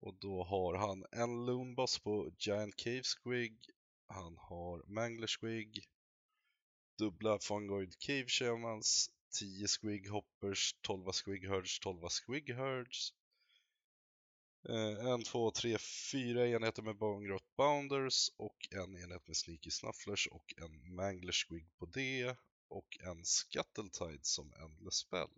Och 0.00 0.14
då 0.14 0.44
har 0.44 0.74
han 0.74 1.04
en 1.12 1.46
Loon 1.46 1.74
Boss 1.74 1.98
på 1.98 2.30
Giant 2.38 2.76
Cave 2.76 3.02
Squig, 3.02 3.70
han 4.06 4.36
har 4.36 4.82
Mangler 4.86 5.26
Squig, 5.26 5.84
dubbla 6.98 7.38
Fungoid 7.38 7.98
Cave 7.98 8.28
Shamans, 8.28 9.10
10 9.38 9.66
Squig 9.68 10.08
Hoppers, 10.08 10.76
12 10.80 11.12
Squig 11.12 11.48
Herds, 11.48 11.78
12 11.78 12.08
Squig 12.08 12.54
Herds. 12.54 13.12
Eh, 14.68 15.06
en, 15.06 15.22
två, 15.22 15.50
tre, 15.50 15.78
fyra 16.12 16.48
enheter 16.48 16.82
med 16.82 16.96
Bone 16.96 17.26
Grot 17.26 17.56
Bounders 17.56 18.30
och 18.36 18.68
en 18.70 18.96
enhet 18.96 19.26
med 19.26 19.36
Sneaky 19.36 19.70
Snufflers 19.70 20.26
och 20.26 20.54
en 20.56 20.94
Mangler 20.94 21.32
Squig 21.32 21.68
på 21.78 21.86
det 21.86 22.36
och 22.68 22.98
en 23.00 23.24
Scuttletide 23.24 24.24
som 24.24 24.52
Endless 24.52 24.94
Spell. 24.94 25.30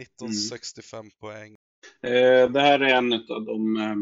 1965 0.00 1.10
poäng. 1.10 1.56
Eh, 2.06 2.50
det 2.52 2.60
här 2.60 2.80
är 2.80 2.94
en 2.94 3.12
av 3.12 3.44
de, 3.44 3.76
eh, 3.76 3.96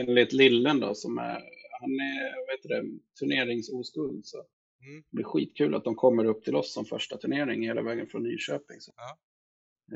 enligt 0.00 0.32
Lillen 0.32 0.80
då, 0.80 0.94
som 0.94 1.18
är, 1.18 1.42
han 1.80 1.90
är, 1.90 2.50
heter 2.56 2.68
det, 2.68 2.98
turneringsoskuld. 3.20 4.26
Så 4.26 4.44
Mm. 4.82 5.00
det 5.10 5.16
blir 5.16 5.24
skitkul 5.24 5.74
att 5.74 5.84
de 5.84 5.94
kommer 5.94 6.24
upp 6.24 6.44
till 6.44 6.56
oss 6.56 6.72
som 6.72 6.84
första 6.84 7.16
turnering 7.16 7.62
hela 7.62 7.82
vägen 7.82 8.06
från 8.06 8.22
Nyköping. 8.22 8.80
Så. 8.80 8.92
Ja. 8.96 9.18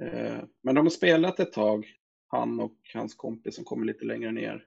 Eh, 0.02 0.44
men 0.62 0.74
de 0.74 0.86
har 0.86 0.90
spelat 0.90 1.40
ett 1.40 1.52
tag, 1.52 1.86
han 2.26 2.60
och 2.60 2.76
hans 2.94 3.14
kompis 3.14 3.54
som 3.54 3.64
kommer 3.64 3.86
lite 3.86 4.04
längre 4.04 4.32
ner. 4.32 4.66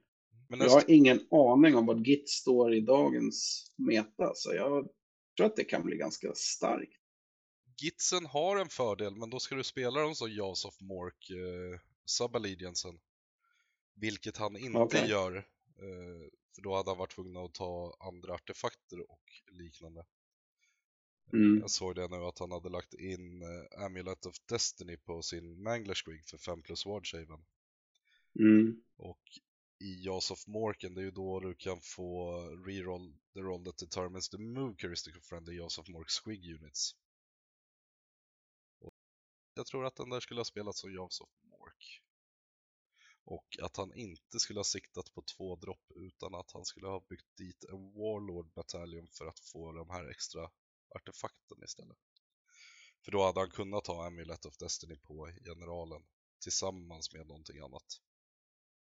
Men 0.49 0.59
Jag 0.59 0.69
har 0.69 0.83
ingen 0.91 1.19
aning 1.31 1.75
om 1.75 1.85
vad 1.85 2.07
Git 2.07 2.29
står 2.29 2.73
i 2.73 2.79
dagens 2.79 3.67
meta, 3.77 4.31
så 4.35 4.53
jag 4.55 4.87
tror 5.37 5.47
att 5.47 5.55
det 5.55 5.63
kan 5.63 5.83
bli 5.85 5.97
ganska 5.97 6.31
starkt. 6.35 6.96
Gitsen 7.77 8.25
har 8.25 8.57
en 8.57 8.69
fördel, 8.69 9.15
men 9.15 9.29
då 9.29 9.39
ska 9.39 9.55
du 9.55 9.63
spela 9.63 10.01
dem 10.01 10.15
som 10.15 10.31
Jaws 10.31 10.65
of 10.65 10.81
Mork, 10.81 11.29
eh, 11.29 11.79
Suballegiansen. 12.05 12.99
Vilket 13.93 14.37
han 14.37 14.57
inte 14.57 14.77
Okej. 14.77 15.09
gör. 15.09 15.37
Eh, 15.37 16.29
för 16.55 16.61
då 16.61 16.75
hade 16.75 16.89
han 16.89 16.97
varit 16.97 17.11
tvungen 17.11 17.37
att 17.37 17.53
ta 17.53 17.97
andra 17.99 18.33
artefakter 18.33 19.11
och 19.11 19.23
liknande. 19.51 20.05
Mm. 21.33 21.59
Jag 21.59 21.69
såg 21.69 21.95
det 21.95 22.07
nu 22.07 22.15
att 22.15 22.39
han 22.39 22.51
hade 22.51 22.69
lagt 22.69 22.93
in 22.93 23.41
eh, 23.41 23.83
Amulet 23.85 24.25
of 24.25 24.35
Destiny 24.39 24.97
på 24.97 25.21
sin 25.21 25.63
Mangler 25.63 25.95
Squig 25.95 26.25
för 26.25 26.37
5 26.37 26.61
plus 26.61 26.85
Ward 26.85 27.07
Shaven. 27.07 27.45
Mm. 28.39 28.81
Och 28.95 29.21
i 29.79 30.05
Jaws 30.05 30.31
of 30.31 30.47
Morken, 30.47 30.93
det 30.93 31.01
är 31.01 31.05
ju 31.05 31.11
då 31.11 31.39
du 31.39 31.55
kan 31.55 31.81
få 31.81 32.41
reroll 32.65 33.13
the 33.33 33.39
roll 33.39 33.65
that 33.65 33.77
determines 33.77 34.29
the 34.29 34.37
move 34.37 34.75
characteristic 34.77 35.17
of 35.17 35.23
friendly 35.23 35.55
Jaws 35.55 35.77
of 35.77 35.87
Mork 35.87 36.09
Squig 36.09 36.45
units. 36.45 36.95
Jag 39.57 39.65
tror 39.65 39.85
att 39.85 39.95
den 39.95 40.09
där 40.09 40.19
skulle 40.19 40.39
ha 40.39 40.45
spelats 40.45 40.79
som 40.79 40.93
Jaws 40.93 41.21
of 41.21 41.29
Mork. 41.41 42.01
Och 43.23 43.57
att 43.61 43.77
han 43.77 43.93
inte 43.93 44.39
skulle 44.39 44.59
ha 44.59 44.63
siktat 44.63 45.13
på 45.13 45.21
två 45.21 45.55
dropp 45.55 45.91
utan 45.95 46.35
att 46.35 46.51
han 46.51 46.65
skulle 46.65 46.87
ha 46.87 47.05
byggt 47.09 47.37
dit 47.37 47.63
en 47.63 47.93
Warlord 47.93 48.53
Battalion 48.53 49.07
för 49.07 49.25
att 49.25 49.39
få 49.39 49.71
de 49.71 49.89
här 49.89 50.09
extra 50.09 50.51
artefakten 50.95 51.63
istället. 51.63 51.97
För 53.05 53.11
då 53.11 53.23
hade 53.25 53.39
han 53.39 53.51
kunnat 53.51 53.87
ha 53.87 54.07
Amulet 54.07 54.45
of 54.45 54.57
Destiny 54.57 54.95
på 54.95 55.31
generalen 55.45 56.03
tillsammans 56.41 57.13
med 57.13 57.27
någonting 57.27 57.59
annat. 57.59 58.01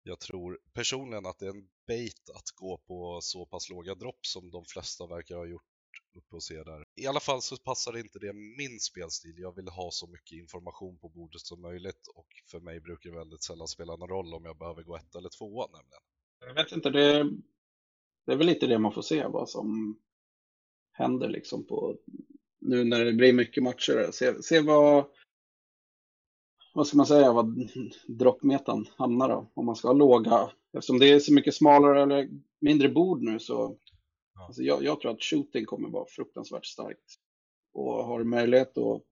Jag 0.02 0.20
tror 0.20 0.60
personligen 0.72 1.26
att 1.26 1.38
det 1.38 1.46
är 1.46 1.50
en 1.50 1.70
bait 1.86 2.30
att 2.34 2.50
gå 2.54 2.78
på 2.78 3.20
så 3.22 3.46
pass 3.46 3.68
låga 3.68 3.94
dropp 3.94 4.26
som 4.26 4.50
de 4.50 4.64
flesta 4.64 5.06
verkar 5.06 5.36
ha 5.36 5.46
gjort 5.46 5.79
uppe 6.16 6.36
hos 6.36 6.50
er 6.50 6.64
där. 6.64 6.84
I 6.96 7.06
alla 7.06 7.20
fall 7.20 7.42
så 7.42 7.56
passar 7.56 7.98
inte 7.98 8.18
det 8.18 8.32
min 8.32 8.80
spelstil. 8.80 9.34
Jag 9.38 9.56
vill 9.56 9.68
ha 9.68 9.90
så 9.90 10.06
mycket 10.06 10.38
information 10.38 10.98
på 10.98 11.08
bordet 11.08 11.40
som 11.40 11.60
möjligt 11.60 12.06
och 12.14 12.28
för 12.50 12.60
mig 12.60 12.80
brukar 12.80 13.10
det 13.10 13.16
väldigt 13.16 13.42
sällan 13.42 13.68
spela 13.68 13.96
någon 13.96 14.08
roll 14.08 14.34
om 14.34 14.44
jag 14.44 14.58
behöver 14.58 14.82
gå 14.82 14.96
ett 14.96 15.14
eller 15.14 15.28
tvåa 15.28 15.66
nämligen. 15.66 16.02
Jag 16.46 16.54
vet 16.54 16.72
inte, 16.72 16.90
det, 16.90 17.30
det 18.26 18.32
är 18.32 18.36
väl 18.36 18.46
lite 18.46 18.66
det 18.66 18.78
man 18.78 18.92
får 18.92 19.02
se 19.02 19.26
vad 19.26 19.48
som 19.48 19.98
händer 20.92 21.28
liksom 21.28 21.66
på 21.66 21.96
nu 22.60 22.84
när 22.84 23.04
det 23.04 23.12
blir 23.12 23.32
mycket 23.32 23.62
matcher. 23.62 24.10
Se, 24.12 24.42
se 24.42 24.60
vad, 24.60 25.04
vad 26.74 26.86
ska 26.86 26.96
man 26.96 27.06
säga, 27.06 27.32
vad 27.32 27.70
droppmetan 28.08 28.86
hamnar 28.96 29.28
då. 29.28 29.50
Om 29.54 29.66
man 29.66 29.76
ska 29.76 29.88
ha 29.88 29.92
låga, 29.92 30.50
eftersom 30.72 30.98
det 30.98 31.10
är 31.10 31.18
så 31.18 31.32
mycket 31.32 31.54
smalare 31.54 32.02
eller 32.02 32.28
mindre 32.60 32.88
bord 32.88 33.22
nu 33.22 33.38
så 33.38 33.78
Ja. 34.40 34.46
alltså 34.46 34.62
jag, 34.62 34.84
jag 34.84 35.00
tror 35.00 35.12
att 35.12 35.22
shooting 35.22 35.64
kommer 35.66 35.88
vara 35.88 36.06
fruktansvärt 36.08 36.66
starkt. 36.66 37.14
Och 37.72 38.04
har 38.04 38.24
möjlighet 38.24 38.78
att 38.78 39.02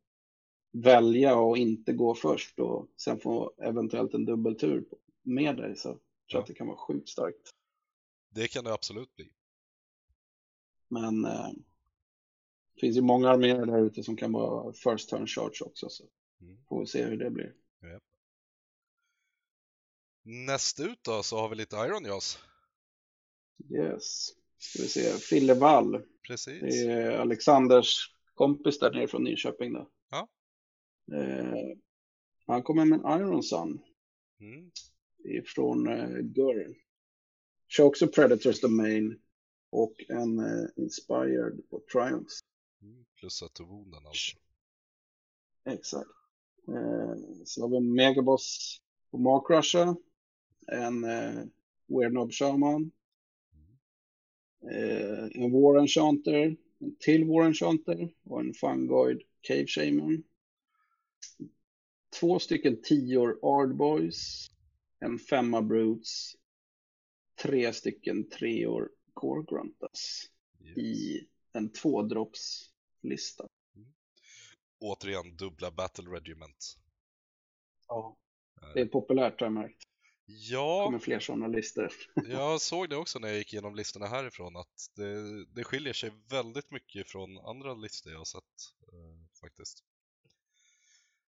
välja 0.72 1.36
och 1.36 1.58
inte 1.58 1.92
gå 1.92 2.14
först 2.14 2.58
och 2.58 2.88
sen 2.96 3.20
få 3.20 3.54
eventuellt 3.62 4.14
en 4.14 4.24
dubbeltur 4.24 4.84
med 5.22 5.56
dig 5.56 5.76
så 5.76 5.88
tror 5.88 6.00
jag 6.26 6.38
Ja. 6.38 6.40
att 6.40 6.46
det 6.46 6.54
kan 6.54 6.66
vara 6.66 6.76
sjukt 6.78 7.08
starkt. 7.08 7.50
Det 8.30 8.48
kan 8.48 8.64
det 8.64 8.72
absolut 8.72 9.14
bli. 9.16 9.32
Men 10.88 11.24
eh, 11.24 11.48
det 12.74 12.80
finns 12.80 12.96
ju 12.96 13.00
många 13.02 13.28
arméer 13.30 13.66
där 13.66 13.78
ute 13.84 14.02
som 14.02 14.16
kan 14.16 14.32
vara 14.32 14.72
first 14.72 15.10
turn 15.10 15.26
charge 15.26 15.60
också. 15.64 15.88
Så 15.88 16.04
Mm. 16.40 16.58
får 16.68 16.80
vi 16.80 16.86
se 16.86 17.04
hur 17.04 17.16
det 17.16 17.30
blir. 17.30 17.54
Näst 20.22 20.80
ut 20.80 21.02
då 21.04 21.22
så 21.22 21.36
har 21.38 21.48
vi 21.48 21.56
lite 21.56 21.76
Iron 21.76 22.04
Jaws. 22.04 22.38
Yes. 23.70 24.28
Ska 24.58 24.82
vi 24.82 24.88
se. 24.88 25.12
Fille 25.12 25.54
Wall. 25.54 26.02
Precis. 26.26 26.60
Det 26.60 26.92
är 26.92 27.18
Alexanders 27.18 28.14
kompis 28.34 28.78
där 28.78 28.92
nere 28.92 29.08
från 29.08 29.24
Nyköping. 29.24 29.72
Då. 29.72 29.90
Ja. 30.10 30.28
Eh, 31.16 31.76
han 32.46 32.62
kommer 32.62 32.84
med 32.84 33.00
en 33.00 33.20
Iron 33.20 33.42
Sun. 33.42 33.80
Mm. 34.40 34.70
ifrån 35.24 35.88
uh, 35.88 36.18
Gurren. 36.20 36.74
Kör 37.68 37.84
också 37.84 38.08
Predators 38.08 38.60
Domain 38.60 39.20
och 39.70 39.94
en 40.08 40.38
uh, 40.38 40.68
Inspired 40.76 41.68
på 41.70 41.82
Triumph. 41.92 42.32
Mm. 42.82 43.04
Plus 43.14 43.42
ett 43.42 43.54
till 43.54 43.64
woonden 43.64 44.06
alltså. 44.06 44.36
Exakt. 45.64 46.10
Uh, 46.68 47.14
så 47.44 47.62
har 47.62 47.68
vi 47.68 47.76
en 47.76 47.94
Megaboss 47.94 48.78
på 49.10 49.18
Mark 49.18 49.50
Russia. 49.50 49.96
En 50.72 51.04
uh, 51.04 51.44
Weird 51.86 52.10
Knob 52.10 52.32
Shaman. 52.32 52.90
Uh, 54.62 55.28
en 55.44 55.52
War 55.52 55.80
Enchanter. 55.80 56.56
En 56.80 56.96
till 56.98 57.24
War 57.24 57.46
Enchanter 57.46 58.14
och 58.24 58.40
en 58.40 58.54
Fungoid 58.54 59.22
Cave 59.40 59.66
Shaman. 59.66 60.22
Två 62.20 62.38
stycken 62.38 62.82
tior 62.82 63.38
Ardboys. 63.42 64.50
En 65.00 65.18
femma 65.18 65.62
Brutes. 65.62 66.32
Tre 67.42 67.72
stycken 67.72 68.28
treor 68.28 68.90
Core 69.14 69.44
Gruntas 69.48 70.24
Yes. 70.60 70.78
i 70.78 71.26
en 71.52 71.72
tvådroppslista. 71.72 73.46
Återigen 74.80 75.36
dubbla 75.36 75.70
Battle 75.70 76.10
Regiment. 76.10 76.76
Ja. 77.88 78.16
Det 78.74 78.80
är 78.80 78.86
populärt 78.86 79.40
har 79.40 79.46
jag 79.46 79.52
märkt. 79.52 79.87
Det 80.28 80.34
Ja, 80.34 80.84
kommer 80.84 80.98
fler 80.98 81.20
sådana 81.20 81.46
listor. 81.46 81.92
jag 82.28 82.60
såg 82.60 82.88
det 82.88 82.96
också 82.96 83.18
när 83.18 83.28
jag 83.28 83.38
gick 83.38 83.52
igenom 83.52 83.74
listorna 83.74 84.06
härifrån 84.06 84.56
att 84.56 84.90
det, 84.96 85.44
det 85.44 85.64
skiljer 85.64 85.92
sig 85.92 86.10
väldigt 86.30 86.70
mycket 86.70 87.10
från 87.10 87.38
andra 87.38 87.74
listor 87.74 88.12
jag 88.12 88.20
har 88.20 88.24
sett 88.24 88.42
eh, 88.92 89.40
faktiskt. 89.40 89.84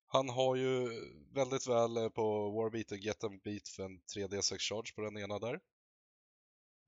Han 0.06 0.28
har 0.28 0.56
ju 0.56 0.88
väldigt 1.34 1.66
väl 1.66 1.96
eh, 1.96 2.08
på 2.08 2.50
Warbeat 2.50 2.92
och 2.92 2.98
Get 2.98 3.24
and 3.24 3.42
Beat 3.42 3.68
för 3.68 3.82
en 3.82 4.00
3D6 4.16 4.58
charge 4.58 4.94
på 4.94 5.02
den 5.02 5.18
ena 5.18 5.38
där. 5.38 5.54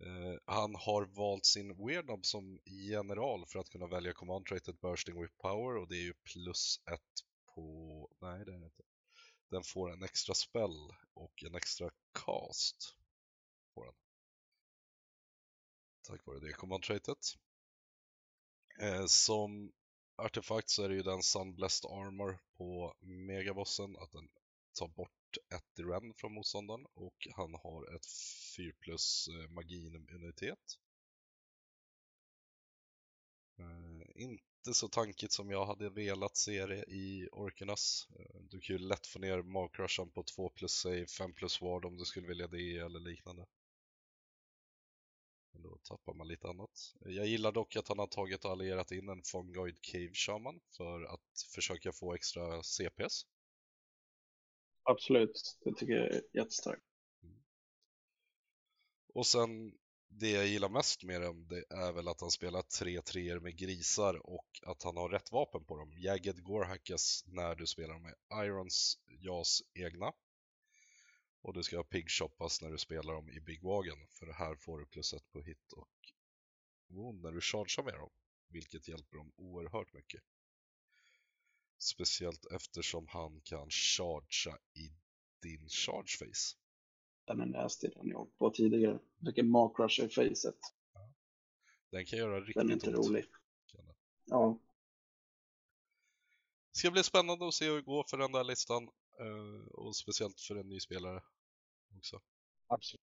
Eh, 0.00 0.38
han 0.44 0.74
har 0.74 1.04
valt 1.04 1.46
sin 1.46 1.86
Weird 1.86 2.04
Knob 2.04 2.26
som 2.26 2.60
general 2.64 3.46
för 3.46 3.58
att 3.58 3.70
kunna 3.70 3.86
välja 3.86 4.12
Command 4.12 4.46
Traded 4.46 4.76
Bursting 4.82 5.20
with 5.22 5.34
Power 5.36 5.76
och 5.76 5.88
det 5.88 5.96
är 5.96 6.02
ju 6.02 6.14
plus 6.32 6.80
ett 6.92 7.24
på... 7.54 8.08
Nej, 8.20 8.44
det 8.44 8.54
är 8.54 8.58
det 8.58 8.64
inte. 8.64 8.82
Den 9.52 9.64
får 9.64 9.92
en 9.92 10.02
extra 10.02 10.34
spell 10.34 10.94
och 11.14 11.44
en 11.44 11.54
extra 11.54 11.90
cast. 12.12 12.96
Får 13.74 13.84
den. 13.84 13.94
Tack 16.02 16.26
vare 16.26 16.40
det 16.40 16.52
command 16.52 16.82
traitet. 16.82 17.36
Eh, 18.80 19.06
som 19.06 19.72
artefakt 20.16 20.70
så 20.70 20.82
är 20.82 20.88
det 20.88 20.94
ju 20.94 21.02
den 21.02 21.22
Sunblessed 21.22 21.90
Armor 21.90 22.38
på 22.56 22.94
Megabossen, 23.00 23.96
att 23.96 24.12
den 24.12 24.28
tar 24.78 24.88
bort 24.88 25.36
ett 25.54 25.78
i 25.78 25.82
rend 25.82 26.16
från 26.16 26.32
motståndaren 26.32 26.86
och 26.94 27.28
han 27.36 27.54
har 27.54 27.96
ett 27.96 28.06
4 28.56 28.72
plus 28.80 29.28
magi-immunitet. 29.48 30.78
Eh, 33.58 34.26
inte 34.66 34.78
så 34.78 34.88
tankigt 34.88 35.32
som 35.32 35.50
jag 35.50 35.66
hade 35.66 35.90
velat 35.90 36.36
se 36.36 36.66
det 36.66 36.84
i 36.88 37.28
Orkernas. 37.32 38.08
Eh, 38.18 38.40
du 38.50 38.60
kan 38.60 38.76
ju 38.76 38.82
lätt 38.82 39.06
få 39.06 39.18
ner 39.18 39.42
Markrushan 39.42 40.10
på 40.10 40.22
2 40.22 40.48
plus 40.48 40.72
save, 40.72 41.06
5 41.06 41.32
plus 41.34 41.60
ward 41.60 41.84
om 41.84 41.96
du 41.96 42.04
skulle 42.04 42.28
vilja 42.28 42.46
det 42.46 42.76
eller 42.76 43.00
liknande. 43.00 43.46
Men 45.52 45.62
då 45.62 45.78
tappar 45.82 46.14
man 46.14 46.28
lite 46.28 46.48
annat. 46.48 46.94
Jag 47.00 47.26
gillar 47.26 47.52
dock 47.52 47.76
att 47.76 47.88
han 47.88 47.98
har 47.98 48.06
tagit 48.06 48.44
och 48.44 48.50
allierat 48.50 48.92
in 48.92 49.08
en 49.08 49.22
Fongoid 49.22 49.80
Cave 49.80 50.14
Shaman 50.14 50.60
för 50.76 51.04
att 51.04 51.42
försöka 51.54 51.92
få 51.92 52.14
extra 52.14 52.62
CPS. 52.62 53.26
Absolut, 54.82 55.58
det 55.64 55.74
tycker 55.74 55.92
jag 55.92 56.06
är 56.06 56.22
jättestarkt. 56.32 56.82
Och 59.14 59.26
sen 59.26 59.78
det 60.18 60.30
jag 60.30 60.46
gillar 60.46 60.68
mest 60.68 61.02
med 61.02 61.20
dem, 61.20 61.46
det 61.48 61.64
är 61.70 61.92
väl 61.92 62.08
att 62.08 62.20
han 62.20 62.30
spelar 62.30 62.62
tre 62.62 63.02
treor 63.02 63.40
med 63.40 63.56
grisar 63.56 64.26
och 64.26 64.60
att 64.66 64.82
han 64.82 64.96
har 64.96 65.08
rätt 65.08 65.32
vapen 65.32 65.64
på 65.64 65.76
dem. 65.76 65.92
Jagged 65.96 66.42
Gorehackas 66.42 67.24
när 67.26 67.54
du 67.54 67.66
spelar 67.66 67.98
med 67.98 68.14
Irons 68.44 68.98
Jas 69.06 69.62
egna. 69.74 70.12
Och 71.42 71.54
du 71.54 71.62
ska 71.62 71.76
ha 71.76 71.84
Pig 71.84 72.10
Shoppas 72.10 72.62
när 72.62 72.70
du 72.70 72.78
spelar 72.78 73.14
dem 73.14 73.30
i 73.30 73.40
Big 73.40 73.62
Wagon, 73.62 74.06
för 74.08 74.26
här 74.26 74.54
får 74.54 74.78
du 74.78 74.86
plus 74.86 75.12
ett 75.12 75.30
på 75.32 75.40
hit 75.40 75.72
och 75.72 76.12
wound 76.88 77.22
när 77.22 77.32
du 77.32 77.40
chargear 77.40 77.84
med 77.84 77.94
dem, 77.94 78.10
vilket 78.48 78.88
hjälper 78.88 79.16
dem 79.16 79.32
oerhört 79.36 79.92
mycket. 79.92 80.22
Speciellt 81.78 82.46
eftersom 82.46 83.08
han 83.08 83.40
kan 83.40 83.70
chargea 83.70 84.58
i 84.74 84.92
din 85.42 85.68
charge 85.68 86.18
face. 86.18 86.61
Den 87.24 87.40
är 87.40 87.46
nasty, 87.46 87.88
den 87.88 88.08
jag 88.08 88.20
åkt 88.20 88.38
på 88.38 88.50
tidigare. 88.50 88.98
Vilken 89.18 89.50
Mark 89.50 89.78
Rusher 89.78 90.04
i 90.04 90.08
facet. 90.08 90.54
Den 91.90 92.04
kan 92.06 92.18
göra 92.18 92.40
riktigt 92.40 92.54
Den 92.54 92.68
är 92.68 92.72
inte 92.72 92.96
ont. 92.96 93.06
rolig. 93.08 93.24
Ja, 94.24 94.58
Det 96.72 96.78
ska 96.78 96.90
bli 96.90 97.02
spännande 97.02 97.48
att 97.48 97.54
se 97.54 97.64
hur 97.68 97.76
det 97.76 97.82
går 97.82 98.04
för 98.10 98.16
den 98.18 98.32
där 98.32 98.44
listan 98.44 98.82
eh, 99.20 99.66
och 99.72 99.96
speciellt 99.96 100.40
för 100.40 100.56
en 100.56 100.68
ny 100.68 100.80
spelare 100.80 101.22
också. 101.96 102.20
absolut. 102.66 103.02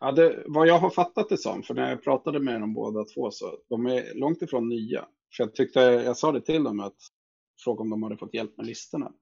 Ja, 0.00 0.12
det, 0.12 0.44
vad 0.46 0.66
jag 0.66 0.78
har 0.78 0.90
fattat 0.90 1.28
det 1.28 1.38
som, 1.38 1.62
för 1.62 1.74
när 1.74 1.90
jag 1.90 2.04
pratade 2.04 2.40
med 2.40 2.60
dem 2.60 2.74
båda 2.74 3.04
två 3.04 3.30
så 3.30 3.58
de 3.68 3.86
är 3.86 4.14
långt 4.14 4.42
ifrån 4.42 4.68
nya. 4.68 5.08
För 5.36 5.44
jag 5.44 5.54
tyckte, 5.54 5.80
jag 5.80 6.16
sa 6.16 6.32
det 6.32 6.40
till 6.40 6.64
dem 6.64 6.80
att 6.80 6.96
fråga 7.64 7.82
om 7.82 7.90
de 7.90 8.02
hade 8.02 8.16
fått 8.16 8.34
hjälp 8.34 8.56
med 8.56 8.66
listorna. 8.66 9.12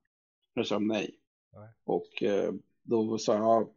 Då 0.55 0.65
sa 0.65 0.75
de 0.75 0.87
nej. 0.87 1.21
Nej. 1.53 1.69
Och 1.85 2.23
eh, 2.23 2.53
då 2.83 3.19
sa 3.19 3.35
jag, 3.35 3.43
ja, 3.43 3.75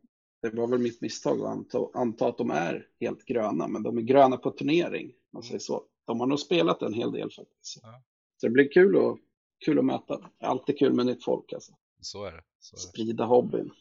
det 0.52 0.58
var 0.62 0.68
väl 0.68 0.80
mitt 0.80 1.02
misstag 1.02 1.42
att 1.42 1.48
anta, 1.48 1.90
anta 1.94 2.28
att 2.28 2.38
de 2.38 2.52
är 2.52 2.88
helt 3.00 3.26
gröna, 3.26 3.68
men 3.68 3.84
de 3.84 3.98
är 3.98 4.02
gröna 4.02 4.38
på 4.38 4.52
turnering. 4.52 5.14
Man 5.32 5.44
säger 5.44 5.60
så. 5.60 5.84
De 6.06 6.20
har 6.20 6.28
nog 6.28 6.40
spelat 6.40 6.82
en 6.82 6.94
hel 6.94 7.12
del 7.12 7.32
faktiskt. 7.32 7.80
Ja. 7.82 8.04
Så 8.38 8.48
det 8.48 8.52
blir 8.54 8.72
kul 8.72 8.98
att, 8.98 9.20
kul 9.66 9.80
att 9.80 9.86
möta. 9.86 10.32
Alltid 10.40 10.80
kul 10.80 10.94
med 10.94 11.06
nytt 11.06 11.24
folk 11.24 11.54
alltså. 11.54 11.74
Så 12.02 12.26
är 12.26 12.32
det, 12.32 12.44
så 12.60 12.76
är 12.76 12.78
det 12.78 12.82
Sprida 12.82 13.26
hobbyn. 13.26 13.72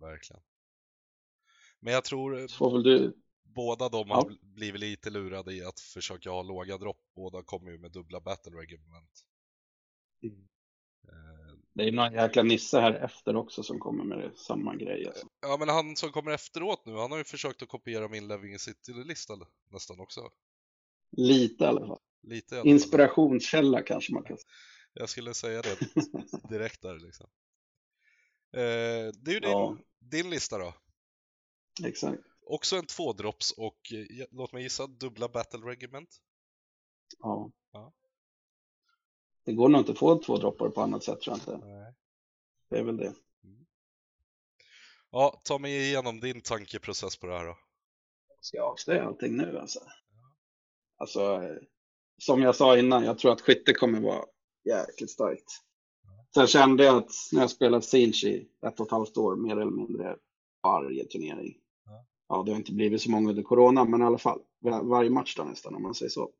verkligen. 0.00 0.42
Men 1.80 1.94
jag 1.94 2.04
tror 2.04 2.82
du, 2.82 3.16
båda 3.42 3.88
de 3.88 4.08
Ja. 4.08 4.14
har 4.14 4.22
bl- 4.22 4.38
blivit 4.42 4.80
lite 4.80 5.10
lurade 5.10 5.54
i 5.54 5.64
att 5.64 5.80
försöka 5.80 6.30
ha 6.30 6.42
låga 6.42 6.78
dropp. 6.78 7.02
Båda 7.14 7.42
kommer 7.42 7.70
ju 7.70 7.78
med 7.78 7.90
dubbla 7.92 8.20
battle 8.20 8.52
regiment. 8.60 9.24
Eh, 10.22 10.30
det 11.74 11.82
är 11.88 11.92
någon 11.92 12.12
jäkla 12.12 12.42
nisse 12.42 12.80
här 12.80 12.92
efter 12.94 13.36
också 13.36 13.62
som 13.62 13.78
kommer 13.78 14.04
med 14.04 14.18
det, 14.18 14.36
samma 14.36 14.76
grej. 14.76 15.06
Alltså. 15.06 15.26
Ja, 15.40 15.56
men 15.58 15.68
han 15.68 15.96
som 15.96 16.12
kommer 16.12 16.30
efteråt 16.30 16.86
nu, 16.86 16.94
han 16.96 17.10
har 17.10 17.18
ju 17.18 17.24
försökt 17.24 17.62
att 17.62 17.68
kopiera 17.68 18.08
min 18.08 18.28
Living 18.28 18.58
City-lista 18.58 19.34
nästan 19.70 20.00
också. 20.00 20.20
Lite 21.16 21.64
i 21.64 21.66
alla 21.66 21.86
fall. 21.86 22.00
Lite 22.22 22.54
i 22.54 22.58
alla 22.58 22.62
fall. 22.64 22.70
Inspirationskälla 22.70 23.82
kanske 23.82 24.12
man 24.14 24.22
kan 24.22 24.36
säga. 24.38 24.50
Jag 24.94 25.08
skulle 25.08 25.34
säga 25.34 25.62
det 25.62 25.78
direkt 26.48 26.82
där 26.82 26.98
liksom. 26.98 27.26
Eh, 28.56 29.12
det 29.14 29.30
är 29.30 29.34
ju 29.34 29.40
din, 29.40 29.50
Ja. 29.50 29.76
din 29.98 30.30
lista 30.30 30.58
då. 30.58 30.74
Exakt. 31.84 32.22
Också 32.46 32.76
en 32.76 32.86
tvådropps 32.86 33.50
och 33.50 33.92
eh, 33.92 34.26
låt 34.30 34.52
mig 34.52 34.62
gissa, 34.62 34.86
dubbla 34.86 35.28
Battle 35.28 35.60
Regiment. 35.60 36.08
Ja. 37.18 37.50
Ja. 37.72 37.92
Det 39.44 39.52
går 39.52 39.68
nog 39.68 39.80
inte 39.80 39.92
att 39.92 39.98
få 39.98 40.18
två 40.18 40.36
droppar 40.36 40.68
på 40.68 40.80
annat 40.80 41.04
sätt 41.04 41.20
tror 41.20 41.36
jag 41.36 41.54
inte. 41.54 41.66
Nej. 41.66 41.94
Det 42.70 42.78
är 42.78 42.82
väl 42.82 42.96
det. 42.96 43.14
Ja, 45.10 45.40
ta 45.44 45.58
mig 45.58 45.88
igenom 45.88 46.20
din 46.20 46.40
tankeprocess 46.40 47.16
på 47.16 47.26
det 47.26 47.32
här 47.38 47.46
då. 47.46 47.58
Ska 48.40 48.56
jag 48.56 48.66
avslöja 48.66 49.04
allting 49.04 49.36
nu 49.36 49.58
alltså? 49.58 49.80
Alltså, 50.96 51.20
eh, 51.20 51.56
som 52.18 52.42
jag 52.42 52.56
sa 52.56 52.78
innan, 52.78 53.04
jag 53.04 53.18
tror 53.18 53.32
att 53.32 53.40
skytte 53.40 53.72
kommer 53.72 54.00
vara 54.00 54.24
jäkligt 54.64 55.10
starkt. 55.10 55.50
Sen 56.34 56.46
kände 56.46 56.84
jag 56.84 56.96
att 56.96 57.10
när 57.32 57.40
jag 57.40 57.50
spelade 57.50 57.82
Sinch 57.82 58.24
i 58.24 58.48
ett 58.66 58.80
och 58.80 58.86
ett 58.86 58.92
halvt 58.92 59.16
år, 59.16 59.36
mer 59.36 59.52
eller 59.52 59.70
mindre 59.70 60.16
varje 60.62 61.04
turnering. 61.04 61.56
Ja. 61.84 62.06
Ja, 62.28 62.42
det 62.42 62.50
har 62.50 62.58
inte 62.58 62.72
blivit 62.72 63.02
så 63.02 63.10
många 63.10 63.30
under 63.30 63.42
corona, 63.42 63.84
men 63.84 64.02
i 64.02 64.04
alla 64.04 64.18
fall 64.18 64.40
var, 64.58 64.84
varje 64.84 65.10
match 65.10 65.36
då 65.36 65.44
nästan 65.44 65.74
om 65.74 65.82
man 65.82 65.94
säger 65.94 66.10
så. 66.10 66.30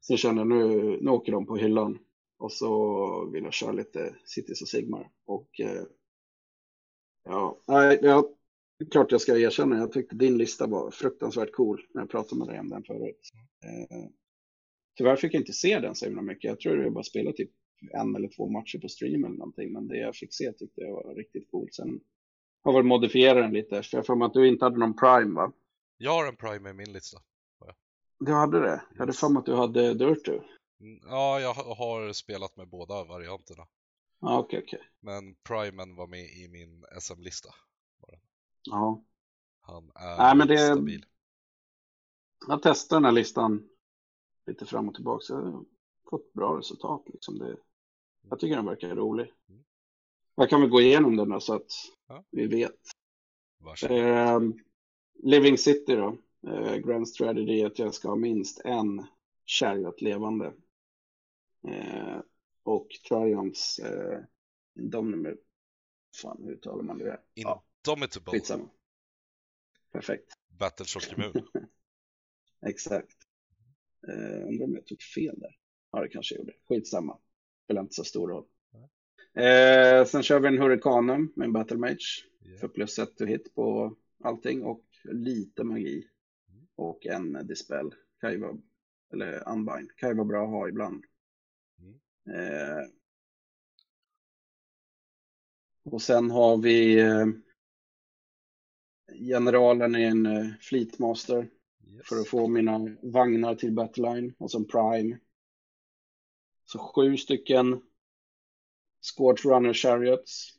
Sen 0.00 0.16
kände 0.16 0.40
jag 0.40 0.48
nu, 0.48 0.98
nu 1.00 1.10
åker 1.10 1.32
de 1.32 1.46
på 1.46 1.56
hyllan 1.56 1.98
och 2.42 2.52
så 2.52 3.30
vill 3.32 3.44
jag 3.44 3.52
köra 3.52 3.72
lite 3.72 4.14
Cities 4.24 4.62
och 4.62 4.68
Sigmar. 4.68 5.10
Och 5.26 5.60
eh, 5.60 5.82
ja, 7.24 7.60
nej, 7.68 7.98
är 8.82 8.90
klart 8.90 9.12
jag 9.12 9.20
ska 9.20 9.38
erkänna, 9.38 9.76
jag 9.76 9.92
tyckte 9.92 10.16
din 10.16 10.38
lista 10.38 10.66
var 10.66 10.90
fruktansvärt 10.90 11.52
cool 11.52 11.86
när 11.94 12.02
jag 12.02 12.10
pratade 12.10 12.38
med 12.38 12.48
dig 12.48 12.60
om 12.60 12.68
den 12.68 12.84
förut. 12.84 13.20
Eh, 13.64 14.08
tyvärr 14.96 15.16
fick 15.16 15.34
jag 15.34 15.40
inte 15.40 15.52
se 15.52 15.78
den 15.78 15.94
så 15.94 16.04
himla 16.04 16.22
mycket. 16.22 16.44
Jag 16.44 16.60
tror 16.60 16.82
jag 16.82 16.92
bara 16.92 17.04
spelade 17.04 17.36
typ 17.36 17.50
en 17.92 18.16
eller 18.16 18.28
två 18.28 18.48
matcher 18.48 18.78
på 18.78 18.88
stream 18.88 19.24
eller 19.24 19.36
någonting, 19.36 19.72
men 19.72 19.88
det 19.88 19.96
jag 19.96 20.16
fick 20.16 20.34
se 20.34 20.52
tyckte 20.52 20.80
jag 20.80 20.92
var 20.92 21.14
riktigt 21.14 21.50
coolt. 21.50 21.74
Sen 21.74 22.00
har 22.62 22.72
väl 22.72 22.82
modifierat 22.82 23.44
den 23.44 23.52
lite, 23.52 23.82
för 23.82 23.96
jag 23.98 24.06
för 24.06 24.14
mig 24.14 24.26
att 24.26 24.34
du 24.34 24.48
inte 24.48 24.64
hade 24.64 24.78
någon 24.78 24.96
prime 24.96 25.34
va? 25.34 25.52
Jag 25.96 26.12
har 26.12 26.26
en 26.26 26.36
Prime 26.36 26.70
i 26.70 26.72
min 26.72 26.92
lista. 26.92 27.18
Du 28.18 28.32
hade 28.32 28.60
det? 28.60 28.82
Jag 28.92 28.98
hade 28.98 29.12
för 29.12 29.28
mig 29.28 29.40
att 29.40 29.46
du 29.46 29.54
hade 29.54 29.94
Dirty. 29.94 30.38
Mm, 30.82 31.00
Ja, 31.04 31.40
jag 31.40 31.54
ha- 31.54 31.74
har 31.74 32.12
spelat 32.12 32.56
med 32.56 32.68
båda 32.68 33.04
varianterna. 33.04 33.66
Ja, 34.20 34.38
okej, 34.38 34.62
okej. 34.66 34.80
Men 35.00 35.34
Primen 35.34 35.94
var 35.96 36.06
med 36.06 36.24
i 36.24 36.48
min 36.48 36.84
SM-lista. 37.00 37.48
Ja. 38.62 39.04
Han 39.60 39.90
är 39.94 40.16
Nej, 40.18 40.36
men 40.36 40.48
det- 40.48 40.58
stabil. 40.74 41.06
Jag 42.48 42.62
testar 42.62 42.96
den 42.96 43.04
här 43.04 43.12
listan 43.12 43.68
lite 44.46 44.66
fram 44.66 44.88
och 44.88 44.94
tillbaka. 44.94 45.20
Så 45.22 45.32
jag 45.34 45.40
har 45.42 45.64
fått 46.10 46.32
bra 46.32 46.58
resultat. 46.58 47.02
Liksom 47.06 47.38
det, 47.38 47.56
jag 48.22 48.40
tycker 48.40 48.56
den 48.56 48.66
verkar 48.66 48.94
rolig. 48.96 49.32
Mm. 49.48 49.64
Jag 50.34 50.50
kan 50.50 50.60
väl 50.60 50.70
gå 50.70 50.80
igenom 50.80 51.16
den 51.16 51.40
så 51.40 51.54
att 51.54 51.70
Ja. 52.08 52.24
vi 52.30 52.46
vet. 52.46 52.80
Eh, 53.90 54.40
Living 55.22 55.58
City 55.58 55.96
då. 55.96 56.16
Eh, 56.48 56.76
Grand 56.76 57.08
Strategy 57.08 57.60
är 57.60 57.66
att 57.66 57.78
jag 57.78 57.94
ska 57.94 58.08
ha 58.08 58.16
minst 58.16 58.60
en 58.64 59.06
Chariot 59.46 60.00
levande. 60.00 60.52
Eh, 61.68 62.20
och 62.62 62.88
Triumphs 63.08 63.78
eh, 63.78 64.20
Indomitable. 64.78 65.36
Fan, 66.22 66.42
hur 66.44 66.52
uttalar 66.52 66.82
man 66.82 66.98
det? 66.98 67.20
Ja, 67.34 67.64
Indomitable. 67.86 68.30
skitsamma. 68.32 68.68
Perfekt. 69.92 70.32
Battleshock 70.48 71.12
immun. 71.12 71.32
Exakt. 72.66 73.16
Eh, 74.08 74.48
undrar 74.48 74.64
om 74.64 74.74
jag 74.74 74.86
tog 74.86 75.02
fel 75.02 75.40
där. 75.40 75.56
Ja, 75.92 76.00
det 76.00 76.08
kanske 76.08 76.34
jag 76.34 76.38
gjorde. 76.38 76.54
Skitsamma. 76.68 77.18
Spelar 77.64 77.82
inte 77.82 77.94
så 77.94 78.04
stor 78.04 78.28
roll. 78.28 78.46
Eh, 79.34 80.04
sen 80.04 80.22
kör 80.22 80.40
vi 80.40 80.48
en 80.48 80.58
Hurricanum 80.58 81.32
med 81.36 81.44
en 81.44 81.52
Battle 81.52 81.76
Mage. 81.76 82.24
Yeah. 82.44 82.60
För 82.60 82.68
plus 82.68 82.98
ett 82.98 83.16
to 83.16 83.24
hit 83.24 83.54
på 83.54 83.96
allting 84.24 84.62
och 84.62 84.84
lite 85.04 85.64
magi. 85.64 86.08
Och 86.76 87.06
en 87.06 87.46
dispel. 87.46 87.94
Kan 88.20 88.32
ju 88.32 88.38
vara, 88.38 88.56
eller 89.12 89.48
unbind. 89.48 89.96
Kan 89.96 90.08
ju 90.08 90.14
vara 90.14 90.26
bra 90.26 90.44
att 90.44 90.50
ha 90.50 90.68
ibland. 90.68 91.04
Eh, 92.26 92.88
och 95.84 96.02
sen 96.02 96.30
har 96.30 96.56
vi 96.56 97.00
eh, 97.00 97.26
generalen 99.28 99.96
i 99.96 100.02
en 100.02 100.26
eh, 100.26 100.46
Fleetmaster 100.60 101.48
Yes. 101.94 102.08
för 102.08 102.16
att 102.20 102.28
få 102.28 102.48
mina 102.48 102.96
vagnar 103.02 103.54
till 103.54 103.72
Battleline 103.72 104.34
och 104.38 104.50
sen 104.50 104.64
Prime. 104.64 105.18
Så 106.64 106.78
sju 106.78 107.16
stycken 107.16 107.82
Scorch 109.00 109.44
Runner 109.46 109.72
Chariots 109.74 110.58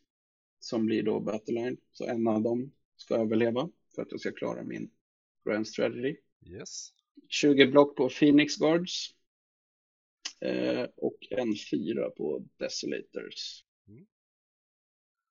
som 0.59 0.85
blir 0.85 1.03
då 1.03 1.19
Battleline. 1.19 1.77
Så 1.91 2.05
en 2.05 2.27
av 2.27 2.41
dem 2.41 2.71
ska 2.97 3.15
överleva 3.15 3.69
för 3.95 4.01
att 4.01 4.11
jag 4.11 4.19
ska 4.19 4.31
klara 4.31 4.63
min 4.63 4.89
Grand 5.45 5.67
Strategy. 5.67 6.15
Yes. 6.45 6.89
20 7.27 7.67
block 7.67 7.95
på 7.95 8.09
Phoenix 8.09 8.57
Guards. 8.57 9.15
Eh, 10.41 10.87
och 10.95 11.17
en 11.29 11.55
fyra 11.71 12.09
på 12.09 12.45
Desolators. 12.57 13.63
Mm. 13.87 14.05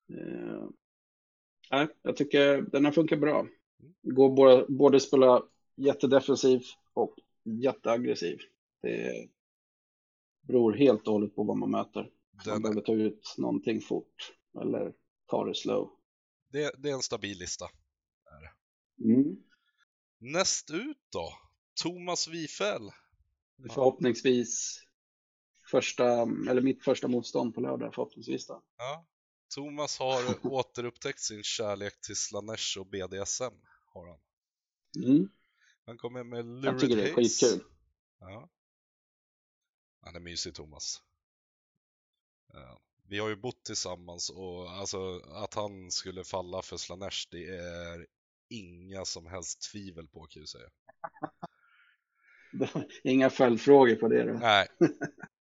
Eh, 0.09 1.87
jag 2.01 2.17
tycker 2.17 2.61
den 2.61 2.85
har 2.85 2.91
funkat 2.91 3.19
bra. 3.19 3.47
Går 4.01 4.35
både, 4.35 4.65
både 4.69 4.99
spela 4.99 5.43
jättedefensiv 5.75 6.61
och 6.93 7.15
jätteaggressiv. 7.43 8.37
Det 8.81 9.27
beror 10.41 10.73
helt 10.73 11.07
och 11.07 11.13
hållet 11.13 11.35
på 11.35 11.43
vad 11.43 11.57
man 11.57 11.71
möter. 11.71 12.01
Man 12.01 12.43
Den, 12.45 12.61
behöver 12.61 12.81
ta 12.81 12.93
ut 12.93 13.35
någonting 13.37 13.81
fort 13.81 14.33
eller 14.61 14.93
ta 15.25 15.45
det 15.45 15.55
slow. 15.55 15.91
det, 16.51 16.71
det 16.77 16.89
är 16.89 16.93
en 16.93 17.01
stabil 17.01 17.37
lista. 17.37 17.65
Mm. 19.03 19.35
Näst 20.19 20.71
ut 20.71 20.97
då? 21.11 21.29
Thomas 21.83 22.27
Wifel. 22.27 22.81
Förhoppningsvis 23.69 24.83
första, 25.71 26.21
eller 26.21 26.61
mitt 26.61 26.83
första 26.83 27.07
motstånd 27.07 27.55
på 27.55 27.61
lördag 27.61 27.93
förhoppningsvis 27.93 28.47
då. 28.47 28.63
Ja. 28.77 29.05
Thomas 29.55 29.99
har 29.99 30.45
återupptäckt 30.51 31.19
sin 31.19 31.43
kärlek 31.43 32.01
till 32.01 32.15
Slanesh 32.15 32.79
och 32.79 32.85
BDSM. 32.85 33.53
Har 33.85 34.07
han. 34.07 34.19
Mm. 35.05 35.29
han 35.85 35.97
kommer 35.97 36.23
med 36.23 36.45
Lurid 36.45 36.65
Jag 36.65 36.79
tycker 36.79 36.95
det 36.95 37.09
är 37.09 37.13
skitkul. 37.13 37.63
Ja. 38.19 38.49
Han 40.01 40.15
är 40.15 40.19
mysig 40.19 40.55
Thomas. 40.55 41.01
Ja. 42.53 42.81
Vi 43.07 43.19
har 43.19 43.29
ju 43.29 43.35
bott 43.35 43.63
tillsammans 43.63 44.29
och 44.29 44.71
alltså 44.71 45.19
att 45.19 45.53
han 45.53 45.91
skulle 45.91 46.23
falla 46.23 46.61
för 46.61 46.77
Slanesh 46.77 47.27
det 47.31 47.47
är 47.47 48.07
inga 48.49 49.05
som 49.05 49.25
helst 49.25 49.71
tvivel 49.71 50.07
på 50.07 50.27
kan 50.27 50.41
jag 50.41 50.49
säga. 50.49 50.69
Inga 53.03 53.29
följdfrågor 53.29 53.95
på 53.95 54.07
det 54.07 54.23
då. 54.23 54.33
Nej, 54.33 54.67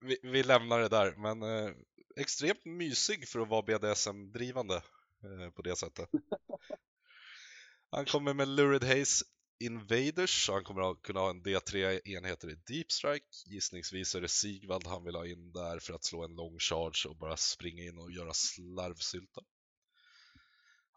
vi, 0.00 0.16
vi 0.22 0.42
lämnar 0.42 0.80
det 0.80 0.88
där 0.88 1.14
men 1.16 1.42
eh, 1.42 1.74
extremt 2.20 2.64
mysig 2.64 3.28
för 3.28 3.40
att 3.40 3.48
vara 3.48 3.62
BDSM-drivande 3.62 4.74
eh, 4.74 5.50
på 5.54 5.62
det 5.62 5.76
sättet. 5.76 6.08
Han 7.90 8.04
kommer 8.04 8.34
med 8.34 8.48
Lurid 8.48 8.84
Haze 8.84 9.24
Invaders, 9.60 10.48
han 10.48 10.64
kommer 10.64 10.90
att 10.90 11.02
kunna 11.02 11.20
ha 11.20 11.30
en 11.30 11.42
D3 11.42 12.00
enheter 12.04 12.50
i 12.50 12.54
Deep 12.54 12.92
Strike. 12.92 13.26
Gissningsvis 13.46 14.14
är 14.14 14.20
det 14.20 14.28
Sigvald 14.28 14.86
han 14.86 15.04
vill 15.04 15.14
ha 15.14 15.26
in 15.26 15.52
där 15.52 15.78
för 15.78 15.94
att 15.94 16.04
slå 16.04 16.24
en 16.24 16.34
lång 16.34 16.58
charge 16.58 17.08
och 17.08 17.16
bara 17.16 17.36
springa 17.36 17.82
in 17.82 17.98
och 17.98 18.12
göra 18.12 18.32
slarvsylta. 18.32 19.40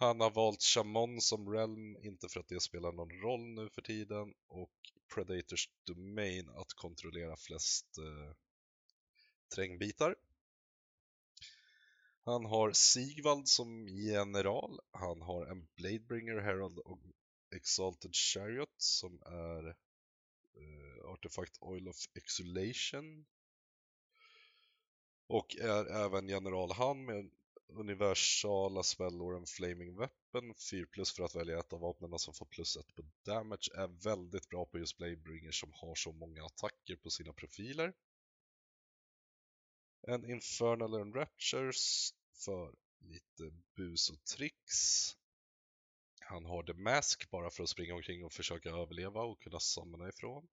Han 0.01 0.19
har 0.19 0.31
valt 0.31 0.61
Shamon 0.61 1.21
som 1.21 1.49
realm, 1.53 1.97
inte 1.97 2.29
för 2.29 2.39
att 2.39 2.47
det 2.47 2.59
spelar 2.59 2.91
någon 2.91 3.11
roll 3.11 3.41
nu 3.41 3.69
för 3.69 3.81
tiden, 3.81 4.33
och 4.47 4.71
Predators 5.13 5.69
Domain 5.83 6.49
att 6.49 6.73
kontrollera 6.73 7.37
flest 7.37 7.97
eh, 7.97 8.35
trängbitar. 9.55 10.15
Han 12.23 12.45
har 12.45 12.71
Sigvald 12.71 13.47
som 13.47 13.87
general, 13.87 14.79
han 14.91 15.21
har 15.21 15.45
en 15.45 15.67
Bladebringer 15.75 16.37
Herald 16.37 16.79
och 16.79 16.99
Exalted 17.55 18.15
Chariot 18.15 18.75
som 18.77 19.21
är 19.25 19.67
eh, 20.57 21.05
Artifact 21.05 21.57
Oil 21.59 21.87
of 21.87 21.97
Exulation. 22.13 23.25
Och 25.27 25.55
är 25.55 26.05
även 26.05 26.29
general 26.29 26.71
han 26.71 27.05
med 27.05 27.31
universala 27.75 28.83
spellåren 28.83 29.45
Flaming 29.45 29.97
Weapon, 29.97 30.53
4 30.71 30.85
plus 30.91 31.15
för 31.15 31.23
att 31.23 31.35
välja 31.35 31.59
ett 31.59 31.73
av 31.73 31.79
vapnen 31.79 32.19
som 32.19 32.33
får 32.33 32.45
plus 32.45 32.77
1 32.77 32.95
på 32.95 33.03
damage, 33.25 33.69
är 33.73 33.87
väldigt 33.87 34.49
bra 34.49 34.65
på 34.65 34.79
just 34.79 34.97
Bladebringer 34.97 35.51
som 35.51 35.71
har 35.73 35.95
så 35.95 36.11
många 36.11 36.45
attacker 36.45 36.95
på 36.95 37.09
sina 37.09 37.33
profiler. 37.33 37.93
En 40.07 40.29
Infernal 40.29 40.93
Enraptures 40.93 42.13
för 42.45 42.75
lite 42.99 43.51
bus 43.75 44.09
och 44.09 44.23
tricks. 44.23 45.17
Han 46.19 46.45
har 46.45 46.63
The 46.63 46.73
Mask 46.73 47.29
bara 47.29 47.49
för 47.49 47.63
att 47.63 47.69
springa 47.69 47.93
omkring 47.95 48.23
och 48.23 48.33
försöka 48.33 48.69
överleva 48.69 49.21
och 49.21 49.41
kunna 49.41 49.59
samla 49.59 50.09
ifrån. 50.09 50.47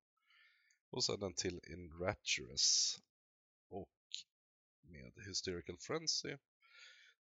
Och 0.90 1.04
sen 1.04 1.22
en 1.22 1.34
till 1.34 1.60
Enrapturous. 1.64 2.98
Och 3.68 3.88
med 4.80 5.12
Hysterical 5.26 5.78
Frenzy. 5.78 6.36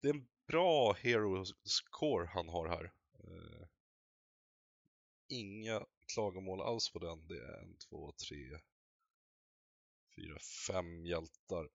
Det 0.01 0.09
är 0.09 0.13
en 0.13 0.27
bra 0.47 0.93
Hero 0.93 1.45
Score 1.63 2.27
han 2.27 2.49
har 2.49 2.67
här. 2.67 2.93
Eh, 3.19 3.67
inga 5.27 5.85
klagomål 6.13 6.61
alls 6.61 6.89
på 6.89 6.99
den. 6.99 7.27
Det 7.27 7.37
är 7.37 7.61
en, 7.61 7.77
två, 7.77 8.11
tre, 8.11 8.59
fyra, 10.15 10.39
fem 10.67 11.05
hjältar 11.05 11.69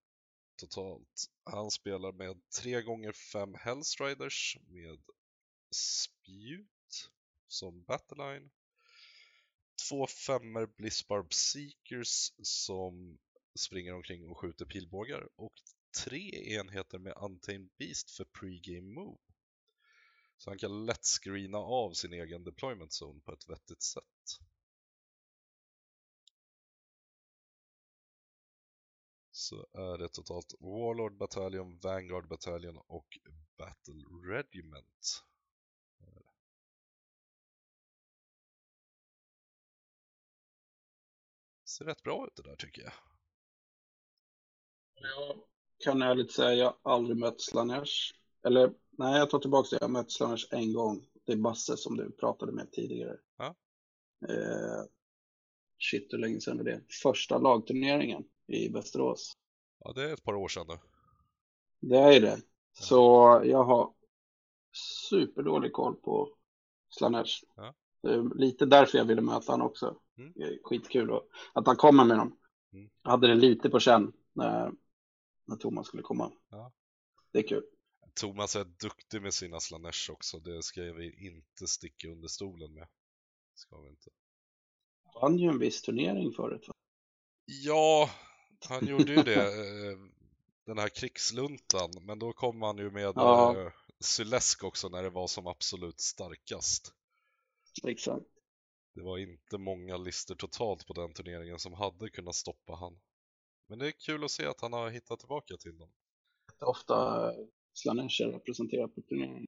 totalt. 0.56 1.30
Han 1.44 1.70
spelar 1.70 2.12
med 2.12 2.40
tre 2.60 2.82
gånger 2.82 3.12
fem 3.12 3.54
Hellstriders 3.54 4.56
med 4.66 5.00
spjut 5.70 7.10
som 7.48 7.82
battleline. 7.82 8.50
Två 9.88 10.06
femmer 10.06 10.66
Blizzbarb 10.66 11.34
Seekers 11.34 12.32
som 12.42 13.18
springer 13.54 13.94
omkring 13.94 14.28
och 14.28 14.38
skjuter 14.38 14.64
pilbågar 14.64 15.28
och 15.36 15.52
tre 15.92 16.54
enheter 16.56 16.98
med 16.98 17.14
Untamed 17.16 17.70
Beast 17.78 18.10
för 18.10 18.24
pregame 18.24 18.94
move. 18.94 19.18
Så 20.36 20.50
han 20.50 20.58
kan 20.58 20.86
lätt 20.86 21.04
screena 21.04 21.58
av 21.58 21.92
sin 21.92 22.12
egen 22.12 22.44
deployment 22.44 22.92
zone 23.02 23.20
på 23.20 23.32
ett 23.32 23.48
vettigt 23.48 23.82
sätt. 23.82 24.40
Så 29.30 29.66
är 29.72 29.98
det 29.98 30.08
totalt 30.08 30.54
Warlord 30.60 31.16
Battalion, 31.16 31.78
Vanguard 31.78 32.28
Battalion 32.28 32.76
och 32.76 33.18
Battle 33.56 34.04
Regiment. 34.24 35.24
Ser 41.64 41.84
rätt 41.84 42.02
bra 42.02 42.26
ut 42.26 42.36
det 42.36 42.42
där 42.42 42.56
tycker 42.56 42.82
jag. 42.82 42.92
Jag 44.94 45.42
kan 45.80 46.02
ärligt 46.02 46.32
säga 46.32 46.54
jag 46.54 46.74
har 46.82 46.94
aldrig 46.94 47.16
mött 47.16 47.40
Slanesh. 47.40 47.92
Eller 48.44 48.72
nej, 48.90 49.18
jag 49.18 49.30
tar 49.30 49.38
tillbaka 49.38 49.68
det. 49.70 49.76
Jag 49.76 49.88
har 49.88 49.92
mött 49.92 50.12
Slanesh 50.12 50.46
en 50.50 50.72
gång. 50.72 51.06
Det 51.26 51.32
är 51.32 51.36
Basse 51.36 51.76
som 51.76 51.96
du 51.96 52.10
pratade 52.10 52.52
med 52.52 52.72
tidigare. 52.72 53.16
Ja. 53.38 53.54
Eh, 54.28 54.84
shit, 55.78 56.12
hur 56.12 56.18
länge 56.18 56.40
sedan 56.40 56.60
är 56.60 56.64
det? 56.64 56.80
Första 57.02 57.38
lagturneringen 57.38 58.24
i 58.46 58.68
Västerås. 58.68 59.32
Ja, 59.84 59.92
det 59.92 60.10
är 60.10 60.14
ett 60.14 60.24
par 60.24 60.34
år 60.34 60.48
sedan 60.48 60.66
nu. 60.68 60.78
Det 61.80 61.98
är 61.98 62.20
det. 62.20 62.40
Så 62.72 62.96
jag 63.44 63.64
har 63.64 63.94
superdålig 65.08 65.72
koll 65.72 65.94
på 65.94 66.34
Slanesh. 66.90 67.30
Ja. 67.56 67.74
Det 68.02 68.08
är 68.08 68.38
lite 68.38 68.66
därför 68.66 68.98
jag 68.98 69.04
ville 69.04 69.20
möta 69.20 69.52
han 69.52 69.62
också. 69.62 69.96
Mm. 70.18 70.32
Skitkul 70.62 71.20
att 71.52 71.66
han 71.66 71.76
kommer 71.76 72.04
med 72.04 72.18
dem. 72.18 72.38
Mm. 72.72 72.90
Jag 73.02 73.10
hade 73.10 73.26
det 73.26 73.34
lite 73.34 73.70
på 73.70 73.80
känn 73.80 74.12
när, 74.32 74.72
när 75.50 75.56
Thomas 75.56 75.86
skulle 75.86 76.02
komma. 76.02 76.32
Ja. 76.50 76.72
Det 77.32 77.38
är 77.38 77.48
kul. 77.48 77.64
Thomas 78.14 78.56
är 78.56 78.64
duktig 78.64 79.22
med 79.22 79.34
sina 79.34 79.60
Slanesh 79.60 80.10
också, 80.10 80.38
det 80.38 80.62
ska 80.62 80.82
vi 80.82 81.26
inte 81.26 81.66
sticka 81.66 82.08
under 82.08 82.28
stolen 82.28 82.74
med. 82.74 82.88
Ska 83.54 83.80
vi 83.80 83.90
inte. 83.90 84.10
Han 85.20 85.38
ju 85.38 85.48
en 85.48 85.58
viss 85.58 85.82
turnering 85.82 86.32
förut. 86.32 86.68
Va? 86.68 86.74
Ja, 87.44 88.10
han 88.68 88.86
gjorde 88.86 89.12
ju 89.12 89.22
det, 89.22 89.42
eh, 89.90 89.98
den 90.66 90.78
här 90.78 90.88
krigsluntan, 90.88 91.90
men 92.00 92.18
då 92.18 92.32
kom 92.32 92.62
han 92.62 92.78
ju 92.78 92.90
med 92.90 93.02
Ja. 93.02 93.54
ja. 93.56 93.72
Sylesk 94.00 94.64
också 94.64 94.88
när 94.88 95.02
det 95.02 95.10
var 95.10 95.26
som 95.26 95.46
absolut 95.46 96.00
starkast. 96.00 96.94
Exakt. 97.84 98.26
Det 98.94 99.02
var 99.02 99.18
inte 99.18 99.58
många 99.58 99.96
lister 99.96 100.34
totalt 100.34 100.86
på 100.86 100.92
den 100.92 101.12
turneringen 101.12 101.58
som 101.58 101.72
hade 101.72 102.10
kunnat 102.10 102.34
stoppa 102.34 102.74
han. 102.74 103.00
Men 103.70 103.78
det 103.78 103.86
är 103.86 103.92
kul 103.92 104.24
att 104.24 104.30
se 104.30 104.46
att 104.46 104.60
han 104.60 104.72
har 104.72 104.90
hittat 104.90 105.18
tillbaka 105.18 105.56
till 105.56 105.78
dem. 105.78 105.90
Ofta 106.60 107.32
Slanesh 107.72 108.22
är 108.22 108.32
representerad 108.32 108.94
på 108.94 109.02
turneringen. 109.02 109.46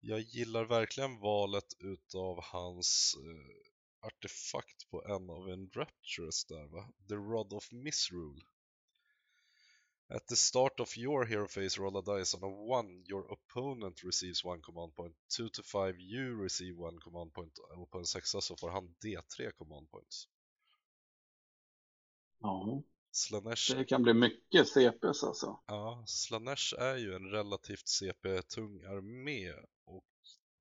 Jag 0.00 0.20
gillar 0.20 0.64
verkligen 0.64 1.18
valet 1.18 1.74
utav 1.78 2.40
hans 2.42 3.16
eh, 3.24 4.06
artefakt 4.06 4.90
på 4.90 5.04
en 5.04 5.30
av 5.30 5.48
en 5.48 5.70
Rapturous 5.70 6.44
där 6.44 6.66
va? 6.66 6.92
The 7.08 7.14
Rod 7.14 7.52
of 7.52 7.72
Misrule. 7.72 8.42
At 10.08 10.26
the 10.26 10.36
start 10.36 10.80
of 10.80 10.98
your 10.98 11.24
hero 11.24 11.48
phase 11.48 11.80
roll 11.80 11.96
a 11.96 12.18
dice 12.18 12.36
on 12.36 12.44
a 12.44 12.80
1, 12.80 13.04
your 13.10 13.32
opponent 13.32 14.04
receives 14.04 14.44
one 14.44 14.62
command 14.62 14.94
point. 14.94 15.16
2 15.36 15.48
to 15.48 15.62
5 15.62 16.00
you 16.00 16.42
receive 16.42 16.78
one 16.78 16.98
command 16.98 17.32
point 17.32 17.58
och 17.58 17.90
på 17.90 17.98
en 17.98 18.06
sexa 18.06 18.40
så 18.40 18.56
får 18.56 18.70
han 18.70 18.94
D3 19.04 19.50
command 19.50 19.90
points. 19.90 20.28
Ja, 22.40 22.82
Slanesh, 23.12 23.76
det 23.76 23.84
kan 23.84 24.02
bli 24.02 24.14
mycket 24.14 24.68
CPs 24.68 25.24
alltså. 25.24 25.60
ja, 25.66 26.04
Slanesh 26.06 26.74
är 26.78 26.96
ju 26.96 27.14
en 27.14 27.30
relativt 27.30 27.88
CP-tung 27.88 28.84
armé 28.84 29.52
och 29.84 30.04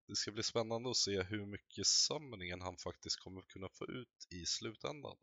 det 0.07 0.15
ska 0.15 0.31
bli 0.31 0.43
spännande 0.43 0.89
att 0.89 0.97
se 0.97 1.23
hur 1.23 1.45
mycket 1.45 1.87
summoningen 1.87 2.61
han 2.61 2.77
faktiskt 2.77 3.19
kommer 3.19 3.41
kunna 3.41 3.69
få 3.69 3.85
ut 3.85 4.27
i 4.29 4.45
slutändan. 4.45 5.17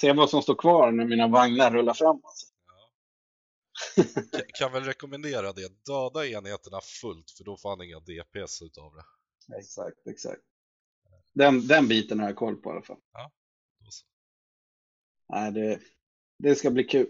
Se 0.00 0.12
vad 0.12 0.30
som 0.30 0.42
står 0.42 0.54
kvar 0.54 0.92
när 0.92 1.04
mina 1.04 1.28
vagnar 1.28 1.70
rullar 1.70 1.94
fram. 1.94 2.20
Alltså. 2.24 2.46
Ka- 4.36 4.46
Kan 4.58 4.72
väl 4.72 4.84
rekommendera 4.84 5.52
det. 5.52 5.84
Döda 5.86 6.26
enheterna 6.26 6.80
fullt 7.00 7.30
för 7.30 7.44
då 7.44 7.56
får 7.56 7.68
han 7.70 7.82
inga 7.82 8.00
DPS 8.00 8.62
utav 8.62 8.94
det. 8.94 9.04
Exakt, 9.58 10.06
exakt. 10.06 10.42
Den, 11.32 11.66
den 11.66 11.88
biten 11.88 12.20
har 12.20 12.26
jag 12.26 12.36
koll 12.36 12.56
på 12.56 12.70
i 12.70 12.72
alla 12.72 12.82
fall. 12.82 12.96
Så. 13.12 13.30
Nej, 15.28 15.52
det, 15.52 15.80
det 16.38 16.54
ska 16.54 16.70
bli 16.70 16.84
kul. 16.84 17.06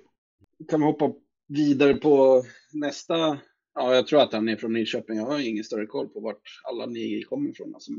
Kan 0.68 0.80
vi 0.80 0.86
hoppa 0.86 1.12
vidare 1.48 1.94
på 1.94 2.44
nästa? 2.72 3.38
Ja, 3.74 3.94
jag 3.94 4.06
tror 4.06 4.20
att 4.20 4.32
han 4.32 4.48
är 4.48 4.56
från 4.56 4.72
Nyköping. 4.72 5.16
Jag 5.16 5.26
har 5.26 5.48
ingen 5.48 5.64
större 5.64 5.86
koll 5.86 6.09
på 6.09 6.20
vart 6.20 6.43
alla 6.64 6.86
ni 6.86 7.22
kommer 7.22 7.51
ifrån. 7.51 7.74
Alltså, 7.74 7.93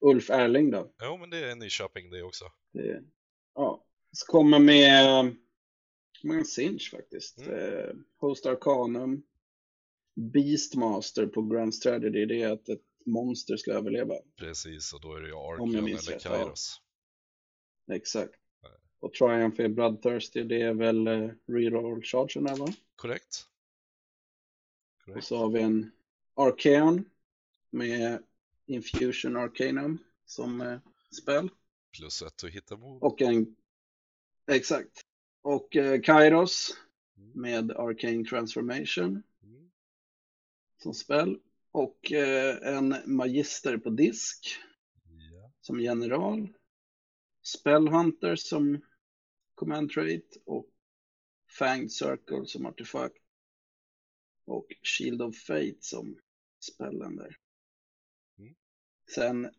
Ulf 0.00 0.30
Erling 0.30 0.70
då. 0.70 0.92
Jo, 1.02 1.16
men 1.16 1.30
det 1.30 1.50
är 1.50 1.54
Nyköping 1.54 2.10
det 2.10 2.22
också. 2.22 2.44
Det, 2.72 3.02
ja, 3.54 3.84
så 4.12 4.26
kommer 4.26 4.58
med 4.58 5.36
många 6.24 6.44
Sinch 6.44 6.90
faktiskt. 6.90 7.38
Mm. 7.38 7.54
Eh, 7.54 7.94
Host 8.20 8.46
Arcanum. 8.46 9.22
Beastmaster 10.32 11.26
på 11.26 11.42
Grand 11.42 11.74
Strategy. 11.74 12.26
Det 12.26 12.42
är 12.42 12.52
att 12.52 12.68
ett 12.68 12.84
monster 13.06 13.56
ska 13.56 13.72
överleva. 13.72 14.14
Precis, 14.36 14.92
och 14.92 15.00
då 15.00 15.14
är 15.14 15.20
det 15.20 15.28
ju 15.28 15.34
Arkion 15.34 15.74
eller 15.74 15.96
rätt, 15.96 16.24
ja. 16.24 16.30
Kairos. 16.30 16.80
Exakt. 17.92 18.39
Och 19.00 19.12
Triumph 19.12 19.60
är 19.60 19.68
Bloodthirsty. 19.68 20.42
Det 20.42 20.62
är 20.62 20.74
väl 20.74 21.06
eh, 21.06 21.30
reroll 21.46 22.02
chargen 22.02 22.44
där 22.44 22.56
va? 22.56 22.68
Korrekt? 22.96 23.46
Och 25.16 25.24
så 25.24 25.36
har 25.36 25.50
vi 25.50 25.60
en 25.62 25.90
Archeon 26.34 27.04
med 27.70 28.22
Infusion 28.66 29.36
Arcanum 29.36 29.98
som 30.24 30.60
eh, 30.60 30.78
spel. 31.22 31.50
Plus 31.96 32.22
ett 32.22 32.44
att 32.44 32.50
hitta 32.50 32.76
move. 32.76 32.98
Och 33.00 33.22
en... 33.22 33.56
Exakt. 34.46 35.00
Och 35.42 35.76
eh, 35.76 36.00
Kairos 36.00 36.76
Mm. 37.16 37.40
med 37.40 37.70
Arcane 37.70 38.24
Transformation 38.24 39.22
Mm. 39.42 39.70
som 40.82 40.94
spel. 40.94 41.38
Och 41.72 42.12
en 42.12 42.94
Magister 43.06 43.78
på 43.78 43.90
disk 43.90 44.56
Ja. 45.32 45.50
som 45.60 45.80
general. 45.80 46.48
Spellhunter 47.42 48.36
som 48.36 48.80
command 49.60 49.90
trait 49.90 50.36
och 50.46 50.66
Fanged 51.58 51.92
Circle 51.92 52.46
som 52.46 52.66
artefakt. 52.66 53.16
Och 54.44 54.66
Shield 54.82 55.22
of 55.22 55.36
Fate 55.36 55.76
som 55.80 56.20
spellen 56.60 57.16
där. 57.16 57.36
Mm. 58.38 58.54
Sen 59.14 59.54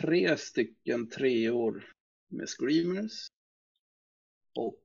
tre 0.00 0.36
stycken 0.36 1.10
treor 1.10 1.92
med 2.28 2.48
Screamers. 2.48 3.26
Och 4.54 4.84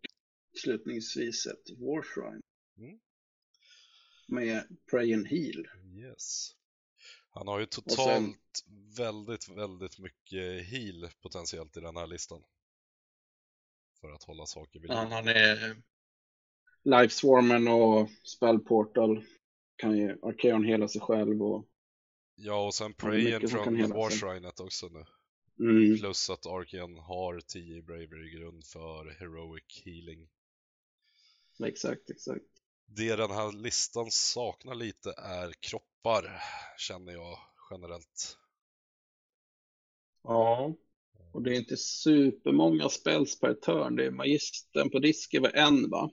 slutningsvis 0.62 1.46
ett 1.46 1.70
Warshrine. 1.70 2.42
Mm. 2.78 3.00
Med 4.28 4.78
Pray 4.90 5.14
and 5.14 5.28
Heal. 5.28 5.68
Yes. 5.96 6.56
Han 7.30 7.48
har 7.48 7.60
ju 7.60 7.66
sen- 7.66 7.84
totalt 7.84 8.66
väldigt, 8.98 9.50
väldigt 9.50 10.00
mycket 10.00 10.66
heal 10.66 11.10
potentiellt 11.22 11.78
i 11.78 11.80
den 11.80 11.96
här 11.96 12.08
listan. 12.08 12.44
För 14.02 14.12
att 14.12 14.24
hålla 14.24 14.46
saker 14.46 14.80
vid 14.80 14.90
liv. 14.90 14.98
han 15.12 15.28
är 15.28 15.76
Lifeswarmen 16.84 17.68
och 17.68 18.10
Spellportal. 18.24 19.24
Kan 19.76 19.98
ju 19.98 20.18
Arkeon 20.22 20.64
hela 20.64 20.88
sig 20.88 21.02
själv 21.02 21.44
och 21.44 21.66
Ja, 22.36 22.66
och 22.66 22.74
sen 22.74 22.94
prayen 22.94 23.48
från. 23.48 23.90
Warshrinet 23.90 24.60
också 24.60 24.88
nu. 24.88 25.06
mm, 25.60 25.98
Plus 25.98 26.30
att 26.30 26.46
Arkeon 26.46 26.98
har 26.98 27.40
10 27.40 27.82
bravery 27.82 28.30
grund 28.32 28.66
för 28.66 29.16
heroic 29.20 29.82
healing. 29.86 30.30
exakt, 31.68 32.10
exakt. 32.10 32.46
Det 32.86 33.16
den 33.16 33.32
här 33.32 33.52
listan 33.52 34.12
saknar 34.12 34.76
lite 34.76 35.14
är 35.18 35.54
kroppar, 35.60 36.42
känner 36.78 37.12
jag 37.14 37.38
generellt. 37.72 38.38
Ja, 40.24 40.76
och 41.32 41.42
det 41.44 41.56
är 41.56 41.60
inte 41.60 41.78
supermånga 41.78 42.90
spells 42.90 43.40
per 43.40 43.54
turn. 43.54 43.96
Det 43.96 44.06
är 44.06 44.12
magistern 44.12 44.90
på 44.90 45.00
disk 45.00 45.34
är 45.34 45.40
väl 45.40 45.56
en 45.56 45.90
va? 45.90 46.12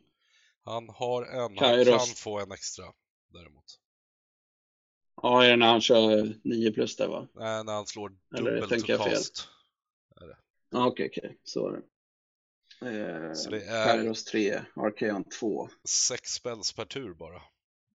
Han 0.62 0.88
har 0.88 1.22
en, 1.22 1.38
han 1.40 1.56
Kairos. 1.56 2.06
kan 2.06 2.14
få 2.16 2.40
en 2.40 2.52
extra 2.52 2.84
däremot. 3.32 3.64
Ja, 5.22 5.44
är 5.44 5.50
det 5.50 5.56
när 5.56 5.66
han 5.66 5.80
kör 5.80 6.34
9 6.44 6.72
plus 6.72 6.96
där 6.96 7.08
va? 7.08 7.28
Nej, 7.34 7.64
när 7.64 7.72
han 7.72 7.86
slår 7.86 8.16
Eller 8.36 8.50
dubbel 8.52 8.68
tänker 8.68 8.86
to 8.86 8.92
jag 8.92 9.04
fel? 9.04 9.12
cast. 9.16 9.48
Ja, 10.70 10.86
okej, 10.86 11.06
okej, 11.10 11.38
så 11.44 11.68
är 11.68 11.72
det. 11.72 11.82
Eh, 12.80 13.32
Så 13.32 13.50
det 13.50 13.64
är- 13.64 13.84
Kairos 13.84 14.24
3, 14.24 14.60
Arkeon 14.76 15.24
2. 15.24 15.68
Sex 15.88 16.30
spells 16.30 16.72
per 16.72 16.84
tur 16.84 17.14
bara. 17.14 17.42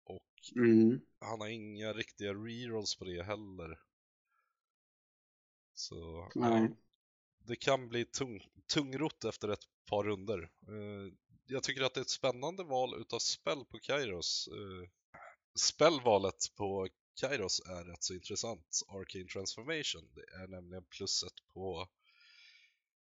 Och 0.05 0.23
Mm. 0.57 1.01
han 1.21 1.41
har 1.41 1.49
inga 1.49 1.93
riktiga 1.93 2.33
rerolls 2.35 2.97
på 2.97 3.05
det 3.05 3.23
heller. 3.23 3.79
Så 5.75 6.29
Nej 6.35 6.71
det 7.47 7.57
kan 7.57 7.89
bli 7.89 8.05
tung, 8.05 8.47
tungrott 8.75 9.25
efter 9.25 9.49
ett 9.49 9.65
par 9.87 10.05
runder. 10.05 10.51
Eh, 10.69 11.13
jag 11.47 11.63
tycker 11.63 11.83
att 11.83 11.95
det 11.95 12.01
är 12.01 12.03
ett 12.03 12.11
spännande 12.11 12.65
val 12.65 13.01
utav 13.01 13.19
spell 13.19 13.65
på 13.65 13.79
Kairos. 13.79 14.49
Eh, 14.53 14.89
spellvalet 15.59 16.55
på 16.57 16.89
Kairos 17.21 17.61
är 17.61 17.85
rätt 17.85 18.03
så 18.03 18.15
intressant. 18.15 18.81
Arcane 18.89 19.27
Transformation. 19.27 20.09
Det 20.15 20.43
är 20.43 20.47
nämligen 20.49 20.85
plus 20.85 21.23
ett 21.23 21.55
på 21.55 21.89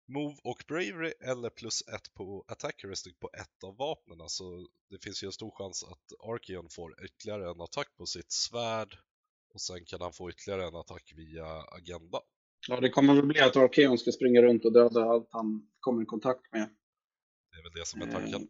Move 0.08 0.38
och 0.44 0.64
Bravery 0.68 1.14
eller 1.20 1.50
plus 1.50 1.82
ett 1.88 2.14
på 2.14 2.46
Attack 2.48 2.84
Heuristic 2.84 3.20
på 3.20 3.30
ett 3.34 3.64
av 3.64 3.78
vapnen. 3.78 4.30
Så 4.30 4.68
det 4.90 5.04
finns 5.04 5.24
ju 5.24 5.26
en 5.26 5.32
stor 5.32 5.52
chans 5.52 5.84
att 5.84 6.14
Archeon 6.20 6.70
får 6.70 7.06
ytterligare 7.06 7.52
en 7.52 7.62
attack 7.62 7.96
på 7.98 8.06
sitt 8.06 8.32
svärd 8.32 8.98
och 9.54 9.62
sen 9.62 9.86
kan 9.86 10.02
han 10.02 10.14
få 10.14 10.30
ytterligare 10.30 10.68
en 10.68 10.76
attack 10.76 11.14
via 11.16 11.62
Agenda. 11.62 12.22
Ja, 12.68 12.80
det 12.80 12.90
kommer 12.90 13.16
väl 13.16 13.26
bli 13.26 13.40
att 13.40 13.56
Arkeon 13.56 13.98
ska 13.98 14.12
springa 14.12 14.42
runt 14.42 14.66
och 14.66 14.74
döda 14.74 15.04
allt 15.04 15.30
han 15.32 15.70
kommer 15.80 16.04
i 16.04 16.06
kontakt 16.06 16.52
med. 16.52 16.70
Det 17.52 17.58
är 17.58 17.64
väl 17.64 17.72
det 17.72 17.86
som 17.88 18.02
är 18.02 18.12
tanken. 18.12 18.42
Eh, 18.42 18.48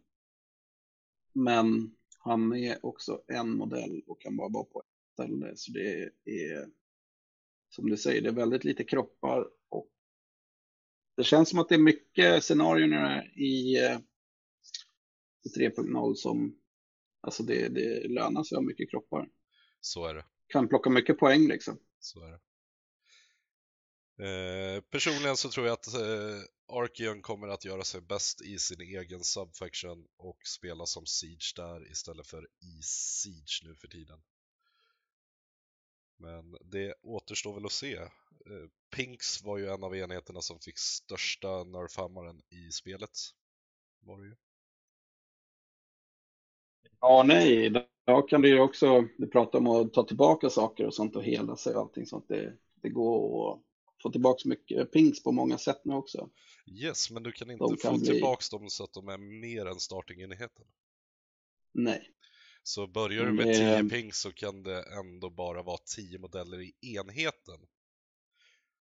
Men 1.32 1.96
han 2.18 2.54
är 2.54 2.86
också 2.86 3.22
en 3.26 3.50
modell 3.56 4.02
och 4.06 4.20
kan 4.20 4.36
bara 4.36 4.48
vara 4.48 4.64
på 4.64 4.80
ett 4.80 5.12
ställe. 5.12 5.52
Så 5.56 5.72
det 5.72 6.02
är, 6.24 6.68
som 7.68 7.90
du 7.90 7.96
säger, 7.96 8.22
det 8.22 8.28
är 8.28 8.32
väldigt 8.32 8.64
lite 8.64 8.84
kroppar. 8.84 9.46
Och 9.68 9.90
det 11.16 11.24
känns 11.24 11.48
som 11.48 11.58
att 11.58 11.68
det 11.68 11.74
är 11.74 11.78
mycket 11.78 12.44
scenarion 12.44 12.92
i, 13.36 13.76
eh, 13.76 13.98
i 15.44 15.48
3.0 15.58 16.14
som, 16.14 16.58
alltså 17.20 17.42
det, 17.42 17.68
det 17.68 18.08
lönar 18.08 18.42
sig 18.42 18.56
att 18.56 18.62
ha 18.62 18.66
mycket 18.66 18.90
kroppar. 18.90 19.28
Så 19.80 20.06
är 20.06 20.14
det. 20.14 20.24
Kan 20.46 20.68
plocka 20.68 20.90
mycket 20.90 21.18
poäng 21.18 21.48
liksom. 21.48 21.78
Så 21.98 22.24
är 22.24 22.30
det. 22.30 22.40
Eh, 24.20 24.80
personligen 24.80 25.36
så 25.36 25.50
tror 25.50 25.66
jag 25.66 25.72
att 25.72 25.94
eh, 25.94 26.40
Archeon 26.68 27.22
kommer 27.22 27.48
att 27.48 27.64
göra 27.64 27.84
sig 27.84 28.00
bäst 28.00 28.42
i 28.42 28.58
sin 28.58 28.80
egen 28.80 29.24
subfaction 29.24 30.06
och 30.16 30.38
spela 30.46 30.86
som 30.86 31.06
Siege 31.06 31.52
där 31.56 31.90
istället 31.90 32.26
för 32.26 32.42
i 32.42 32.82
Siege 32.82 33.60
nu 33.64 33.74
för 33.74 33.88
tiden. 33.88 34.18
Men 36.18 36.56
det 36.60 36.94
återstår 37.02 37.54
väl 37.54 37.66
att 37.66 37.72
se. 37.72 37.96
Eh, 37.96 38.08
Pinks 38.96 39.42
var 39.42 39.58
ju 39.58 39.68
en 39.68 39.84
av 39.84 39.96
enheterna 39.96 40.40
som 40.40 40.58
fick 40.58 40.78
största 40.78 41.64
nerfhammaren 41.64 42.42
i 42.48 42.72
spelet. 42.72 43.10
Var 44.00 44.20
det 44.20 44.26
ju. 44.26 44.36
Ja, 47.00 47.22
nej, 47.26 47.70
då 48.06 48.22
kan 48.22 48.42
det 48.42 48.48
ju 48.48 48.60
också, 48.60 49.08
du 49.18 49.26
pratar 49.26 49.58
om 49.58 49.66
att 49.66 49.92
ta 49.92 50.04
tillbaka 50.04 50.50
saker 50.50 50.86
och 50.86 50.94
sånt 50.94 51.16
och 51.16 51.24
hela 51.24 51.56
sig 51.56 51.74
och 51.74 51.80
allting 51.80 52.06
sånt. 52.06 52.28
Det, 52.28 52.56
det 52.74 52.88
går 52.88 53.52
att 53.52 53.69
få 54.02 54.10
tillbaka 54.12 54.48
mycket 54.48 54.92
pings 54.92 55.22
på 55.22 55.32
många 55.32 55.58
sätt 55.58 55.80
nu 55.84 55.94
också. 55.94 56.30
Yes, 56.66 57.10
men 57.10 57.22
du 57.22 57.32
kan 57.32 57.50
inte 57.50 57.64
De 57.64 57.76
kan 57.76 57.94
få 57.94 57.98
bli- 58.00 58.08
tillbaks 58.08 58.50
dem 58.50 58.70
så 58.70 58.84
att 58.84 58.92
de 58.92 59.08
är 59.08 59.18
mer 59.18 59.66
än 59.66 59.80
startingenheten. 59.80 60.64
Nej, 61.72 62.10
Så 62.62 62.86
börjar 62.86 63.26
du 63.26 63.32
med 63.32 63.46
det- 63.46 63.82
10 63.82 63.88
pings 63.90 64.18
så 64.20 64.32
kan 64.32 64.62
det 64.62 64.82
ändå 64.98 65.30
bara 65.30 65.62
vara 65.62 65.78
10 65.96 66.18
modeller 66.18 66.60
i 66.60 66.72
enheten. 66.96 67.60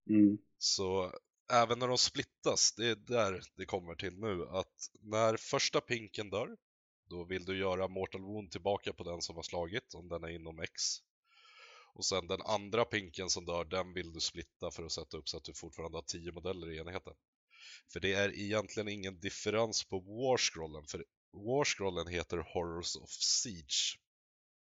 mm. 0.10 0.38
Så 0.58 1.12
även 1.54 1.80
när 1.80 1.88
de 1.88 1.98
splittas, 1.98 2.74
det 2.78 2.88
är 2.88 2.96
där 2.96 3.42
det 3.56 3.66
kommer 3.66 3.96
till 3.96 4.20
nu, 4.20 4.46
att 4.48 4.90
när 5.02 5.38
första 5.38 5.82
pinken 5.82 6.30
dör, 6.30 6.58
då 7.10 7.24
vill 7.24 7.46
du 7.46 7.58
göra 7.58 7.88
Mortal 7.88 8.22
Wound 8.22 8.52
tillbaka 8.52 8.94
på 8.94 9.04
den 9.04 9.22
som 9.22 9.36
har 9.36 9.44
slagit, 9.44 9.94
om 9.94 10.08
den 10.10 10.24
är 10.24 10.30
inom 10.30 10.60
X. 10.60 10.82
Och 11.96 12.06
sen 12.06 12.28
den 12.28 12.42
andra 12.42 12.86
pinken 12.86 13.30
som 13.30 13.46
dör, 13.46 13.66
den 13.66 13.94
vill 13.94 14.14
du 14.14 14.20
splitta 14.20 14.72
för 14.72 14.84
att 14.84 14.92
sätta 14.92 15.18
upp 15.18 15.30
så 15.30 15.38
att 15.38 15.44
du 15.44 15.54
fortfarande 15.54 15.98
har 15.98 16.04
10 16.04 16.32
modeller 16.32 16.72
i 16.72 16.78
enheten. 16.78 17.14
För 17.94 18.00
det 18.00 18.14
är 18.14 18.40
egentligen 18.40 18.90
ingen 18.90 19.20
differens 19.20 19.84
på 19.84 20.00
Warscrollen, 20.00 20.88
för 20.88 21.06
Warscrollen 21.34 22.08
heter 22.08 22.38
Horrors 22.38 22.96
of 22.96 23.10
Siege. 23.10 24.00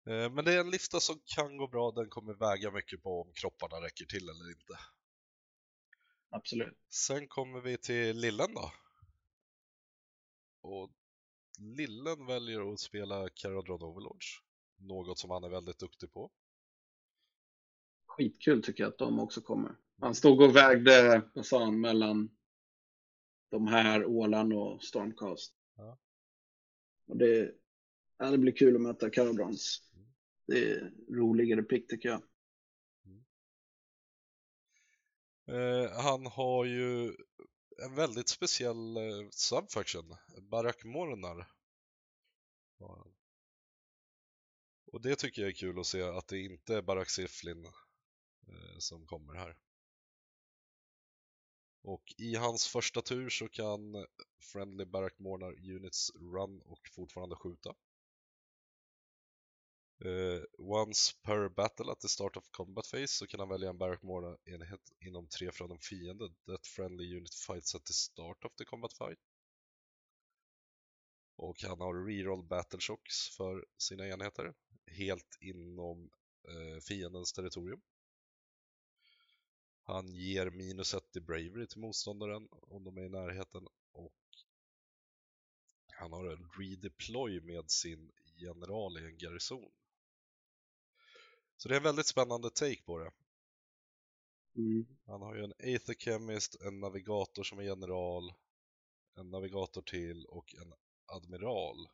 Eh, 0.06 0.30
Men 0.32 0.44
det 0.44 0.52
är 0.54 0.60
en 0.60 0.70
lista 0.70 1.00
som 1.00 1.20
kan 1.26 1.56
gå 1.56 1.68
bra, 1.68 1.90
den 1.92 2.08
kommer 2.10 2.34
väga 2.34 2.70
mycket 2.70 3.02
på 3.02 3.20
om 3.22 3.32
kropparna 3.34 3.76
räcker 3.86 4.04
till 4.06 4.28
eller 4.28 4.50
inte. 4.50 4.78
absolut. 6.30 6.78
Sen 6.90 7.28
kommer 7.28 7.60
vi 7.60 7.78
till 7.78 8.16
Lillen 8.16 8.54
då. 8.54 8.72
Och 10.62 10.90
Lillen 11.58 12.26
väljer 12.26 12.72
att 12.72 12.80
spela 12.80 13.28
Caradron 13.30 13.82
Overlords. 13.82 14.26
Något 14.76 15.18
som 15.18 15.30
han 15.30 15.44
är 15.44 15.48
väldigt 15.48 15.78
duktig 15.78 16.12
på. 16.12 16.30
Skitkul 18.18 18.62
tycker 18.62 18.82
jag 18.82 18.90
att 18.92 18.98
de 18.98 19.18
också 19.18 19.40
kommer. 19.40 19.76
Han 20.00 20.14
stod 20.14 20.42
och 20.42 20.56
vägde, 20.56 21.22
vad 21.34 21.46
sa 21.46 21.64
han, 21.64 21.80
mellan 21.80 22.30
de 23.50 23.66
här, 23.66 24.04
Åland 24.04 24.52
och 24.52 24.82
Stormcast. 24.82 25.54
Ja. 25.76 25.98
Och 27.06 27.16
det, 27.16 27.54
ja, 28.18 28.30
det 28.30 28.38
blir 28.38 28.52
kul 28.52 28.74
att 28.74 28.82
möta 28.82 29.10
Carabrons. 29.10 29.82
Mm. 29.94 30.06
Det 30.46 30.70
är 30.70 30.92
roligare 31.08 31.62
pick 31.62 31.90
tycker 31.90 32.08
jag. 32.08 32.22
Eh, 35.46 35.90
han 35.90 36.26
har 36.26 36.64
ju 36.64 37.16
en 37.84 37.94
väldigt 37.94 38.28
speciell 38.28 38.96
eh, 38.96 39.28
subfaction, 39.30 40.16
Barak 40.42 40.84
Mornar. 40.84 41.46
Och 44.92 45.02
det 45.02 45.16
tycker 45.16 45.42
jag 45.42 45.48
är 45.48 45.54
kul 45.54 45.80
att 45.80 45.86
se 45.86 46.02
att 46.02 46.28
det 46.28 46.40
inte 46.40 46.76
är 46.76 46.82
Barak 46.82 47.10
Siflin 47.10 47.66
Eh, 48.48 48.78
som 48.78 49.06
kommer 49.06 49.34
här. 49.34 49.56
Och 51.82 52.14
i 52.18 52.34
hans 52.34 52.66
första 52.66 53.02
tur 53.02 53.30
så 53.30 53.48
kan 53.48 54.06
Friendly 54.52 54.84
Barack 54.84 55.18
Mornar 55.18 55.70
Units 55.76 56.10
run 56.14 56.60
och 56.60 56.88
fortfarande 56.92 57.36
skjuta. 57.36 57.74
Uh, 60.04 60.42
once 60.58 61.16
per 61.22 61.48
battle 61.48 61.92
at 61.92 62.00
the 62.00 62.08
start 62.08 62.36
of 62.36 62.50
combat 62.50 62.90
phase 62.90 63.08
så 63.08 63.26
kan 63.26 63.40
han 63.40 63.48
välja 63.48 63.68
en 63.68 63.78
Barack 63.78 64.02
Mornar 64.02 64.38
enhet 64.44 64.92
inom 65.00 65.28
tre 65.28 65.52
från 65.52 65.70
en 65.70 65.78
fiende 65.78 66.28
that 66.46 66.66
friendly 66.66 67.16
unit 67.16 67.34
fights 67.34 67.74
at 67.74 67.84
the 67.84 67.92
start 67.92 68.44
of 68.44 68.54
the 68.54 68.64
combat 68.64 68.92
fight. 68.92 69.18
Och 71.36 71.62
han 71.62 71.80
har 71.80 72.06
reroll 72.06 72.42
battle 72.42 72.80
shocks 72.80 73.36
för 73.36 73.66
sina 73.78 74.08
enheter 74.08 74.54
helt 74.86 75.38
inom 75.40 76.10
uh, 76.48 76.80
fiendens 76.80 77.32
territorium. 77.32 77.80
Han 79.88 80.08
ger 80.08 80.50
minus 80.50 80.94
ett 80.94 81.16
i 81.16 81.20
bravery 81.20 81.66
till 81.66 81.80
motståndaren 81.80 82.48
om 82.50 82.84
de 82.84 82.98
är 82.98 83.02
i 83.02 83.08
närheten 83.08 83.68
och 83.92 84.14
han 85.86 86.12
har 86.12 86.24
en 86.24 86.50
redeploy 86.58 87.40
med 87.40 87.70
sin 87.70 88.12
general 88.36 88.98
i 88.98 89.04
en 89.04 89.18
garnison. 89.18 89.70
Så 91.56 91.68
det 91.68 91.74
är 91.74 91.76
en 91.76 91.82
väldigt 91.82 92.06
spännande 92.06 92.50
take 92.50 92.82
på 92.82 92.98
det. 92.98 93.12
Mm. 94.56 94.86
Han 95.06 95.22
har 95.22 95.34
ju 95.34 95.44
en 95.44 95.54
Aether 95.58 95.94
Chemist, 95.94 96.60
en 96.60 96.80
navigator 96.80 97.42
som 97.42 97.58
är 97.58 97.62
general, 97.62 98.34
en 99.14 99.30
navigator 99.30 99.82
till 99.82 100.26
och 100.26 100.54
en 100.54 100.72
admiral. 101.06 101.88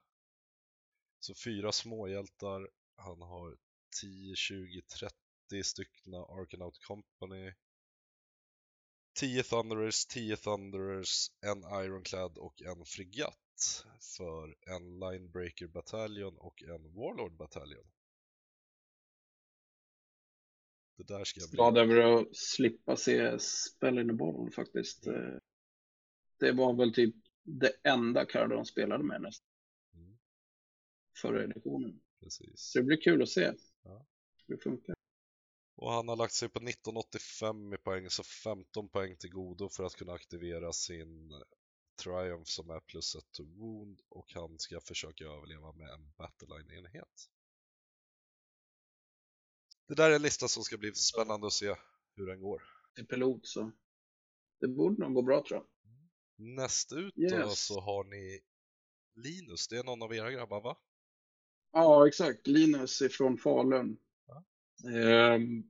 Så 1.19 1.35
fyra 1.35 1.73
småhjältar. 1.73 2.71
Han 2.97 3.23
har 3.23 3.57
10, 4.01 4.37
20, 4.37 4.83
30 4.83 5.65
styckna 5.65 6.19
Arcanaut 6.19 6.79
Company. 6.87 7.53
10 9.15 9.43
Thunderers, 9.43 10.07
10 10.07 10.37
Thunderers, 10.37 11.31
en 11.41 11.59
Ironclad 11.85 12.39
och 12.39 12.63
en 12.63 12.85
fregatt 12.85 13.85
för 14.17 14.57
en 14.67 14.99
Linebreaker 14.99 15.67
Battalion 15.67 16.39
och 16.39 16.63
en 16.63 16.95
Warlord 16.95 17.37
Battalion. 17.37 17.87
Det 20.97 21.03
där 21.07 21.25
ska 21.25 21.41
bli... 21.51 21.57
Glad 21.57 21.79
över 21.79 21.97
att 22.21 22.37
slippa 22.37 22.97
se 22.97 23.39
Spell 23.39 23.99
in 23.99 24.09
the 24.09 24.15
Bottle 24.15 24.51
faktiskt. 24.55 25.07
Eh, 25.07 25.35
Det 26.39 26.53
var 26.53 26.75
väl 26.75 26.95
typ 26.95 27.15
det 27.43 27.73
enda 27.85 28.25
Cardon 28.27 28.67
spelade 28.67 29.05
med 29.05 29.23
nästan 29.23 29.47
Mm, 29.95 30.19
förra 31.23 31.45
editionen. 31.45 32.01
precis. 32.21 32.53
Så 32.61 32.79
det 32.79 32.85
blir 32.85 33.01
kul 33.03 33.23
att 33.23 33.29
se 33.29 33.53
Ja. 33.83 34.07
hur 34.47 34.57
det 34.57 34.63
funkar. 34.63 34.94
Och 35.77 35.93
han 35.93 36.09
har 36.09 36.17
lagt 36.17 36.35
sig 36.35 36.49
på 36.49 36.59
1985 36.59 37.73
i 37.73 37.77
poäng, 37.79 38.11
så 38.11 38.23
15 38.23 38.89
poäng 38.89 39.17
till 39.17 39.31
godo 39.31 39.69
för 39.69 39.85
att 39.85 39.95
kunna 39.97 40.13
aktivera 40.13 40.73
sin 40.73 41.33
Triumph 42.03 42.45
som 42.45 42.71
är 42.71 42.81
plus 42.81 43.15
ett 43.15 43.41
wound 43.41 44.01
och 44.09 44.33
han 44.35 44.59
ska 44.59 44.81
försöka 44.81 45.25
överleva 45.25 45.73
med 45.73 45.89
en 45.89 46.13
Battleline-enhet. 46.17 47.29
Det 49.89 49.95
där 49.95 50.11
är 50.11 50.15
en 50.15 50.23
lista 50.23 50.49
som 50.49 50.63
ska 50.63 50.79
bli 50.79 50.95
spännande 50.95 51.47
att 51.47 51.53
se 51.53 51.75
hur 52.17 52.27
den 52.27 52.41
går. 52.41 52.63
Till 52.95 53.07
pilot 53.07 53.47
så 53.47 53.73
det 54.61 54.69
borde 54.69 55.03
nog 55.03 55.15
gå 55.15 55.23
bra 55.23 55.45
tror 55.49 55.61
jag. 55.61 55.67
Näst 56.37 56.93
ut 56.93 57.15
då 57.15 57.23
Yes. 57.23 57.67
så 57.67 57.81
har 57.81 58.05
ni 58.05 58.41
Linus, 59.15 59.69
det 59.69 59.77
är 59.77 59.85
någon 59.85 60.03
av 60.03 60.15
era 60.15 60.31
grabbar 60.31 60.61
va? 60.61 60.77
Ja, 61.73 62.09
exakt. 62.09 62.47
Linus 62.47 63.03
ifrån 63.03 63.39
Falun. 63.39 63.97
Ehm, 64.85 65.63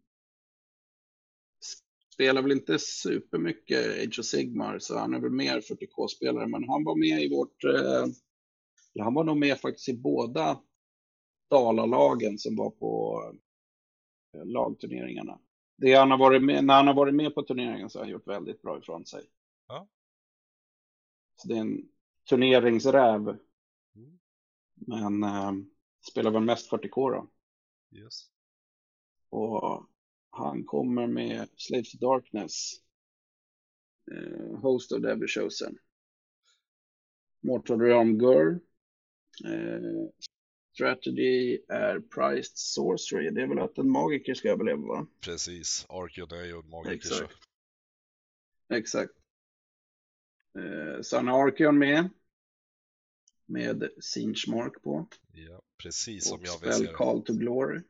spelar 2.15 2.43
väl 2.43 2.53
inte 2.53 2.79
supermycket 2.79 3.87
Age 3.87 4.19
of 4.19 4.25
Sigmar, 4.27 4.79
så 4.79 4.99
han 4.99 5.15
är 5.15 5.21
väl 5.21 5.31
mer 5.31 5.61
40K-spelare, 5.61 6.47
men 6.47 6.69
han 6.69 6.85
var 6.85 6.97
med 6.97 7.23
i 7.23 7.29
vårt... 7.37 7.65
Eh, 7.65 8.07
han 9.05 9.15
var 9.15 9.25
nog 9.25 9.37
med 9.37 9.61
faktiskt 9.61 9.89
i 9.89 9.97
båda 9.99 10.61
Dalalagen 11.51 12.39
som 12.39 12.57
var 12.57 12.71
på 12.71 13.23
eh, 14.37 14.45
lagturneringarna. 14.45 15.39
Det 15.77 15.95
han 15.95 16.11
har 16.11 16.19
varit 16.19 16.43
med, 16.43 16.65
när 16.65 16.75
han 16.75 16.87
har 16.87 16.95
varit 16.95 17.15
med 17.15 17.35
på 17.35 17.43
turneringen 17.43 17.91
så 17.91 17.99
har 17.99 18.05
han 18.05 18.13
gjort 18.13 18.27
väldigt 18.29 18.63
bra 18.63 18.79
ifrån 18.79 19.07
sig. 19.07 19.25
Ja. 19.69 19.89
Så 21.37 21.49
det 21.49 21.55
är 21.55 21.61
en 21.61 21.89
turneringsräv, 22.29 23.39
Mm. 23.97 24.19
men 24.75 25.23
eh, 25.23 25.53
spelar 26.11 26.31
väl 26.31 26.43
mest 26.43 26.71
40K 26.71 27.11
då. 27.11 27.31
Yes. 27.99 28.31
Och 29.35 29.87
han 30.31 30.65
kommer 30.65 31.07
med 31.07 31.49
Slaves 31.57 31.93
to 31.93 31.99
Darkness. 31.99 32.73
Eh, 34.13 34.59
host 34.61 34.93
of 34.93 35.05
Ever 35.05 35.27
Chosen. 35.27 35.79
Mortal 37.41 37.81
Realm 37.81 38.21
Girl. 38.21 38.53
Eh, 39.45 40.09
strategy 40.75 41.59
är 41.69 42.01
Priced 42.01 42.59
Sorcery. 42.59 43.31
Det 43.31 43.43
är 43.43 43.47
väl 43.47 43.59
att 43.59 43.79
en 43.79 43.91
magiker 43.91 44.35
ska 44.35 44.51
överleva 44.51 44.83
va? 44.87 45.07
Precis, 45.21 45.87
Arkion 45.89 46.31
är 46.31 46.45
ju 46.45 46.59
en 46.59 46.71
magiker 46.71 47.09
så. 47.09 47.15
Exakt. 47.15 47.39
Exakt. 48.69 49.13
Eh, 50.59 51.19
han 51.19 51.29
har 51.29 51.49
Arkeon 51.49 51.79
med. 51.79 52.09
Med 53.47 53.91
Singe 54.01 54.45
Mark 54.49 54.83
på. 54.83 55.09
Ja, 55.33 55.63
precis 55.83 56.29
som 56.29 56.41
och 56.41 56.47
jag 56.47 56.61
vill 56.61 56.87
se. 56.87 56.93
Call 56.93 57.23
to 57.23 57.33
Glory. 57.33 57.83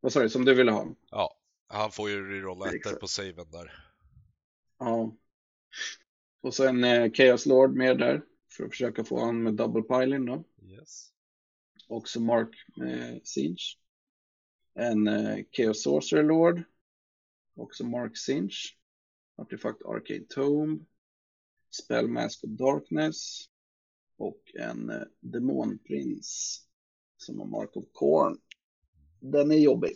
Vad 0.00 0.12
sa 0.12 0.20
du, 0.20 0.30
som 0.30 0.44
du 0.44 0.54
ville 0.54 0.72
ha? 0.72 0.94
Ja, 1.10 1.38
han 1.66 1.92
får 1.92 2.10
ju 2.10 2.28
rerolla 2.28 2.72
ettor 2.72 2.92
på 2.92 3.08
saven 3.08 3.50
där. 3.50 3.72
Ja. 4.78 5.16
Och 6.40 6.54
så 6.54 6.68
en 6.68 6.84
eh, 6.84 7.12
Chaos 7.12 7.46
Lord 7.46 7.76
med 7.76 7.98
där 7.98 8.22
för 8.52 8.64
att 8.64 8.70
försöka 8.70 9.04
få 9.04 9.24
han 9.24 9.42
med 9.42 9.54
double 9.54 9.82
piling 9.82 10.26
då. 10.26 10.44
Yes. 10.62 11.12
Också 11.88 12.20
Mark 12.20 12.64
med 12.76 13.20
Siege. 13.24 13.78
En 14.74 15.08
eh, 15.08 15.44
Chaos 15.52 15.82
Sorcerer 15.82 16.22
Lord. 16.22 16.62
Också 17.54 17.84
Mark 17.84 18.16
Sinch. 18.16 18.78
Artefakt 19.36 19.82
Arcade 19.82 20.24
Tome. 20.28 20.78
Spell 21.70 22.08
Mask 22.08 22.44
of 22.44 22.50
Darkness. 22.50 23.44
Och 24.16 24.42
en 24.54 24.90
eh, 24.90 25.02
Demonprins 25.20 26.60
som 27.16 27.38
har 27.38 27.46
Mark 27.46 27.76
of 27.76 27.84
Corn. 27.92 28.38
Den 29.20 29.50
är 29.50 29.56
jobbig. 29.56 29.92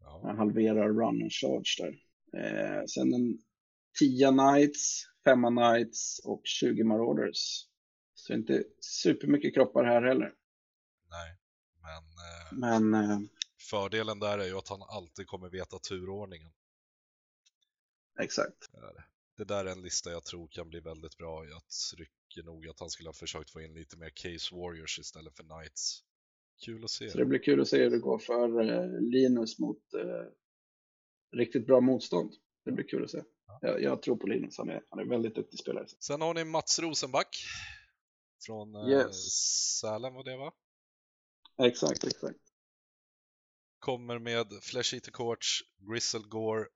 Ja. 0.00 0.20
Han 0.24 0.38
halverar 0.38 0.88
run 0.88 1.22
and 1.22 1.32
charge 1.32 1.76
där. 1.78 1.94
Eh, 2.40 2.84
sen 2.86 3.14
en 3.14 3.38
10 3.98 4.28
Knights, 4.30 5.04
5 5.24 5.42
Knights 5.42 6.20
och 6.24 6.40
20 6.44 6.84
Marauders. 6.84 7.66
Så 8.14 8.32
inte 8.32 8.64
supermycket 8.80 9.54
kroppar 9.54 9.84
här 9.84 10.02
heller. 10.02 10.34
Nej, 11.10 11.36
men 11.80 12.02
eh, 12.02 12.90
Men 12.90 13.10
eh, 13.10 13.20
fördelen 13.70 14.18
där 14.18 14.38
är 14.38 14.46
ju 14.46 14.58
att 14.58 14.68
han 14.68 14.82
alltid 14.82 15.26
kommer 15.26 15.48
veta 15.48 15.78
turordningen. 15.78 16.50
exakt. 18.20 18.68
Det 18.72 18.78
är 18.78 18.94
det. 18.94 19.04
Det 19.36 19.44
där 19.44 19.64
är 19.64 19.72
en 19.72 19.82
lista 19.82 20.10
jag 20.10 20.24
tror 20.24 20.48
kan 20.48 20.68
bli 20.68 20.80
väldigt 20.80 21.16
bra. 21.16 21.44
Jag 21.46 21.62
tycker 21.96 22.42
nog 22.42 22.68
att 22.68 22.80
han 22.80 22.90
skulle 22.90 23.08
ha 23.08 23.14
försökt 23.14 23.50
få 23.50 23.60
in 23.60 23.74
lite 23.74 23.96
mer 23.96 24.10
Case 24.10 24.54
Warriors 24.54 24.98
istället 24.98 25.36
för 25.36 25.42
Knights. 25.42 26.04
Kul 26.64 26.84
att 26.84 26.90
se. 26.90 27.10
Så 27.10 27.18
det 27.18 27.24
blir 27.24 27.38
kul 27.38 27.60
att 27.60 27.68
se 27.68 27.82
hur 27.82 27.90
det 27.90 27.98
går 27.98 28.18
för 28.18 28.60
eh, 28.60 29.00
Linus 29.00 29.58
mot 29.58 29.94
eh, 29.94 30.26
riktigt 31.36 31.66
bra 31.66 31.80
motstånd. 31.80 32.32
Det 32.64 32.72
blir 32.72 32.88
kul 32.88 33.04
att 33.04 33.10
se. 33.10 33.22
Jag, 33.60 33.82
jag 33.82 34.02
tror 34.02 34.16
på 34.16 34.26
Linus, 34.26 34.58
han 34.58 34.68
är, 34.68 34.82
han 34.88 34.98
är 34.98 35.04
väldigt 35.04 35.34
duktig 35.34 35.58
spelare. 35.58 35.86
Sen 35.98 36.20
har 36.20 36.34
ni 36.34 36.44
Mats 36.44 36.78
Rosenback 36.78 37.36
från 38.46 38.74
eh, 38.74 38.88
Yes. 38.88 39.16
Sälen 39.80 40.14
var 40.14 40.24
det 40.24 40.36
va? 40.36 40.52
Exakt, 41.62 42.04
exakt. 42.04 42.38
Kommer 43.78 44.18
med 44.18 44.46
Flesh 44.62 44.94
Eater 44.94 45.10
Coach, 45.10 45.62
Grizzle 45.90 46.20
Gore. 46.28 46.66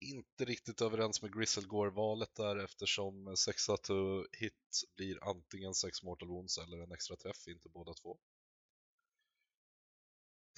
Inte 0.00 0.44
riktigt 0.44 0.80
överens 0.80 1.22
med 1.22 1.34
Grizzlegore-valet 1.34 2.34
där 2.34 2.56
eftersom 2.56 3.36
6 3.36 3.66
to 3.66 4.24
hit 4.32 4.82
blir 4.96 5.24
antingen 5.24 5.74
6 5.74 6.02
Mortal 6.02 6.28
Wounds 6.28 6.58
eller 6.58 6.78
en 6.78 6.92
extra 6.92 7.16
träff, 7.16 7.48
inte 7.48 7.68
båda 7.68 7.94
två. 7.94 8.18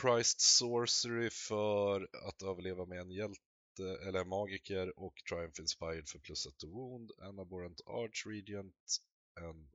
Priced 0.03 0.41
Sorcery 0.41 1.31
för 1.31 2.09
att 2.29 2.43
överleva 2.43 2.85
med 2.85 3.01
en 3.01 3.11
hjälte 3.11 3.99
eller 4.07 4.21
en 4.21 4.29
magiker 4.29 4.99
och 4.99 5.15
Triumph 5.29 5.61
Inspired 5.61 6.09
för 6.09 6.19
plus 6.19 6.47
1 6.47 6.59
to 6.59 6.67
Wound, 6.67 7.11
en 7.23 7.39
Abhorrent 7.39 7.81
Arch 7.87 8.27
Regent, 8.27 8.97
en 9.41 9.71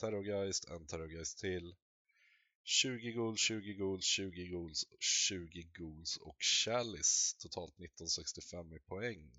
Terrorgeist, 0.00 0.64
en 0.64 0.86
Terrorgeist 0.86 1.38
till. 1.38 1.76
20 2.68 3.12
goals, 3.12 3.40
20 3.40 3.74
goals, 3.74 4.04
20 4.04 4.48
goals, 4.48 4.84
20 5.00 5.62
goals 5.78 6.16
och 6.16 6.36
Chalice. 6.40 7.36
Totalt 7.38 7.72
1965 7.72 8.72
i 8.72 8.78
poäng. 8.78 9.30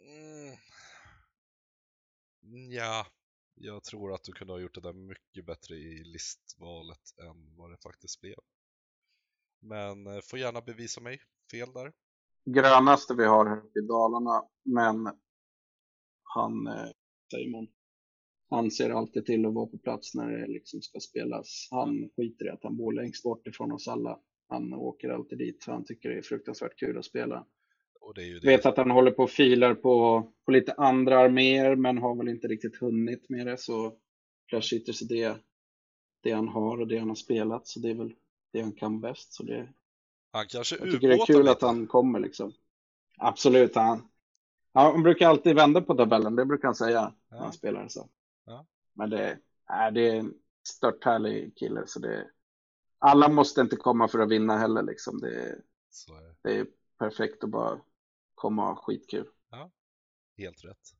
Mm. 0.00 0.56
mm. 2.42 2.72
Ja, 2.72 3.06
jag 3.54 3.84
tror 3.84 4.14
att 4.14 4.24
du 4.24 4.32
kunde 4.32 4.52
ha 4.52 4.60
gjort 4.60 4.74
det 4.74 4.80
där 4.80 4.92
mycket 4.92 5.46
bättre 5.46 5.74
i 5.76 6.04
listvalet 6.04 7.18
än 7.22 7.56
vad 7.56 7.70
det 7.70 7.76
faktiskt 7.82 8.20
blev. 8.20 8.38
Men 9.60 10.06
eh, 10.06 10.20
får 10.20 10.38
gärna 10.38 10.60
bevisa 10.60 11.00
mig 11.00 11.20
fel 11.50 11.72
där. 11.72 11.92
Grönaste 12.44 13.14
vi 13.14 13.24
har 13.24 13.46
här 13.46 13.58
uppe 13.58 13.78
i 13.78 13.82
Dalarna, 13.82 14.42
men 14.62 15.20
han, 16.22 16.66
eh, 16.66 16.90
han 18.50 18.70
ser 18.70 18.90
alltid 18.90 19.26
till 19.26 19.46
att 19.46 19.54
vara 19.54 19.66
på 19.66 19.78
plats 19.78 20.14
när 20.14 20.38
det 20.38 20.46
liksom 20.46 20.82
ska 20.82 21.00
spelas. 21.00 21.68
Han 21.70 22.10
skiter 22.16 22.46
i 22.46 22.50
att 22.50 22.62
han 22.64 22.76
bor 22.76 22.92
längst 22.92 23.22
bort 23.22 23.46
ifrån 23.46 23.72
oss 23.72 23.88
alla. 23.88 24.18
Han 24.48 24.72
åker 24.74 25.08
alltid 25.10 25.38
dit 25.38 25.64
för 25.64 25.72
han 25.72 25.84
tycker 25.84 26.08
det 26.08 26.18
är 26.18 26.22
fruktansvärt 26.22 26.78
kul 26.78 26.98
att 26.98 27.04
spela. 27.04 27.46
Vet 28.42 28.66
att 28.66 28.76
han 28.76 28.90
håller 28.90 29.10
på 29.10 29.22
och 29.22 29.30
filar 29.30 29.74
på, 29.74 30.22
på 30.44 30.50
lite 30.50 30.72
andra 30.72 31.18
arméer 31.18 31.76
men 31.76 31.98
har 31.98 32.14
väl 32.16 32.28
inte 32.28 32.48
riktigt 32.48 32.76
hunnit 32.76 33.28
med 33.28 33.46
det 33.46 33.58
så 33.58 33.92
Flash 34.50 34.74
Hitters 34.74 35.02
är 35.02 35.06
det, 35.08 35.36
det 36.22 36.30
han 36.32 36.48
har 36.48 36.80
och 36.80 36.86
det 36.88 36.98
han 36.98 37.08
har 37.08 37.14
spelat 37.14 37.66
så 37.66 37.80
det 37.80 37.90
är 37.90 37.94
väl 37.94 38.14
det 38.52 38.60
han 38.60 38.72
kan 38.72 39.00
bäst. 39.00 39.32
Så 39.32 39.42
det, 39.42 39.68
Han 40.32 40.46
kanske 40.48 40.76
jag 40.76 40.90
tycker 40.92 41.08
det 41.08 41.14
är 41.14 41.26
kul 41.26 41.38
lite. 41.38 41.50
att 41.50 41.62
han 41.62 41.86
kommer 41.86 42.20
liksom. 42.20 42.52
Absolut, 43.18 43.74
han, 43.74 44.08
han 44.72 45.02
brukar 45.02 45.28
alltid 45.28 45.56
vända 45.56 45.80
på 45.80 45.94
tabellen, 45.94 46.36
det 46.36 46.44
brukar 46.46 46.68
han 46.68 46.74
säga 46.74 47.00
när 47.30 47.36
Ja. 47.38 47.42
han 47.42 47.52
spelar 47.52 47.88
så. 47.88 48.08
Ja. 48.46 48.66
Men 48.92 49.10
det, 49.10 49.38
nej, 49.68 49.92
det 49.92 50.08
är 50.08 50.14
en 50.14 50.34
stört 50.68 51.04
härlig 51.04 51.56
kille 51.56 51.82
så 51.86 51.98
det, 51.98 52.30
alla 52.98 53.28
måste 53.28 53.60
inte 53.60 53.76
komma 53.76 54.08
för 54.08 54.18
att 54.18 54.30
vinna 54.30 54.58
heller 54.58 54.82
liksom. 54.82 55.20
Det, 55.20 55.34
är 55.34 55.62
det. 56.08 56.36
det 56.42 56.56
är 56.56 56.66
perfekt 56.98 57.44
att 57.44 57.50
bara 57.50 57.80
komma 58.34 58.62
och 58.62 58.76
ha 58.76 58.82
skitkul. 58.82 59.26
Helt 60.36 60.64
rätt. 60.64 60.94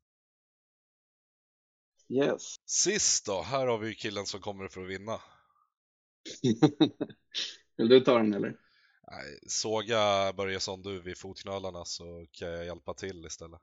Yes. 2.08 2.56
Sist 2.64 3.26
då, 3.26 3.42
här 3.42 3.66
har 3.66 3.78
vi 3.78 3.94
killen 3.94 4.26
som 4.26 4.40
kommer 4.40 4.68
för 4.68 4.82
att 4.82 4.88
vinna. 4.88 5.20
Vill 7.76 7.88
du 7.88 8.00
ta 8.00 8.18
den 8.18 8.34
eller? 8.34 8.60
Nej, 9.10 9.38
såga 9.46 10.32
Börjesson 10.32 10.82
du 10.82 11.02
vid 11.02 11.18
fotknölarna 11.18 11.84
så 11.84 12.26
kan 12.30 12.48
jag 12.48 12.66
hjälpa 12.66 12.94
till 12.94 13.26
istället. 13.26 13.60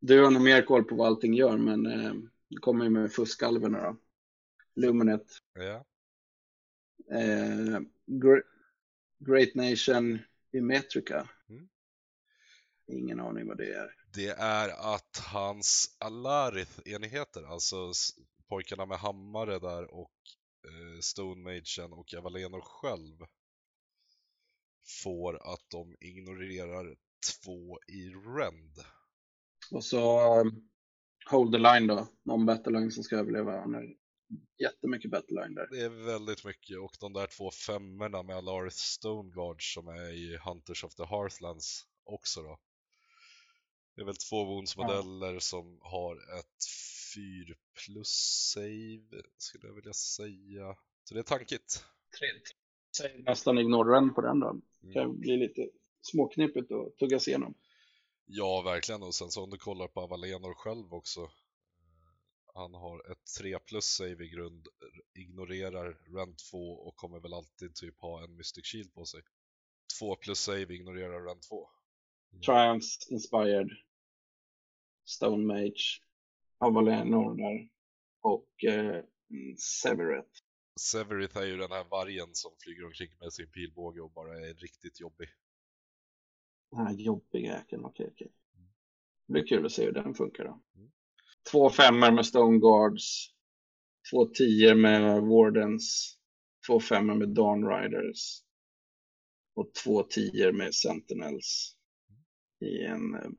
Du 0.00 0.24
har 0.24 0.30
nog 0.30 0.42
mer 0.42 0.62
koll 0.62 0.84
på 0.84 0.94
vad 0.94 1.06
allting 1.06 1.34
gör, 1.34 1.56
men 1.56 1.86
eh, 1.86 2.12
det 2.48 2.56
kommer 2.56 2.84
ju 2.84 2.90
med 2.90 3.12
fuskalverna 3.12 3.80
då. 3.82 3.96
Luminet, 4.74 5.26
Ja, 5.54 5.84
eh, 7.16 7.80
Gre- 8.06 8.42
Great 9.18 9.54
Nation 9.54 10.18
Imetrica. 10.52 11.28
Mm. 11.48 11.68
Ingen 12.86 13.20
aning 13.20 13.46
vad 13.46 13.56
det 13.56 13.72
är. 13.72 13.94
det 14.14 14.28
är 14.28 14.94
att 14.94 15.16
hans 15.32 15.96
Alarith-enheter, 15.98 17.42
alltså 17.42 17.92
pojkarna 18.48 18.86
med 18.86 18.98
hammare 18.98 19.58
där 19.58 19.94
och 19.94 20.12
eh, 20.64 21.00
Stone 21.00 21.42
Magen 21.42 21.92
och 21.92 22.14
Avalenor 22.14 22.60
själv 22.60 23.16
får 25.02 25.52
att 25.52 25.64
de 25.70 25.96
ignorerar 26.00 26.96
två 27.42 27.78
i 27.88 28.08
rend. 28.08 28.78
Och 29.70 29.84
så 29.84 30.18
Hold 31.30 31.52
the 31.52 31.58
Line 31.58 31.86
då, 31.86 32.08
någon 32.22 32.46
Battleline 32.46 32.90
som 32.90 33.02
ska 33.04 33.16
överleva. 33.16 33.60
Han 33.60 33.74
har 33.74 33.94
jättemycket 34.62 35.10
Battleline 35.10 35.54
där. 35.54 35.68
Det 35.70 35.80
är 35.80 35.88
väldigt 36.06 36.44
mycket 36.44 36.78
och 36.78 36.96
de 37.00 37.12
där 37.12 37.26
två 37.26 37.50
femmorna 37.50 38.22
med 38.22 38.36
Alarith 38.36 38.76
Stone 38.76 39.30
Guards 39.34 39.74
som 39.74 39.88
är 39.88 40.10
i 40.10 40.36
Hunters 40.44 40.84
of 40.84 40.94
the 40.94 41.04
Hearthlands 41.04 41.86
också 42.04 42.42
då. 42.42 42.58
Det 43.94 44.02
är 44.02 44.06
väl 44.06 44.16
två 44.16 44.44
woundsmodeller 44.44 45.38
som 45.38 45.78
har 45.82 46.16
ett 46.16 46.64
4 47.14 47.54
plus 47.86 48.08
save 48.54 49.22
skulle 49.36 49.66
jag 49.66 49.74
vilja 49.74 49.92
säga. 49.92 50.76
Så 51.04 51.14
det 51.14 51.20
är 51.20 51.24
tankigt. 51.24 51.84
Nästan 53.26 53.58
ignore 53.58 53.96
run 53.96 54.14
på 54.14 54.20
den 54.20 54.40
då. 54.40 54.52
Det 54.80 54.86
Mm. 54.86 54.94
kan 54.94 55.20
bli 55.20 55.36
lite 55.36 55.68
småknipigt 56.00 56.72
att 56.72 56.96
tugga 56.98 57.20
sig 57.20 57.30
igenom. 57.30 57.54
Ja, 58.30 58.62
verkligen. 58.62 59.02
Och 59.02 59.14
sen 59.14 59.30
så 59.30 59.42
om 59.44 59.50
du 59.50 59.58
kollar 59.58 59.88
på 59.88 60.00
Avalenor 60.00 60.54
själv 60.54 60.94
också. 60.94 61.20
eh, 61.20 61.28
Han 62.54 62.74
har 62.74 63.12
ett 63.12 63.24
3 63.40 63.58
plus 63.58 63.84
save 63.84 64.24
i 64.24 64.28
grund, 64.28 64.68
ignorerar 65.14 65.98
Rend 66.16 66.38
2 66.50 66.58
och 66.58 66.96
kommer 66.96 67.20
väl 67.20 67.34
alltid 67.34 67.74
typ 67.74 68.00
ha 68.00 68.24
en 68.24 68.36
Mystic 68.36 68.66
Shield 68.66 68.94
på 68.94 69.04
sig. 69.04 69.22
2 69.98 70.16
plus 70.16 70.38
save 70.40 70.74
ignorerar 70.74 71.24
Rend 71.28 71.42
2. 71.42 71.68
Triumphs 72.46 73.10
Inspired, 73.10 73.68
Stone 75.04 75.46
Mage, 75.46 76.00
Avalenor 76.58 77.34
där 77.36 77.68
och 78.20 78.64
eh, 78.64 79.04
Severeth. 79.82 80.30
Severith 80.80 81.36
är 81.38 81.46
ju 81.46 81.56
den 81.56 81.70
här 81.72 81.84
vargen 81.84 82.28
som 82.34 82.50
flyger 82.58 82.86
omkring 82.86 83.08
med 83.20 83.32
sin 83.32 83.50
pilbåge 83.50 84.00
och 84.00 84.12
bara 84.12 84.38
är 84.48 84.54
riktigt 84.54 85.00
jobbig. 85.00 85.28
Den 86.70 86.86
här 86.86 86.94
jobbiga 86.94 87.58
jäkeln, 87.58 87.84
okej 87.84 88.08
okej. 88.12 88.32
Det 89.26 89.32
blir 89.32 89.46
kul 89.46 89.66
att 89.66 89.72
se 89.72 89.84
hur 89.84 89.92
den 89.92 90.14
funkar 90.14 90.44
då. 90.44 90.62
Mm. 90.76 90.90
Två 91.50 91.70
femmor 91.70 92.10
med 92.10 92.26
Stone 92.26 92.58
Guards, 92.58 93.34
två 94.10 94.26
tior 94.26 94.74
med 94.74 95.22
Wardens, 95.22 96.18
två 96.66 96.80
femmor 96.80 97.14
med 97.14 97.28
Dawn 97.28 97.68
Riders 97.68 98.42
och 99.54 99.74
två 99.74 100.02
tior 100.02 100.52
med 100.52 100.74
Sentinels 100.74 101.76
i 102.60 102.84
en 102.84 103.14
eh, 103.14 103.30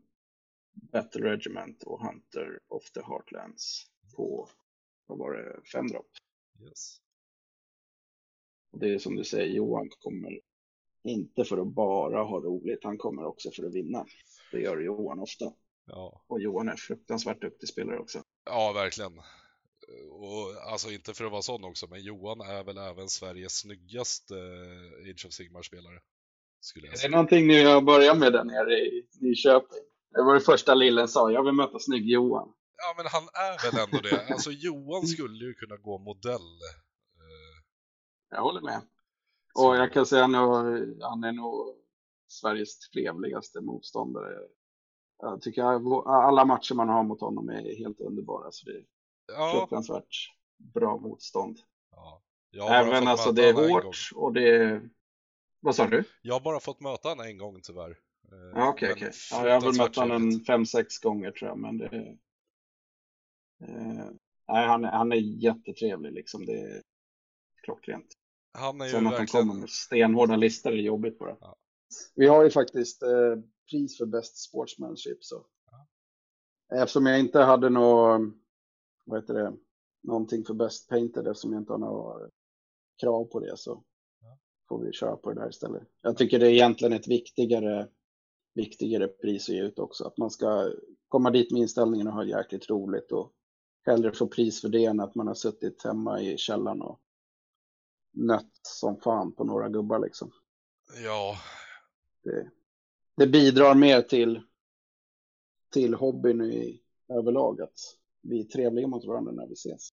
Battle 0.74 1.34
Regiment 1.34 1.84
och 1.84 2.02
Hunter 2.02 2.60
of 2.68 2.92
the 2.92 3.02
Heartlands 3.02 3.86
på, 4.16 4.50
vad 5.06 5.18
var 5.18 5.34
det, 5.34 5.62
fem 5.74 5.88
dropp. 5.88 6.12
Yes. 6.60 7.02
Och 8.72 8.80
det 8.80 8.94
är 8.94 9.00
som 9.00 9.16
du 9.16 9.24
säger, 9.24 9.56
Johan 9.56 9.90
kommer 10.00 10.40
inte 11.04 11.44
för 11.46 11.58
att 11.58 11.68
bara 11.68 12.24
ha 12.24 12.40
roligt, 12.40 12.80
han 12.84 12.98
kommer 12.98 13.26
också 13.26 13.52
för 13.52 13.64
att 13.64 13.74
vinna. 13.74 14.06
Det 14.52 14.60
gör 14.60 14.80
Johan 14.82 15.20
ofta. 15.20 15.46
Ja, 15.86 16.24
Och 16.28 16.42
Johan 16.42 16.70
är 16.70 16.76
fruktansvärt 16.76 17.42
duktig 17.42 17.70
spelare 17.70 18.00
också. 18.00 18.24
ja 18.46 18.72
verkligen. 18.76 19.12
Och 20.12 20.72
alltså 20.72 20.92
inte 20.92 21.14
för 21.14 21.26
att 21.26 21.32
vara 21.32 21.42
sån 21.42 21.64
också, 21.64 21.88
men 21.90 22.04
Johan 22.04 22.42
är 22.42 22.64
väl 22.64 22.78
även 22.78 23.08
Sveriges 23.10 23.60
snyggaste 23.60 24.36
eh, 24.36 25.10
Age 25.12 25.26
of 25.28 25.34
Sigmar-spelare. 25.34 26.00
Skulle 26.62 26.86
jag 26.86 26.90
Är 26.92 26.96
det 26.96 27.00
säga. 27.00 27.12
någonting 27.12 27.48
ni 27.48 27.64
har 27.64 27.82
börjat 27.82 28.18
med 28.18 28.34
där 28.34 28.44
nere 28.44 28.74
i 28.80 29.08
Nyköping? 29.22 29.84
Det 30.12 30.22
var 30.24 30.34
det 30.34 30.42
första 30.42 30.74
lillen 30.76 31.08
sa, 31.08 31.32
jag 31.32 31.44
vill 31.44 31.54
möta 31.54 31.80
snygg 31.80 32.10
Johan. 32.10 32.54
Ja, 32.78 32.94
men 32.98 33.06
han 33.12 33.24
är 33.24 33.72
väl 33.72 33.84
ändå 33.88 33.98
det. 34.10 34.34
Alltså 34.34 34.52
Johan 34.52 35.08
skulle 35.08 35.46
ju 35.46 35.54
kunna 35.54 35.78
gå 35.78 35.98
modell. 35.98 36.50
eh, 37.26 37.56
Jag 38.30 38.42
håller 38.42 38.62
med. 38.62 38.82
Och 39.56 39.76
jag 39.76 39.94
kan 39.94 40.06
säga 40.06 40.28
nu, 40.28 40.38
han 41.02 41.24
är 41.24 41.32
nog 41.32 41.76
Sveriges 42.28 42.80
trevligaste 42.80 43.62
motståndare. 43.62 44.38
Jag 45.22 45.42
tycker 45.42 45.64
alla 46.10 46.46
matcher 46.46 46.76
man 46.76 46.90
har 46.90 47.04
mot 47.04 47.22
honom 47.22 47.50
är 47.50 47.76
helt 47.78 48.02
underbara. 48.02 48.52
Så 48.52 48.66
det 48.66 48.72
är 48.78 48.86
Ja, 49.28 49.52
fruktansvärt 49.60 50.16
bra 50.58 50.98
motstånd. 50.98 51.60
ja. 52.52 52.70
Även 52.74 53.08
alltså 53.08 53.32
det 53.32 53.50
är 53.50 53.54
hårt 53.54 54.10
och 54.16 54.34
det 54.34 54.50
är... 54.50 54.90
Vad 55.60 55.76
sa 55.76 55.88
du? 55.88 56.04
Jag 56.22 56.34
har 56.36 56.42
bara 56.42 56.60
fått 56.60 56.80
möta 56.80 57.10
honom 57.10 57.26
en 57.26 57.38
gång 57.38 57.60
tyvärr. 57.64 57.90
Eh, 58.32 58.38
Ja, 58.56 58.70
okej, 58.70 58.88
men 58.90 58.98
okej. 58.98 59.12
Ja, 59.32 59.48
jag 59.48 59.54
har 59.54 59.62
väl 59.62 59.78
mött 59.78 59.96
honom 59.96 60.30
en 60.32 60.40
fem, 60.40 60.66
sex 60.66 61.00
gånger 61.00 61.32
tror 61.32 61.50
jag, 61.50 61.58
men 61.58 61.78
det... 61.78 62.18
Eh, 63.64 64.10
nej, 64.48 64.68
han, 64.68 64.86
är- 64.86 64.92
han 64.92 65.12
är 65.12 65.16
jättetrevlig 65.16 66.12
liksom. 66.14 66.46
Det 66.46 66.60
är 66.62 66.82
klockrent. 67.64 68.08
Han 68.54 68.82
är 68.82 68.86
ju 68.86 68.92
Sen 68.92 69.08
att 69.08 69.14
de 69.14 69.18
verkligen... 69.20 69.48
kommer 69.48 69.60
med 69.60 69.70
stenhårda 69.70 70.36
listor 70.36 70.72
är 70.72 70.76
jobbigt 70.76 71.20
bara. 71.20 71.38
Ja. 71.42 71.56
Vi 72.16 72.28
har 72.28 72.44
ju 72.44 72.50
faktiskt 72.50 73.04
eh, 73.04 73.36
pris 73.72 73.98
för 73.98 74.06
best 74.06 74.38
sportsmanship 74.38 75.24
så. 75.24 75.46
Eftersom 76.74 77.06
jag 77.06 77.20
inte 77.20 77.40
hade 77.40 77.70
något, 77.70 78.22
vad 79.06 79.22
heter 79.22 79.34
det, 79.34 79.54
någonting 80.04 80.46
för 80.46 80.54
best 80.54 80.90
painted 80.90 81.28
eftersom 81.28 81.54
jag 81.54 81.62
inte 81.62 81.74
har 81.74 81.78
några 81.80 82.30
krav 83.02 83.26
på 83.26 83.40
det 83.40 83.58
så 83.58 83.84
Ja. 84.22 84.38
får 84.70 84.80
vi 84.86 84.92
köra 84.94 85.16
på 85.16 85.34
det 85.34 85.42
där 85.42 85.50
istället. 85.50 85.84
Jag 86.02 86.18
tycker 86.18 86.40
det 86.40 86.48
är 86.48 86.52
egentligen 86.52 86.94
ett 86.94 87.08
viktigare, 87.08 87.88
viktigare 88.56 89.08
pris 89.08 89.50
att 89.50 89.56
ge 89.56 89.62
ut 89.62 89.80
också. 89.80 90.08
Att 90.08 90.18
man 90.18 90.30
ska 90.32 90.72
komma 91.08 91.32
dit 91.32 91.52
med 91.52 91.62
inställningen 91.62 92.08
och 92.08 92.14
ha 92.14 92.24
jäkligt 92.26 92.70
roligt 92.70 93.12
och 93.12 93.34
hellre 93.86 94.12
få 94.12 94.28
pris 94.28 94.62
för 94.62 94.70
det 94.70 94.86
än 94.86 95.00
att 95.00 95.16
man 95.16 95.28
har 95.28 95.34
suttit 95.34 95.84
hemma 95.84 96.22
i 96.22 96.38
källaren 96.38 96.82
och 96.82 97.00
nött 98.12 98.60
som 98.62 99.00
fan 99.02 99.32
på 99.32 99.44
några 99.44 99.70
gubbar 99.70 100.00
liksom. 100.00 100.32
Ja, 101.04 101.38
Det, 102.24 102.52
det 103.16 103.28
bidrar 103.28 103.76
mer 103.76 104.02
till, 104.02 104.42
till 105.72 105.94
hobbyn 105.94 106.42
i 106.42 106.82
överlag 107.08 107.62
att 107.62 107.80
vi 108.22 108.40
är 108.40 108.44
trevliga 108.44 108.88
mot 108.88 109.06
varandra 109.06 109.32
när 109.32 109.48
vi 109.48 109.54
ses. 109.54 109.90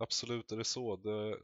absolut 0.00 0.52
är 0.52 0.56
det 0.56 0.64
så. 0.64 0.96
Det... 0.96 1.38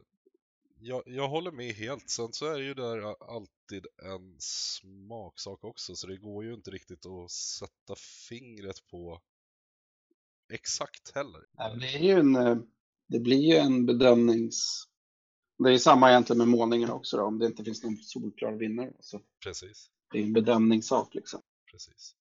Jag, 0.79 1.03
jag 1.05 1.29
håller 1.29 1.51
med 1.51 1.73
helt. 1.73 2.09
Sen 2.09 2.33
så 2.33 2.45
är 2.45 2.57
det 2.59 2.65
ju 2.65 2.73
där 2.73 3.15
alltid 3.35 3.85
en 4.03 4.35
smaksak 4.39 5.63
också, 5.63 5.95
så 5.95 6.07
det 6.07 6.17
går 6.17 6.43
ju 6.43 6.53
inte 6.53 6.71
riktigt 6.71 7.05
att 7.05 7.31
sätta 7.31 7.95
fingret 8.29 8.87
på 8.87 9.21
exakt 10.49 11.15
heller. 11.15 11.41
Det, 11.79 11.95
är 11.95 11.99
ju 11.99 12.11
en, 12.11 12.35
eh, 12.35 12.57
det 13.07 13.19
blir 13.19 13.53
ju 13.53 13.55
en 13.55 13.85
bedömnings... 13.85 14.87
Det 15.57 15.73
är 15.73 15.77
samma 15.77 16.09
egentligen 16.09 16.37
med 16.37 16.47
målningen 16.47 16.89
också 16.89 17.17
då, 17.17 17.23
om 17.23 17.39
det 17.39 17.45
inte 17.45 17.63
finns 17.63 17.83
någon 17.83 17.97
solklar 17.97 18.51
vinnare. 18.51 18.93
Så 18.99 19.21
Precis, 19.43 19.89
det 20.11 20.19
är 20.19 20.23
en 20.23 20.33
bedömningssak 20.33 21.15
liksom. 21.15 21.41
precis. 21.71 22.15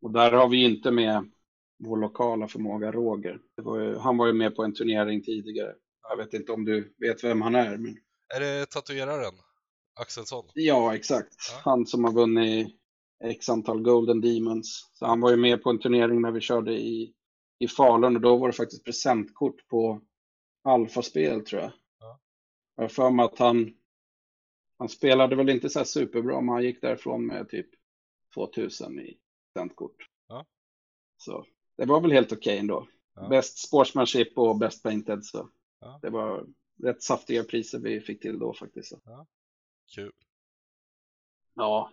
Och 0.00 0.12
där 0.12 0.32
har 0.32 0.48
vi 0.48 0.64
inte 0.64 0.90
med 0.90 1.30
vår 1.78 1.96
lokala 1.96 2.48
förmåga 2.48 2.92
Roger. 2.92 3.40
Var 3.56 3.80
ju, 3.80 3.96
han 3.96 4.16
var 4.16 4.26
ju 4.26 4.32
med 4.32 4.56
på 4.56 4.64
en 4.64 4.74
turnering 4.74 5.22
tidigare. 5.22 5.74
Jag 6.08 6.16
vet 6.16 6.34
inte 6.34 6.52
om 6.52 6.64
du 6.64 6.94
vet 6.98 7.24
vem 7.24 7.42
han 7.42 7.54
är. 7.54 7.76
Men... 7.76 7.96
Är 8.34 8.40
det 8.40 8.66
tatueraren? 8.66 9.34
Axelsson? 10.00 10.44
Ja, 10.54 10.94
exakt. 10.94 11.34
Ja. 11.52 11.60
Han 11.64 11.86
som 11.86 12.04
har 12.04 12.12
vunnit 12.12 12.76
x 13.24 13.48
antal 13.48 13.82
Golden 13.82 14.20
Demons. 14.20 14.90
Så 14.92 15.06
han 15.06 15.20
var 15.20 15.30
ju 15.30 15.36
med 15.36 15.62
på 15.62 15.70
en 15.70 15.78
turnering 15.78 16.22
när 16.22 16.30
vi 16.30 16.40
körde 16.40 16.72
i, 16.72 17.14
i 17.58 17.68
Falun 17.68 18.16
och 18.16 18.22
då 18.22 18.36
var 18.36 18.46
det 18.46 18.52
faktiskt 18.52 18.84
presentkort 18.84 19.68
på 19.68 20.00
Alfa-spel 20.62 21.44
tror 21.44 21.62
jag. 21.62 21.72
Ja. 21.98 22.20
Jag 22.76 22.84
har 22.84 22.88
för 22.88 23.10
mig 23.10 23.24
att 23.24 23.38
han, 23.38 23.74
han 24.78 24.88
spelade 24.88 25.36
väl 25.36 25.48
inte 25.48 25.68
så 25.70 25.78
här 25.78 25.86
superbra, 25.86 26.40
men 26.40 26.48
han 26.48 26.62
gick 26.62 26.82
därifrån 26.82 27.26
med 27.26 27.48
typ 27.48 27.68
2000 28.34 29.00
i 29.00 29.18
presentkort. 29.54 30.08
Ja. 30.28 30.46
Så 31.16 31.46
det 31.76 31.84
var 31.86 32.00
väl 32.00 32.12
helt 32.12 32.32
okej 32.32 32.58
ändå. 32.58 32.88
Ja. 33.14 33.28
Best 33.28 33.58
sportsmanship 33.58 34.38
och 34.38 34.58
best 34.58 34.82
painted 34.82 35.24
så 35.24 35.48
Ja. 35.80 35.98
det 36.02 36.10
var 36.10 36.46
rätt 36.82 37.02
saftiga 37.02 37.44
priser 37.44 37.78
vi 37.78 38.00
fick 38.00 38.22
till 38.22 38.38
då 38.38 38.54
faktiskt. 38.54 38.88
Så. 38.88 39.26
Kul. 39.94 40.12
Ja, 41.54 41.90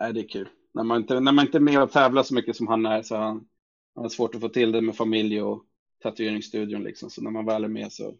nej, 0.00 0.12
det 0.12 0.20
är 0.20 0.28
kul. 0.28 0.48
När 0.72 0.84
man, 0.84 1.00
inte, 1.00 1.20
när 1.20 1.32
man 1.32 1.46
inte 1.46 1.58
är 1.58 1.60
med 1.60 1.82
och 1.82 1.90
tävlar 1.90 2.22
så 2.22 2.34
mycket 2.34 2.56
som 2.56 2.66
han 2.68 2.86
är 2.86 3.02
så 3.02 3.16
han, 3.16 3.48
han 3.94 4.04
har 4.04 4.08
svårt 4.08 4.34
att 4.34 4.40
få 4.40 4.48
till 4.48 4.72
det 4.72 4.80
med 4.80 4.96
familj 4.96 5.42
och 5.42 5.64
tatueringsstudion 6.02 6.82
liksom. 6.82 7.10
Så 7.10 7.22
när 7.22 7.30
man 7.30 7.46
väl 7.46 7.64
är 7.64 7.68
med 7.68 7.92
så 7.92 8.16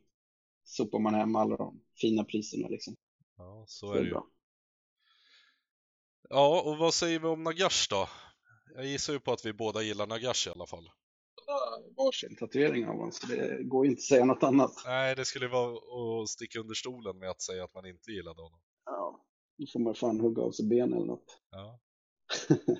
sopar 0.64 0.98
man 0.98 1.14
hem 1.14 1.36
alla 1.36 1.56
de 1.56 1.80
fina 2.00 2.24
priserna 2.24 2.68
liksom. 2.68 2.96
Ja, 3.36 3.64
så 3.68 3.86
Så 3.86 3.92
är 3.94 3.98
det 3.98 4.04
ju. 4.04 4.10
bra. 4.10 4.26
Ja, 6.28 6.62
och 6.66 6.76
vad 6.78 6.94
säger 6.94 7.18
vi 7.18 7.26
om 7.26 7.42
Nagash 7.42 7.86
då? 7.90 8.08
Jag 8.74 8.86
gissar 8.86 9.12
ju 9.12 9.20
på 9.20 9.32
att 9.32 9.44
vi 9.46 9.52
båda 9.52 9.82
gillar 9.82 10.06
Nagash 10.06 10.46
i 10.48 10.50
alla 10.50 10.66
fall. 10.66 10.90
Varsin 11.96 12.36
tatuering 12.36 12.86
av 12.86 12.94
honom, 12.94 13.12
så 13.12 13.26
det 13.26 13.62
går 13.64 13.84
ju 13.84 13.90
inte 13.90 14.00
att 14.00 14.04
säga 14.04 14.24
något 14.24 14.42
annat. 14.42 14.72
Nej, 14.86 15.16
det 15.16 15.24
skulle 15.24 15.48
vara 15.48 15.76
att 16.22 16.28
sticka 16.28 16.60
under 16.60 16.74
stolen 16.74 17.18
med 17.18 17.30
att 17.30 17.42
säga 17.42 17.64
att 17.64 17.74
man 17.74 17.86
inte 17.86 18.10
gillade 18.10 18.42
honom. 18.42 18.60
Ja, 18.84 19.24
då 19.58 19.66
får 19.72 19.80
man 19.80 19.94
fan 19.94 20.20
hugga 20.20 20.42
av 20.42 20.52
sig 20.52 20.66
ben 20.66 20.92
eller 20.94 21.06
något. 21.06 21.40
Ja. 21.50 21.80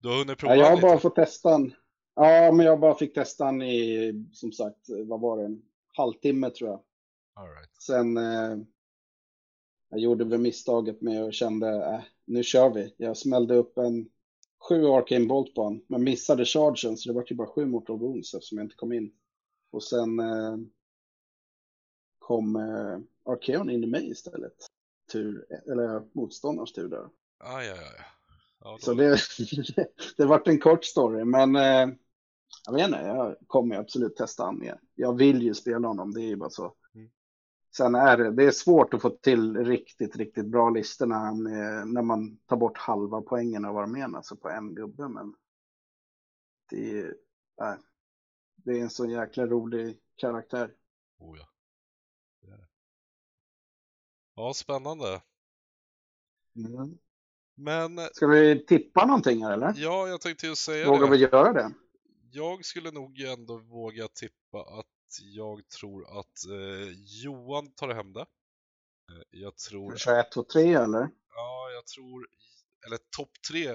Du 0.00 0.08
har 0.08 0.16
hunnit 0.18 0.38
prova 0.38 0.54
Ja, 0.54 0.60
jag 0.60 0.66
har 0.68 0.76
lite? 0.76 0.86
bara 0.86 0.98
fått 0.98 1.14
testa 1.14 1.48
han. 1.50 1.74
Ja, 2.14 2.52
men 2.52 2.66
jag 2.66 2.80
bara 2.80 2.94
fick 2.94 3.14
testa 3.14 3.44
han 3.44 3.62
i, 3.62 4.12
som 4.32 4.52
sagt, 4.52 4.86
vad 5.06 5.20
var 5.20 5.38
det, 5.38 5.44
en 5.44 5.62
halvtimme 5.96 6.50
tror 6.50 6.70
jag. 6.70 6.82
All 7.34 7.48
right. 7.48 7.82
Sen 7.82 8.16
eh, 8.16 8.58
jag 9.88 10.00
gjorde 10.00 10.24
väl 10.24 10.40
misstaget 10.40 11.00
med 11.00 11.24
och 11.24 11.34
kände, 11.34 11.94
äh, 11.94 12.00
nu 12.24 12.42
kör 12.42 12.70
vi. 12.70 12.94
Jag 12.96 13.16
smällde 13.16 13.54
upp 13.54 13.78
en 13.78 14.08
sju 14.68 14.86
Arcane 14.86 15.26
Bolt 15.26 15.54
på 15.54 15.62
honom, 15.62 15.84
men 15.88 16.04
missade 16.04 16.44
chargen 16.44 16.96
så 16.96 17.08
det 17.08 17.14
var 17.14 17.24
ju 17.28 17.36
bara 17.36 17.48
sju 17.48 17.66
Mortal 17.66 17.98
Wounds 17.98 18.34
eftersom 18.34 18.58
jag 18.58 18.64
inte 18.64 18.76
kom 18.76 18.92
in. 18.92 19.12
Och 19.70 19.82
sen 19.82 20.20
eh, 20.20 20.56
kom 22.18 22.56
eh, 22.56 23.32
Arkeon 23.32 23.70
in 23.70 23.84
i 23.84 23.86
mig 23.86 24.10
istället. 24.10 24.54
Tur, 25.12 25.46
eller 25.70 26.02
motståndarens 26.12 26.72
tur 26.72 26.88
där. 26.88 27.08
Aj, 27.38 27.70
aj, 27.70 27.78
aj. 27.78 27.94
Ja, 27.96 28.04
Så 28.80 28.94
det, 28.94 29.18
det 30.16 30.24
vart 30.24 30.48
en 30.48 30.60
kort 30.60 30.84
story, 30.84 31.24
men 31.24 31.56
eh, 31.56 31.94
jag 32.66 32.72
vet 32.72 32.86
inte, 32.86 32.98
jag 32.98 33.36
kommer 33.46 33.76
absolut 33.76 34.16
testa 34.16 34.44
han 34.44 34.58
mer. 34.58 34.80
Jag 34.94 35.18
vill 35.18 35.42
ju 35.42 35.54
spela 35.54 35.88
honom, 35.88 36.14
det 36.14 36.20
är 36.20 36.26
ju 36.26 36.36
bara 36.36 36.50
så. 36.50 36.74
Mm. 36.94 37.10
Sen 37.76 37.94
är 37.94 38.16
det, 38.16 38.30
det 38.30 38.44
är 38.44 38.50
svårt 38.50 38.94
att 38.94 39.02
få 39.02 39.10
till 39.10 39.56
riktigt, 39.56 40.16
riktigt 40.16 40.46
bra 40.46 40.70
listor 40.70 41.06
när, 41.06 41.16
han, 41.16 41.42
när 41.92 42.02
man 42.02 42.36
tar 42.36 42.56
bort 42.56 42.78
halva 42.78 43.22
poängen 43.22 43.64
av 43.64 43.78
armén, 43.78 44.14
alltså 44.14 44.36
på 44.36 44.48
en 44.48 44.74
gubbe, 44.74 45.08
men 45.08 45.34
det 46.70 46.98
är, 46.98 47.14
nej, 47.60 47.78
det 48.54 48.70
är 48.70 48.82
en 48.82 48.90
så 48.90 49.06
jäkla 49.06 49.46
rolig 49.46 49.98
karaktär. 50.16 50.74
oh, 51.18 51.38
ja. 51.38 51.48
Det 52.40 52.56
det. 52.56 52.68
Ja, 54.34 54.52
spännande. 54.54 55.22
Men 57.62 57.98
Ska 58.12 58.26
vi 58.26 58.66
tippa 58.66 59.06
någonting 59.06 59.44
här 59.44 59.52
eller? 59.52 59.74
ja, 59.76 60.08
jag 60.08 60.20
tänkte 60.20 60.46
ju 60.46 60.54
säga 60.56 60.86
Vågar 60.88 61.06
det. 61.06 61.10
vi 61.12 61.16
göra 61.18 61.52
det? 61.52 61.72
Jag 62.30 62.64
skulle 62.64 62.90
nog 62.90 63.20
ändå 63.20 63.58
våga 63.58 64.08
tippa 64.08 64.58
att 64.62 64.86
jag 65.22 65.68
tror 65.68 66.18
att 66.18 66.46
eh, 66.48 66.88
Johan 67.24 67.70
tar 67.72 67.94
hem 67.94 68.12
det. 68.12 68.20
Eh, 68.20 68.26
Jag 69.30 69.56
tror, 69.56 69.92
vi 69.92 69.98
köra 69.98 70.20
1, 70.20 70.32
2, 70.32 70.42
3 70.44 70.72
eller? 70.74 71.08
ja, 71.34 71.70
jag 71.74 71.86
tror, 71.86 72.26
eller 72.86 72.98
topp 73.16 73.30
tre, 73.50 73.68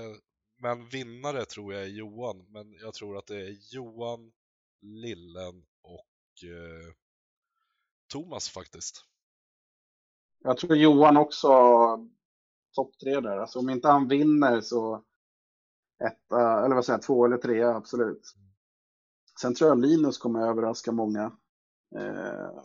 men 0.61 0.88
vinnare 0.89 1.45
tror 1.45 1.73
jag 1.73 1.84
är 1.84 1.88
Johan. 1.88 2.45
Men 2.49 2.73
jag 2.73 2.93
tror 2.93 3.18
att 3.18 3.27
det 3.27 3.35
är 3.35 3.55
Johan, 3.76 4.31
Lillen 4.81 5.65
och 5.81 6.43
eh, 6.43 6.93
Thomas 8.11 8.49
faktiskt. 8.49 9.05
Jag 10.43 10.57
tror 10.57 10.76
Johan 10.77 11.18
också 11.18 11.47
topp 12.77 12.99
tre 13.03 13.19
där. 13.19 13.37
Alltså 13.37 13.59
om 13.59 13.69
inte 13.69 13.87
han 13.87 14.07
vinner 14.07 14.61
så 14.61 15.03
etta, 16.03 16.65
eller 16.65 16.75
vad 16.75 16.85
säger 16.85 16.97
jag, 16.97 17.03
två 17.05 17.25
eller 17.25 17.37
tre 17.37 17.63
absolut. 17.63 18.33
Sen 19.41 19.55
tror 19.55 19.69
jag 19.69 19.79
Linus 19.79 20.17
kommer 20.17 20.47
överraska 20.47 20.91
många. 20.91 21.31
Eh, 21.95 22.63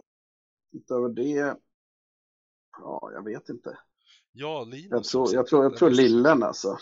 utöver 0.73 1.09
det, 1.09 1.57
Ja, 2.79 3.11
jag 3.13 3.25
vet 3.25 3.49
inte. 3.49 3.79
Ja, 4.33 4.65
Linus. 4.65 4.91
Jag 4.91 5.05
tror, 5.05 5.35
jag 5.35 5.47
tror, 5.47 5.65
jag 5.65 5.77
tror 5.77 5.91
Lillen 5.91 6.43
alltså. 6.43 6.79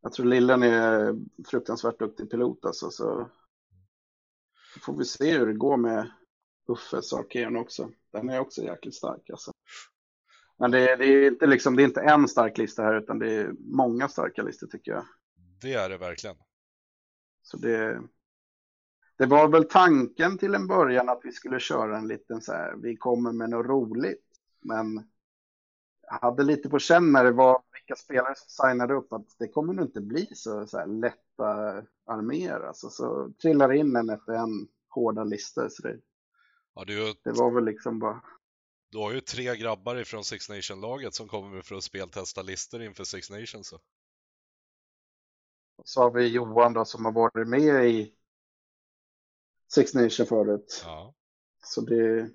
Jag 0.00 0.12
tror 0.12 0.26
Lillen 0.26 0.62
är 0.62 1.14
fruktansvärt 1.46 1.98
duktig 1.98 2.30
pilot 2.30 2.64
alltså. 2.64 2.90
Så 2.90 3.30
får 4.82 4.96
vi 4.96 5.04
se 5.04 5.38
hur 5.38 5.46
det 5.46 5.54
går 5.54 5.76
med 5.76 6.10
Uffes 6.68 7.12
Arkeon 7.12 7.56
också. 7.56 7.90
Den 8.12 8.28
är 8.28 8.40
också 8.40 8.62
jäkligt 8.62 8.94
stark 8.94 9.30
alltså. 9.30 9.52
Men 10.58 10.70
det, 10.70 10.96
det 10.96 11.04
är 11.04 11.26
inte 11.30 11.46
liksom, 11.46 11.76
det 11.76 11.82
är 11.82 11.84
inte 11.84 12.00
en 12.00 12.28
stark 12.28 12.58
lista 12.58 12.82
här 12.82 12.94
utan 12.98 13.18
det 13.18 13.32
är 13.34 13.52
många 13.58 14.08
starka 14.08 14.42
listor 14.42 14.66
tycker 14.66 14.92
jag. 14.92 15.04
Det 15.60 15.72
är 15.74 15.88
det 15.88 15.98
verkligen. 15.98 16.36
Så 17.42 17.56
det, 17.56 18.00
det 19.18 19.26
var 19.26 19.48
väl 19.48 19.64
tanken 19.64 20.38
till 20.38 20.54
en 20.54 20.66
början 20.66 21.08
att 21.08 21.20
vi 21.24 21.32
skulle 21.32 21.60
köra 21.60 21.98
en 21.98 22.08
liten 22.08 22.40
så 22.40 22.52
här, 22.52 22.74
vi 22.82 22.96
kommer 22.96 23.32
med 23.32 23.50
något 23.50 23.66
roligt. 23.66 24.24
Men 24.60 25.08
jag 26.02 26.18
hade 26.18 26.42
lite 26.42 26.68
på 26.68 26.78
känn 26.78 27.12
när 27.12 27.24
det 27.24 27.32
var 27.32 27.62
vilka 27.72 27.96
spelare 27.96 28.34
som 28.36 28.66
signade 28.66 28.94
upp 28.94 29.12
att 29.12 29.26
det 29.38 29.48
kommer 29.48 29.72
nog 29.72 29.84
inte 29.86 30.00
bli 30.00 30.28
så, 30.34 30.66
så 30.66 30.78
här 30.78 30.86
lätta 30.86 31.82
arméer. 32.06 32.60
Alltså, 32.60 32.90
så 32.90 33.32
trillar 33.42 33.72
in 33.72 33.96
en 33.96 34.10
efter 34.10 34.32
en 34.32 34.68
hårda 34.88 35.24
listor. 35.24 35.68
Så 35.68 35.82
det, 35.82 35.98
Ja, 36.74 36.80
har 36.80 36.86
ju- 36.86 37.14
det 37.24 37.32
var 37.32 37.50
väl 37.50 37.64
liksom 37.64 37.98
bara, 37.98 38.22
du 38.90 38.98
har 38.98 39.12
ju 39.12 39.20
tre 39.20 39.56
grabbar 39.56 39.96
ifrån 39.96 40.24
Six 40.24 40.48
Nation-laget 40.48 41.14
som 41.14 41.28
kommer 41.28 41.62
för 41.62 41.74
att 41.74 41.84
speltesta 41.84 42.42
listor 42.42 42.82
inför 42.82 43.04
Six 43.04 43.30
Nations. 43.30 43.68
Så. 43.68 43.80
så 45.84 46.00
har 46.00 46.10
vi 46.10 46.28
Johan 46.28 46.72
då 46.72 46.84
som 46.84 47.04
har 47.04 47.12
varit 47.12 47.48
med 47.48 47.90
i 47.90 48.14
Six 49.74 49.94
Nation 49.94 50.26
förut. 50.26 50.82
Ja. 50.84 51.14
Så 51.64 51.80
det 51.80 51.96
är 51.96 52.30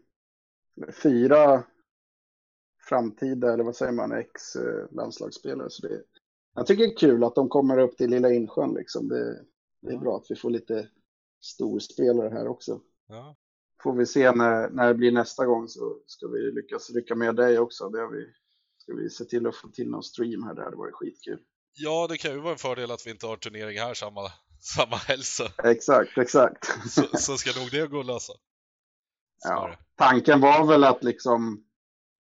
fyra 0.92 1.64
framtida, 2.90 3.54
eller 3.54 3.64
vad 3.64 3.76
säger 3.76 3.92
man, 3.92 4.12
ex-landslagsspelare. 4.12 5.70
Så 5.70 5.88
det, 5.88 6.04
jag 6.56 6.68
tycker 6.68 6.84
det 6.84 6.94
är 6.94 6.98
kul 6.98 7.24
att 7.24 7.36
de 7.36 7.50
kommer 7.50 7.78
upp 7.78 7.98
till 7.98 8.10
Lilla 8.10 8.32
Insjön. 8.32 8.74
Liksom. 8.74 9.08
Det, 9.08 9.46
det 9.80 9.94
är 9.94 9.98
bra 9.98 10.18
att 10.18 10.32
vi 10.32 10.36
får 10.36 10.50
lite 10.50 10.90
storspelare 11.42 12.30
här 12.30 12.48
också. 12.48 12.82
ja. 13.08 13.36
Får 13.84 13.94
vi 13.94 14.06
se 14.06 14.32
när, 14.32 14.70
när 14.70 14.88
det 14.88 14.94
blir 14.94 15.12
nästa 15.12 15.46
gång 15.46 15.68
så 15.68 15.98
ska 16.06 16.28
vi 16.28 16.52
lyckas 16.52 16.90
rycka 16.90 17.16
med 17.16 17.36
dig 17.36 17.60
också. 17.60 17.90
Det 17.90 18.08
vi, 18.08 18.26
ska 18.78 18.94
vi 18.94 19.10
se 19.10 19.26
till 19.26 19.48
att 19.48 19.56
få 19.56 19.68
till 19.68 19.90
någon 19.90 20.04
stream 20.04 20.44
här. 20.44 20.54
Det 20.54 20.64
hade 20.64 20.76
varit 20.76 20.94
skitkul. 20.94 21.40
Ja, 21.74 22.08
det 22.10 22.18
kan 22.18 22.32
ju 22.32 22.40
vara 22.40 22.52
en 22.52 22.58
fördel 22.58 22.92
att 22.92 23.08
vi 23.08 23.12
inte 23.12 23.28
har 23.28 23.36
turnering 23.36 23.80
här 23.80 23.94
samma, 23.94 24.22
samma 24.60 24.96
helg 24.96 25.24
så, 25.24 25.44
Exakt, 25.64 26.18
exakt. 26.18 26.92
så, 26.92 27.02
så 27.18 27.38
ska 27.38 27.60
nog 27.60 27.72
det 27.72 27.88
gå 27.88 28.00
att 28.00 28.06
lösa. 28.06 28.34
Ja. 29.44 29.76
Tanken 29.96 30.42
var 30.42 30.68
väl 30.68 30.84
att 30.84 31.04
liksom 31.04 31.64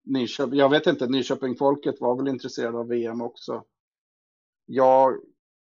Nyköping, 0.03 0.59
jag 0.59 0.69
vet 0.69 0.87
inte, 0.87 1.07
Nyköping-folket 1.07 1.95
var 1.99 2.17
väl 2.17 2.27
intresserade 2.27 2.77
av 2.77 2.87
VM 2.87 3.21
också. 3.21 3.63
Jag 4.65 5.19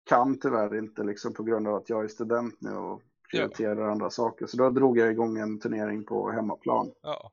kan 0.05 0.39
tyvärr 0.39 0.77
inte 0.77 1.03
liksom 1.03 1.33
på 1.33 1.43
grund 1.43 1.67
av 1.67 1.75
att 1.75 1.89
jag 1.89 2.03
är 2.03 2.07
student 2.07 2.61
nu 2.61 2.71
och 2.71 3.01
prioriterar 3.31 3.89
andra 3.91 4.09
saker. 4.09 4.45
Så 4.47 4.57
då 4.57 4.69
drog 4.69 4.97
jag 4.97 5.11
igång 5.11 5.37
en 5.37 5.59
turnering 5.59 6.05
på 6.05 6.31
hemmaplan. 6.31 6.91
Ja. 7.01 7.31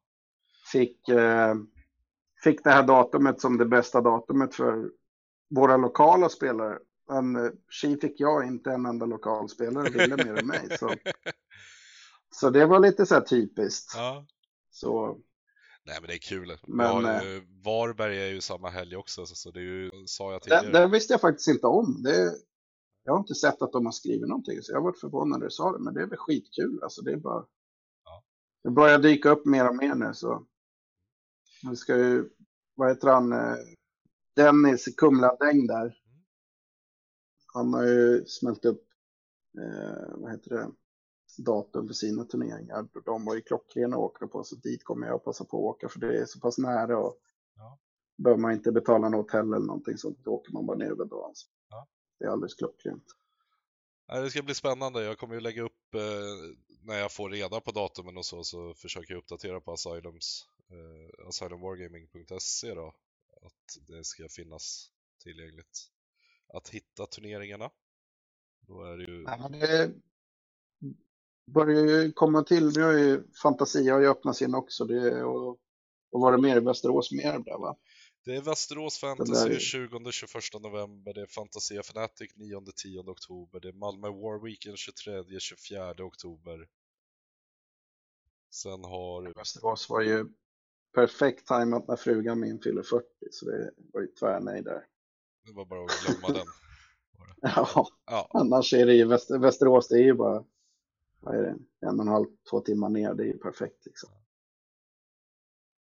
Fick, 0.72 1.08
eh, 1.08 1.54
fick 2.44 2.64
det 2.64 2.70
här 2.70 2.82
datumet 2.82 3.40
som 3.40 3.58
det 3.58 3.66
bästa 3.66 4.00
datumet 4.00 4.54
för 4.54 4.90
våra 5.50 5.76
lokala 5.76 6.28
spelare. 6.28 6.78
Men 7.08 7.36
eh, 7.36 7.50
tji 7.70 7.96
fick 8.00 8.20
jag 8.20 8.46
inte 8.46 8.70
en 8.70 8.86
enda 8.86 9.06
lokal 9.06 9.48
spelare 9.48 9.90
ville 9.90 10.16
mer 10.24 10.34
än 10.38 10.46
mig. 10.46 10.78
Så, 10.78 10.94
så 12.30 12.50
det 12.50 12.66
var 12.66 12.80
lite 12.80 13.06
så 13.06 13.14
här 13.14 13.22
typiskt. 13.22 13.92
ja. 13.96 14.26
Så 14.70 15.18
Nej, 15.84 15.96
men 16.00 16.08
det 16.08 16.14
är 16.14 16.18
kul. 16.18 16.58
Men, 16.66 16.86
ja, 16.86 17.12
eh, 17.12 17.42
Varberg 17.64 18.22
är 18.22 18.26
ju 18.26 18.40
samma 18.40 18.70
helg 18.70 18.96
också, 18.96 19.26
så- 19.26 19.50
det 19.50 19.60
är 19.60 19.62
ju, 19.62 19.90
sa 20.06 20.32
jag 20.32 20.42
tidigare. 20.42 20.70
det 20.70 20.86
visste 20.86 21.12
jag 21.12 21.20
faktiskt 21.20 21.48
inte 21.48 21.66
om. 21.66 22.02
Det, 22.02 22.32
jag 23.06 23.12
har 23.12 23.18
inte 23.18 23.34
sett 23.34 23.62
att 23.62 23.72
de 23.72 23.84
har 23.84 23.92
skrivit 23.92 24.28
någonting, 24.28 24.62
så 24.62 24.72
jag 24.72 24.76
har 24.76 24.84
varit 24.84 25.00
förvånad 25.00 25.38
när 25.38 25.46
du 25.46 25.50
sa 25.50 25.72
det. 25.72 25.78
Men 25.78 25.94
det 25.94 26.02
är 26.02 26.06
väl 26.06 26.18
skitkul. 26.18 26.82
Alltså, 26.82 27.02
det, 27.02 27.12
är 27.12 27.16
bara... 27.16 27.46
Ja. 28.04 28.24
det 28.62 28.70
börjar 28.70 28.98
dyka 28.98 29.30
upp 29.30 29.46
mer 29.46 29.68
och 29.68 29.76
mer 29.76 29.94
nu. 29.94 30.14
Så. 30.14 30.46
Nu 31.62 31.76
ska 31.76 31.98
ju, 31.98 32.28
vad 32.74 32.88
heter 32.88 33.08
han, 33.08 33.32
eh, 33.32 33.56
Dennis 34.36 34.94
Kumladäng 34.96 35.66
där. 35.66 35.98
Han 37.54 37.74
har 37.74 37.84
ju 37.84 38.24
smält 38.26 38.64
upp, 38.64 38.84
eh, 39.58 40.14
vad 40.16 40.30
heter 40.30 40.50
det, 40.50 40.70
datum 41.38 41.86
för 41.86 41.94
sina 41.94 42.24
turneringar. 42.24 42.88
De 43.04 43.24
var 43.24 43.34
ju 43.34 43.40
klockrena 43.40 43.96
att 43.96 44.02
åka 44.02 44.26
på, 44.26 44.44
så 44.44 44.56
dit 44.56 44.84
kommer 44.84 45.06
jag 45.06 45.16
att 45.16 45.24
passa 45.24 45.44
på 45.44 45.56
att 45.56 45.74
åka 45.76 45.88
för 45.88 46.00
det 46.00 46.18
är 46.18 46.24
så 46.26 46.40
pass 46.40 46.58
nära. 46.58 46.98
Och 46.98 47.18
Ja. 47.56 47.78
Behöver 48.18 48.40
man 48.40 48.52
inte 48.52 48.72
betala 48.72 49.08
något 49.08 49.32
hotell 49.32 49.52
eller 49.52 49.66
någonting 49.66 49.96
sånt, 49.98 50.18
då 50.24 50.30
åker 50.30 50.52
man 50.52 50.66
bara 50.66 50.76
ner 50.76 50.90
över 50.90 51.04
dagen. 51.04 51.32
Ja. 51.34 51.55
Det 52.18 52.24
är 52.24 52.28
alldeles 52.28 52.54
klockrent. 52.54 53.04
Det 54.06 54.30
ska 54.30 54.42
bli 54.42 54.54
spännande. 54.54 55.02
Jag 55.02 55.18
kommer 55.18 55.34
ju 55.34 55.40
lägga 55.40 55.62
upp 55.62 55.94
eh, 55.94 56.00
när 56.82 56.98
jag 56.98 57.12
får 57.12 57.30
reda 57.30 57.60
på 57.60 57.70
datumen 57.70 58.16
och 58.16 58.26
så, 58.26 58.44
så 58.44 58.74
försöker 58.74 59.14
jag 59.14 59.18
uppdatera 59.18 59.60
på 59.60 59.72
Asylums, 59.72 60.44
eh, 60.70 61.28
asylumwargaming.se 61.28 62.74
då, 62.74 62.94
att 63.42 63.86
det 63.88 64.04
ska 64.04 64.28
finnas 64.28 64.90
tillgängligt 65.22 65.90
att 66.54 66.68
hitta 66.68 67.06
turneringarna. 67.06 67.70
Då 68.60 68.82
är 68.82 68.96
det 68.96 69.04
ju, 69.04 69.22
Nej, 69.22 69.38
men 69.40 69.52
det 69.52 69.92
börjar 71.46 71.82
ju 71.82 72.12
komma 72.12 72.42
till, 72.42 72.72
nu 72.76 72.82
har 72.82 72.92
ju 72.92 73.24
Fantasia 73.42 73.94
har 73.94 74.00
ju 74.00 74.08
öppnat 74.08 74.36
sin 74.36 74.54
också. 74.54 74.84
Det, 74.84 75.24
och, 75.24 75.58
och 76.10 76.20
var 76.20 76.32
det 76.32 76.42
mer 76.42 76.56
i 76.56 76.60
Västerås 76.60 77.12
mer 77.12 77.38
där 77.38 77.58
va? 77.58 77.76
Det 78.26 78.36
är 78.36 78.42
Västerås 78.42 78.98
Fantasy 78.98 79.54
är- 79.54 79.58
20-21 79.58 80.60
november, 80.62 81.14
det 81.14 81.20
är 81.22 81.26
Fantasia 81.26 81.80
Fnatic 81.80 82.34
9-10 82.36 83.08
oktober, 83.10 83.60
det 83.60 83.68
är 83.68 83.72
Malmö 83.72 84.08
War 84.08 84.44
Weekend 84.44 84.76
23-24 84.76 86.02
oktober. 86.02 86.68
Sen 88.50 88.84
har 88.84 89.32
Västerås 89.36 89.90
var 89.90 90.00
ju 90.00 90.26
perfekt 90.94 91.46
tajmat 91.46 91.88
när 91.88 91.96
frugan 91.96 92.40
min 92.40 92.60
fyller 92.60 92.82
40, 92.82 93.06
så 93.30 93.46
det 93.50 93.70
var 93.92 94.00
ju 94.00 94.06
tvärnej 94.06 94.62
där. 94.62 94.86
det 95.46 95.52
var 95.52 95.64
bara 95.64 95.84
att 95.84 95.90
glömma 96.06 96.38
den. 96.38 96.46
Ja, 97.42 97.88
Ja, 98.06 98.30
annars 98.34 98.72
är 98.74 98.86
det 98.86 98.94
ju 98.94 99.04
Väster, 99.04 99.38
Västerås, 99.38 99.88
det 99.88 99.94
är 99.94 100.04
ju 100.04 100.14
bara, 100.14 100.44
vad 101.20 101.34
är 101.34 101.42
det, 101.42 101.56
en 101.86 102.00
och 102.00 102.06
en 102.06 102.08
halv, 102.08 102.26
två 102.50 102.60
timmar 102.60 102.88
ner, 102.88 103.14
det 103.14 103.22
är 103.22 103.26
ju 103.26 103.38
perfekt 103.38 103.86
liksom. 103.86 104.10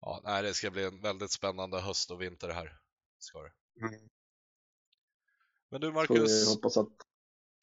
Ja, 0.09 0.21
nej, 0.25 0.43
det 0.43 0.55
ska 0.55 0.71
bli 0.71 0.85
en 0.85 1.01
väldigt 1.01 1.31
spännande 1.31 1.81
höst 1.81 2.11
och 2.11 2.23
vinter 2.23 2.49
här. 2.49 2.79
Ska 3.19 3.43
det. 3.43 3.53
Men 5.69 5.81
du 5.81 5.93
Marcus, 5.93 6.49
att, 6.77 6.89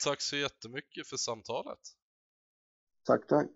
tack 0.03 0.21
så 0.21 0.35
jättemycket 0.35 1.07
för 1.07 1.17
samtalet. 1.17 1.79
tack, 3.03 3.27
tack. 3.27 3.49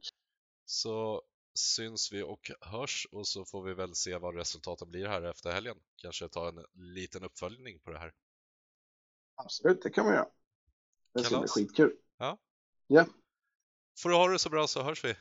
Så 0.65 1.23
syns 1.53 2.11
vi 2.11 2.21
och 2.23 2.51
hörs 2.61 3.07
och 3.11 3.27
så 3.27 3.45
får 3.45 3.63
vi 3.63 3.73
väl 3.73 3.95
se 3.95 4.17
vad 4.17 4.35
resultaten 4.35 4.89
blir 4.89 5.07
här 5.07 5.21
efter 5.21 5.51
helgen. 5.51 5.77
Kanske 5.95 6.29
ta 6.29 6.47
en 6.49 6.65
liten 6.73 7.23
uppföljning 7.23 7.79
på 7.79 7.91
det 7.91 7.99
här. 7.99 8.13
Absolut, 9.35 9.81
det 9.81 9.89
kan 9.89 10.05
vi 10.05 10.11
göra. 10.11 10.29
Det 11.13 11.23
ska 11.23 11.39
bli 11.39 11.47
skitkul. 11.47 11.95
Ja. 12.17 12.37
Ja, 12.87 13.05
Får 13.99 14.09
du 14.09 14.15
ha 14.15 14.27
det 14.27 14.39
så 14.39 14.49
bra 14.49 14.67
så 14.67 14.83
hörs 14.83 15.05
vi. 15.05 15.15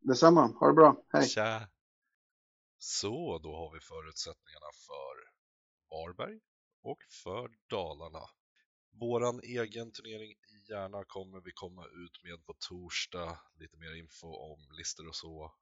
detsamma. 0.00 0.46
Ha 0.46 0.66
det 0.66 0.74
bra. 0.74 1.04
Hej. 1.08 1.28
Tja! 1.28 1.68
Så, 2.84 3.38
då 3.38 3.56
har 3.56 3.74
vi 3.74 3.80
förutsättningarna 3.80 4.70
för 4.86 5.14
Varberg 5.90 6.40
och 6.82 7.02
för 7.22 7.50
Dalarna. 7.66 8.28
Våran 8.90 9.40
egen 9.42 9.92
turnering 9.92 10.30
i 10.30 10.70
Järna 10.70 11.04
kommer 11.04 11.40
vi 11.40 11.52
komma 11.52 11.86
ut 11.86 12.24
med 12.24 12.44
på 12.46 12.54
torsdag. 12.68 13.40
Lite 13.54 13.76
mer 13.78 13.94
info 13.94 14.26
om 14.26 14.68
listor 14.78 15.08
och 15.08 15.16
så. 15.16 15.54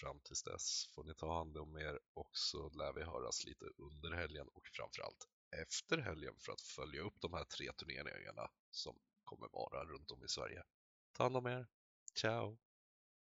Fram 0.00 0.20
tills 0.20 0.42
dess 0.42 0.86
får 0.94 1.04
ni 1.04 1.14
ta 1.14 1.38
hand 1.38 1.56
om 1.56 1.76
er 1.76 2.00
och 2.14 2.30
så 2.32 2.68
lär 2.68 2.92
vi 2.92 3.02
höras 3.02 3.44
lite 3.44 3.64
under 3.64 4.12
helgen 4.16 4.48
och 4.48 4.66
framförallt 4.76 5.28
efter 5.62 5.98
helgen 5.98 6.34
för 6.38 6.52
att 6.52 6.60
följa 6.60 7.02
upp 7.02 7.20
de 7.20 7.32
här 7.32 7.44
tre 7.44 7.72
turneringarna 7.72 8.50
som 8.70 8.98
kommer 9.24 9.48
vara 9.52 9.84
runt 9.84 10.10
om 10.10 10.24
i 10.24 10.28
Sverige. 10.28 10.62
Ta 11.12 11.22
hand 11.22 11.36
om 11.36 11.46
er. 11.46 11.66
Ciao! 12.14 12.58